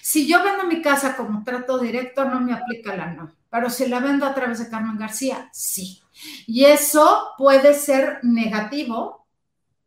si 0.01 0.27
yo 0.27 0.43
vendo 0.43 0.65
mi 0.65 0.81
casa 0.81 1.15
como 1.15 1.43
trato 1.43 1.79
directo, 1.79 2.25
no 2.25 2.41
me 2.41 2.53
aplica 2.53 2.95
la 2.95 3.13
no, 3.13 3.31
pero 3.49 3.69
si 3.69 3.87
la 3.87 3.99
vendo 3.99 4.25
a 4.25 4.33
través 4.33 4.59
de 4.59 4.69
Carmen 4.69 4.97
García, 4.97 5.49
sí. 5.53 6.01
Y 6.45 6.65
eso 6.65 7.29
puede 7.37 7.73
ser 7.73 8.19
negativo, 8.23 9.25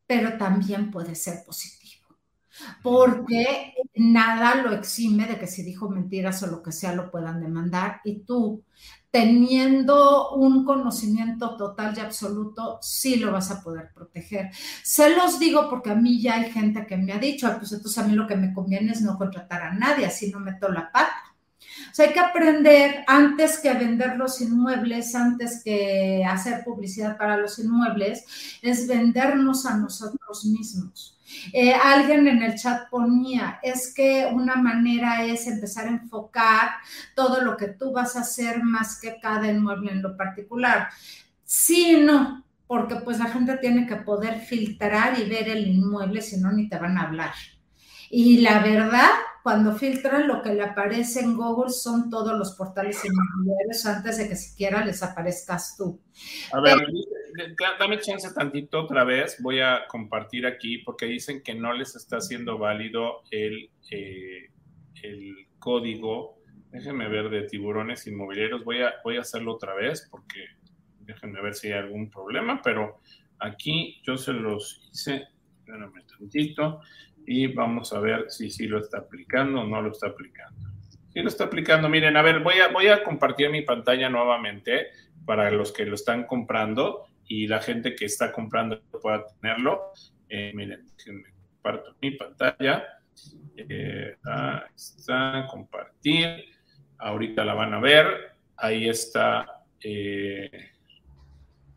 pero 0.06 0.36
también 0.36 0.90
puede 0.90 1.14
ser 1.14 1.44
positivo 1.44 1.83
porque 2.82 3.74
nada 3.94 4.56
lo 4.56 4.72
exime 4.72 5.26
de 5.26 5.38
que 5.38 5.46
si 5.46 5.62
dijo 5.62 5.88
mentiras 5.88 6.42
o 6.42 6.46
lo 6.46 6.62
que 6.62 6.72
sea 6.72 6.94
lo 6.94 7.10
puedan 7.10 7.40
demandar 7.40 8.00
y 8.04 8.20
tú 8.20 8.62
teniendo 9.14 10.32
un 10.32 10.64
conocimiento 10.64 11.56
total 11.56 11.94
y 11.96 12.00
absoluto, 12.00 12.80
sí 12.82 13.14
lo 13.14 13.30
vas 13.30 13.48
a 13.52 13.62
poder 13.62 13.92
proteger. 13.94 14.50
Se 14.82 15.14
los 15.14 15.38
digo 15.38 15.70
porque 15.70 15.92
a 15.92 15.94
mí 15.94 16.20
ya 16.20 16.34
hay 16.34 16.50
gente 16.50 16.84
que 16.84 16.96
me 16.96 17.12
ha 17.12 17.18
dicho, 17.18 17.46
pues 17.56 17.70
entonces 17.70 18.02
a 18.02 18.08
mí 18.08 18.14
lo 18.14 18.26
que 18.26 18.34
me 18.34 18.52
conviene 18.52 18.90
es 18.90 19.02
no 19.02 19.16
contratar 19.16 19.62
a 19.62 19.72
nadie, 19.72 20.06
así 20.06 20.32
no 20.32 20.40
meto 20.40 20.68
la 20.68 20.90
pata. 20.90 21.13
O 21.96 22.02
hay 22.02 22.12
que 22.12 22.20
aprender 22.20 23.04
antes 23.06 23.58
que 23.58 23.72
vender 23.72 24.16
los 24.16 24.40
inmuebles, 24.40 25.14
antes 25.14 25.62
que 25.64 26.24
hacer 26.28 26.64
publicidad 26.64 27.16
para 27.16 27.36
los 27.36 27.58
inmuebles, 27.58 28.24
es 28.62 28.86
vendernos 28.86 29.66
a 29.66 29.76
nosotros 29.76 30.44
mismos. 30.44 31.18
Eh, 31.52 31.72
alguien 31.72 32.26
en 32.28 32.42
el 32.42 32.54
chat 32.54 32.88
ponía, 32.90 33.58
es 33.62 33.92
que 33.94 34.28
una 34.32 34.56
manera 34.56 35.24
es 35.24 35.46
empezar 35.46 35.86
a 35.86 35.90
enfocar 35.90 36.70
todo 37.14 37.40
lo 37.40 37.56
que 37.56 37.68
tú 37.68 37.92
vas 37.92 38.16
a 38.16 38.20
hacer 38.20 38.62
más 38.62 39.00
que 39.00 39.18
cada 39.20 39.50
inmueble 39.50 39.92
en 39.92 40.02
lo 40.02 40.16
particular. 40.16 40.88
Sí, 41.44 42.00
no, 42.00 42.44
porque 42.66 42.96
pues 42.96 43.18
la 43.18 43.26
gente 43.26 43.56
tiene 43.58 43.86
que 43.86 43.96
poder 43.96 44.40
filtrar 44.40 45.18
y 45.18 45.28
ver 45.28 45.48
el 45.48 45.66
inmueble, 45.66 46.22
si 46.22 46.38
no, 46.38 46.52
ni 46.52 46.68
te 46.68 46.78
van 46.78 46.98
a 46.98 47.02
hablar. 47.02 47.34
Y 48.10 48.40
la 48.40 48.60
verdad, 48.60 49.10
cuando 49.44 49.74
filtran, 49.74 50.26
lo 50.26 50.40
que 50.40 50.54
le 50.54 50.62
aparece 50.62 51.20
en 51.20 51.36
Google 51.36 51.68
son 51.68 52.08
todos 52.08 52.32
los 52.38 52.54
portales 52.54 53.04
inmobiliarios 53.04 53.84
antes 53.84 54.16
de 54.16 54.26
que 54.26 54.36
siquiera 54.36 54.82
les 54.82 55.02
aparezcas 55.02 55.76
tú. 55.76 56.00
A 56.50 56.62
ver, 56.62 56.78
dame 57.78 57.98
chance 58.00 58.32
tantito 58.32 58.80
otra 58.80 59.04
vez. 59.04 59.36
Voy 59.42 59.60
a 59.60 59.86
compartir 59.86 60.46
aquí 60.46 60.78
porque 60.78 61.04
dicen 61.04 61.42
que 61.42 61.54
no 61.54 61.74
les 61.74 61.94
está 61.94 62.16
haciendo 62.16 62.56
válido 62.56 63.20
el, 63.30 63.68
eh, 63.90 64.48
el 65.02 65.46
código. 65.58 66.38
Déjenme 66.70 67.10
ver 67.10 67.28
de 67.28 67.42
tiburones 67.42 68.06
inmobiliarios. 68.06 68.64
Voy 68.64 68.80
a, 68.80 68.94
voy 69.04 69.18
a 69.18 69.20
hacerlo 69.20 69.56
otra 69.56 69.74
vez 69.74 70.08
porque 70.10 70.42
déjenme 71.00 71.42
ver 71.42 71.52
si 71.52 71.66
hay 71.66 71.80
algún 71.80 72.08
problema, 72.08 72.62
pero 72.64 72.98
aquí 73.40 74.00
yo 74.04 74.16
se 74.16 74.32
los 74.32 74.88
hice. 74.90 75.28
Espérame 75.58 76.02
tantito 76.06 76.80
y 77.26 77.46
vamos 77.48 77.92
a 77.92 78.00
ver 78.00 78.30
si 78.30 78.50
sí 78.50 78.66
lo 78.66 78.80
está 78.80 78.98
aplicando 78.98 79.62
o 79.62 79.64
no 79.64 79.80
lo 79.80 79.90
está 79.90 80.08
aplicando. 80.08 80.70
Sí 81.12 81.20
lo 81.20 81.28
está 81.28 81.44
aplicando. 81.44 81.88
Miren, 81.88 82.16
a 82.16 82.22
ver, 82.22 82.40
voy 82.40 82.54
a, 82.54 82.68
voy 82.68 82.88
a 82.88 83.02
compartir 83.02 83.50
mi 83.50 83.62
pantalla 83.62 84.08
nuevamente 84.08 84.88
para 85.24 85.50
los 85.50 85.72
que 85.72 85.86
lo 85.86 85.94
están 85.94 86.24
comprando 86.24 87.06
y 87.26 87.46
la 87.46 87.60
gente 87.60 87.94
que 87.94 88.04
está 88.04 88.32
comprando 88.32 88.80
pueda 89.00 89.24
tenerlo. 89.40 89.92
Eh, 90.28 90.52
miren, 90.54 90.86
comparto 91.52 91.96
mi 92.02 92.10
pantalla. 92.12 92.84
Eh, 93.56 94.16
ahí 94.24 94.60
está, 94.74 95.46
compartir. 95.48 96.44
Ahorita 96.98 97.44
la 97.44 97.54
van 97.54 97.74
a 97.74 97.80
ver. 97.80 98.36
Ahí 98.56 98.88
está. 98.88 99.62
Eh, 99.82 100.50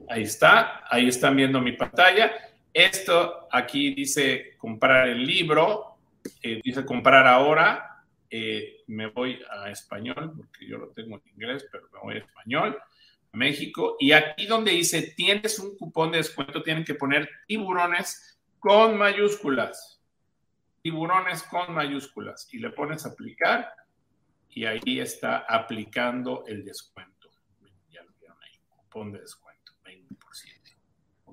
ahí 0.09 0.23
está. 0.23 0.83
Ahí 0.89 1.07
están 1.07 1.35
viendo 1.35 1.61
mi 1.61 1.73
pantalla. 1.73 2.31
Esto 2.77 3.47
aquí 3.51 3.95
dice 3.95 4.55
comprar 4.55 5.09
el 5.09 5.25
libro. 5.25 5.97
dice 6.43 6.85
comprar 6.85 7.25
ahora. 7.25 8.03
me 8.85 9.07
voy 9.07 9.39
a 9.49 9.71
español 9.71 10.33
porque 10.37 10.67
yo 10.67 10.77
lo 10.77 10.89
tengo 10.89 11.15
en 11.15 11.31
inglés, 11.33 11.67
pero 11.71 11.89
me 11.91 11.99
voy 12.01 12.15
a 12.15 12.17
español. 12.19 12.77
México. 13.31 13.97
Y 13.99 14.11
aquí 14.11 14.45
donde 14.45 14.73
dice 14.73 15.13
tienes 15.15 15.57
un 15.57 15.75
cupón 15.75 16.11
de 16.11 16.19
descuento, 16.19 16.61
tienen 16.61 16.83
que 16.83 16.93
poner 16.93 17.27
tiburones 17.47 18.39
con 18.59 18.95
mayúsculas. 18.95 19.99
Tiburones 20.83 21.41
con 21.41 21.73
mayúsculas. 21.73 22.47
Y 22.51 22.59
le 22.59 22.69
pones 22.69 23.07
aplicar 23.07 23.73
y 24.51 24.65
ahí 24.65 24.99
está 24.99 25.45
aplicando 25.49 26.43
el 26.45 26.63
descuento. 26.63 27.31
Ya 27.89 28.03
lo 28.03 28.11
vieron 28.19 28.37
ahí, 28.43 28.59
cupón 28.69 29.13
de 29.13 29.21
descuento, 29.21 29.46
20%. 29.46 29.46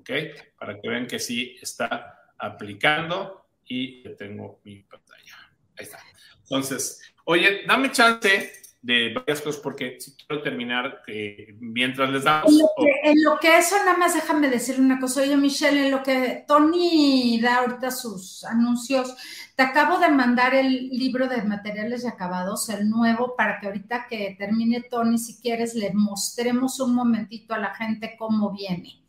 ¿Ok? 0.05 0.11
Para 0.59 0.79
que 0.79 0.87
vean 0.87 1.07
que 1.07 1.17
sí 1.17 1.55
está 1.59 2.31
aplicando 2.37 3.47
y 3.65 4.03
tengo 4.15 4.59
mi 4.63 4.83
pantalla. 4.83 5.35
Ahí 5.77 5.83
está. 5.83 5.99
Entonces, 6.43 7.01
oye, 7.25 7.63
dame 7.65 7.91
chance 7.91 8.51
de 8.83 9.15
varias 9.15 9.41
cosas, 9.41 9.59
porque 9.61 9.99
si 9.99 10.15
quiero 10.15 10.43
terminar, 10.43 11.01
eh, 11.07 11.55
mientras 11.59 12.07
les 12.11 12.23
damos... 12.23 12.53
En 13.01 13.23
lo, 13.23 13.39
que, 13.39 13.57
eso, 13.57 13.75
nada 13.79 13.97
más 13.97 14.13
déjame 14.13 14.47
decir 14.47 14.79
una 14.79 14.99
cosa. 14.99 15.21
Oye, 15.21 15.35
Michelle, 15.35 15.87
en 15.87 15.91
lo 15.91 16.03
que 16.03 16.45
Tony 16.47 17.39
da 17.41 17.61
ahorita 17.61 17.89
sus 17.89 18.43
anuncios, 18.43 19.15
te 19.55 19.63
acabo 19.63 19.97
de 19.97 20.09
mandar 20.09 20.53
el 20.53 20.89
libro 20.89 21.27
de 21.27 21.41
materiales 21.41 22.03
y 22.03 22.07
acabados, 22.07 22.69
el 22.69 22.87
nuevo, 22.87 23.35
para 23.35 23.59
que 23.59 23.65
ahorita 23.65 24.05
que 24.07 24.35
termine 24.37 24.81
Tony, 24.81 25.17
si 25.17 25.41
quieres, 25.41 25.73
le 25.73 25.91
mostremos 25.91 26.79
un 26.79 26.93
momentito 26.93 27.55
a 27.55 27.57
la 27.57 27.73
gente 27.73 28.15
cómo 28.19 28.51
viene. 28.51 29.01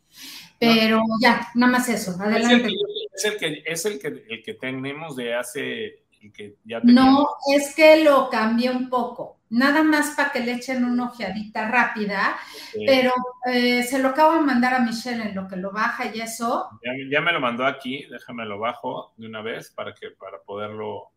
Pero 0.59 1.01
ya, 1.21 1.49
nada 1.55 1.71
más 1.73 1.89
eso, 1.89 2.15
adelante. 2.19 2.73
Es 3.13 3.25
el 3.25 3.37
que, 3.37 3.63
es 3.65 3.85
el 3.85 3.99
que, 3.99 4.07
el 4.29 4.43
que 4.43 4.53
tenemos 4.55 5.15
de 5.15 5.35
hace 5.35 6.07
que 6.31 6.55
ya? 6.65 6.79
No, 6.83 7.27
es 7.55 7.73
que 7.75 8.03
lo 8.03 8.29
cambié 8.29 8.69
un 8.69 8.89
poco. 8.89 9.39
Nada 9.49 9.83
más 9.83 10.15
para 10.15 10.31
que 10.31 10.41
le 10.41 10.53
echen 10.53 10.83
una 10.83 11.05
ojeadita 11.05 11.69
rápida, 11.69 12.37
pero 12.85 13.13
eh, 13.49 13.83
se 13.83 13.99
lo 13.99 14.09
acabo 14.09 14.33
de 14.35 14.41
mandar 14.41 14.73
a 14.73 14.79
Michelle 14.79 15.29
en 15.29 15.35
lo 15.35 15.47
que 15.47 15.55
lo 15.55 15.71
baja 15.71 16.13
y 16.13 16.19
eso. 16.19 16.69
Ya, 17.09 17.21
me 17.21 17.31
lo 17.31 17.39
mandó 17.39 17.65
aquí, 17.65 18.05
déjame 18.09 18.45
lo 18.45 18.59
bajo 18.59 19.13
de 19.15 19.27
una 19.27 19.41
vez 19.41 19.71
para 19.71 19.93
que 19.93 20.11
para 20.11 20.41
poderlo 20.41 21.11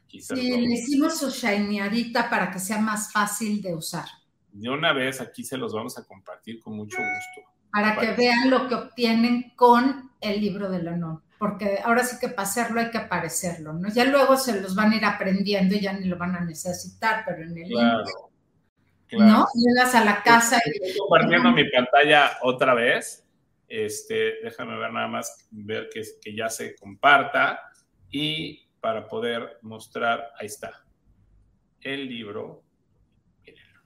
aquí. 0.00 0.20
Sí, 0.20 0.34
le 0.34 0.74
hicimos 0.74 1.18
su 1.18 1.30
shineadita 1.30 2.30
para 2.30 2.50
que 2.50 2.60
sea 2.60 2.78
más 2.78 3.12
fácil 3.12 3.60
de 3.60 3.74
usar. 3.74 4.06
De 4.52 4.70
una 4.70 4.92
vez 4.92 5.20
aquí 5.20 5.42
se 5.42 5.56
los 5.56 5.72
vamos 5.74 5.98
a 5.98 6.04
compartir 6.04 6.60
con 6.60 6.76
mucho 6.76 6.98
gusto. 6.98 7.53
Para 7.74 7.96
que 7.96 8.12
vean 8.12 8.50
lo 8.50 8.68
que 8.68 8.76
obtienen 8.76 9.52
con 9.56 10.12
el 10.20 10.40
libro 10.40 10.70
de 10.70 10.82
la 10.82 10.96
NOM 10.96 11.20
porque 11.44 11.78
ahora 11.84 12.02
sí 12.04 12.16
que 12.18 12.28
para 12.28 12.48
hacerlo 12.48 12.80
hay 12.80 12.90
que 12.90 12.96
aparecerlo, 12.96 13.74
¿no? 13.74 13.90
Ya 13.90 14.06
luego 14.06 14.38
se 14.38 14.62
los 14.62 14.74
van 14.74 14.92
a 14.92 14.96
ir 14.96 15.04
aprendiendo 15.04 15.74
y 15.74 15.80
ya 15.80 15.92
ni 15.92 16.06
lo 16.06 16.16
van 16.16 16.34
a 16.34 16.40
necesitar, 16.40 17.22
pero 17.26 17.42
en 17.42 17.58
el 17.58 17.68
claro, 17.68 18.04
¿no? 19.12 19.46
Llegas 19.54 19.94
a 19.94 20.04
la 20.04 20.22
casa 20.22 20.58
y... 20.64 20.70
Estoy 20.70 20.96
compartiendo 20.96 21.50
mi 21.52 21.70
pantalla 21.70 22.38
otra 22.40 22.72
vez. 22.72 23.26
Este, 23.68 24.36
déjame 24.42 24.78
ver 24.78 24.90
nada 24.90 25.08
más, 25.08 25.46
ver 25.50 25.90
que, 25.92 26.02
que 26.22 26.34
ya 26.34 26.48
se 26.48 26.76
comparta 26.76 27.60
y 28.10 28.66
para 28.80 29.06
poder 29.06 29.58
mostrar, 29.60 30.30
ahí 30.38 30.46
está, 30.46 30.84
el 31.82 32.08
libro, 32.08 32.62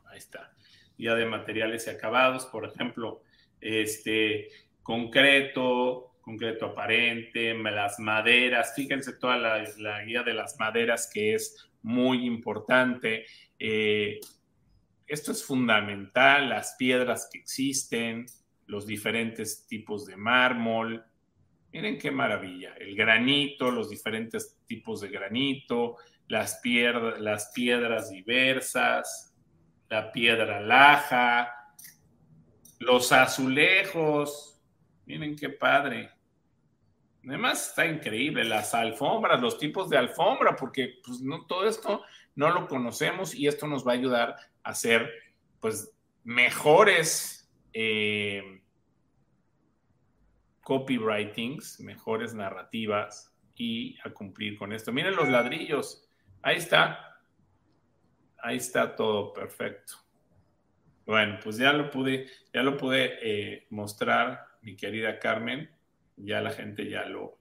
ahí 0.07 0.19
está, 0.19 0.53
ya 0.97 1.15
de 1.15 1.27
materiales 1.27 1.89
y 1.89 1.91
acabados, 1.91 2.47
por 2.47 2.67
ejemplo, 2.67 3.23
este, 3.61 4.49
concreto, 4.83 6.15
concreto 6.21 6.67
aparente, 6.67 7.55
las 7.55 7.99
maderas, 7.99 8.75
fíjense 8.75 9.15
toda 9.15 9.37
la, 9.37 10.05
guía 10.05 10.23
de 10.23 10.35
las 10.35 10.59
maderas 10.59 11.11
que 11.13 11.35
es 11.35 11.69
muy 11.83 12.27
importante. 12.27 13.27
Eh, 13.59 14.21
esto 15.07 15.33
es 15.33 15.45
fundamental, 15.45 16.51
las 16.51 16.77
piedras 16.79 17.29
que 17.33 17.39
existen, 17.39 18.27
los 18.67 18.87
diferentes 18.87 19.67
tipos 19.67 20.07
de 20.07 20.17
mármol. 20.17 21.05
Miren 21.73 21.99
qué 21.99 22.11
maravilla, 22.11 22.75
el 22.79 22.95
granito, 22.95 23.71
los 23.71 23.91
diferentes 23.91 24.59
tipos 24.67 25.01
de 25.01 25.09
granito, 25.09 25.97
las, 26.29 26.61
las 27.19 27.53
piedras 27.55 28.11
diversas, 28.11 29.35
la 29.89 30.13
piedra 30.13 30.61
laja, 30.61 31.58
los 32.79 33.13
azulejos. 33.13 34.61
Miren 35.07 35.37
qué 35.37 35.49
padre. 35.49 36.11
Además 37.27 37.69
está 37.69 37.87
increíble, 37.87 38.45
las 38.45 38.75
alfombras, 38.75 39.41
los 39.41 39.59
tipos 39.59 39.91
de 39.91 39.99
alfombra, 39.99 40.57
porque 40.57 41.01
pues 41.05 41.21
no, 41.21 41.45
todo 41.47 41.69
esto 41.69 42.03
no 42.35 42.51
lo 42.51 42.69
conocemos 42.69 43.35
y 43.35 43.47
esto 43.47 43.67
nos 43.67 43.87
va 43.87 43.93
a 43.93 43.97
ayudar 43.97 44.37
a 44.63 44.71
hacer 44.71 45.11
pues 45.61 45.93
mejores 46.25 47.51
eh, 47.73 48.63
copywritings, 50.63 51.81
mejores 51.81 52.35
narrativas 52.35 53.35
y 53.55 53.99
a 54.05 54.11
cumplir 54.11 54.57
con 54.57 54.73
esto. 54.73 54.93
Miren 54.93 55.17
los 55.17 55.29
ladrillos, 55.29 56.09
ahí 56.43 56.57
está, 56.57 57.19
ahí 58.39 58.57
está 58.57 58.95
todo 58.95 59.33
perfecto. 59.33 59.95
Bueno, 61.09 61.41
pues 61.43 61.57
ya 61.57 61.73
lo 61.73 61.91
pude, 61.91 62.29
ya 62.55 62.63
lo 62.63 62.77
pude 62.77 63.19
eh, 63.23 63.67
mostrar, 63.71 64.47
mi 64.63 64.77
querida 64.77 65.19
Carmen 65.19 65.69
ya 66.21 66.41
la 66.41 66.51
gente 66.51 66.89
ya 66.89 67.05
lo, 67.07 67.39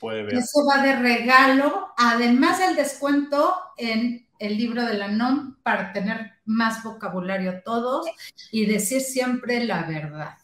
puede 0.00 0.22
ver. 0.22 0.34
Eso 0.34 0.60
va 0.68 0.82
de 0.82 0.96
regalo, 0.96 1.88
además 1.96 2.58
del 2.58 2.76
descuento 2.76 3.54
en 3.76 4.26
el 4.38 4.58
libro 4.58 4.84
de 4.84 4.94
la 4.94 5.08
NOM 5.08 5.56
para 5.62 5.92
tener 5.92 6.32
más 6.44 6.82
vocabulario 6.82 7.62
todos 7.64 8.06
y 8.50 8.66
decir 8.66 9.00
siempre 9.00 9.64
la 9.64 9.84
verdad. 9.84 10.34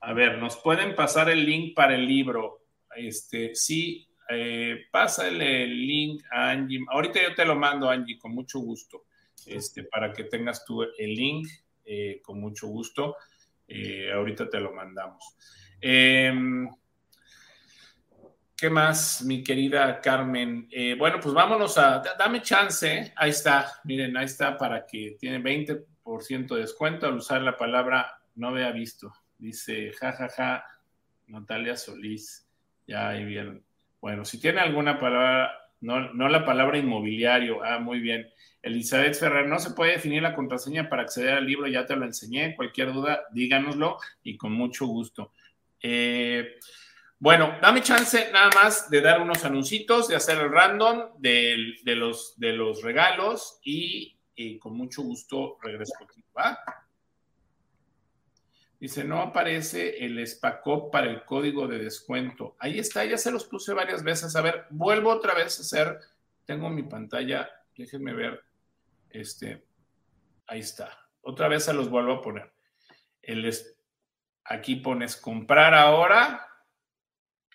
A 0.00 0.12
ver, 0.12 0.38
nos 0.38 0.56
pueden 0.56 0.94
pasar 0.94 1.30
el 1.30 1.46
link 1.46 1.74
para 1.74 1.94
el 1.94 2.06
libro. 2.06 2.66
Este, 2.94 3.54
sí, 3.54 4.08
eh, 4.28 4.86
pásale 4.90 5.64
el 5.64 5.86
link 5.86 6.22
a 6.30 6.50
Angie. 6.50 6.84
Ahorita 6.90 7.22
yo 7.22 7.34
te 7.34 7.44
lo 7.44 7.56
mando, 7.56 7.88
Angie, 7.88 8.18
con 8.18 8.34
mucho 8.34 8.58
gusto, 8.58 9.04
este, 9.46 9.84
para 9.84 10.12
que 10.12 10.24
tengas 10.24 10.64
tú 10.64 10.82
el 10.82 11.14
link, 11.14 11.48
eh, 11.86 12.20
con 12.22 12.40
mucho 12.40 12.66
gusto. 12.66 13.16
Eh, 13.68 14.12
ahorita 14.12 14.48
te 14.48 14.60
lo 14.60 14.72
mandamos. 14.72 15.36
Eh, 15.80 16.32
¿Qué 18.56 18.70
más, 18.70 19.22
mi 19.22 19.44
querida 19.44 20.00
Carmen? 20.00 20.66
Eh, 20.70 20.96
bueno, 20.98 21.20
pues 21.20 21.34
vámonos 21.34 21.76
a, 21.76 22.02
dame 22.18 22.40
chance, 22.40 23.12
ahí 23.14 23.28
está, 23.28 23.70
miren, 23.84 24.16
ahí 24.16 24.24
está 24.24 24.56
para 24.56 24.86
que 24.86 25.14
tiene 25.20 25.42
20% 25.42 26.54
de 26.54 26.60
descuento 26.62 27.06
al 27.06 27.16
usar 27.16 27.42
la 27.42 27.54
palabra 27.54 28.18
no 28.34 28.48
había 28.48 28.72
visto. 28.72 29.12
Dice, 29.36 29.92
jajaja, 29.92 30.28
ja, 30.28 30.34
ja, 30.36 30.64
Natalia 31.26 31.76
Solís, 31.76 32.48
ya 32.86 33.10
ahí 33.10 33.26
bien. 33.26 33.62
Bueno, 34.00 34.24
si 34.24 34.40
tiene 34.40 34.60
alguna 34.60 34.98
palabra, 34.98 35.52
no, 35.80 36.12
no 36.12 36.28
la 36.28 36.44
palabra 36.44 36.78
inmobiliario, 36.78 37.62
ah, 37.64 37.78
muy 37.78 38.00
bien. 38.00 38.28
Elizabeth 38.62 39.14
Ferrer, 39.14 39.46
no 39.46 39.58
se 39.58 39.70
puede 39.70 39.92
definir 39.92 40.22
la 40.22 40.34
contraseña 40.34 40.88
para 40.88 41.02
acceder 41.02 41.34
al 41.34 41.46
libro, 41.46 41.68
ya 41.68 41.86
te 41.86 41.94
lo 41.94 42.04
enseñé, 42.04 42.56
cualquier 42.56 42.92
duda, 42.92 43.22
díganoslo 43.32 43.98
y 44.22 44.36
con 44.36 44.52
mucho 44.52 44.86
gusto. 44.86 45.32
Eh, 45.80 46.56
bueno, 47.18 47.56
dame 47.62 47.82
chance 47.82 48.30
nada 48.32 48.50
más 48.54 48.90
de 48.90 49.00
dar 49.00 49.20
unos 49.20 49.44
anuncios, 49.44 50.08
de 50.08 50.16
hacer 50.16 50.38
el 50.38 50.50
random 50.50 51.12
de, 51.18 51.74
los, 51.84 52.38
de 52.38 52.52
los 52.52 52.82
regalos 52.82 53.60
y, 53.62 54.18
con 54.58 54.76
mucho 54.76 55.02
gusto 55.02 55.58
regreso 55.62 55.94
contigo. 55.98 56.26
¿va? 56.36 56.58
Dice, 58.78 59.04
no 59.04 59.20
aparece 59.20 60.04
el 60.04 60.24
SPACOP 60.26 60.92
para 60.92 61.08
el 61.08 61.24
código 61.24 61.66
de 61.66 61.78
descuento. 61.78 62.56
Ahí 62.58 62.78
está, 62.78 63.04
ya 63.04 63.16
se 63.16 63.30
los 63.30 63.44
puse 63.44 63.72
varias 63.72 64.02
veces. 64.02 64.36
A 64.36 64.42
ver, 64.42 64.66
vuelvo 64.70 65.10
otra 65.10 65.34
vez 65.34 65.58
a 65.58 65.62
hacer, 65.62 65.98
tengo 66.44 66.68
mi 66.68 66.82
pantalla, 66.82 67.48
déjenme 67.76 68.12
ver, 68.12 68.42
este, 69.10 69.64
ahí 70.46 70.60
está. 70.60 70.90
Otra 71.22 71.48
vez 71.48 71.64
se 71.64 71.72
los 71.72 71.88
vuelvo 71.88 72.12
a 72.12 72.22
poner. 72.22 72.52
El, 73.22 73.50
aquí 74.44 74.76
pones 74.76 75.16
comprar 75.16 75.74
ahora 75.74 76.46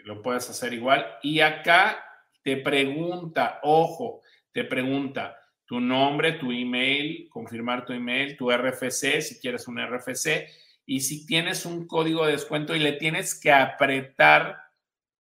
lo 0.04 0.22
puedes 0.22 0.50
hacer 0.50 0.74
igual. 0.74 1.06
Y 1.22 1.40
acá 1.40 2.04
te 2.44 2.58
pregunta, 2.58 3.60
ojo, 3.64 4.22
te 4.52 4.64
pregunta 4.64 5.38
tu 5.66 5.80
nombre, 5.80 6.34
tu 6.34 6.52
email, 6.52 7.30
confirmar 7.30 7.86
tu 7.86 7.94
email, 7.94 8.36
tu 8.36 8.52
RFC, 8.52 9.22
si 9.22 9.40
quieres 9.40 9.68
un 9.68 9.80
RFC, 9.80 10.48
y 10.86 11.02
si 11.02 11.26
tienes 11.26 11.66
un 11.66 11.88
código 11.88 12.26
de 12.26 12.34
descuento 12.34 12.76
y 12.76 12.80
le 12.80 12.94
tienes 12.94 13.40
que 13.40 13.52
apretar 13.52 14.58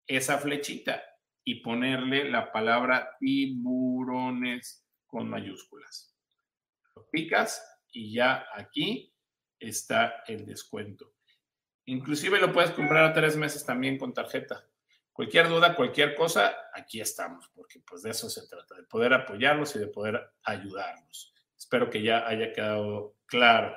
esa 0.07 0.37
flechita 0.37 1.01
y 1.43 1.61
ponerle 1.61 2.29
la 2.29 2.51
palabra 2.51 3.15
tiburones 3.19 4.85
con 5.07 5.29
mayúsculas. 5.29 6.15
Lo 6.95 7.07
picas 7.09 7.63
y 7.91 8.13
ya 8.13 8.45
aquí 8.53 9.13
está 9.59 10.23
el 10.27 10.45
descuento. 10.45 11.13
Inclusive 11.85 12.39
lo 12.39 12.53
puedes 12.53 12.71
comprar 12.71 13.05
a 13.05 13.13
tres 13.13 13.35
meses 13.35 13.65
también 13.65 13.97
con 13.97 14.13
tarjeta. 14.13 14.65
Cualquier 15.11 15.49
duda, 15.49 15.75
cualquier 15.75 16.15
cosa, 16.15 16.55
aquí 16.73 17.01
estamos, 17.01 17.49
porque 17.53 17.79
pues 17.85 18.01
de 18.01 18.11
eso 18.11 18.29
se 18.29 18.47
trata, 18.47 18.75
de 18.75 18.83
poder 18.83 19.13
apoyarlos 19.13 19.75
y 19.75 19.79
de 19.79 19.87
poder 19.87 20.21
ayudarlos. 20.43 21.33
Espero 21.57 21.89
que 21.89 22.01
ya 22.01 22.27
haya 22.27 22.53
quedado 22.53 23.17
claro. 23.25 23.75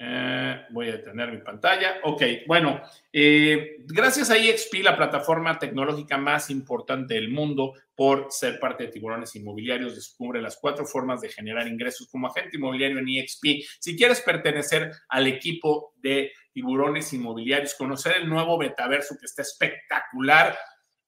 Eh, 0.00 0.66
voy 0.70 0.88
a 0.88 0.92
detener 0.92 1.32
mi 1.32 1.38
pantalla. 1.38 1.96
Ok, 2.04 2.22
bueno, 2.46 2.80
eh, 3.12 3.78
gracias 3.80 4.30
a 4.30 4.36
EXP, 4.36 4.74
la 4.84 4.96
plataforma 4.96 5.58
tecnológica 5.58 6.16
más 6.16 6.50
importante 6.50 7.14
del 7.14 7.30
mundo, 7.30 7.72
por 7.96 8.28
ser 8.30 8.60
parte 8.60 8.84
de 8.84 8.92
Tiburones 8.92 9.34
Inmobiliarios, 9.34 9.96
descubre 9.96 10.40
las 10.40 10.56
cuatro 10.56 10.86
formas 10.86 11.20
de 11.20 11.30
generar 11.30 11.66
ingresos 11.66 12.06
como 12.08 12.28
agente 12.28 12.58
inmobiliario 12.58 13.00
en 13.00 13.08
EXP. 13.08 13.64
Si 13.80 13.96
quieres 13.96 14.20
pertenecer 14.20 14.92
al 15.08 15.26
equipo 15.26 15.94
de 15.96 16.30
Tiburones 16.52 17.12
Inmobiliarios, 17.12 17.74
conocer 17.74 18.18
el 18.18 18.28
nuevo 18.28 18.56
Betaverso 18.56 19.16
que 19.18 19.26
está 19.26 19.42
espectacular 19.42 20.56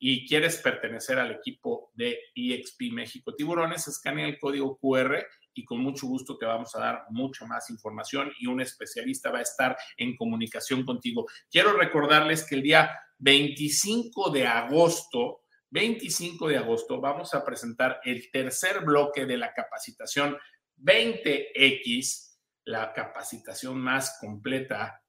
y 0.01 0.27
quieres 0.27 0.57
pertenecer 0.57 1.21
al 1.21 1.31
equipo 1.31 1.93
de 1.95 2.19
EXP 2.35 2.91
México 2.91 3.37
Tiburones, 3.37 3.87
escanea 3.87 4.27
el 4.27 4.41
código 4.41 4.79
QR 4.79 5.25
y 5.61 5.65
con 5.65 5.81
mucho 5.81 6.07
gusto 6.07 6.39
te 6.39 6.47
vamos 6.47 6.75
a 6.75 6.81
dar 6.81 7.05
mucha 7.11 7.45
más 7.45 7.69
información 7.69 8.33
y 8.39 8.47
un 8.47 8.63
especialista 8.63 9.31
va 9.31 9.41
a 9.41 9.43
estar 9.43 9.77
en 9.99 10.17
comunicación 10.17 10.87
contigo. 10.87 11.27
Quiero 11.51 11.75
recordarles 11.75 12.47
que 12.47 12.55
el 12.55 12.63
día 12.63 12.91
25 13.19 14.31
de 14.31 14.47
agosto, 14.47 15.43
25 15.69 16.49
de 16.49 16.57
agosto, 16.57 16.99
vamos 16.99 17.35
a 17.35 17.45
presentar 17.45 18.01
el 18.05 18.31
tercer 18.31 18.81
bloque 18.87 19.27
de 19.27 19.37
la 19.37 19.53
capacitación 19.53 20.39
20X, 20.79 22.39
la 22.65 22.95
capacitación 22.95 23.79
más 23.79 24.17
completa, 24.19 25.03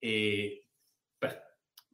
eh, 0.00 0.61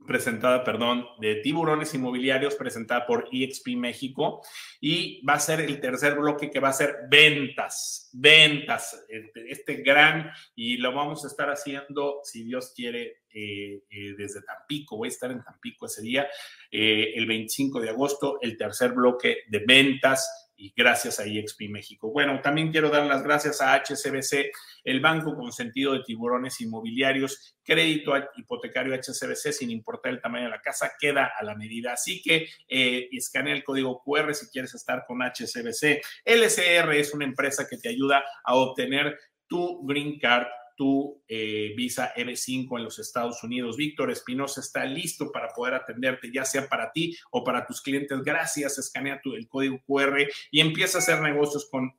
presentada, 0.06 0.64
perdón, 0.64 1.06
de 1.20 1.36
tiburones 1.36 1.92
inmobiliarios, 1.94 2.54
presentada 2.54 3.06
por 3.06 3.28
EXP 3.30 3.76
México, 3.76 4.42
y 4.80 5.24
va 5.24 5.34
a 5.34 5.40
ser 5.40 5.60
el 5.60 5.80
tercer 5.80 6.14
bloque 6.14 6.50
que 6.50 6.60
va 6.60 6.70
a 6.70 6.72
ser 6.72 6.96
ventas, 7.10 8.10
ventas, 8.12 9.04
este, 9.08 9.50
este 9.50 9.74
gran, 9.82 10.30
y 10.56 10.78
lo 10.78 10.92
vamos 10.92 11.24
a 11.24 11.28
estar 11.28 11.50
haciendo, 11.50 12.20
si 12.24 12.44
Dios 12.44 12.72
quiere, 12.74 13.22
eh, 13.32 13.82
eh, 13.90 14.14
desde 14.16 14.42
Tampico, 14.42 14.96
voy 14.96 15.08
a 15.08 15.10
estar 15.10 15.30
en 15.30 15.42
Tampico 15.42 15.86
ese 15.86 16.02
día, 16.02 16.26
eh, 16.70 17.12
el 17.14 17.26
25 17.26 17.80
de 17.80 17.90
agosto, 17.90 18.38
el 18.40 18.56
tercer 18.56 18.92
bloque 18.92 19.38
de 19.48 19.58
ventas 19.60 20.47
y 20.58 20.74
gracias 20.76 21.20
a 21.20 21.24
EXP 21.24 21.70
México. 21.70 22.10
Bueno, 22.12 22.40
también 22.42 22.72
quiero 22.72 22.90
dar 22.90 23.06
las 23.06 23.22
gracias 23.22 23.60
a 23.60 23.74
HCBC, 23.74 24.50
el 24.84 25.00
banco 25.00 25.36
con 25.36 25.52
sentido 25.52 25.92
de 25.92 26.02
tiburones 26.02 26.60
inmobiliarios, 26.60 27.56
crédito 27.62 28.12
hipotecario 28.36 28.92
HCBC 28.94 29.52
sin 29.52 29.70
importar 29.70 30.12
el 30.12 30.20
tamaño 30.20 30.46
de 30.46 30.50
la 30.50 30.60
casa, 30.60 30.92
queda 30.98 31.30
a 31.38 31.44
la 31.44 31.54
medida. 31.54 31.92
Así 31.92 32.20
que 32.20 32.48
eh, 32.68 33.08
escanea 33.12 33.54
el 33.54 33.62
código 33.62 34.02
QR 34.04 34.34
si 34.34 34.48
quieres 34.48 34.74
estar 34.74 35.04
con 35.06 35.20
HCBC. 35.22 36.02
LCR 36.24 36.92
es 36.94 37.14
una 37.14 37.24
empresa 37.24 37.68
que 37.68 37.78
te 37.78 37.88
ayuda 37.88 38.24
a 38.44 38.56
obtener 38.56 39.16
tu 39.46 39.86
green 39.86 40.18
card 40.18 40.46
tu 40.78 41.20
eh, 41.26 41.74
visa 41.76 42.14
M5 42.14 42.78
en 42.78 42.84
los 42.84 43.00
Estados 43.00 43.42
Unidos. 43.42 43.76
Víctor 43.76 44.12
Espinosa 44.12 44.60
está 44.60 44.84
listo 44.84 45.32
para 45.32 45.48
poder 45.48 45.74
atenderte, 45.74 46.30
ya 46.32 46.44
sea 46.44 46.68
para 46.68 46.92
ti 46.92 47.16
o 47.32 47.42
para 47.42 47.66
tus 47.66 47.82
clientes. 47.82 48.22
Gracias, 48.22 48.78
escanea 48.78 49.20
tu, 49.20 49.34
el 49.34 49.48
código 49.48 49.80
QR 49.84 50.26
y 50.52 50.60
empieza 50.60 50.98
a 50.98 51.00
hacer 51.00 51.20
negocios 51.20 51.68
con, 51.68 51.92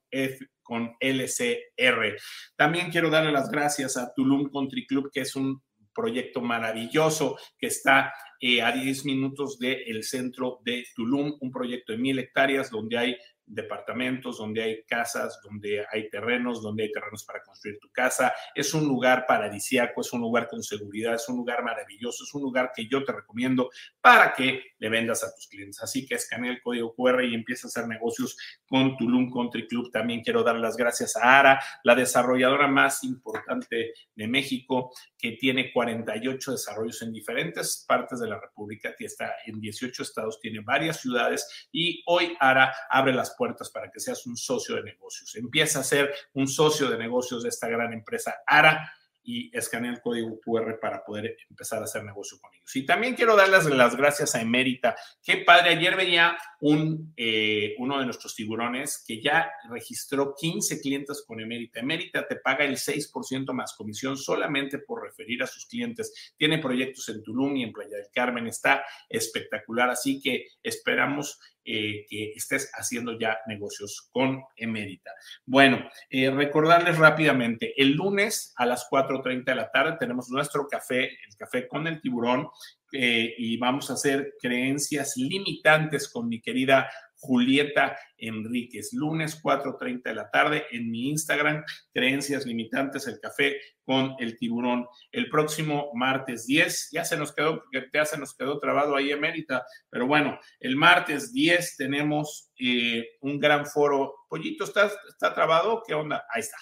con 0.64 0.95
LCR. 1.01 2.15
También 2.56 2.89
quiero 2.89 3.10
darle 3.10 3.34
las 3.34 3.51
gracias 3.51 3.97
a 3.97 4.14
Tulum 4.14 4.49
Country 4.49 4.88
Club, 4.88 5.11
que 5.11 5.22
es 5.22 5.35
un 5.35 5.61
proyecto 5.93 6.39
maravilloso 6.39 7.38
que 7.57 7.68
está 7.68 8.14
eh, 8.39 8.61
a 8.61 8.72
10 8.72 9.03
minutos 9.03 9.60
del 9.60 10.03
centro 10.06 10.60
de 10.64 10.85
Tulum, 10.95 11.38
un 11.41 11.51
proyecto 11.51 11.91
de 11.91 11.97
mil 11.97 12.18
hectáreas 12.18 12.69
donde 12.69 12.97
hay 12.97 13.18
departamentos, 13.49 14.38
donde 14.38 14.61
hay 14.61 14.84
casas, 14.84 15.39
donde 15.43 15.85
hay 15.91 16.09
terrenos, 16.09 16.61
donde 16.61 16.84
hay 16.84 16.91
terrenos 16.91 17.23
para 17.23 17.41
construir 17.43 17.80
tu 17.80 17.89
casa. 17.89 18.31
Es 18.53 18.73
un 18.73 18.88
lugar 18.88 19.26
paradisiaco, 19.27 20.01
es 20.01 20.13
un 20.13 20.21
lugar 20.21 20.47
con 20.47 20.61
seguridad, 20.61 21.15
es 21.15 21.27
un 21.27 21.38
lugar 21.38 21.63
maravilloso, 21.63 22.23
es 22.23 22.34
un 22.34 22.43
lugar 22.43 22.71
que 22.76 22.88
yo 22.88 23.03
te 23.03 23.11
recomiendo 23.11 23.69
para 23.99 24.34
que 24.34 24.61
le 24.77 24.89
vendas 24.89 25.23
a 25.23 25.34
tus 25.34 25.47
clientes. 25.47 25.81
Así 25.81 26.05
que 26.05 26.15
escanea 26.15 26.51
el 26.51 26.61
código 26.61 26.93
QR 26.95 27.23
y 27.23 27.34
empieza 27.34 27.67
a 27.67 27.69
hacer 27.69 27.88
negocios 27.88 28.38
con 28.67 28.95
Tulum 28.97 29.31
Country 29.31 29.67
Club. 29.67 29.91
También 29.91 30.21
quiero 30.21 30.43
dar 30.43 30.55
las 30.55 30.77
gracias 30.77 31.15
a 31.15 31.39
ARA, 31.39 31.59
la 31.84 31.95
desarrolladora 31.95 32.67
más 32.67 33.03
importante 33.03 33.93
de 34.15 34.27
México, 34.27 34.93
que 35.17 35.31
tiene 35.34 35.73
48 35.73 36.51
desarrollos 36.51 37.01
en 37.01 37.11
diferentes 37.11 37.84
partes 37.88 38.19
de 38.19 38.27
la 38.27 38.39
República, 38.39 38.95
que 38.97 39.05
está 39.05 39.34
en 39.45 39.59
18 39.59 40.03
estados, 40.03 40.39
tiene 40.39 40.59
varias 40.61 41.01
ciudades 41.01 41.69
y 41.71 42.03
hoy 42.05 42.38
ARA 42.39 42.73
abre 42.89 43.13
las 43.13 43.31
puertas 43.40 43.70
para 43.70 43.90
que 43.90 44.02
seas 44.02 44.26
un 44.26 44.36
socio 44.36 44.76
de 44.76 44.84
negocios. 44.84 45.34
Empieza 45.36 45.80
a 45.80 45.84
ser 45.84 46.14
un 46.34 46.49
socio 46.49 46.90
de 46.90 46.98
negocios 46.98 47.44
de 47.44 47.49
esta 47.49 47.70
gran 47.70 47.94
empresa 47.94 48.36
ARA 48.45 48.91
y 49.24 49.56
escanea 49.56 49.91
el 49.91 50.02
código 50.02 50.40
QR 50.40 50.80
para 50.80 51.06
poder 51.06 51.38
empezar 51.49 51.80
a 51.80 51.86
hacer 51.86 52.03
negocio 52.03 52.40
con 52.41 52.52
ellos. 52.56 52.76
Y 52.76 52.84
también 52.84 53.14
quiero 53.14 53.36
darles 53.36 53.66
las 53.66 53.95
gracias 53.95 54.34
a 54.34 54.41
Emérita. 54.41 54.95
Qué 55.22 55.38
padre, 55.38 55.70
ayer 55.70 55.95
veía 55.95 56.36
un, 56.61 57.14
eh, 57.16 57.76
uno 57.78 57.99
de 57.99 58.06
nuestros 58.06 58.34
tiburones 58.34 59.03
que 59.06 59.22
ya 59.22 59.52
registró 59.70 60.34
15 60.36 60.82
clientes 60.82 61.24
con 61.28 61.40
Emérita. 61.40 61.80
Emérita 61.80 62.28
te 62.28 62.38
paga 62.38 62.66
el 62.66 62.78
6% 62.78 63.53
más 63.53 63.74
comisión 63.74 64.18
solamente 64.18 64.80
por 64.80 65.03
referir 65.03 65.44
a 65.44 65.48
sus 65.48 65.68
clientes. 65.68 66.34
Tiene 66.36 66.57
proyectos 66.57 67.07
en 67.10 67.22
Tulum 67.22 67.56
y 67.57 67.64
en 67.64 67.72
Playa 67.72 67.98
del 67.98 68.10
Carmen. 68.11 68.48
Está 68.48 68.84
espectacular, 69.07 69.91
así 69.91 70.20
que 70.20 70.48
esperamos 70.64 71.40
eh, 71.65 72.06
que 72.10 72.31
estés 72.36 72.72
haciendo 72.73 73.18
ya 73.19 73.38
negocios 73.48 74.10
con 74.11 74.44
Emérita. 74.56 75.11
Bueno, 75.45 75.88
eh, 76.10 76.30
recordarles 76.31 76.98
rápidamente, 76.98 77.73
el 77.77 77.94
lunes 77.94 78.53
a 78.57 78.65
las 78.65 78.88
4.30 78.90 79.44
de 79.44 79.56
la 79.56 79.69
tarde 79.69 79.98
tenemos 79.99 80.30
nuestro 80.30 80.68
café, 80.68 81.06
el 81.06 81.36
café 81.38 81.68
con 81.68 81.86
el 81.88 82.02
tiburón, 82.02 82.48
eh, 82.91 83.36
y 83.38 83.57
vamos 83.57 83.90
a 83.90 83.94
hacer 83.94 84.34
creencias 84.41 85.14
limitantes 85.15 86.10
con 86.10 86.27
mi 86.27 86.41
querida 86.41 86.90
Julieta 87.19 87.97
Enríquez, 88.17 88.93
lunes 88.93 89.41
4.30 89.43 90.03
de 90.03 90.15
la 90.15 90.29
tarde 90.29 90.65
en 90.71 90.89
mi 90.89 91.09
Instagram, 91.09 91.63
Creencias 91.93 92.45
Limitantes, 92.45 93.07
el 93.07 93.19
café 93.19 93.59
con 93.83 94.15
el 94.19 94.37
tiburón. 94.37 94.87
El 95.11 95.29
próximo 95.29 95.91
martes 95.93 96.45
10, 96.45 96.89
ya 96.91 97.03
se 97.03 97.17
nos 97.17 97.33
quedó, 97.33 97.63
ya 97.93 98.05
se 98.05 98.17
nos 98.17 98.35
quedó 98.35 98.59
trabado 98.59 98.95
ahí 98.95 99.11
emérita, 99.11 99.65
pero 99.89 100.07
bueno, 100.07 100.39
el 100.59 100.75
martes 100.75 101.33
10 101.33 101.77
tenemos 101.77 102.51
eh, 102.59 103.05
un 103.21 103.39
gran 103.39 103.65
foro. 103.65 104.15
Pollito, 104.29 104.63
¿está, 104.63 104.91
¿está 105.09 105.33
trabado? 105.33 105.83
¿Qué 105.85 105.93
onda? 105.93 106.25
Ahí 106.33 106.41
está. 106.41 106.57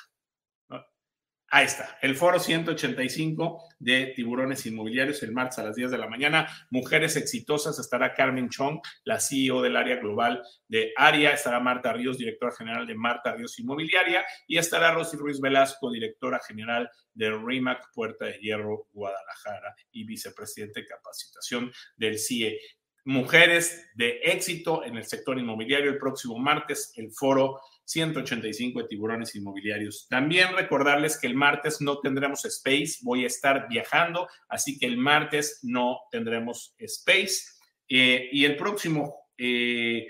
Ahí 1.50 1.66
está, 1.66 1.98
el 2.02 2.18
foro 2.18 2.40
185 2.40 3.64
de 3.80 4.08
tiburones 4.08 4.66
inmobiliarios 4.66 5.24
el 5.24 5.32
martes 5.32 5.60
a 5.60 5.64
las 5.64 5.78
10 5.78 5.92
de 5.92 5.98
la 5.98 6.10
mañana. 6.10 6.46
Mujeres 6.72 7.16
exitosas, 7.16 7.80
estará 7.80 8.14
Carmen 8.14 8.50
Chong, 8.50 8.82
la 9.06 9.22
CEO 9.22 9.62
del 9.62 9.78
área 9.78 9.96
global 9.96 10.44
de 10.68 10.92
ARIA, 10.98 11.32
estará 11.32 11.62
Marta 11.62 11.94
Ríos, 11.94 12.18
directora 12.18 12.54
general 12.54 12.86
de 12.86 12.96
Marta 12.96 13.34
Ríos 13.34 13.58
Inmobiliaria, 13.60 14.26
y 14.46 14.58
estará 14.58 14.92
Rosy 14.92 15.16
Ruiz 15.16 15.40
Velasco, 15.40 15.90
directora 15.90 16.42
general 16.46 16.90
de 17.14 17.32
RIMAC 17.32 17.94
Puerta 17.94 18.26
de 18.26 18.40
Hierro, 18.40 18.88
Guadalajara, 18.92 19.74
y 19.92 20.04
vicepresidente 20.04 20.82
de 20.82 20.88
capacitación 20.88 21.72
del 21.96 22.20
CIE. 22.20 22.60
Mujeres 23.06 23.90
de 23.96 24.20
éxito 24.22 24.84
en 24.84 24.98
el 24.98 25.06
sector 25.06 25.40
inmobiliario 25.40 25.92
el 25.92 25.98
próximo 25.98 26.38
martes, 26.38 26.92
el 26.98 27.10
foro 27.14 27.62
185 27.88 28.82
de 28.82 28.88
tiburones 28.90 29.34
inmobiliarios. 29.36 30.08
También 30.10 30.54
recordarles 30.54 31.18
que 31.18 31.28
el 31.28 31.36
martes 31.36 31.80
no 31.80 32.00
tendremos 32.00 32.44
space, 32.44 32.98
voy 33.02 33.24
a 33.24 33.28
estar 33.28 33.68
viajando, 33.70 34.28
así 34.50 34.78
que 34.78 34.86
el 34.86 34.98
martes 34.98 35.60
no 35.64 36.02
tendremos 36.12 36.76
space. 36.78 37.44
Eh, 37.88 38.30
y 38.32 38.46
el 38.46 38.58
próximo... 38.58 39.16
Eh, 39.38 40.08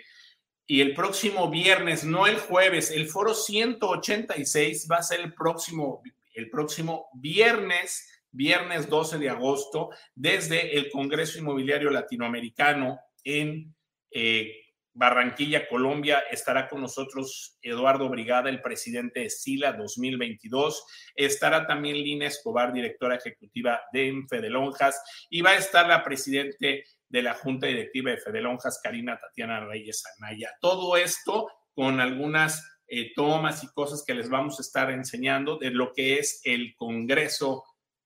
y 0.69 0.81
el 0.81 0.93
próximo 0.93 1.49
viernes, 1.49 2.03
no 2.03 2.27
el 2.27 2.37
jueves, 2.37 2.91
el 2.91 3.07
foro 3.07 3.33
186 3.33 4.89
va 4.91 4.97
a 4.97 5.03
ser 5.03 5.21
el 5.21 5.33
próximo, 5.33 6.01
el 6.33 6.49
próximo 6.49 7.07
viernes, 7.13 8.05
viernes 8.31 8.89
12 8.89 9.17
de 9.17 9.29
agosto, 9.29 9.91
desde 10.13 10.77
el 10.77 10.91
Congreso 10.91 11.39
Inmobiliario 11.39 11.89
Latinoamericano 11.89 12.99
en 13.23 13.73
eh, 14.11 14.66
Barranquilla, 14.97 15.67
Colombia, 15.67 16.23
estará 16.31 16.67
con 16.67 16.81
nosotros 16.81 17.59
Eduardo 17.61 18.09
Brigada, 18.09 18.49
el 18.49 18.63
presidente 18.63 19.19
de 19.19 19.29
SILA 19.29 19.73
2022. 19.73 20.83
Estará 21.15 21.67
también 21.67 21.97
Lina 21.97 22.25
Escobar, 22.25 22.73
directora 22.73 23.15
ejecutiva 23.15 23.79
de 23.93 24.23
Fedelonjas. 24.27 24.99
Y 25.29 25.41
va 25.41 25.51
a 25.51 25.57
estar 25.57 25.87
la 25.87 26.03
presidente 26.03 26.83
de 27.09 27.21
la 27.21 27.35
Junta 27.35 27.67
Directiva 27.67 28.09
de 28.09 28.17
Fedelonjas, 28.17 28.79
Karina 28.81 29.19
Tatiana 29.19 29.59
Reyes 29.59 30.03
Anaya. 30.17 30.49
Todo 30.59 30.97
esto 30.97 31.47
con 31.75 31.99
algunas 31.99 32.67
eh, 32.87 33.13
tomas 33.15 33.63
y 33.63 33.67
cosas 33.67 34.03
que 34.03 34.15
les 34.15 34.29
vamos 34.29 34.57
a 34.57 34.63
estar 34.63 34.89
enseñando 34.89 35.57
de 35.57 35.69
lo 35.69 35.93
que 35.93 36.17
es 36.17 36.41
el 36.43 36.75
Congreso 36.75 37.63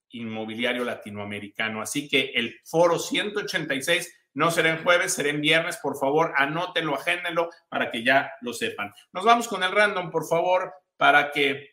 Inmobiliario 0.09 0.83
Latinoamericano. 0.83 1.81
Así 1.81 2.09
que 2.09 2.31
el 2.35 2.59
foro 2.65 2.99
186 2.99 4.13
no 4.33 4.51
será 4.51 4.71
en 4.71 4.83
jueves, 4.83 5.13
será 5.13 5.29
en 5.29 5.41
viernes. 5.41 5.77
Por 5.77 5.97
favor, 5.97 6.33
anótenlo, 6.35 6.95
agéndenlo 6.95 7.49
para 7.69 7.91
que 7.91 8.03
ya 8.03 8.31
lo 8.41 8.53
sepan. 8.53 8.93
Nos 9.11 9.25
vamos 9.25 9.47
con 9.47 9.63
el 9.63 9.71
random, 9.71 10.09
por 10.09 10.27
favor, 10.27 10.73
para 10.97 11.31
que 11.31 11.71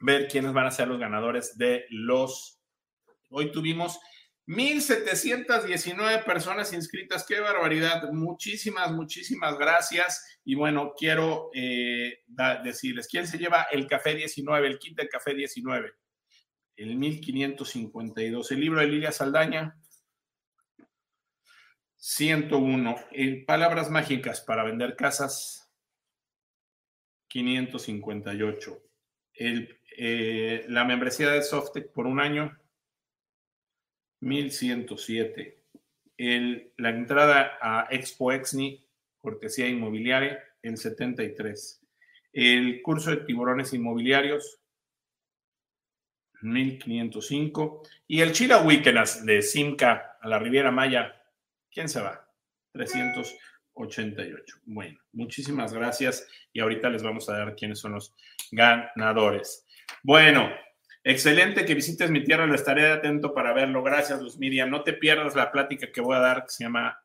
ver 0.00 0.28
quiénes 0.28 0.52
van 0.52 0.66
a 0.66 0.70
ser 0.70 0.88
los 0.88 0.98
ganadores 0.98 1.56
de 1.56 1.86
los. 1.90 2.60
Hoy 3.30 3.52
tuvimos 3.52 3.98
1.719 4.48 6.24
personas 6.24 6.72
inscritas. 6.72 7.26
¡Qué 7.26 7.38
barbaridad! 7.38 8.10
Muchísimas, 8.12 8.90
muchísimas 8.92 9.58
gracias. 9.58 10.40
Y 10.42 10.54
bueno, 10.54 10.94
quiero 10.96 11.50
eh, 11.52 12.20
decirles, 12.64 13.08
¿quién 13.08 13.26
se 13.26 13.36
lleva 13.36 13.66
el 13.70 13.86
café 13.86 14.14
19, 14.14 14.66
el 14.66 14.78
kit 14.78 14.96
del 14.96 15.10
café 15.10 15.34
19? 15.34 15.92
El 16.76 16.96
1552. 16.96 18.52
El 18.52 18.60
libro 18.60 18.80
de 18.80 18.86
Lilia 18.86 19.12
Saldaña. 19.12 19.76
101. 21.98 22.96
En 23.10 23.44
palabras 23.44 23.90
mágicas 23.90 24.40
para 24.40 24.64
vender 24.64 24.96
casas, 24.96 25.70
558. 27.28 28.82
El, 29.34 29.80
eh, 29.96 30.64
la 30.68 30.84
membresía 30.84 31.30
de 31.30 31.42
Softec 31.42 31.92
por 31.92 32.06
un 32.06 32.20
año, 32.20 32.56
1107. 34.20 35.62
El, 36.16 36.72
la 36.76 36.90
entrada 36.90 37.58
a 37.60 37.88
Expo 37.90 38.32
Exni, 38.32 38.84
cortesía 39.18 39.68
inmobiliaria, 39.68 40.42
el 40.62 40.76
73. 40.76 41.84
El 42.32 42.82
curso 42.82 43.10
de 43.10 43.18
tiburones 43.18 43.72
inmobiliarios, 43.72 44.60
1505. 46.42 47.82
Y 48.06 48.20
el 48.20 48.32
Chila 48.32 48.62
Weekend 48.62 49.24
de 49.24 49.42
Simca 49.42 50.16
a 50.20 50.28
la 50.28 50.38
Riviera 50.38 50.70
Maya, 50.70 51.17
¿quién 51.78 51.88
se 51.88 52.00
va? 52.00 52.28
388. 52.72 54.56
Bueno, 54.64 54.98
muchísimas 55.12 55.72
gracias 55.72 56.26
y 56.52 56.58
ahorita 56.58 56.90
les 56.90 57.04
vamos 57.04 57.28
a 57.28 57.38
dar 57.38 57.54
quiénes 57.54 57.78
son 57.78 57.92
los 57.92 58.16
ganadores. 58.50 59.64
Bueno, 60.02 60.50
excelente 61.04 61.64
que 61.64 61.76
visites 61.76 62.10
mi 62.10 62.24
tierra, 62.24 62.48
lo 62.48 62.56
estaré 62.56 62.90
atento 62.90 63.32
para 63.32 63.52
verlo. 63.52 63.84
Gracias, 63.84 64.20
Luz 64.20 64.38
Miriam. 64.38 64.68
No 64.70 64.82
te 64.82 64.94
pierdas 64.94 65.36
la 65.36 65.52
plática 65.52 65.92
que 65.92 66.00
voy 66.00 66.16
a 66.16 66.20
dar 66.20 66.42
que 66.42 66.50
se 66.50 66.64
llama 66.64 66.98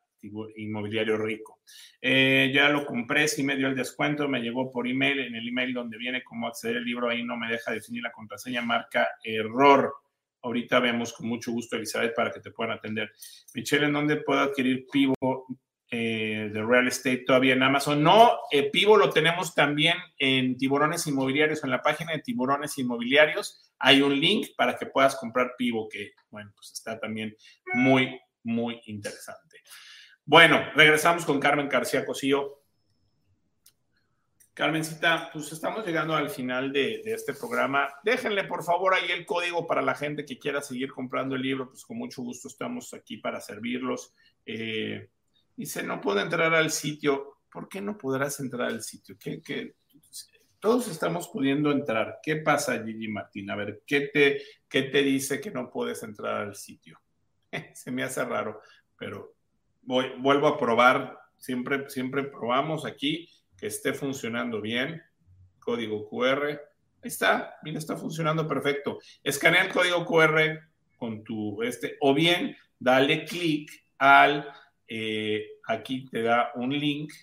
Inmobiliario 0.55 1.17
Rico. 1.17 1.59
Eh, 2.01 2.51
ya 2.51 2.69
lo 2.69 2.83
compré, 2.83 3.27
sí 3.27 3.43
me 3.43 3.55
dio 3.55 3.67
el 3.67 3.75
descuento, 3.75 4.27
me 4.27 4.41
llegó 4.41 4.71
por 4.71 4.87
email, 4.87 5.19
en 5.19 5.35
el 5.35 5.47
email 5.47 5.75
donde 5.75 5.99
viene 5.99 6.23
cómo 6.23 6.47
acceder 6.47 6.77
al 6.77 6.85
libro, 6.85 7.11
ahí 7.11 7.23
no 7.23 7.37
me 7.37 7.47
deja 7.47 7.71
definir 7.71 8.01
la 8.01 8.11
contraseña, 8.11 8.63
marca 8.63 9.07
error. 9.23 9.93
Ahorita 10.43 10.79
vemos 10.79 11.13
con 11.13 11.27
mucho 11.27 11.51
gusto, 11.51 11.77
Elizabeth, 11.77 12.13
para 12.13 12.31
que 12.31 12.41
te 12.41 12.51
puedan 12.51 12.77
atender. 12.77 13.11
Michelle, 13.53 13.85
¿en 13.85 13.93
dónde 13.93 14.17
puedo 14.17 14.41
adquirir 14.41 14.85
Pivo 14.91 15.15
eh, 15.89 16.49
de 16.51 16.61
Real 16.61 16.87
Estate 16.87 17.23
todavía 17.25 17.53
en 17.53 17.63
Amazon? 17.63 18.03
No, 18.03 18.39
eh, 18.51 18.69
Pivo 18.69 18.97
lo 18.97 19.09
tenemos 19.09 19.55
también 19.55 19.95
en 20.17 20.57
Tiburones 20.57 21.07
Inmobiliarios, 21.07 21.63
en 21.63 21.69
la 21.71 21.81
página 21.81 22.11
de 22.11 22.19
Tiburones 22.19 22.77
Inmobiliarios. 22.77 23.71
Hay 23.79 24.01
un 24.01 24.19
link 24.19 24.49
para 24.57 24.77
que 24.77 24.87
puedas 24.87 25.15
comprar 25.15 25.53
Pivo, 25.57 25.87
que, 25.89 26.11
bueno, 26.29 26.51
pues 26.55 26.71
está 26.73 26.99
también 26.99 27.35
muy, 27.73 28.19
muy 28.43 28.81
interesante. 28.87 29.61
Bueno, 30.25 30.71
regresamos 30.75 31.25
con 31.25 31.39
Carmen 31.39 31.69
García 31.69 32.05
Cosío. 32.05 32.62
Carmencita, 34.53 35.31
pues 35.33 35.51
estamos 35.51 35.83
llegando 35.83 36.15
al 36.15 36.29
final 36.29 36.71
de, 36.71 37.01
este 37.05 37.33
programa. 37.33 37.91
Déjenle 38.03 38.43
por 38.43 38.63
favor 38.63 38.93
ahí 38.93 39.09
el 39.09 39.25
código 39.25 39.65
para 39.65 39.81
la 39.81 39.95
gente 39.95 40.25
que 40.25 40.37
quiera 40.37 40.61
seguir 40.61 40.91
comprando 40.91 41.35
el 41.35 41.41
libro, 41.41 41.69
pues 41.69 41.83
con 41.83 41.97
mucho 41.97 42.21
gusto 42.21 42.47
estamos 42.47 42.93
aquí 42.93 43.17
para 43.17 43.41
servirlos. 43.41 44.13
Eh, 44.45 45.09
dice, 45.55 45.81
no 45.81 45.99
puedo 45.99 46.19
entrar 46.19 46.53
al 46.53 46.69
sitio. 46.69 47.39
¿Por 47.51 47.67
qué 47.67 47.81
no 47.81 47.97
podrás 47.97 48.39
entrar 48.41 48.67
al 48.67 48.83
sitio? 48.83 49.17
¿Qué, 49.19 49.73
Todos 50.59 50.87
estamos 50.87 51.29
pudiendo 51.29 51.71
entrar. 51.71 52.19
¿Qué 52.21 52.35
pasa, 52.35 52.83
Gigi 52.83 53.07
Martín? 53.07 53.49
A 53.49 53.55
ver, 53.55 53.81
¿qué 53.87 54.01
te, 54.13 54.43
¿qué 54.69 54.83
te 54.83 55.01
dice 55.01 55.41
que 55.41 55.49
no 55.49 55.71
puedes 55.71 56.03
entrar 56.03 56.41
al 56.41 56.55
sitio? 56.55 57.01
Se 57.73 57.89
me 57.89 58.03
hace 58.03 58.23
raro, 58.23 58.61
pero 58.95 59.33
vuelvo 59.81 60.47
a 60.47 60.59
probar, 60.59 61.17
siempre, 61.39 61.89
siempre 61.89 62.23
probamos 62.23 62.85
aquí 62.85 63.27
que 63.63 63.67
esté 63.67 63.93
funcionando 63.93 64.59
bien. 64.59 65.01
Código 65.57 66.09
QR. 66.09 66.49
Ahí 66.49 66.59
está, 67.01 67.55
bien, 67.63 67.77
está 67.77 67.95
funcionando 67.95 68.45
perfecto. 68.45 68.99
Escanea 69.23 69.63
el 69.63 69.71
código 69.71 70.05
QR 70.05 70.59
con 70.97 71.23
tu 71.23 71.63
este, 71.63 71.95
o 72.01 72.13
bien 72.13 72.57
dale 72.77 73.23
clic 73.23 73.71
al, 73.97 74.51
eh, 74.85 75.45
aquí 75.65 76.09
te 76.09 76.23
da 76.23 76.51
un 76.55 76.77
link, 76.77 77.13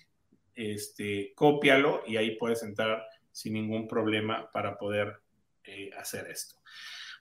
este, 0.55 1.31
cópialo 1.35 2.01
y 2.07 2.17
ahí 2.17 2.35
puedes 2.37 2.63
entrar 2.63 3.05
sin 3.31 3.53
ningún 3.53 3.87
problema 3.87 4.49
para 4.51 4.79
poder 4.79 5.21
eh, 5.63 5.91
hacer 5.95 6.25
esto. 6.25 6.55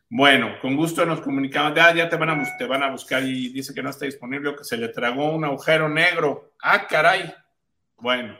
Bueno, 0.09 0.59
con 0.63 0.77
gusto 0.77 1.05
nos 1.05 1.21
comunicamos. 1.21 1.75
Ya, 1.75 2.09
te, 2.09 2.17
van 2.17 2.31
a, 2.31 2.57
te 2.57 2.65
van 2.65 2.83
a 2.83 2.91
buscar 2.91 3.23
y 3.23 3.53
dice 3.53 3.75
que 3.75 3.83
no 3.83 3.91
está 3.91 4.07
disponible 4.07 4.57
que 4.57 4.65
se 4.65 4.79
le 4.79 4.89
tragó 4.89 5.31
un 5.35 5.45
agujero 5.45 5.91
negro. 5.91 6.55
Ah, 6.63 6.87
caray. 6.87 7.31
Bueno, 7.99 8.39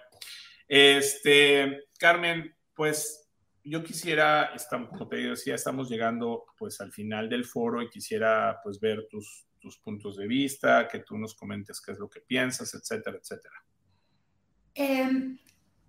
este, 0.72 1.88
Carmen, 1.98 2.55
pues 2.76 3.28
yo 3.64 3.82
quisiera, 3.82 4.52
como 4.88 5.09
te 5.09 5.16
decía, 5.16 5.56
estamos 5.56 5.90
llegando 5.90 6.44
pues 6.56 6.80
al 6.80 6.92
final 6.92 7.28
del 7.28 7.44
foro 7.44 7.82
y 7.82 7.90
quisiera 7.90 8.60
pues 8.62 8.78
ver 8.78 9.09
tus, 9.10 9.48
tus 9.59 9.78
puntos 9.78 10.16
de 10.16 10.28
vista, 10.28 10.86
que 10.86 11.01
tú 11.01 11.18
nos 11.18 11.34
comentes 11.34 11.80
qué 11.80 11.90
es 11.90 11.98
lo 11.98 12.09
que 12.09 12.20
piensas, 12.20 12.72
etcétera, 12.72 13.18
etcétera. 13.20 13.64
Eh, 14.76 15.36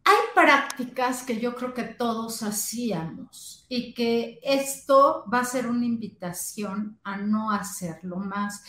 hay 0.04 0.18
prácticas 0.34 1.22
que 1.22 1.40
yo 1.40 1.54
creo 1.54 1.76
que 1.76 1.84
todos 1.84 2.42
hacíamos 2.42 3.68
y 3.70 3.94
que 3.94 4.40
esto 4.42 5.26
va 5.32 5.42
a 5.42 5.46
ser 5.46 5.68
una 5.68 5.86
invitación 5.86 7.00
a 7.04 7.18
no 7.18 7.52
hacerlo 7.52 8.18
más. 8.18 8.64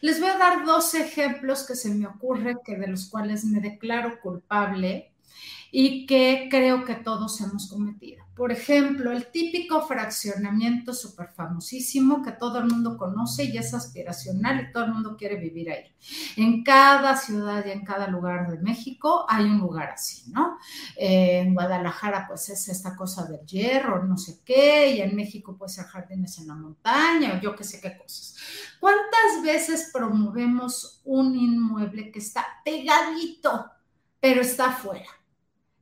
Les 0.00 0.20
voy 0.20 0.28
a 0.28 0.38
dar 0.38 0.64
dos 0.64 0.94
ejemplos 0.94 1.66
que 1.66 1.74
se 1.74 1.92
me 1.92 2.06
ocurre 2.06 2.54
que 2.64 2.76
de 2.76 2.86
los 2.86 3.08
cuales 3.10 3.44
me 3.44 3.60
declaro 3.60 4.20
culpable 4.20 5.12
y 5.70 6.06
que 6.06 6.48
creo 6.50 6.84
que 6.84 6.94
todos 6.94 7.40
hemos 7.40 7.68
cometido. 7.68 8.26
Por 8.36 8.52
ejemplo, 8.52 9.12
el 9.12 9.30
típico 9.30 9.80
fraccionamiento 9.86 10.92
súper 10.92 11.28
famosísimo 11.28 12.22
que 12.22 12.32
todo 12.32 12.58
el 12.58 12.66
mundo 12.66 12.98
conoce 12.98 13.44
y 13.44 13.56
es 13.56 13.72
aspiracional 13.72 14.60
y 14.60 14.72
todo 14.72 14.84
el 14.84 14.92
mundo 14.92 15.16
quiere 15.16 15.36
vivir 15.36 15.70
ahí. 15.70 15.84
En 16.36 16.62
cada 16.62 17.16
ciudad 17.16 17.64
y 17.64 17.70
en 17.70 17.82
cada 17.82 18.08
lugar 18.08 18.50
de 18.50 18.58
México 18.58 19.24
hay 19.26 19.46
un 19.46 19.58
lugar 19.58 19.88
así, 19.88 20.30
¿no? 20.30 20.58
Eh, 20.96 21.40
en 21.40 21.54
Guadalajara 21.54 22.26
pues 22.28 22.50
es 22.50 22.68
esta 22.68 22.94
cosa 22.94 23.24
del 23.24 23.40
hierro, 23.46 24.04
no 24.04 24.18
sé 24.18 24.40
qué, 24.44 24.90
y 24.90 25.00
en 25.00 25.16
México 25.16 25.56
pues 25.58 25.78
el 25.78 25.84
jardines 25.84 26.38
en 26.38 26.48
la 26.48 26.54
montaña 26.54 27.36
o 27.38 27.40
yo 27.40 27.56
qué 27.56 27.64
sé 27.64 27.80
qué 27.80 27.96
cosas. 27.96 28.36
¿Cuántas 28.78 29.42
veces 29.42 29.90
promovemos 29.92 31.00
un 31.04 31.34
inmueble 31.34 32.12
que 32.12 32.18
está 32.18 32.46
pegadito, 32.62 33.70
pero 34.20 34.42
está 34.42 34.66
afuera? 34.66 35.06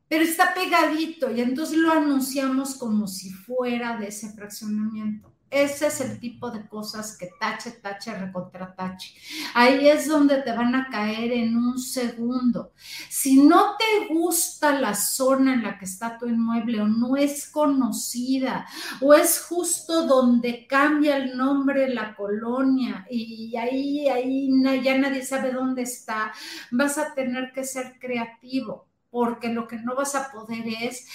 Pero 0.09 0.25
está 0.25 0.55
pegadito 0.55 1.31
y 1.31 1.41
entonces 1.41 1.77
lo 1.77 1.93
anunciamos 1.93 2.75
como 2.77 3.07
si 3.07 3.31
fuera 3.31 3.97
de 3.97 4.09
ese 4.09 4.31
fraccionamiento. 4.33 5.35
Ese 5.55 5.87
es 5.87 6.01
el 6.01 6.19
tipo 6.19 6.51
de 6.51 6.67
cosas 6.67 7.17
que 7.17 7.31
tache, 7.39 7.71
tache, 7.71 8.13
recontra 8.13 8.75
tache. 8.75 9.15
Ahí 9.55 9.89
es 9.89 10.09
donde 10.09 10.43
te 10.43 10.51
van 10.51 10.75
a 10.75 10.89
caer 10.91 11.31
en 11.31 11.57
un 11.57 11.79
segundo. 11.79 12.73
Si 13.09 13.41
no 13.41 13.77
te 13.77 14.13
gusta 14.13 14.81
la 14.81 14.97
zona 14.97 15.55
en 15.55 15.63
la 15.63 15.79
que 15.79 15.85
está 15.85 16.19
tu 16.19 16.27
inmueble 16.27 16.81
o 16.81 16.89
no 16.89 17.17
es 17.17 17.49
conocida 17.49 18.67
o 19.01 19.15
es 19.15 19.43
justo 19.43 20.09
donde 20.09 20.67
cambia 20.67 21.19
el 21.19 21.37
nombre 21.37 21.89
la 21.89 22.17
colonia 22.17 23.07
y 23.09 23.55
ahí, 23.57 24.09
ahí 24.09 24.51
ya 24.83 24.99
nadie 24.99 25.25
sabe 25.25 25.53
dónde 25.53 25.83
está, 25.83 26.33
vas 26.73 26.99
a 26.99 27.15
tener 27.15 27.53
que 27.53 27.63
ser 27.63 27.97
creativo 28.01 28.89
porque 29.15 29.49
lo 29.49 29.69
que 29.69 29.77
no 29.77 29.95
vas 29.95 30.17
a 30.17 30.33
poder 30.33 30.65
es 30.67 31.07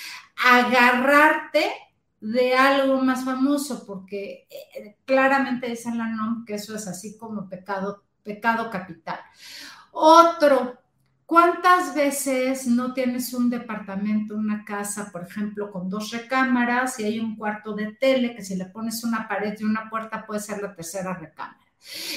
agarrarte 0.41 1.65
de 2.21 2.55
algo 2.55 3.01
más 3.01 3.25
famoso, 3.25 3.85
porque 3.85 4.47
eh, 4.49 4.95
claramente 5.03 5.67
dice 5.67 5.93
la 5.93 6.07
NOM 6.07 6.45
que 6.45 6.53
eso 6.53 6.73
es 6.77 6.87
así 6.87 7.17
como 7.17 7.49
pecado, 7.49 8.05
pecado 8.23 8.69
capital. 8.69 9.19
Otro, 9.91 10.79
¿cuántas 11.25 11.93
veces 11.93 12.67
no 12.67 12.93
tienes 12.93 13.33
un 13.33 13.49
departamento, 13.49 14.33
una 14.33 14.63
casa, 14.63 15.09
por 15.11 15.23
ejemplo, 15.23 15.69
con 15.69 15.89
dos 15.89 16.11
recámaras 16.11 17.01
y 17.01 17.03
hay 17.03 17.19
un 17.19 17.35
cuarto 17.35 17.73
de 17.73 17.97
tele 17.99 18.33
que 18.33 18.45
si 18.45 18.55
le 18.55 18.67
pones 18.67 19.03
una 19.03 19.27
pared 19.27 19.57
y 19.59 19.65
una 19.65 19.89
puerta 19.89 20.25
puede 20.25 20.39
ser 20.39 20.61
la 20.61 20.73
tercera 20.73 21.15
recámara? 21.15 21.59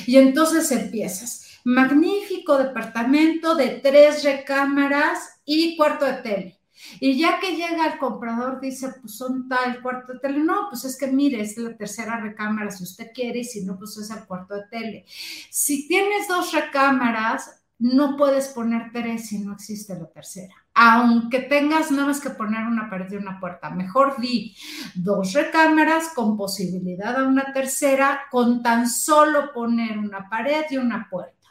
Y 0.07 0.17
entonces 0.17 0.71
empiezas 0.71 1.52
magnífico 1.65 2.59
departamento 2.59 3.55
de 3.55 3.81
tres 3.83 4.25
recámaras 4.25 5.41
y 5.45 5.77
cuarto 5.77 6.05
de 6.05 6.15
tele. 6.15 6.59
Y 7.01 7.19
ya 7.19 7.39
que 7.39 7.57
llega 7.57 7.87
el 7.87 7.99
comprador, 7.99 8.61
dice, 8.61 8.89
pues 9.01 9.17
son 9.17 9.49
tal 9.49 9.81
cuarto 9.83 10.15
de 10.15 10.19
tele. 10.19 10.41
No, 10.41 10.67
pues 10.69 10.85
es 10.85 10.97
que 10.99 11.07
mire, 11.07 11.41
es 11.41 11.57
la 11.57 11.77
tercera 11.77 12.21
recámara 12.21 12.71
si 12.71 12.83
usted 12.83 13.11
quiere 13.15 13.41
y 13.41 13.45
si 13.45 13.65
no, 13.65 13.79
pues 13.79 13.97
es 13.99 14.11
el 14.11 14.25
cuarto 14.27 14.55
de 14.55 14.67
tele. 14.71 15.05
Si 15.51 15.87
tienes 15.87 16.29
dos 16.29 16.53
recámaras, 16.53 17.63
no 17.79 18.17
puedes 18.17 18.49
poner 18.49 18.91
tres 18.93 19.29
si 19.29 19.41
no 19.41 19.55
existe 19.55 19.99
la 19.99 20.07
tercera. 20.07 20.55
Aunque 20.75 21.41
tengas 21.41 21.91
nada 21.91 22.07
más 22.07 22.21
que 22.21 22.31
poner 22.31 22.65
una 22.65 22.89
pared 22.89 23.11
y 23.13 23.17
una 23.17 23.41
puerta, 23.41 23.71
mejor 23.71 24.21
di 24.21 24.57
dos 24.95 25.33
recámaras 25.33 26.11
con 26.15 26.37
posibilidad 26.37 27.17
a 27.17 27.27
una 27.27 27.53
tercera 27.53 28.23
con 28.31 28.63
tan 28.63 28.89
solo 28.89 29.53
poner 29.53 29.99
una 29.99 30.29
pared 30.31 30.65
y 30.71 30.77
una 30.77 31.09
puerta. 31.11 31.42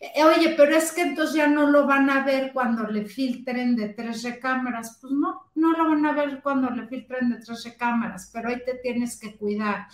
Eh, 0.00 0.22
oye, 0.24 0.54
pero 0.56 0.76
es 0.76 0.92
que 0.92 1.02
entonces 1.02 1.36
ya 1.36 1.46
no 1.46 1.70
lo 1.70 1.86
van 1.86 2.10
a 2.10 2.24
ver 2.24 2.52
cuando 2.52 2.84
le 2.84 3.06
filtren 3.06 3.76
de 3.76 3.90
tres 3.90 4.22
recámaras. 4.22 4.98
Pues 5.00 5.12
no, 5.12 5.50
no 5.54 5.72
lo 5.72 5.88
van 5.88 6.04
a 6.04 6.12
ver 6.12 6.42
cuando 6.42 6.70
le 6.70 6.86
filtren 6.86 7.30
de 7.30 7.38
tres 7.38 7.64
recámaras, 7.64 8.30
pero 8.32 8.48
ahí 8.48 8.62
te 8.64 8.74
tienes 8.74 9.18
que 9.18 9.36
cuidar. 9.36 9.86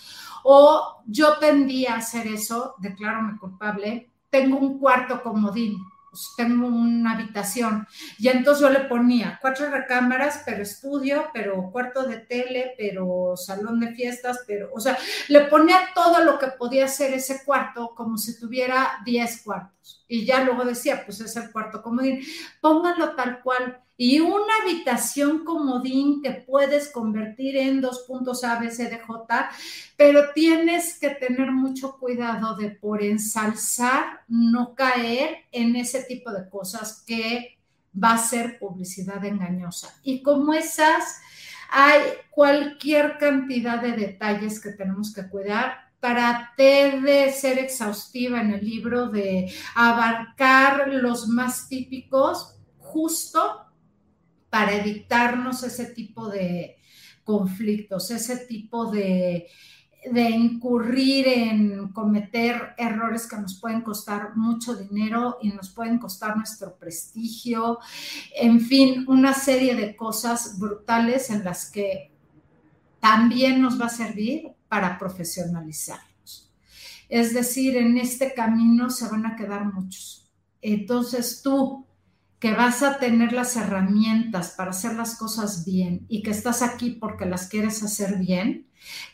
O 0.44 1.02
yo 1.06 1.38
tendía 1.38 1.94
a 1.94 1.98
hacer 1.98 2.26
eso, 2.26 2.74
declárame 2.78 3.38
culpable, 3.38 4.10
tengo 4.30 4.58
un 4.58 4.78
cuarto 4.78 5.22
comodín 5.22 5.76
pues, 6.12 6.34
tengo 6.36 6.66
una 6.66 7.14
habitación. 7.14 7.88
Y 8.18 8.28
entonces 8.28 8.60
yo 8.60 8.68
le 8.68 8.80
ponía 8.80 9.38
cuatro 9.40 9.70
recámaras, 9.70 10.42
pero 10.44 10.62
estudio, 10.62 11.30
pero 11.32 11.70
cuarto 11.72 12.02
de 12.02 12.18
tele, 12.18 12.74
pero 12.76 13.34
salón 13.34 13.80
de 13.80 13.94
fiestas, 13.94 14.44
pero, 14.46 14.68
o 14.74 14.78
sea, 14.78 14.98
le 15.28 15.40
ponía 15.46 15.78
todo 15.94 16.22
lo 16.22 16.38
que 16.38 16.48
podía 16.48 16.86
ser 16.86 17.14
ese 17.14 17.42
cuarto 17.46 17.94
como 17.94 18.18
si 18.18 18.38
tuviera 18.38 19.00
10 19.06 19.42
cuartos. 19.42 20.04
Y 20.06 20.26
ya 20.26 20.44
luego 20.44 20.66
decía, 20.66 21.02
pues 21.06 21.18
es 21.20 21.34
el 21.36 21.50
cuarto 21.50 21.82
comodín, 21.82 22.20
pónganlo 22.60 23.14
tal 23.14 23.40
cual 23.40 23.80
y 24.04 24.18
una 24.18 24.52
habitación 24.62 25.44
comodín 25.44 26.22
que 26.22 26.32
puedes 26.32 26.88
convertir 26.88 27.56
en 27.56 27.80
dos 27.80 28.00
puntos 28.00 28.42
A, 28.42 28.58
B, 28.58 28.68
C, 28.68 28.90
D, 28.90 28.98
J, 28.98 29.50
pero 29.96 30.32
tienes 30.34 30.98
que 30.98 31.10
tener 31.10 31.52
mucho 31.52 31.98
cuidado 32.00 32.56
de 32.56 32.70
por 32.70 33.00
ensalzar, 33.00 34.22
no 34.26 34.74
caer 34.74 35.44
en 35.52 35.76
ese 35.76 36.02
tipo 36.02 36.32
de 36.32 36.50
cosas 36.50 37.04
que 37.06 37.60
va 37.94 38.14
a 38.14 38.18
ser 38.18 38.58
publicidad 38.58 39.24
engañosa. 39.24 39.94
Y 40.02 40.20
como 40.20 40.52
esas, 40.52 41.20
hay 41.70 42.02
cualquier 42.32 43.18
cantidad 43.18 43.80
de 43.80 43.92
detalles 43.92 44.60
que 44.60 44.72
tenemos 44.72 45.14
que 45.14 45.28
cuidar 45.28 45.92
traté 46.00 47.00
de 47.00 47.30
ser 47.30 47.60
exhaustiva 47.60 48.40
en 48.40 48.54
el 48.54 48.64
libro, 48.64 49.06
de 49.10 49.48
abarcar 49.76 50.88
los 50.88 51.28
más 51.28 51.68
típicos, 51.68 52.56
justo 52.78 53.68
para 54.52 54.74
evitarnos 54.74 55.62
ese 55.62 55.86
tipo 55.86 56.28
de 56.28 56.76
conflictos, 57.24 58.10
ese 58.10 58.36
tipo 58.36 58.90
de, 58.90 59.46
de 60.12 60.28
incurrir 60.28 61.26
en 61.26 61.88
cometer 61.88 62.74
errores 62.76 63.26
que 63.26 63.38
nos 63.38 63.58
pueden 63.58 63.80
costar 63.80 64.36
mucho 64.36 64.76
dinero 64.76 65.38
y 65.40 65.48
nos 65.48 65.70
pueden 65.70 65.98
costar 65.98 66.36
nuestro 66.36 66.76
prestigio, 66.76 67.78
en 68.36 68.60
fin, 68.60 69.06
una 69.08 69.32
serie 69.32 69.74
de 69.74 69.96
cosas 69.96 70.58
brutales 70.58 71.30
en 71.30 71.44
las 71.44 71.70
que 71.70 72.12
también 73.00 73.62
nos 73.62 73.80
va 73.80 73.86
a 73.86 73.88
servir 73.88 74.52
para 74.68 74.98
profesionalizarnos. 74.98 76.52
Es 77.08 77.32
decir, 77.32 77.78
en 77.78 77.96
este 77.96 78.34
camino 78.34 78.90
se 78.90 79.08
van 79.08 79.24
a 79.24 79.34
quedar 79.34 79.64
muchos. 79.64 80.30
Entonces 80.60 81.40
tú, 81.42 81.86
que 82.42 82.54
vas 82.54 82.82
a 82.82 82.98
tener 82.98 83.32
las 83.32 83.54
herramientas 83.54 84.54
para 84.56 84.70
hacer 84.70 84.94
las 84.96 85.14
cosas 85.14 85.64
bien 85.64 86.06
y 86.08 86.24
que 86.24 86.32
estás 86.32 86.60
aquí 86.60 86.90
porque 86.90 87.24
las 87.24 87.46
quieres 87.46 87.84
hacer 87.84 88.18
bien, 88.18 88.66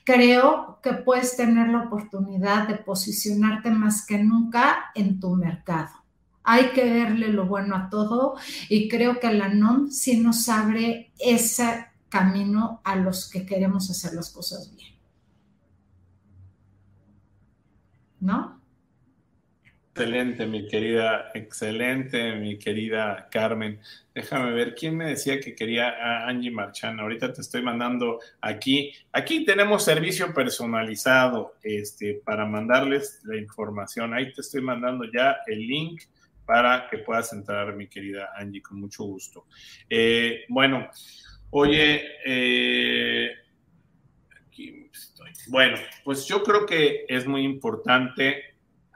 creo 0.05 0.81
que 0.83 0.95
puedes 0.95 1.37
tener 1.37 1.69
la 1.69 1.83
oportunidad 1.83 2.67
de 2.67 2.77
posicionarte 2.77 3.71
más 3.71 4.07
que 4.07 4.17
nunca 4.17 4.93
en 4.95 5.21
tu 5.21 5.37
mercado. 5.37 5.91
Hay 6.43 6.71
que 6.71 6.85
verle 6.85 7.29
lo 7.29 7.45
bueno 7.45 7.77
a 7.77 7.91
todo 7.91 8.37
y 8.71 8.89
creo 8.89 9.21
que 9.21 9.31
la 9.31 9.51
NOM 9.51 9.91
sí 9.91 10.17
nos 10.17 10.49
abre 10.49 11.13
ese 11.19 11.85
camino 12.09 12.81
a 12.83 12.97
los 12.97 13.29
que 13.29 13.45
queremos 13.45 13.91
hacer 13.91 14.15
las 14.15 14.31
cosas 14.31 14.75
bien. 14.75 14.95
¿No? 18.21 18.57
Excelente, 19.99 20.47
mi 20.47 20.69
querida, 20.69 21.33
excelente, 21.35 22.37
mi 22.37 22.57
querida 22.57 23.29
Carmen. 23.33 23.81
Déjame 24.15 24.53
ver, 24.53 24.77
¿quién 24.77 24.97
me 24.97 25.07
decía 25.07 25.41
que 25.41 25.57
quería 25.57 25.89
a 25.89 26.29
Angie 26.29 26.53
Marchán? 26.53 27.01
Ahorita 27.01 27.33
te 27.33 27.41
estoy 27.41 27.62
mandando 27.62 28.20
aquí. 28.41 28.93
Aquí 29.11 29.45
tenemos 29.45 29.85
servicio 29.85 30.33
personalizado 30.33 31.57
este, 31.65 32.15
para 32.25 32.47
mandarles 32.47 33.23
la 33.25 33.37
información. 33.39 34.15
Ahí 34.15 34.33
te 34.33 34.43
estoy 34.43 34.61
mandando 34.61 35.05
ya 35.12 35.39
el 35.49 35.66
link 35.66 36.03
para 36.47 36.87
que 36.89 36.99
puedas 36.99 37.33
entrar, 37.33 37.75
mi 37.75 37.89
querida 37.89 38.31
Angie, 38.37 38.62
con 38.62 38.79
mucho 38.79 39.03
gusto. 39.03 39.47
Eh, 39.91 40.45
bueno, 40.49 40.89
oye, 41.51 42.05
eh, 42.25 43.33
aquí 44.47 44.89
estoy. 44.93 45.33
Bueno, 45.49 45.77
pues 46.05 46.25
yo 46.29 46.45
creo 46.45 46.66
que 46.66 47.05
es 47.09 47.27
muy 47.27 47.43
importante 47.43 48.48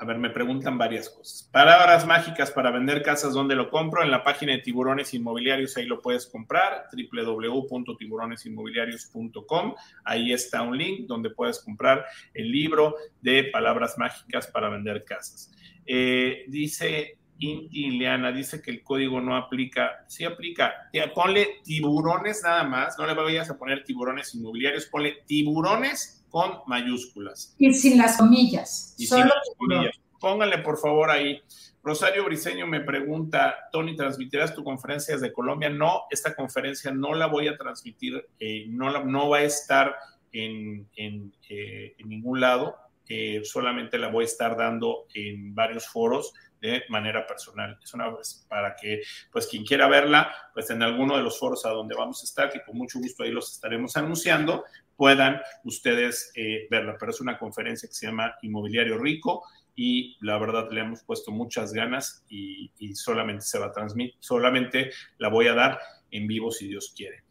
a 0.02 0.04
ver, 0.04 0.18
me 0.18 0.28
preguntan 0.30 0.78
varias 0.78 1.08
cosas. 1.08 1.48
Palabras 1.52 2.04
mágicas 2.08 2.50
para 2.50 2.72
vender 2.72 3.04
casas, 3.04 3.34
¿dónde 3.34 3.54
lo 3.54 3.70
compro? 3.70 4.02
En 4.02 4.10
la 4.10 4.24
página 4.24 4.50
de 4.50 4.58
Tiburones 4.58 5.14
Inmobiliarios, 5.14 5.76
ahí 5.76 5.86
lo 5.86 6.02
puedes 6.02 6.26
comprar, 6.26 6.86
www.tiburonesinmobiliarios.com. 6.92 9.74
Ahí 10.02 10.32
está 10.32 10.62
un 10.62 10.76
link 10.76 11.06
donde 11.06 11.30
puedes 11.30 11.60
comprar 11.60 12.04
el 12.34 12.50
libro 12.50 12.96
de 13.20 13.44
Palabras 13.44 13.96
mágicas 13.96 14.48
para 14.48 14.68
vender 14.70 15.04
casas. 15.04 15.52
Eh, 15.86 16.46
dice 16.48 17.18
Ileana, 17.38 18.32
dice 18.32 18.60
que 18.60 18.72
el 18.72 18.82
código 18.82 19.20
no 19.20 19.36
aplica. 19.36 20.04
Sí 20.08 20.24
aplica. 20.24 20.90
Ponle 21.14 21.60
tiburones 21.62 22.42
nada 22.42 22.64
más, 22.64 22.98
no 22.98 23.06
le 23.06 23.14
vayas 23.14 23.50
a 23.50 23.56
poner 23.56 23.84
tiburones 23.84 24.34
inmobiliarios, 24.34 24.86
ponle 24.86 25.22
tiburones 25.26 26.21
con 26.32 26.62
mayúsculas. 26.66 27.54
Y 27.58 27.72
sin 27.74 27.98
las 27.98 28.16
comillas. 28.16 28.94
Y 28.96 29.06
sin 29.06 29.20
las 29.20 29.50
comillas. 29.56 29.94
Pónganle 30.18 30.58
por 30.58 30.78
favor 30.78 31.10
ahí. 31.10 31.42
Rosario 31.82 32.24
Briseño 32.24 32.66
me 32.66 32.80
pregunta, 32.80 33.68
Tony, 33.70 33.94
¿transmitirás 33.94 34.54
tu 34.54 34.64
conferencia 34.64 35.14
desde 35.14 35.32
Colombia? 35.32 35.68
No, 35.68 36.04
esta 36.10 36.34
conferencia 36.34 36.90
no 36.90 37.12
la 37.12 37.26
voy 37.26 37.48
a 37.48 37.56
transmitir, 37.56 38.24
eh, 38.38 38.64
no, 38.68 39.04
no 39.04 39.28
va 39.28 39.38
a 39.38 39.42
estar 39.42 39.94
en, 40.32 40.88
en, 40.96 41.34
eh, 41.50 41.94
ningún 42.04 42.40
lado, 42.40 42.76
eh, 43.08 43.42
solamente 43.44 43.98
la 43.98 44.08
voy 44.08 44.22
a 44.22 44.26
estar 44.26 44.56
dando 44.56 45.06
en 45.12 45.54
varios 45.54 45.86
foros 45.86 46.32
de 46.62 46.84
manera 46.88 47.26
personal. 47.26 47.76
Es 47.82 47.92
una 47.92 48.08
vez 48.08 48.46
para 48.48 48.76
que, 48.76 49.02
pues, 49.32 49.48
quien 49.48 49.64
quiera 49.64 49.88
verla, 49.88 50.32
pues 50.54 50.70
en 50.70 50.82
alguno 50.82 51.16
de 51.16 51.24
los 51.24 51.36
foros 51.36 51.66
a 51.66 51.70
donde 51.70 51.96
vamos 51.96 52.22
a 52.22 52.24
estar, 52.24 52.50
que 52.50 52.62
con 52.62 52.78
mucho 52.78 53.00
gusto 53.00 53.24
ahí 53.24 53.32
los 53.32 53.52
estaremos 53.52 53.96
anunciando, 53.96 54.64
puedan 55.02 55.40
ustedes 55.64 56.30
eh, 56.36 56.68
verla. 56.70 56.94
Pero 56.96 57.10
es 57.10 57.20
una 57.20 57.36
conferencia 57.36 57.88
que 57.88 57.94
se 57.96 58.06
llama 58.06 58.36
Inmobiliario 58.42 58.98
Rico 58.98 59.42
y 59.74 60.16
la 60.20 60.38
verdad 60.38 60.68
le 60.70 60.82
hemos 60.82 61.02
puesto 61.02 61.32
muchas 61.32 61.72
ganas 61.72 62.24
y, 62.28 62.70
solamente 62.94 63.44
se 63.44 63.58
va 63.58 63.66
a 63.66 63.72
transmitir, 63.72 64.14
solamente 64.20 64.92
la 65.18 65.26
voy 65.26 65.48
a 65.48 65.54
dar 65.54 65.80
en 66.12 66.28
vivo 66.28 66.52
si 66.52 66.68
Dios 66.68 66.94
quiere. 66.96 67.24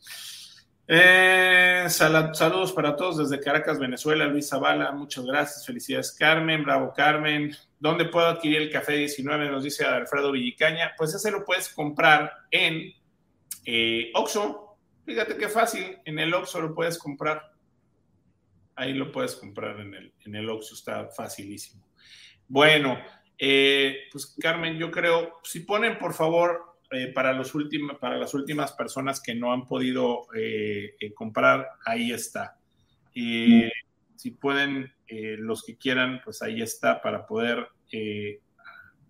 Eh, 0.86 1.86
saludos 1.88 2.74
para 2.74 2.98
todos 2.98 3.20
desde 3.20 3.42
Caracas, 3.42 3.80
Venezuela. 3.80 4.26
Luis 4.26 4.50
Zavala, 4.50 4.92
muchas 4.92 5.24
gracias. 5.24 5.66
Felicidades, 5.66 6.12
Carmen. 6.12 6.66
Bravo, 6.66 6.92
Carmen. 6.94 7.56
¿Dónde 7.80 8.04
puedo 8.04 8.28
adquirir 8.28 8.64
el 8.64 8.70
café 8.70 8.98
19? 8.98 9.50
Nos 9.50 9.64
dice 9.64 9.86
Alfredo 9.86 10.34
Villicaña. 10.34 10.92
Pues 10.98 11.14
ese 11.14 11.32
lo 11.32 11.46
puedes 11.46 11.70
comprar 11.70 12.34
en 12.52 12.92
eh, 13.64 14.12
Oxxo. 14.14 14.78
Fíjate 15.06 15.38
qué 15.38 15.48
fácil. 15.48 16.00
En 16.06 16.20
el 16.20 16.34
Oxxo 16.34 16.60
lo 16.62 16.76
puedes 16.76 16.98
comprar. 16.98 17.51
Ahí 18.82 18.96
lo 18.96 19.12
puedes 19.12 19.36
comprar 19.36 19.80
en 19.80 19.94
el, 19.94 20.12
en 20.26 20.34
el 20.34 20.50
Oxxo, 20.50 20.74
está 20.74 21.08
facilísimo. 21.10 21.86
Bueno, 22.48 22.98
eh, 23.38 24.06
pues 24.12 24.36
Carmen, 24.40 24.76
yo 24.80 24.90
creo, 24.90 25.36
si 25.44 25.60
ponen 25.60 26.00
por 26.00 26.16
favor 26.16 26.80
eh, 26.90 27.12
para, 27.14 27.32
los 27.34 27.54
para 28.00 28.18
las 28.18 28.34
últimas 28.34 28.72
personas 28.72 29.22
que 29.22 29.36
no 29.36 29.54
han 29.54 29.68
podido 29.68 30.26
eh, 30.36 30.96
comprar, 31.14 31.68
ahí 31.86 32.12
está. 32.12 32.58
Si 33.14 34.32
pueden, 34.32 34.92
los 35.08 35.62
que 35.64 35.78
quieran, 35.78 36.20
pues 36.24 36.42
ahí 36.42 36.64
está 36.64 37.04
para 37.04 37.28
poder, 37.28 37.68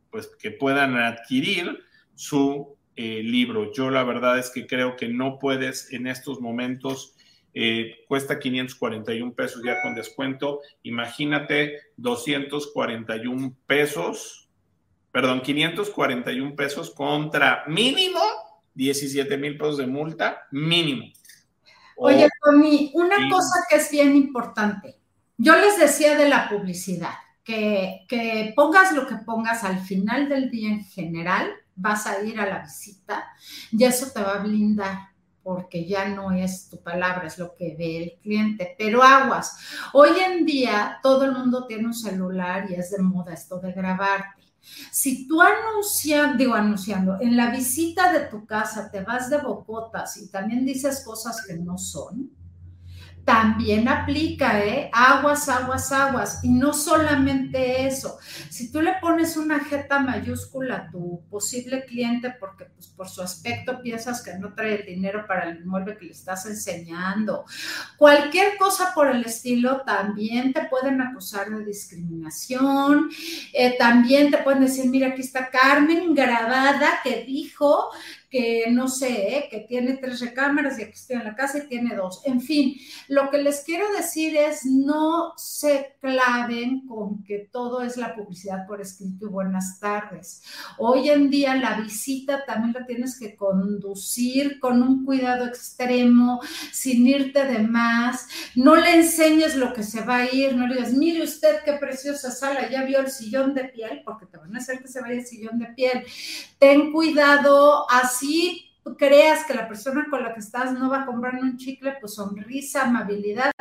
pues 0.10 0.36
que 0.38 0.52
puedan 0.52 0.98
adquirir 0.98 1.80
su 2.14 2.78
libro. 2.98 3.72
Yo 3.72 3.90
la 3.90 4.04
verdad 4.04 4.38
es 4.38 4.50
que 4.50 4.68
creo 4.68 4.98
que 4.98 5.08
no 5.08 5.40
puedes 5.40 5.94
en 5.94 6.08
estos 6.08 6.42
momentos 6.42 7.16
eh, 7.54 8.04
cuesta 8.08 8.40
541 8.40 9.34
pesos 9.34 9.62
ya 9.66 9.82
con 9.82 9.96
descuento. 9.96 10.62
Imagínate 10.84 11.80
241 11.98 13.56
pesos, 13.66 14.50
perdón, 15.12 15.42
541 15.42 16.56
pesos 16.56 16.92
contra 16.92 17.64
mínimo 17.68 18.20
17 18.74 19.38
mil 19.38 19.58
pesos 19.58 19.78
de 19.78 19.88
multa, 19.88 20.48
mínimo. 20.52 21.06
Oye, 21.98 22.30
Tony, 22.44 22.92
una 22.94 23.30
cosa 23.30 23.66
que 23.70 23.76
es 23.76 23.92
bien 23.92 24.16
importante. 24.16 24.98
Yo 25.38 25.56
les 25.56 25.78
decía 25.78 26.18
de 26.18 26.30
la 26.30 26.50
publicidad, 26.50 27.14
que, 27.44 28.06
que 28.08 28.54
pongas 28.56 28.94
lo 28.94 29.08
que 29.08 29.16
pongas 29.16 29.64
al 29.64 29.80
final 29.80 30.30
del 30.30 30.50
día 30.50 30.70
en 30.70 30.86
general, 30.86 31.52
vas 31.76 32.08
a 32.08 32.24
ir 32.24 32.40
a 32.40 32.48
la 32.48 32.60
visita 32.60 33.26
y 33.72 33.84
eso 33.84 34.12
te 34.14 34.22
va 34.22 34.36
a 34.36 34.44
blindar 34.44 35.11
porque 35.44 35.86
ya 35.86 36.10
no 36.10 36.32
es 36.32 36.70
tu 36.70 36.82
palabra, 36.82 37.28
es 37.28 37.38
lo 37.38 37.56
que 37.56 37.76
ve 37.78 37.98
el 38.04 38.20
cliente. 38.22 38.76
Pero 38.78 39.04
aguas, 39.04 39.58
hoy 39.94 40.12
en 40.20 40.46
día 40.46 41.00
todo 41.02 41.26
el 41.26 41.34
mundo 41.34 41.66
tiene 41.68 41.86
un 41.86 41.94
celular 41.94 42.70
y 42.70 42.76
es 42.76 42.92
de 42.92 43.02
moda 43.02 43.34
esto 43.34 43.60
de 43.60 43.72
grabarte. 43.72 44.42
Si 44.92 45.28
tú 45.28 45.42
anunciando, 45.42 46.38
digo 46.38 46.54
anunciando, 46.54 47.18
en 47.20 47.36
la 47.36 47.50
visita 47.50 48.12
de 48.14 48.28
tu 48.28 48.46
casa 48.46 48.92
te 48.92 49.02
vas 49.02 49.30
de 49.30 49.40
bocotas 49.40 50.18
y 50.18 50.30
también 50.30 50.66
dices 50.66 51.04
cosas 51.04 51.46
que 51.46 51.58
no 51.58 51.78
son, 51.78 52.30
también 53.26 53.88
aplica, 53.88 54.64
¿eh? 54.64 54.90
Aguas, 54.94 55.48
aguas, 55.48 55.92
aguas. 55.92 56.40
Y 56.44 56.50
no 56.50 56.74
solamente 56.74 57.86
eso. 57.86 58.18
Si 58.50 58.72
tú 58.72 58.82
le 58.82 58.94
pones 59.02 59.38
una 59.38 59.60
jeta 59.60 60.00
mayúscula 60.00 60.76
a 60.76 60.92
tu 60.92 61.22
posible 61.30 61.86
cliente 61.86 62.36
porque 62.40 62.66
pues, 62.66 62.88
por 62.88 63.10
su 63.10 63.22
aspecto 63.22 63.82
piensas 63.82 64.24
que 64.24 64.38
no 64.38 64.54
trae 64.54 64.82
el 64.82 64.86
dinero 64.86 65.26
para 65.28 65.50
el 65.50 65.58
inmueble 65.58 65.98
que 65.98 66.06
le 66.06 66.12
estás 66.12 66.46
enseñando, 66.46 67.46
cualquier 67.98 68.58
cosa 68.58 68.92
por 68.94 69.10
el 69.10 69.24
estilo, 69.24 69.82
también 69.86 70.54
te 70.54 70.66
pueden 70.66 71.02
acusar 71.02 71.50
de 71.50 71.64
discriminación. 71.66 73.10
Eh, 73.54 73.76
también 73.78 74.32
te 74.32 74.40
pueden 74.40 74.62
decir, 74.62 74.90
mira, 74.90 75.10
aquí 75.10 75.22
está 75.22 75.50
Carmen 75.50 76.14
grabada 76.14 77.00
que 77.04 77.24
dijo 77.24 77.92
que 78.32 78.68
no 78.72 78.88
sé, 78.88 79.38
¿eh? 79.38 79.48
que 79.52 79.60
tiene 79.60 79.98
tres 79.98 80.22
recámaras 80.22 80.80
y 80.80 80.84
aquí 80.84 80.94
estoy 80.94 81.18
en 81.18 81.26
la 81.26 81.36
casa 81.36 81.58
y 81.58 81.68
tiene 81.68 81.96
dos. 81.96 82.22
En 82.24 82.40
fin, 82.40 82.76
lo 83.10 83.30
que 83.30 83.40
les 83.40 83.60
quiero 83.66 83.92
decir 83.94 84.38
es 84.38 84.66
no 84.66 85.34
se 85.36 85.98
claven 86.00 86.88
con 86.88 87.24
que 87.26 87.50
todo 87.52 87.82
es 87.82 87.98
la 87.98 88.16
publicidad 88.16 88.66
por 88.66 88.80
escrito 88.80 89.26
y 89.26 89.30
buenas 89.30 89.82
tardes. 89.82 90.44
Hoy 90.78 91.10
en 91.10 91.30
día 91.30 91.56
la 91.56 91.82
visita 91.82 92.46
también 92.46 92.74
la 92.74 92.86
tienes 92.86 93.20
que 93.20 93.36
conducir 93.36 94.60
con 94.62 94.82
un 94.82 95.04
cuidado 95.04 95.46
extremo, 95.46 96.40
sin 96.72 97.06
irte 97.06 97.46
de 97.46 97.60
más. 97.60 98.30
No 98.56 98.78
le 98.78 98.96
enseñes 98.96 99.58
lo 99.58 99.74
que 99.74 99.84
se 99.84 100.02
va 100.06 100.18
a 100.18 100.34
ir, 100.34 100.56
no 100.56 100.68
le 100.68 100.76
digas, 100.76 100.94
mire 100.94 101.22
usted 101.22 101.58
qué 101.66 101.74
preciosa 101.74 102.32
sala, 102.32 102.70
ya 102.70 102.84
vio 102.84 103.00
el 103.00 103.12
sillón 103.12 103.54
de 103.54 103.66
piel, 103.66 104.04
porque 104.06 104.26
te 104.26 104.38
van 104.38 104.56
a 104.56 104.60
hacer 104.60 104.82
que 104.82 104.88
se 104.88 105.02
vaya 105.02 105.16
el 105.16 105.26
sillón 105.26 105.60
de 105.60 105.66
piel. 105.68 106.06
Ten 106.60 106.94
cuidado, 106.94 107.86
así 108.22 108.68
creas 108.98 109.46
que 109.46 109.54
la 109.54 109.68
persona 109.68 110.08
con 110.10 110.24
la 110.24 110.34
que 110.34 110.40
estás 110.40 110.74
no 110.74 110.90
va 110.90 111.04
a 111.04 111.06
comprar 111.06 111.36
un 111.36 111.58
chicle, 111.58 111.98
pues 112.00 112.16
sonrisa, 112.16 112.84
amabilidad. 112.84 113.52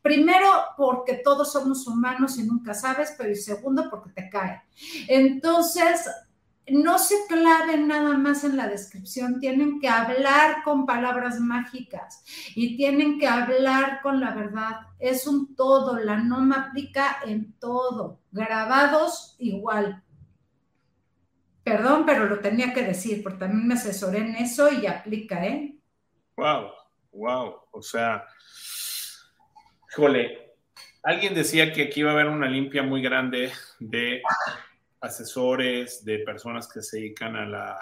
Primero, 0.00 0.48
porque 0.76 1.20
todos 1.22 1.52
somos 1.52 1.86
humanos 1.86 2.38
y 2.38 2.44
nunca 2.44 2.72
sabes, 2.74 3.14
pero 3.16 3.30
y 3.30 3.36
segundo, 3.36 3.88
porque 3.90 4.10
te 4.10 4.30
cae. 4.30 4.62
Entonces, 5.08 6.08
no 6.68 6.98
se 6.98 7.16
claven 7.28 7.88
nada 7.88 8.16
más 8.16 8.44
en 8.44 8.56
la 8.56 8.68
descripción, 8.68 9.40
tienen 9.40 9.78
que 9.78 9.88
hablar 9.88 10.62
con 10.64 10.86
palabras 10.86 11.38
mágicas 11.38 12.22
y 12.54 12.76
tienen 12.76 13.18
que 13.18 13.26
hablar 13.26 14.00
con 14.02 14.20
la 14.20 14.32
verdad. 14.32 14.76
Es 14.98 15.26
un 15.26 15.54
todo, 15.54 15.98
la 15.98 16.16
norma 16.16 16.68
aplica 16.68 17.18
en 17.26 17.52
todo. 17.58 18.20
Grabados 18.30 19.36
igual. 19.38 20.02
Perdón, 21.64 22.04
pero 22.04 22.26
lo 22.26 22.40
tenía 22.40 22.72
que 22.72 22.82
decir, 22.82 23.22
porque 23.22 23.40
también 23.40 23.68
me 23.68 23.74
asesoré 23.74 24.18
en 24.18 24.36
eso 24.36 24.70
y 24.72 24.86
aplica, 24.86 25.46
¿eh? 25.46 25.76
Wow, 26.36 26.70
wow. 27.12 27.56
O 27.70 27.82
sea, 27.82 28.24
híjole, 29.90 30.54
alguien 31.02 31.34
decía 31.34 31.72
que 31.72 31.84
aquí 31.84 32.00
iba 32.00 32.10
a 32.10 32.14
haber 32.14 32.26
una 32.26 32.48
limpia 32.48 32.82
muy 32.82 33.02
grande 33.02 33.52
de 33.78 34.22
asesores, 35.00 36.04
de 36.04 36.20
personas 36.20 36.68
que 36.72 36.82
se 36.82 36.98
dedican 36.98 37.36
a 37.36 37.46
la, 37.46 37.78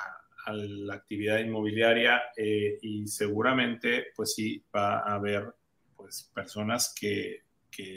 actividad 0.93 1.39
inmobiliaria 1.39 2.21
eh, 2.37 2.79
y 2.83 3.07
seguramente, 3.07 4.07
pues 4.17 4.35
sí, 4.35 4.65
va 4.75 4.99
a 4.99 5.15
haber 5.15 5.55
pues 5.95 6.29
personas 6.35 6.93
que, 6.99 7.45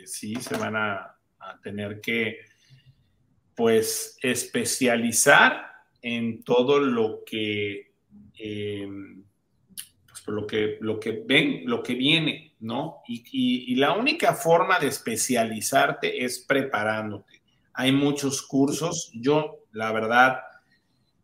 sí 0.05 0.35
se 0.35 0.55
van 0.55 0.76
a, 0.76 1.18
tener 1.61 1.99
que 1.99 2.39
pues 3.53 4.18
especializar 4.22 5.73
en 6.04 6.44
todo 6.44 6.80
lo 6.80 7.24
que, 7.26 7.94
eh, 8.38 8.88
pues, 10.06 10.24
lo 10.28 10.46
que, 10.46 10.78
lo 10.82 11.00
que 11.00 11.24
ven, 11.26 11.64
lo 11.66 11.82
que 11.82 11.96
viene, 11.96 12.54
¿no? 12.60 13.02
Y, 13.08 13.74
la 13.76 13.94
única 13.94 14.34
forma 14.34 14.80
de 14.80 14.88
especializarte 14.88 16.24
es 16.24 16.40
preparándote. 16.40 17.42
Hay 17.74 17.92
muchos 17.92 18.42
cursos. 18.42 19.12
Yo, 19.16 19.64
la 19.72 19.92
verdad, 19.94 20.42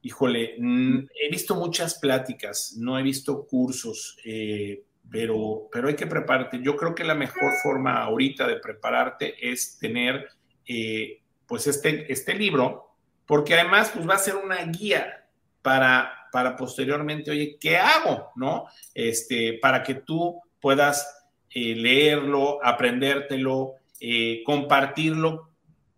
híjole, 0.02 0.56
he 0.56 1.30
visto 1.30 1.56
muchas 1.56 2.00
pláticas, 2.00 2.76
no 2.78 2.98
he 2.98 3.04
visto 3.04 3.46
cursos, 3.46 4.18
eh, 4.26 4.84
pero, 5.12 5.68
pero 5.72 5.90
hay 5.90 5.96
que 5.96 6.08
prepararte. 6.08 6.62
Yo 6.64 6.78
creo 6.78 6.96
que 6.96 7.04
la 7.04 7.16
mejor 7.16 7.52
forma 7.62 8.02
ahorita 8.02 8.48
de 8.48 8.58
prepararte 8.58 9.36
es 9.52 9.78
tener, 9.78 10.30
eh, 10.66 11.22
pues, 11.46 11.68
este, 11.68 12.12
este 12.12 12.34
libro 12.34 12.89
porque 13.30 13.54
además 13.54 13.92
pues 13.94 14.10
va 14.10 14.16
a 14.16 14.18
ser 14.18 14.38
una 14.38 14.58
guía 14.64 15.24
para, 15.62 16.12
para 16.32 16.56
posteriormente, 16.56 17.30
oye, 17.30 17.58
¿qué 17.60 17.78
hago? 17.78 18.32
¿No? 18.36 18.66
Este, 18.96 19.60
para 19.62 19.84
que 19.84 19.94
tú 19.94 20.42
puedas 20.60 21.28
eh, 21.52 21.76
leerlo, 21.76 22.58
aprendértelo, 22.66 23.76
eh, 24.00 24.42
compartirlo, 24.44 25.52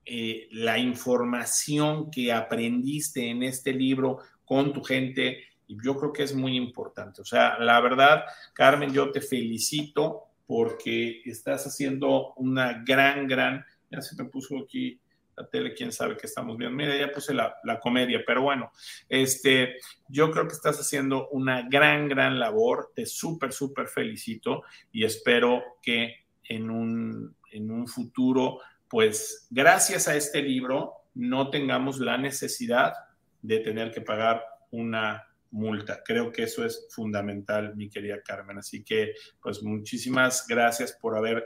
eh, 0.04 0.50
la 0.52 0.78
información 0.78 2.12
que 2.12 2.34
aprendiste 2.34 3.30
en 3.30 3.44
este 3.44 3.72
libro 3.72 4.18
con 4.44 4.74
tu 4.74 4.84
gente. 4.84 5.42
Y 5.68 5.78
yo 5.82 5.96
creo 5.96 6.12
que 6.12 6.24
es 6.24 6.36
muy 6.36 6.58
importante. 6.58 7.22
O 7.22 7.26
sea, 7.26 7.58
la 7.60 7.80
verdad, 7.80 8.26
Carmen, 8.52 8.92
yo 8.92 9.10
te 9.10 9.22
felicito 9.22 10.24
porque 10.46 11.22
estás 11.24 11.66
haciendo 11.66 12.34
una 12.34 12.84
gran, 12.86 13.26
gran, 13.26 13.66
ya 13.90 14.02
se 14.02 14.22
me 14.22 14.30
puso 14.30 14.58
aquí 14.58 15.00
la 15.36 15.48
tele, 15.48 15.74
quién 15.74 15.92
sabe 15.92 16.18
qué 16.18 16.28
estamos 16.28 16.58
viendo. 16.58 16.76
Mira, 16.76 16.98
ya 16.98 17.12
puse 17.12 17.34
la, 17.34 17.56
comedia, 17.82 18.24
pero 18.26 18.44
bueno, 18.44 18.72
este, 19.10 19.78
yo 20.08 20.32
creo 20.32 20.48
que 20.48 20.54
estás 20.54 20.80
haciendo 20.80 21.30
una 21.30 21.68
gran, 21.68 22.08
gran 22.08 22.40
labor. 22.40 22.92
Te 22.96 23.06
súper, 23.06 23.52
súper 23.54 23.88
felicito 23.88 24.64
y 24.92 25.06
espero 25.06 25.64
que 25.82 26.26
en 26.44 26.70
un, 26.70 27.36
en 27.52 27.72
un 27.72 27.88
futuro, 27.88 28.60
pues 28.90 29.48
gracias 29.50 30.08
a 30.08 30.16
este 30.16 30.42
libro, 30.42 30.94
no 31.14 31.50
tengamos 31.50 32.00
la 32.00 32.18
necesidad 32.18 32.94
de 33.42 33.60
tener 33.60 33.92
que 33.92 34.02
pagar 34.02 34.44
una 34.72 35.28
multa. 35.52 36.02
Creo 36.04 36.32
que 36.32 36.44
eso 36.44 36.66
es 36.66 36.88
fundamental, 36.90 37.76
mi 37.76 37.90
querida 37.90 38.22
Carmen. 38.22 38.58
Así 38.58 38.84
que, 38.84 39.14
pues 39.42 39.62
muchísimas 39.62 40.48
gracias 40.48 40.94
por 40.94 41.16
haber 41.18 41.46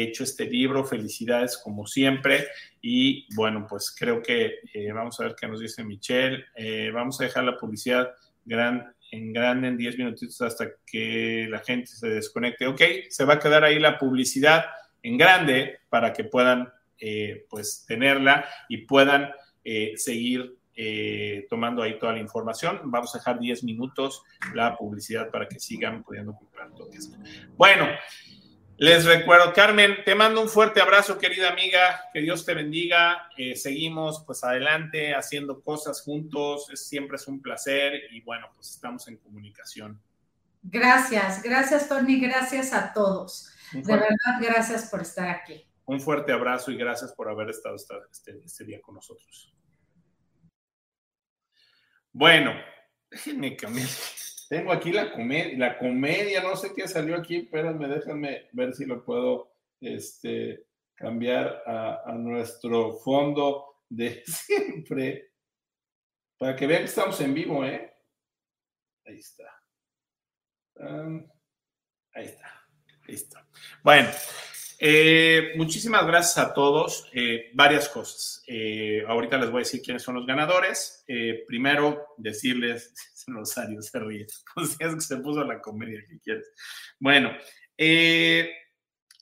hecho 0.00 0.24
este 0.24 0.46
libro. 0.46 0.84
Felicidades 0.84 1.58
como 1.58 1.86
siempre. 1.86 2.46
Y 2.80 3.26
bueno, 3.34 3.66
pues 3.68 3.94
creo 3.96 4.22
que 4.22 4.60
eh, 4.72 4.92
vamos 4.92 5.20
a 5.20 5.24
ver 5.24 5.34
qué 5.38 5.46
nos 5.46 5.60
dice 5.60 5.84
Michelle. 5.84 6.44
Eh, 6.56 6.90
vamos 6.92 7.20
a 7.20 7.24
dejar 7.24 7.44
la 7.44 7.58
publicidad 7.58 8.10
gran, 8.44 8.94
en 9.10 9.32
grande 9.32 9.68
en 9.68 9.76
10 9.76 9.98
minutitos 9.98 10.40
hasta 10.40 10.68
que 10.86 11.46
la 11.50 11.60
gente 11.60 11.88
se 11.88 12.08
desconecte. 12.08 12.66
Ok, 12.66 12.80
se 13.10 13.24
va 13.24 13.34
a 13.34 13.38
quedar 13.38 13.64
ahí 13.64 13.78
la 13.78 13.98
publicidad 13.98 14.64
en 15.02 15.18
grande 15.18 15.80
para 15.88 16.12
que 16.12 16.24
puedan 16.24 16.72
eh, 16.98 17.44
pues 17.50 17.84
tenerla 17.86 18.44
y 18.68 18.78
puedan 18.78 19.30
seguir 19.94 20.56
tomando 21.48 21.82
ahí 21.82 21.96
toda 21.96 22.14
la 22.14 22.18
información. 22.18 22.80
Vamos 22.84 23.14
a 23.14 23.18
dejar 23.18 23.38
10 23.38 23.62
minutos 23.62 24.24
la 24.54 24.76
publicidad 24.76 25.30
para 25.30 25.46
que 25.46 25.60
sigan 25.60 26.02
pudiendo 26.02 26.32
comprar. 26.32 26.68
Bueno, 27.56 27.86
les 28.82 29.04
recuerdo, 29.04 29.52
Carmen, 29.52 30.02
te 30.04 30.16
mando 30.16 30.40
un 30.40 30.48
fuerte 30.48 30.80
abrazo, 30.80 31.16
querida 31.16 31.50
amiga, 31.50 32.10
que 32.12 32.20
Dios 32.20 32.44
te 32.44 32.52
bendiga. 32.52 33.30
Eh, 33.36 33.54
seguimos 33.54 34.24
pues 34.26 34.42
adelante 34.42 35.14
haciendo 35.14 35.62
cosas 35.62 36.02
juntos, 36.02 36.66
siempre 36.74 37.14
es 37.14 37.28
un 37.28 37.40
placer 37.40 37.92
y 38.10 38.22
bueno, 38.22 38.48
pues 38.56 38.70
estamos 38.72 39.06
en 39.06 39.18
comunicación. 39.18 40.02
Gracias, 40.64 41.44
gracias 41.44 41.88
Tony, 41.88 42.18
gracias 42.18 42.72
a 42.72 42.92
todos. 42.92 43.54
De 43.70 43.82
verdad, 43.82 44.40
gracias 44.40 44.90
por 44.90 45.02
estar 45.02 45.28
aquí. 45.28 45.64
Un 45.84 46.00
fuerte 46.00 46.32
abrazo 46.32 46.72
y 46.72 46.76
gracias 46.76 47.12
por 47.12 47.28
haber 47.28 47.50
estado 47.50 47.76
este, 47.76 48.40
este 48.44 48.64
día 48.64 48.80
con 48.82 48.96
nosotros. 48.96 49.54
Bueno, 52.12 52.52
déjenme 53.08 53.54
cambiar. 53.54 53.88
Tengo 54.52 54.70
aquí 54.70 54.92
la 54.92 55.10
comedia, 55.10 55.56
la 55.56 55.78
comedia, 55.78 56.42
no 56.42 56.54
sé 56.56 56.74
qué 56.74 56.86
salió 56.86 57.16
aquí, 57.16 57.36
espérenme, 57.36 57.88
déjenme 57.88 58.50
ver 58.52 58.74
si 58.74 58.84
lo 58.84 59.02
puedo 59.02 59.50
este, 59.80 60.66
cambiar 60.94 61.62
a, 61.66 62.12
nuestro 62.18 62.98
fondo 62.98 63.78
de 63.88 64.22
siempre, 64.26 65.32
para 66.36 66.54
que 66.54 66.66
vean 66.66 66.80
que 66.82 66.88
estamos 66.90 67.18
en 67.22 67.32
vivo, 67.32 67.64
¿eh? 67.64 67.96
Ahí 69.06 69.20
está. 69.20 69.58
ahí 72.12 72.24
está. 72.26 72.66
Listo. 73.06 73.38
Bueno, 73.82 74.10
eh, 74.84 75.52
muchísimas 75.54 76.04
gracias 76.04 76.44
a 76.44 76.52
todos. 76.52 77.08
Eh, 77.12 77.52
varias 77.54 77.88
cosas. 77.88 78.42
Eh, 78.48 79.04
ahorita 79.06 79.38
les 79.38 79.48
voy 79.48 79.60
a 79.60 79.64
decir 79.64 79.80
quiénes 79.80 80.02
son 80.02 80.16
los 80.16 80.26
ganadores. 80.26 81.04
primero, 81.46 82.14
decirles, 82.16 82.92
Rosario 83.28 83.80
se 83.80 84.00
ríe, 84.00 84.26
es 84.56 84.76
que 84.76 85.00
se 85.00 85.16
puso 85.18 85.44
la 85.44 85.60
comedia 85.60 86.00
que 86.08 86.18
quieres. 86.18 86.50
Bueno, 86.98 87.30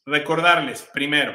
recordarles, 0.07 0.89
primero, 0.95 1.35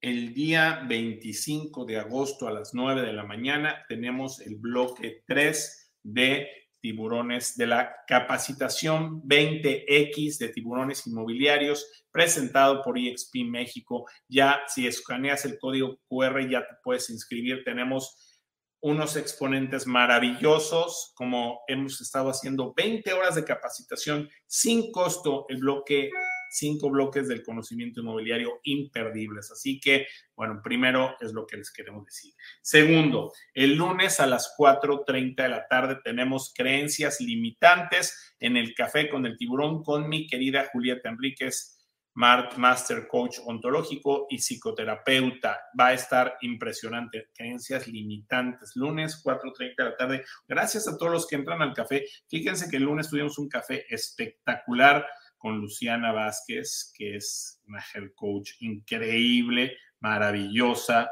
el 0.00 0.32
día 0.32 0.84
25 0.86 1.84
de 1.84 1.98
agosto 1.98 2.46
a 2.46 2.52
las 2.52 2.72
9 2.72 3.02
de 3.02 3.12
la 3.12 3.24
mañana 3.24 3.84
tenemos 3.88 4.38
el 4.40 4.54
bloque 4.54 5.24
3 5.26 5.92
de 6.04 6.63
tiburones 6.84 7.56
de 7.56 7.66
la 7.66 7.96
capacitación 8.06 9.22
20X 9.22 10.36
de 10.36 10.50
tiburones 10.50 11.06
inmobiliarios 11.06 12.04
presentado 12.10 12.82
por 12.82 12.98
EXP 12.98 13.36
México. 13.46 14.04
Ya 14.28 14.60
si 14.66 14.86
escaneas 14.86 15.46
el 15.46 15.58
código 15.58 15.98
QR 16.06 16.46
ya 16.46 16.60
te 16.60 16.74
puedes 16.84 17.08
inscribir. 17.08 17.64
Tenemos 17.64 18.38
unos 18.82 19.16
exponentes 19.16 19.86
maravillosos, 19.86 21.14
como 21.16 21.62
hemos 21.68 22.02
estado 22.02 22.28
haciendo 22.28 22.74
20 22.76 23.14
horas 23.14 23.36
de 23.36 23.44
capacitación 23.44 24.28
sin 24.46 24.92
costo. 24.92 25.46
El 25.48 25.60
bloque 25.60 26.10
cinco 26.54 26.90
bloques 26.90 27.28
del 27.28 27.42
conocimiento 27.42 28.00
inmobiliario 28.00 28.60
imperdibles. 28.62 29.50
Así 29.50 29.80
que, 29.80 30.06
bueno, 30.36 30.60
primero 30.62 31.16
es 31.20 31.32
lo 31.32 31.46
que 31.46 31.56
les 31.56 31.72
queremos 31.72 32.04
decir. 32.04 32.32
Segundo, 32.62 33.32
el 33.52 33.76
lunes 33.76 34.20
a 34.20 34.26
las 34.26 34.54
4.30 34.56 35.42
de 35.42 35.48
la 35.48 35.66
tarde 35.66 35.98
tenemos 36.02 36.52
creencias 36.54 37.20
limitantes 37.20 38.34
en 38.38 38.56
el 38.56 38.74
café 38.74 39.08
con 39.08 39.26
el 39.26 39.36
tiburón 39.36 39.82
con 39.82 40.08
mi 40.08 40.26
querida 40.26 40.68
Julieta 40.72 41.08
Enríquez 41.08 41.74
Master 42.14 43.08
Coach 43.08 43.38
ontológico 43.44 44.26
y 44.30 44.38
psicoterapeuta. 44.38 45.58
Va 45.78 45.88
a 45.88 45.94
estar 45.94 46.36
impresionante. 46.42 47.30
Creencias 47.34 47.88
limitantes. 47.88 48.72
Lunes, 48.76 49.22
4.30 49.24 49.74
de 49.76 49.84
la 49.84 49.96
tarde. 49.96 50.24
Gracias 50.46 50.86
a 50.86 50.96
todos 50.96 51.12
los 51.12 51.26
que 51.26 51.36
entran 51.36 51.60
al 51.60 51.74
café. 51.74 52.04
Fíjense 52.28 52.70
que 52.70 52.76
el 52.76 52.84
lunes 52.84 53.10
tuvimos 53.10 53.38
un 53.38 53.48
café 53.48 53.84
espectacular 53.92 55.04
con 55.44 55.60
Luciana 55.60 56.10
Vázquez, 56.10 56.90
que 56.96 57.14
es 57.16 57.60
una 57.68 57.84
health 57.92 58.14
coach 58.14 58.52
increíble, 58.60 59.76
maravillosa. 60.00 61.10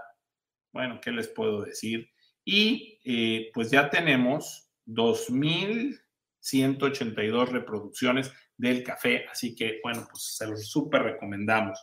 Bueno, 0.72 0.98
¿qué 1.02 1.12
les 1.12 1.28
puedo 1.28 1.60
decir? 1.60 2.08
Y 2.42 2.98
eh, 3.04 3.50
pues 3.52 3.70
ya 3.70 3.90
tenemos 3.90 4.70
2.182 4.86 7.48
reproducciones 7.50 8.32
del 8.56 8.82
café. 8.82 9.26
Así 9.30 9.54
que, 9.54 9.80
bueno, 9.82 10.06
pues 10.10 10.36
se 10.38 10.46
los 10.46 10.66
súper 10.66 11.02
recomendamos. 11.02 11.78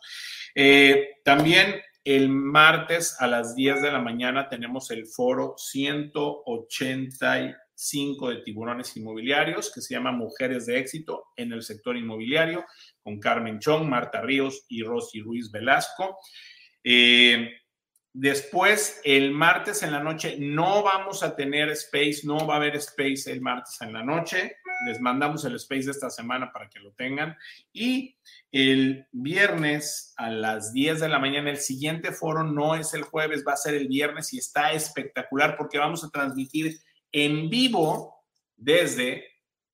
Eh, 0.56 1.18
también 1.24 1.80
el 2.04 2.30
martes 2.30 3.16
a 3.20 3.28
las 3.28 3.54
10 3.54 3.84
de 3.84 3.92
la 3.92 4.02
mañana 4.02 4.50
tenemos 4.50 4.90
el 4.90 5.06
foro 5.06 5.54
185 7.80 8.30
de 8.30 8.42
tiburones 8.42 8.96
inmobiliarios 8.98 9.72
que 9.74 9.82
se 9.82 9.94
llama 9.94 10.12
Mujeres 10.12 10.66
de 10.66 10.80
Éxito 10.80 11.28
en 11.36 11.54
el 11.54 11.64
sector 11.64 11.96
inmobiliario 11.96 12.66
con 13.02 13.20
Carmen 13.20 13.60
Chong, 13.60 13.88
Marta 13.88 14.22
Ríos 14.22 14.66
y 14.68 14.84
Rosy 14.84 15.22
Ruiz 15.22 15.50
Velasco. 15.50 16.18
Eh, 16.84 17.52
después, 18.12 19.00
el 19.04 19.32
martes 19.32 19.82
en 19.84 19.92
la 19.92 20.04
noche, 20.04 20.36
no 20.40 20.84
vamos 20.84 21.24
a 21.24 21.36
tener 21.36 21.70
space, 21.70 22.22
no 22.24 22.46
va 22.46 22.56
a 22.56 22.58
haber 22.58 22.76
space 22.76 23.32
el 23.32 23.42
martes 23.42 23.78
en 23.82 23.94
la 23.94 24.04
noche 24.04 24.58
les 24.86 25.00
mandamos 25.00 25.44
el 25.46 25.56
space 25.56 25.86
de 25.86 25.92
esta 25.92 26.10
semana 26.10 26.52
para 26.52 26.70
que 26.70 26.80
lo 26.80 26.92
tengan. 26.92 27.38
Y 27.74 28.16
el 28.52 29.08
viernes 29.12 30.14
a 30.18 30.30
las 30.30 30.74
10 30.74 31.02
de 31.02 31.10
la 31.10 31.20
mañana, 31.20 31.50
el 31.50 31.58
siguiente 31.58 32.12
foro 32.12 32.44
no 32.44 32.76
es 32.76 32.94
el 32.94 33.04
jueves, 33.04 33.44
va 33.48 33.54
a 33.54 33.58
ser 33.58 33.76
el 33.76 33.88
viernes 33.88 34.34
y 34.34 34.38
está 34.38 34.72
espectacular 34.72 35.58
porque 35.58 35.78
vamos 35.78 36.04
a 36.04 36.10
transmitir 36.10 36.80
en 37.12 37.50
vivo 37.50 38.24
desde 38.56 39.26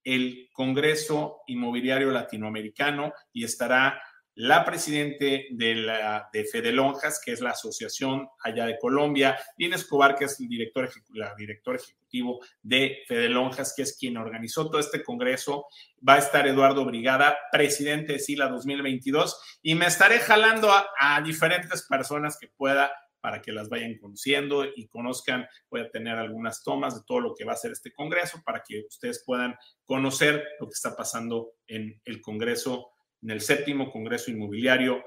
el 0.04 0.50
Congreso 0.54 1.42
Inmobiliario 1.48 2.12
Latinoamericano 2.12 3.14
y 3.34 3.44
estará 3.44 4.00
la 4.36 4.66
presidente 4.66 5.48
de, 5.52 5.76
la, 5.76 6.30
de 6.32 6.44
Fede 6.44 6.74
Lonjas, 6.74 7.22
que 7.24 7.32
es 7.32 7.40
la 7.40 7.52
asociación 7.52 8.28
allá 8.44 8.66
de 8.66 8.78
Colombia, 8.78 9.38
Lina 9.58 9.78
Escobar, 9.78 10.16
que 10.16 10.26
es 10.26 10.40
el 10.42 10.50
director, 10.50 10.90
la 11.14 11.34
director 11.36 11.76
ejecutivo 11.76 12.40
de 12.62 13.00
Fede 13.08 13.30
Lonjas, 13.30 13.74
que 13.76 13.84
es 13.84 13.98
quien 13.98 14.18
organizó 14.18 14.70
todo 14.70 14.80
este 14.80 15.04
congreso. 15.04 15.68
Va 16.08 16.16
a 16.16 16.20
estar 16.20 16.46
Eduardo 16.48 16.84
Brigada, 16.84 17.38
presidente 17.50 18.14
de 18.14 18.20
SILA 18.20 18.50
2022, 18.50 19.60
y 19.62 19.76
me 19.76 19.86
estaré 19.86 20.20
jalando 20.20 20.70
a, 20.70 20.86
a 21.00 21.22
diferentes 21.22 21.84
personas 21.88 22.38
que 22.38 22.50
pueda 22.50 22.92
para 23.26 23.42
que 23.42 23.52
las 23.52 23.70
vayan 23.70 23.98
conociendo 23.98 24.66
y 24.76 24.86
conozcan. 24.88 25.48
Voy 25.72 25.82
a 25.82 25.90
tener 25.90 26.16
algunas 26.16 26.64
tomas 26.64 26.94
de 26.94 27.02
todo 27.08 27.22
lo 27.22 27.34
que 27.34 27.44
va 27.44 27.54
a 27.54 27.56
ser 27.56 27.72
este 27.72 27.92
Congreso 27.92 28.40
para 28.46 28.62
que 28.62 28.84
ustedes 28.88 29.24
puedan 29.26 29.56
conocer 29.84 30.44
lo 30.60 30.68
que 30.68 30.74
está 30.74 30.96
pasando 30.96 31.54
en 31.66 32.00
el 32.06 32.22
Congreso 32.22 32.92
en 33.24 33.32
el 33.32 33.42
séptimo 33.42 33.92
Congreso 33.92 34.30
Inmobiliario 34.30 35.04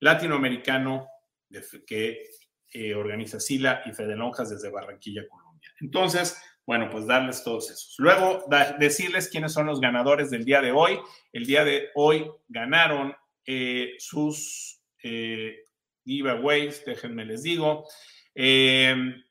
Latinoamericano 0.00 1.08
que 1.86 2.20
eh, 2.74 2.94
organiza 2.94 3.40
Sila 3.40 3.80
y 3.86 3.92
Fede 3.92 4.16
Lonjas 4.16 4.50
desde 4.50 4.70
Barranquilla, 4.70 5.26
Colombia. 5.26 5.70
Entonces, 5.80 6.36
bueno, 6.66 6.90
pues 6.90 7.06
darles 7.06 7.42
todos 7.42 7.70
esos. 7.70 7.94
Luego, 7.96 8.44
decirles 8.78 9.30
quiénes 9.30 9.54
son 9.54 9.64
los 9.64 9.80
ganadores 9.80 10.28
del 10.28 10.44
día 10.44 10.60
de 10.60 10.72
hoy. 10.72 11.00
El 11.32 11.46
día 11.46 11.64
de 11.64 11.88
hoy 11.94 12.30
ganaron 12.48 13.14
eh, 13.46 13.94
sus 13.98 14.82
eh, 15.02 15.56
giveaways, 16.04 16.84
déjenme 16.84 17.24
les 17.24 17.42
digo. 17.42 17.86
Em, 18.34 19.22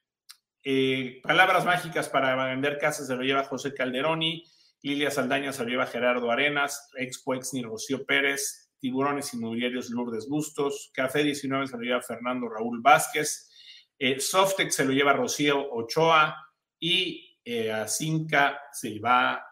palabras 1.23 1.65
mágicas 1.65 2.09
para 2.09 2.35
vender 2.45 2.77
casas 2.77 3.07
se 3.07 3.15
lo 3.15 3.23
lleva 3.23 3.43
José 3.43 3.73
Calderoni. 3.73 4.43
Lilia 4.83 5.11
Saldaña 5.11 5.53
se 5.53 5.63
lo 5.63 5.69
lleva 5.69 5.85
Gerardo 5.85 6.31
Arenas, 6.31 6.89
Expo 6.97 7.35
Exni 7.35 7.61
Rocío 7.61 8.03
Pérez, 8.05 8.71
Tiburones 8.79 9.33
Inmobiliarios 9.33 9.91
Lourdes 9.91 10.27
Bustos, 10.27 10.91
Café 10.93 11.23
19 11.23 11.67
se 11.67 11.77
lo 11.77 11.83
lleva 11.83 12.01
Fernando 12.01 12.49
Raúl 12.49 12.81
Vázquez, 12.81 13.51
eh, 13.99 14.19
Softex 14.19 14.75
se 14.75 14.85
lo 14.85 14.91
lleva 14.91 15.13
Rocío 15.13 15.71
Ochoa 15.71 16.35
y 16.79 17.37
eh, 17.45 17.71
a 17.71 17.87
Cinca 17.87 18.59
se 18.71 18.99
va 18.99 19.45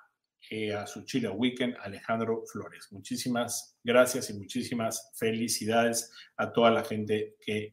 eh, 0.50 0.74
a 0.74 0.88
su 0.88 1.04
Chile 1.06 1.30
Weekend 1.30 1.76
Alejandro 1.82 2.44
Flores. 2.52 2.88
Muchísimas 2.92 3.78
gracias 3.84 4.30
y 4.30 4.34
muchísimas 4.34 5.12
felicidades 5.16 6.12
a 6.38 6.52
toda 6.52 6.72
la 6.72 6.84
gente 6.84 7.36
que 7.40 7.72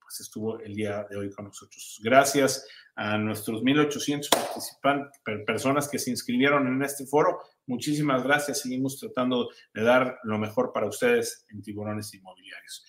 pues 0.00 0.20
estuvo 0.20 0.60
el 0.60 0.74
día 0.74 1.06
de 1.10 1.16
hoy 1.16 1.30
con 1.30 1.46
nosotros. 1.46 2.00
Gracias 2.02 2.66
a 2.96 3.18
nuestros 3.18 3.62
1.800 3.62 4.28
participantes, 4.30 5.20
personas 5.46 5.88
que 5.88 5.98
se 5.98 6.10
inscribieron 6.10 6.66
en 6.66 6.82
este 6.82 7.06
foro. 7.06 7.40
Muchísimas 7.66 8.22
gracias. 8.22 8.60
Seguimos 8.60 8.98
tratando 8.98 9.48
de 9.72 9.82
dar 9.82 10.18
lo 10.22 10.38
mejor 10.38 10.72
para 10.72 10.86
ustedes 10.86 11.44
en 11.48 11.62
tiburones 11.62 12.12
inmobiliarios. 12.14 12.84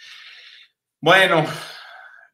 Bueno, 0.99 1.45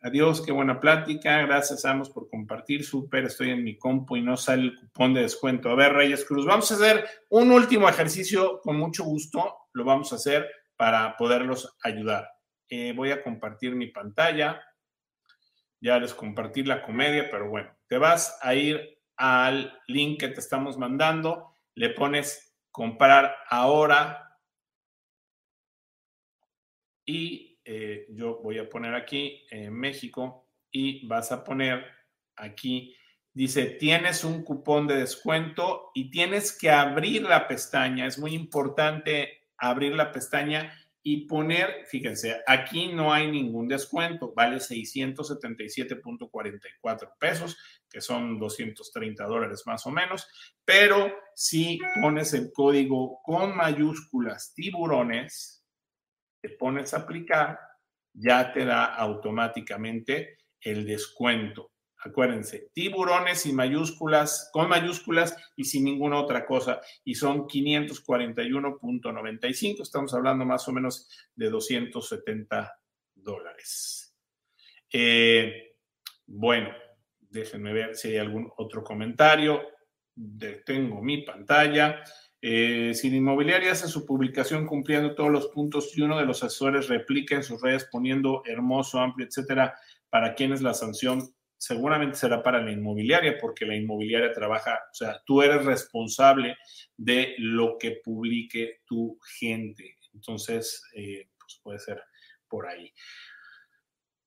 adiós, 0.01 0.41
qué 0.41 0.51
buena 0.51 0.79
plática. 0.79 1.41
Gracias, 1.41 1.85
Amos, 1.85 2.09
por 2.09 2.29
compartir. 2.29 2.83
Súper, 2.83 3.25
estoy 3.25 3.51
en 3.51 3.63
mi 3.63 3.77
compu 3.77 4.17
y 4.17 4.21
no 4.21 4.37
sale 4.37 4.63
el 4.63 4.75
cupón 4.75 5.13
de 5.13 5.21
descuento. 5.21 5.69
A 5.69 5.75
ver, 5.75 5.93
Reyes 5.93 6.25
Cruz, 6.25 6.45
vamos 6.45 6.71
a 6.71 6.75
hacer 6.75 7.05
un 7.29 7.51
último 7.51 7.87
ejercicio 7.87 8.59
con 8.61 8.77
mucho 8.77 9.03
gusto. 9.03 9.55
Lo 9.73 9.85
vamos 9.85 10.11
a 10.11 10.15
hacer 10.15 10.49
para 10.75 11.15
poderlos 11.17 11.77
ayudar. 11.83 12.29
Eh, 12.69 12.93
voy 12.95 13.11
a 13.11 13.21
compartir 13.21 13.75
mi 13.75 13.87
pantalla 13.87 14.61
ya 15.81 15.97
les 15.97 16.13
compartí 16.13 16.63
la 16.63 16.83
comedia, 16.83 17.27
pero 17.29 17.49
bueno, 17.49 17.75
te 17.87 17.97
vas 17.97 18.37
a 18.41 18.53
ir 18.53 18.99
al 19.17 19.77
link 19.87 20.19
que 20.19 20.29
te 20.29 20.39
estamos 20.39 20.77
mandando, 20.77 21.55
le 21.75 21.89
pones 21.89 22.55
comprar 22.71 23.35
ahora 23.49 24.39
y 27.05 27.50
eh, 27.65 28.07
yo 28.09 28.39
voy 28.41 28.57
a 28.57 28.69
poner 28.69 28.95
aquí 28.95 29.45
en 29.49 29.73
México 29.73 30.47
y 30.71 31.05
vas 31.07 31.31
a 31.31 31.43
poner 31.43 31.85
aquí, 32.35 32.95
dice, 33.33 33.65
tienes 33.65 34.23
un 34.23 34.43
cupón 34.43 34.87
de 34.87 34.95
descuento 34.95 35.91
y 35.93 36.09
tienes 36.09 36.57
que 36.57 36.71
abrir 36.71 37.23
la 37.23 37.47
pestaña, 37.47 38.07
es 38.07 38.17
muy 38.17 38.33
importante 38.33 39.47
abrir 39.57 39.95
la 39.95 40.11
pestaña 40.11 40.73
y 41.03 41.25
poner, 41.25 41.87
fíjense, 41.87 42.41
aquí 42.45 42.93
no 42.93 43.11
hay 43.11 43.31
ningún 43.31 43.67
descuento, 43.67 44.33
vale 44.35 44.57
677.44 44.57 47.13
pesos, 47.19 47.57
que 47.89 48.01
son 48.01 48.37
230 48.39 49.25
dólares 49.25 49.63
más 49.65 49.87
o 49.87 49.91
menos, 49.91 50.27
pero 50.63 51.11
si 51.35 51.79
pones 52.01 52.33
el 52.33 52.51
código 52.51 53.19
con 53.23 53.55
mayúsculas 53.55 54.53
tiburones, 54.53 55.60
te 56.41 56.49
pones 56.49 56.93
a 56.93 56.97
aplicar, 56.97 57.57
ya 58.13 58.51
te 58.51 58.65
da 58.65 58.83
automáticamente 58.85 60.37
el 60.59 60.85
descuento. 60.85 61.71
Acuérdense, 62.03 62.71
tiburones 62.73 63.45
y 63.45 63.53
mayúsculas, 63.53 64.49
con 64.51 64.67
mayúsculas 64.67 65.37
y 65.55 65.65
sin 65.65 65.83
ninguna 65.83 66.19
otra 66.19 66.47
cosa. 66.47 66.81
Y 67.03 67.13
son 67.13 67.47
541.95. 67.47 69.83
Estamos 69.83 70.11
hablando 70.15 70.43
más 70.43 70.67
o 70.67 70.71
menos 70.71 71.07
de 71.35 71.51
270 71.51 72.75
dólares. 73.13 74.15
Eh, 74.91 75.75
bueno, 76.25 76.71
déjenme 77.19 77.71
ver 77.71 77.95
si 77.95 78.07
hay 78.09 78.17
algún 78.17 78.51
otro 78.57 78.83
comentario. 78.83 79.61
Detengo 80.15 81.03
mi 81.03 81.21
pantalla. 81.21 82.03
Eh, 82.41 82.93
si 82.95 83.15
Inmobiliaria 83.15 83.71
hace 83.71 83.87
su 83.87 84.05
publicación 84.05 84.65
cumpliendo 84.65 85.13
todos 85.13 85.29
los 85.29 85.47
puntos 85.49 85.95
y 85.95 86.01
uno 86.01 86.17
de 86.17 86.25
los 86.25 86.43
asesores 86.43 86.87
replica 86.87 87.35
en 87.35 87.43
sus 87.43 87.61
redes 87.61 87.87
poniendo 87.91 88.41
hermoso, 88.45 88.99
amplio, 88.99 89.27
etcétera, 89.27 89.75
¿para 90.09 90.33
quién 90.33 90.51
es 90.51 90.61
la 90.61 90.73
sanción? 90.73 91.33
seguramente 91.61 92.17
será 92.17 92.41
para 92.41 92.59
la 92.59 92.71
inmobiliaria, 92.71 93.37
porque 93.39 93.67
la 93.67 93.75
inmobiliaria 93.75 94.33
trabaja, 94.33 94.79
o 94.91 94.95
sea, 94.95 95.21
tú 95.23 95.43
eres 95.43 95.63
responsable 95.63 96.57
de 96.97 97.35
lo 97.37 97.77
que 97.77 98.01
publique 98.03 98.81
tu 98.83 99.19
gente. 99.37 99.99
Entonces, 100.11 100.83
eh, 100.95 101.29
pues 101.37 101.59
puede 101.61 101.77
ser 101.77 102.01
por 102.47 102.65
ahí. 102.67 102.91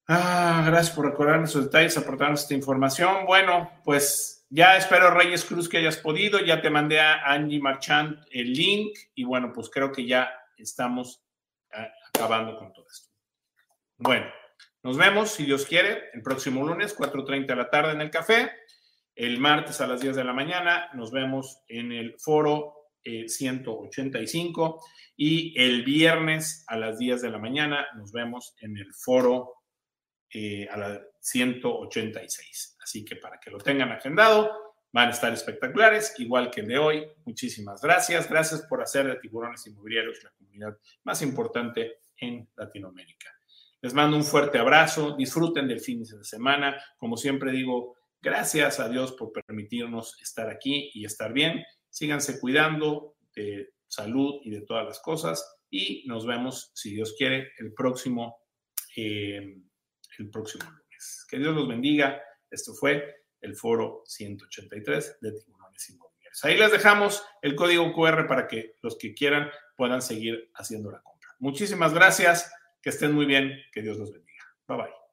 Ah, 0.07 0.62
gracias 0.65 0.95
por 0.95 1.07
recordarme 1.07 1.47
esos 1.47 1.65
detalles, 1.65 1.99
aportarnos 1.99 2.43
esta 2.43 2.55
información. 2.55 3.27
Bueno, 3.27 3.69
pues 3.85 4.44
ya 4.55 4.76
espero, 4.76 5.10
Reyes 5.10 5.44
Cruz, 5.44 5.68
que 5.68 5.78
hayas 5.78 5.97
podido. 5.97 6.39
Ya 6.39 6.62
te 6.62 6.70
mandé 6.70 7.01
a 7.01 7.24
Angie 7.24 7.59
Marchand 7.59 8.24
el 8.31 8.52
link 8.52 8.97
y 9.16 9.24
bueno, 9.24 9.52
pues 9.52 9.68
creo 9.68 9.90
que 9.90 10.06
ya 10.06 10.31
estamos 10.56 11.24
acabando 12.14 12.56
con 12.56 12.72
todo 12.72 12.86
esto. 12.89 13.10
Bueno, 13.98 14.26
nos 14.85 14.97
vemos, 14.97 15.32
si 15.32 15.44
Dios 15.44 15.66
quiere, 15.66 16.05
el 16.12 16.22
próximo 16.22 16.64
lunes, 16.64 16.97
4.30 16.97 17.47
de 17.47 17.56
la 17.56 17.68
tarde 17.68 17.94
en 17.94 18.01
el 18.01 18.10
café. 18.10 18.52
El 19.16 19.40
martes 19.40 19.81
a 19.81 19.89
las 19.89 20.01
10 20.01 20.14
de 20.14 20.22
la 20.22 20.32
mañana 20.32 20.89
nos 20.94 21.10
vemos 21.10 21.64
en 21.66 21.90
el 21.90 22.14
foro 22.20 22.74
185 23.02 24.78
eh, 24.78 25.12
y 25.16 25.60
el 25.60 25.82
viernes 25.82 26.64
a 26.68 26.76
las 26.76 26.97
10 26.98 27.22
de 27.22 27.31
la 27.31 27.39
mañana 27.39 27.89
nos 27.97 28.12
vemos 28.12 28.55
en 28.60 28.76
el 28.76 28.94
foro 28.94 29.64
eh, 30.35 30.69
a 30.70 30.77
las 30.77 31.01
186. 31.20 32.77
Así 32.82 33.05
que 33.05 33.16
para 33.16 33.40
que 33.40 33.51
lo 33.51 33.59
tengan 33.59 33.93
agendado, 33.93 34.51
van 34.93 35.09
a 35.09 35.12
estar 35.12 35.32
espectaculares, 35.32 36.15
igual 36.19 36.51
que 36.51 36.61
el 36.61 36.69
de 36.69 36.78
hoy. 36.78 37.06
Muchísimas 37.24 37.81
gracias. 37.81 38.28
Gracias 38.28 38.62
por 38.62 38.82
hacer 38.82 39.06
de 39.06 39.16
Tiburones 39.16 39.66
Inmobiliarios 39.66 40.23
la 40.23 40.31
comunidad 40.31 40.77
más 41.05 41.23
importante 41.23 41.98
en 42.19 42.48
Latinoamérica. 42.56 43.31
Les 43.81 43.94
mando 43.94 44.16
un 44.16 44.24
fuerte 44.24 44.59
abrazo, 44.59 45.16
disfruten 45.16 45.66
del 45.66 45.81
fin 45.81 46.02
de 46.02 46.24
semana. 46.24 46.82
Como 46.98 47.16
siempre 47.16 47.51
digo, 47.52 47.97
gracias 48.20 48.81
a 48.81 48.89
Dios 48.89 49.12
por 49.12 49.32
permitirnos 49.32 50.20
estar 50.20 50.51
aquí 50.51 50.90
y 50.94 51.05
estar 51.05 51.32
bien. 51.32 51.65
Síganse 51.89 52.39
cuidando 52.40 53.16
de 53.35 53.70
salud 53.86 54.40
y 54.43 54.51
de 54.51 54.62
todas 54.62 54.85
las 54.85 55.01
cosas 55.01 55.59
y 55.70 56.05
nos 56.06 56.24
vemos, 56.24 56.70
si 56.74 56.94
Dios 56.94 57.15
quiere, 57.19 57.51
el 57.59 57.74
próximo, 57.74 58.36
eh, 58.97 59.61
el 60.19 60.31
próximo 60.31 60.65
lunes. 60.65 61.27
Que 61.28 61.39
Dios 61.39 61.55
los 61.55 61.69
bendiga. 61.69 62.23
Esto 62.51 62.74
fue 62.74 63.24
el 63.41 63.57
foro 63.57 64.03
183 64.07 65.19
de 65.20 65.32
Tiburones 65.32 65.91
Inmobiliarios. 65.91 66.45
Ahí 66.45 66.57
les 66.57 66.73
dejamos 66.73 67.23
el 67.43 67.55
código 67.55 67.93
QR 67.93 68.27
para 68.27 68.47
que 68.47 68.77
los 68.82 68.97
que 68.97 69.15
quieran 69.15 69.51
puedan 69.77 70.03
seguir 70.03 70.51
haciendo 70.55 70.91
la 70.91 71.03
compra. 71.03 71.35
Muchísimas 71.39 71.93
gracias, 71.93 72.51
que 72.81 72.91
estén 72.91 73.12
muy 73.12 73.27
bien, 73.27 73.53
que 73.73 73.82
Dios 73.82 73.99
los 73.99 74.12
bendiga. 74.12 74.45
Bye 74.66 74.77
bye. 74.78 75.03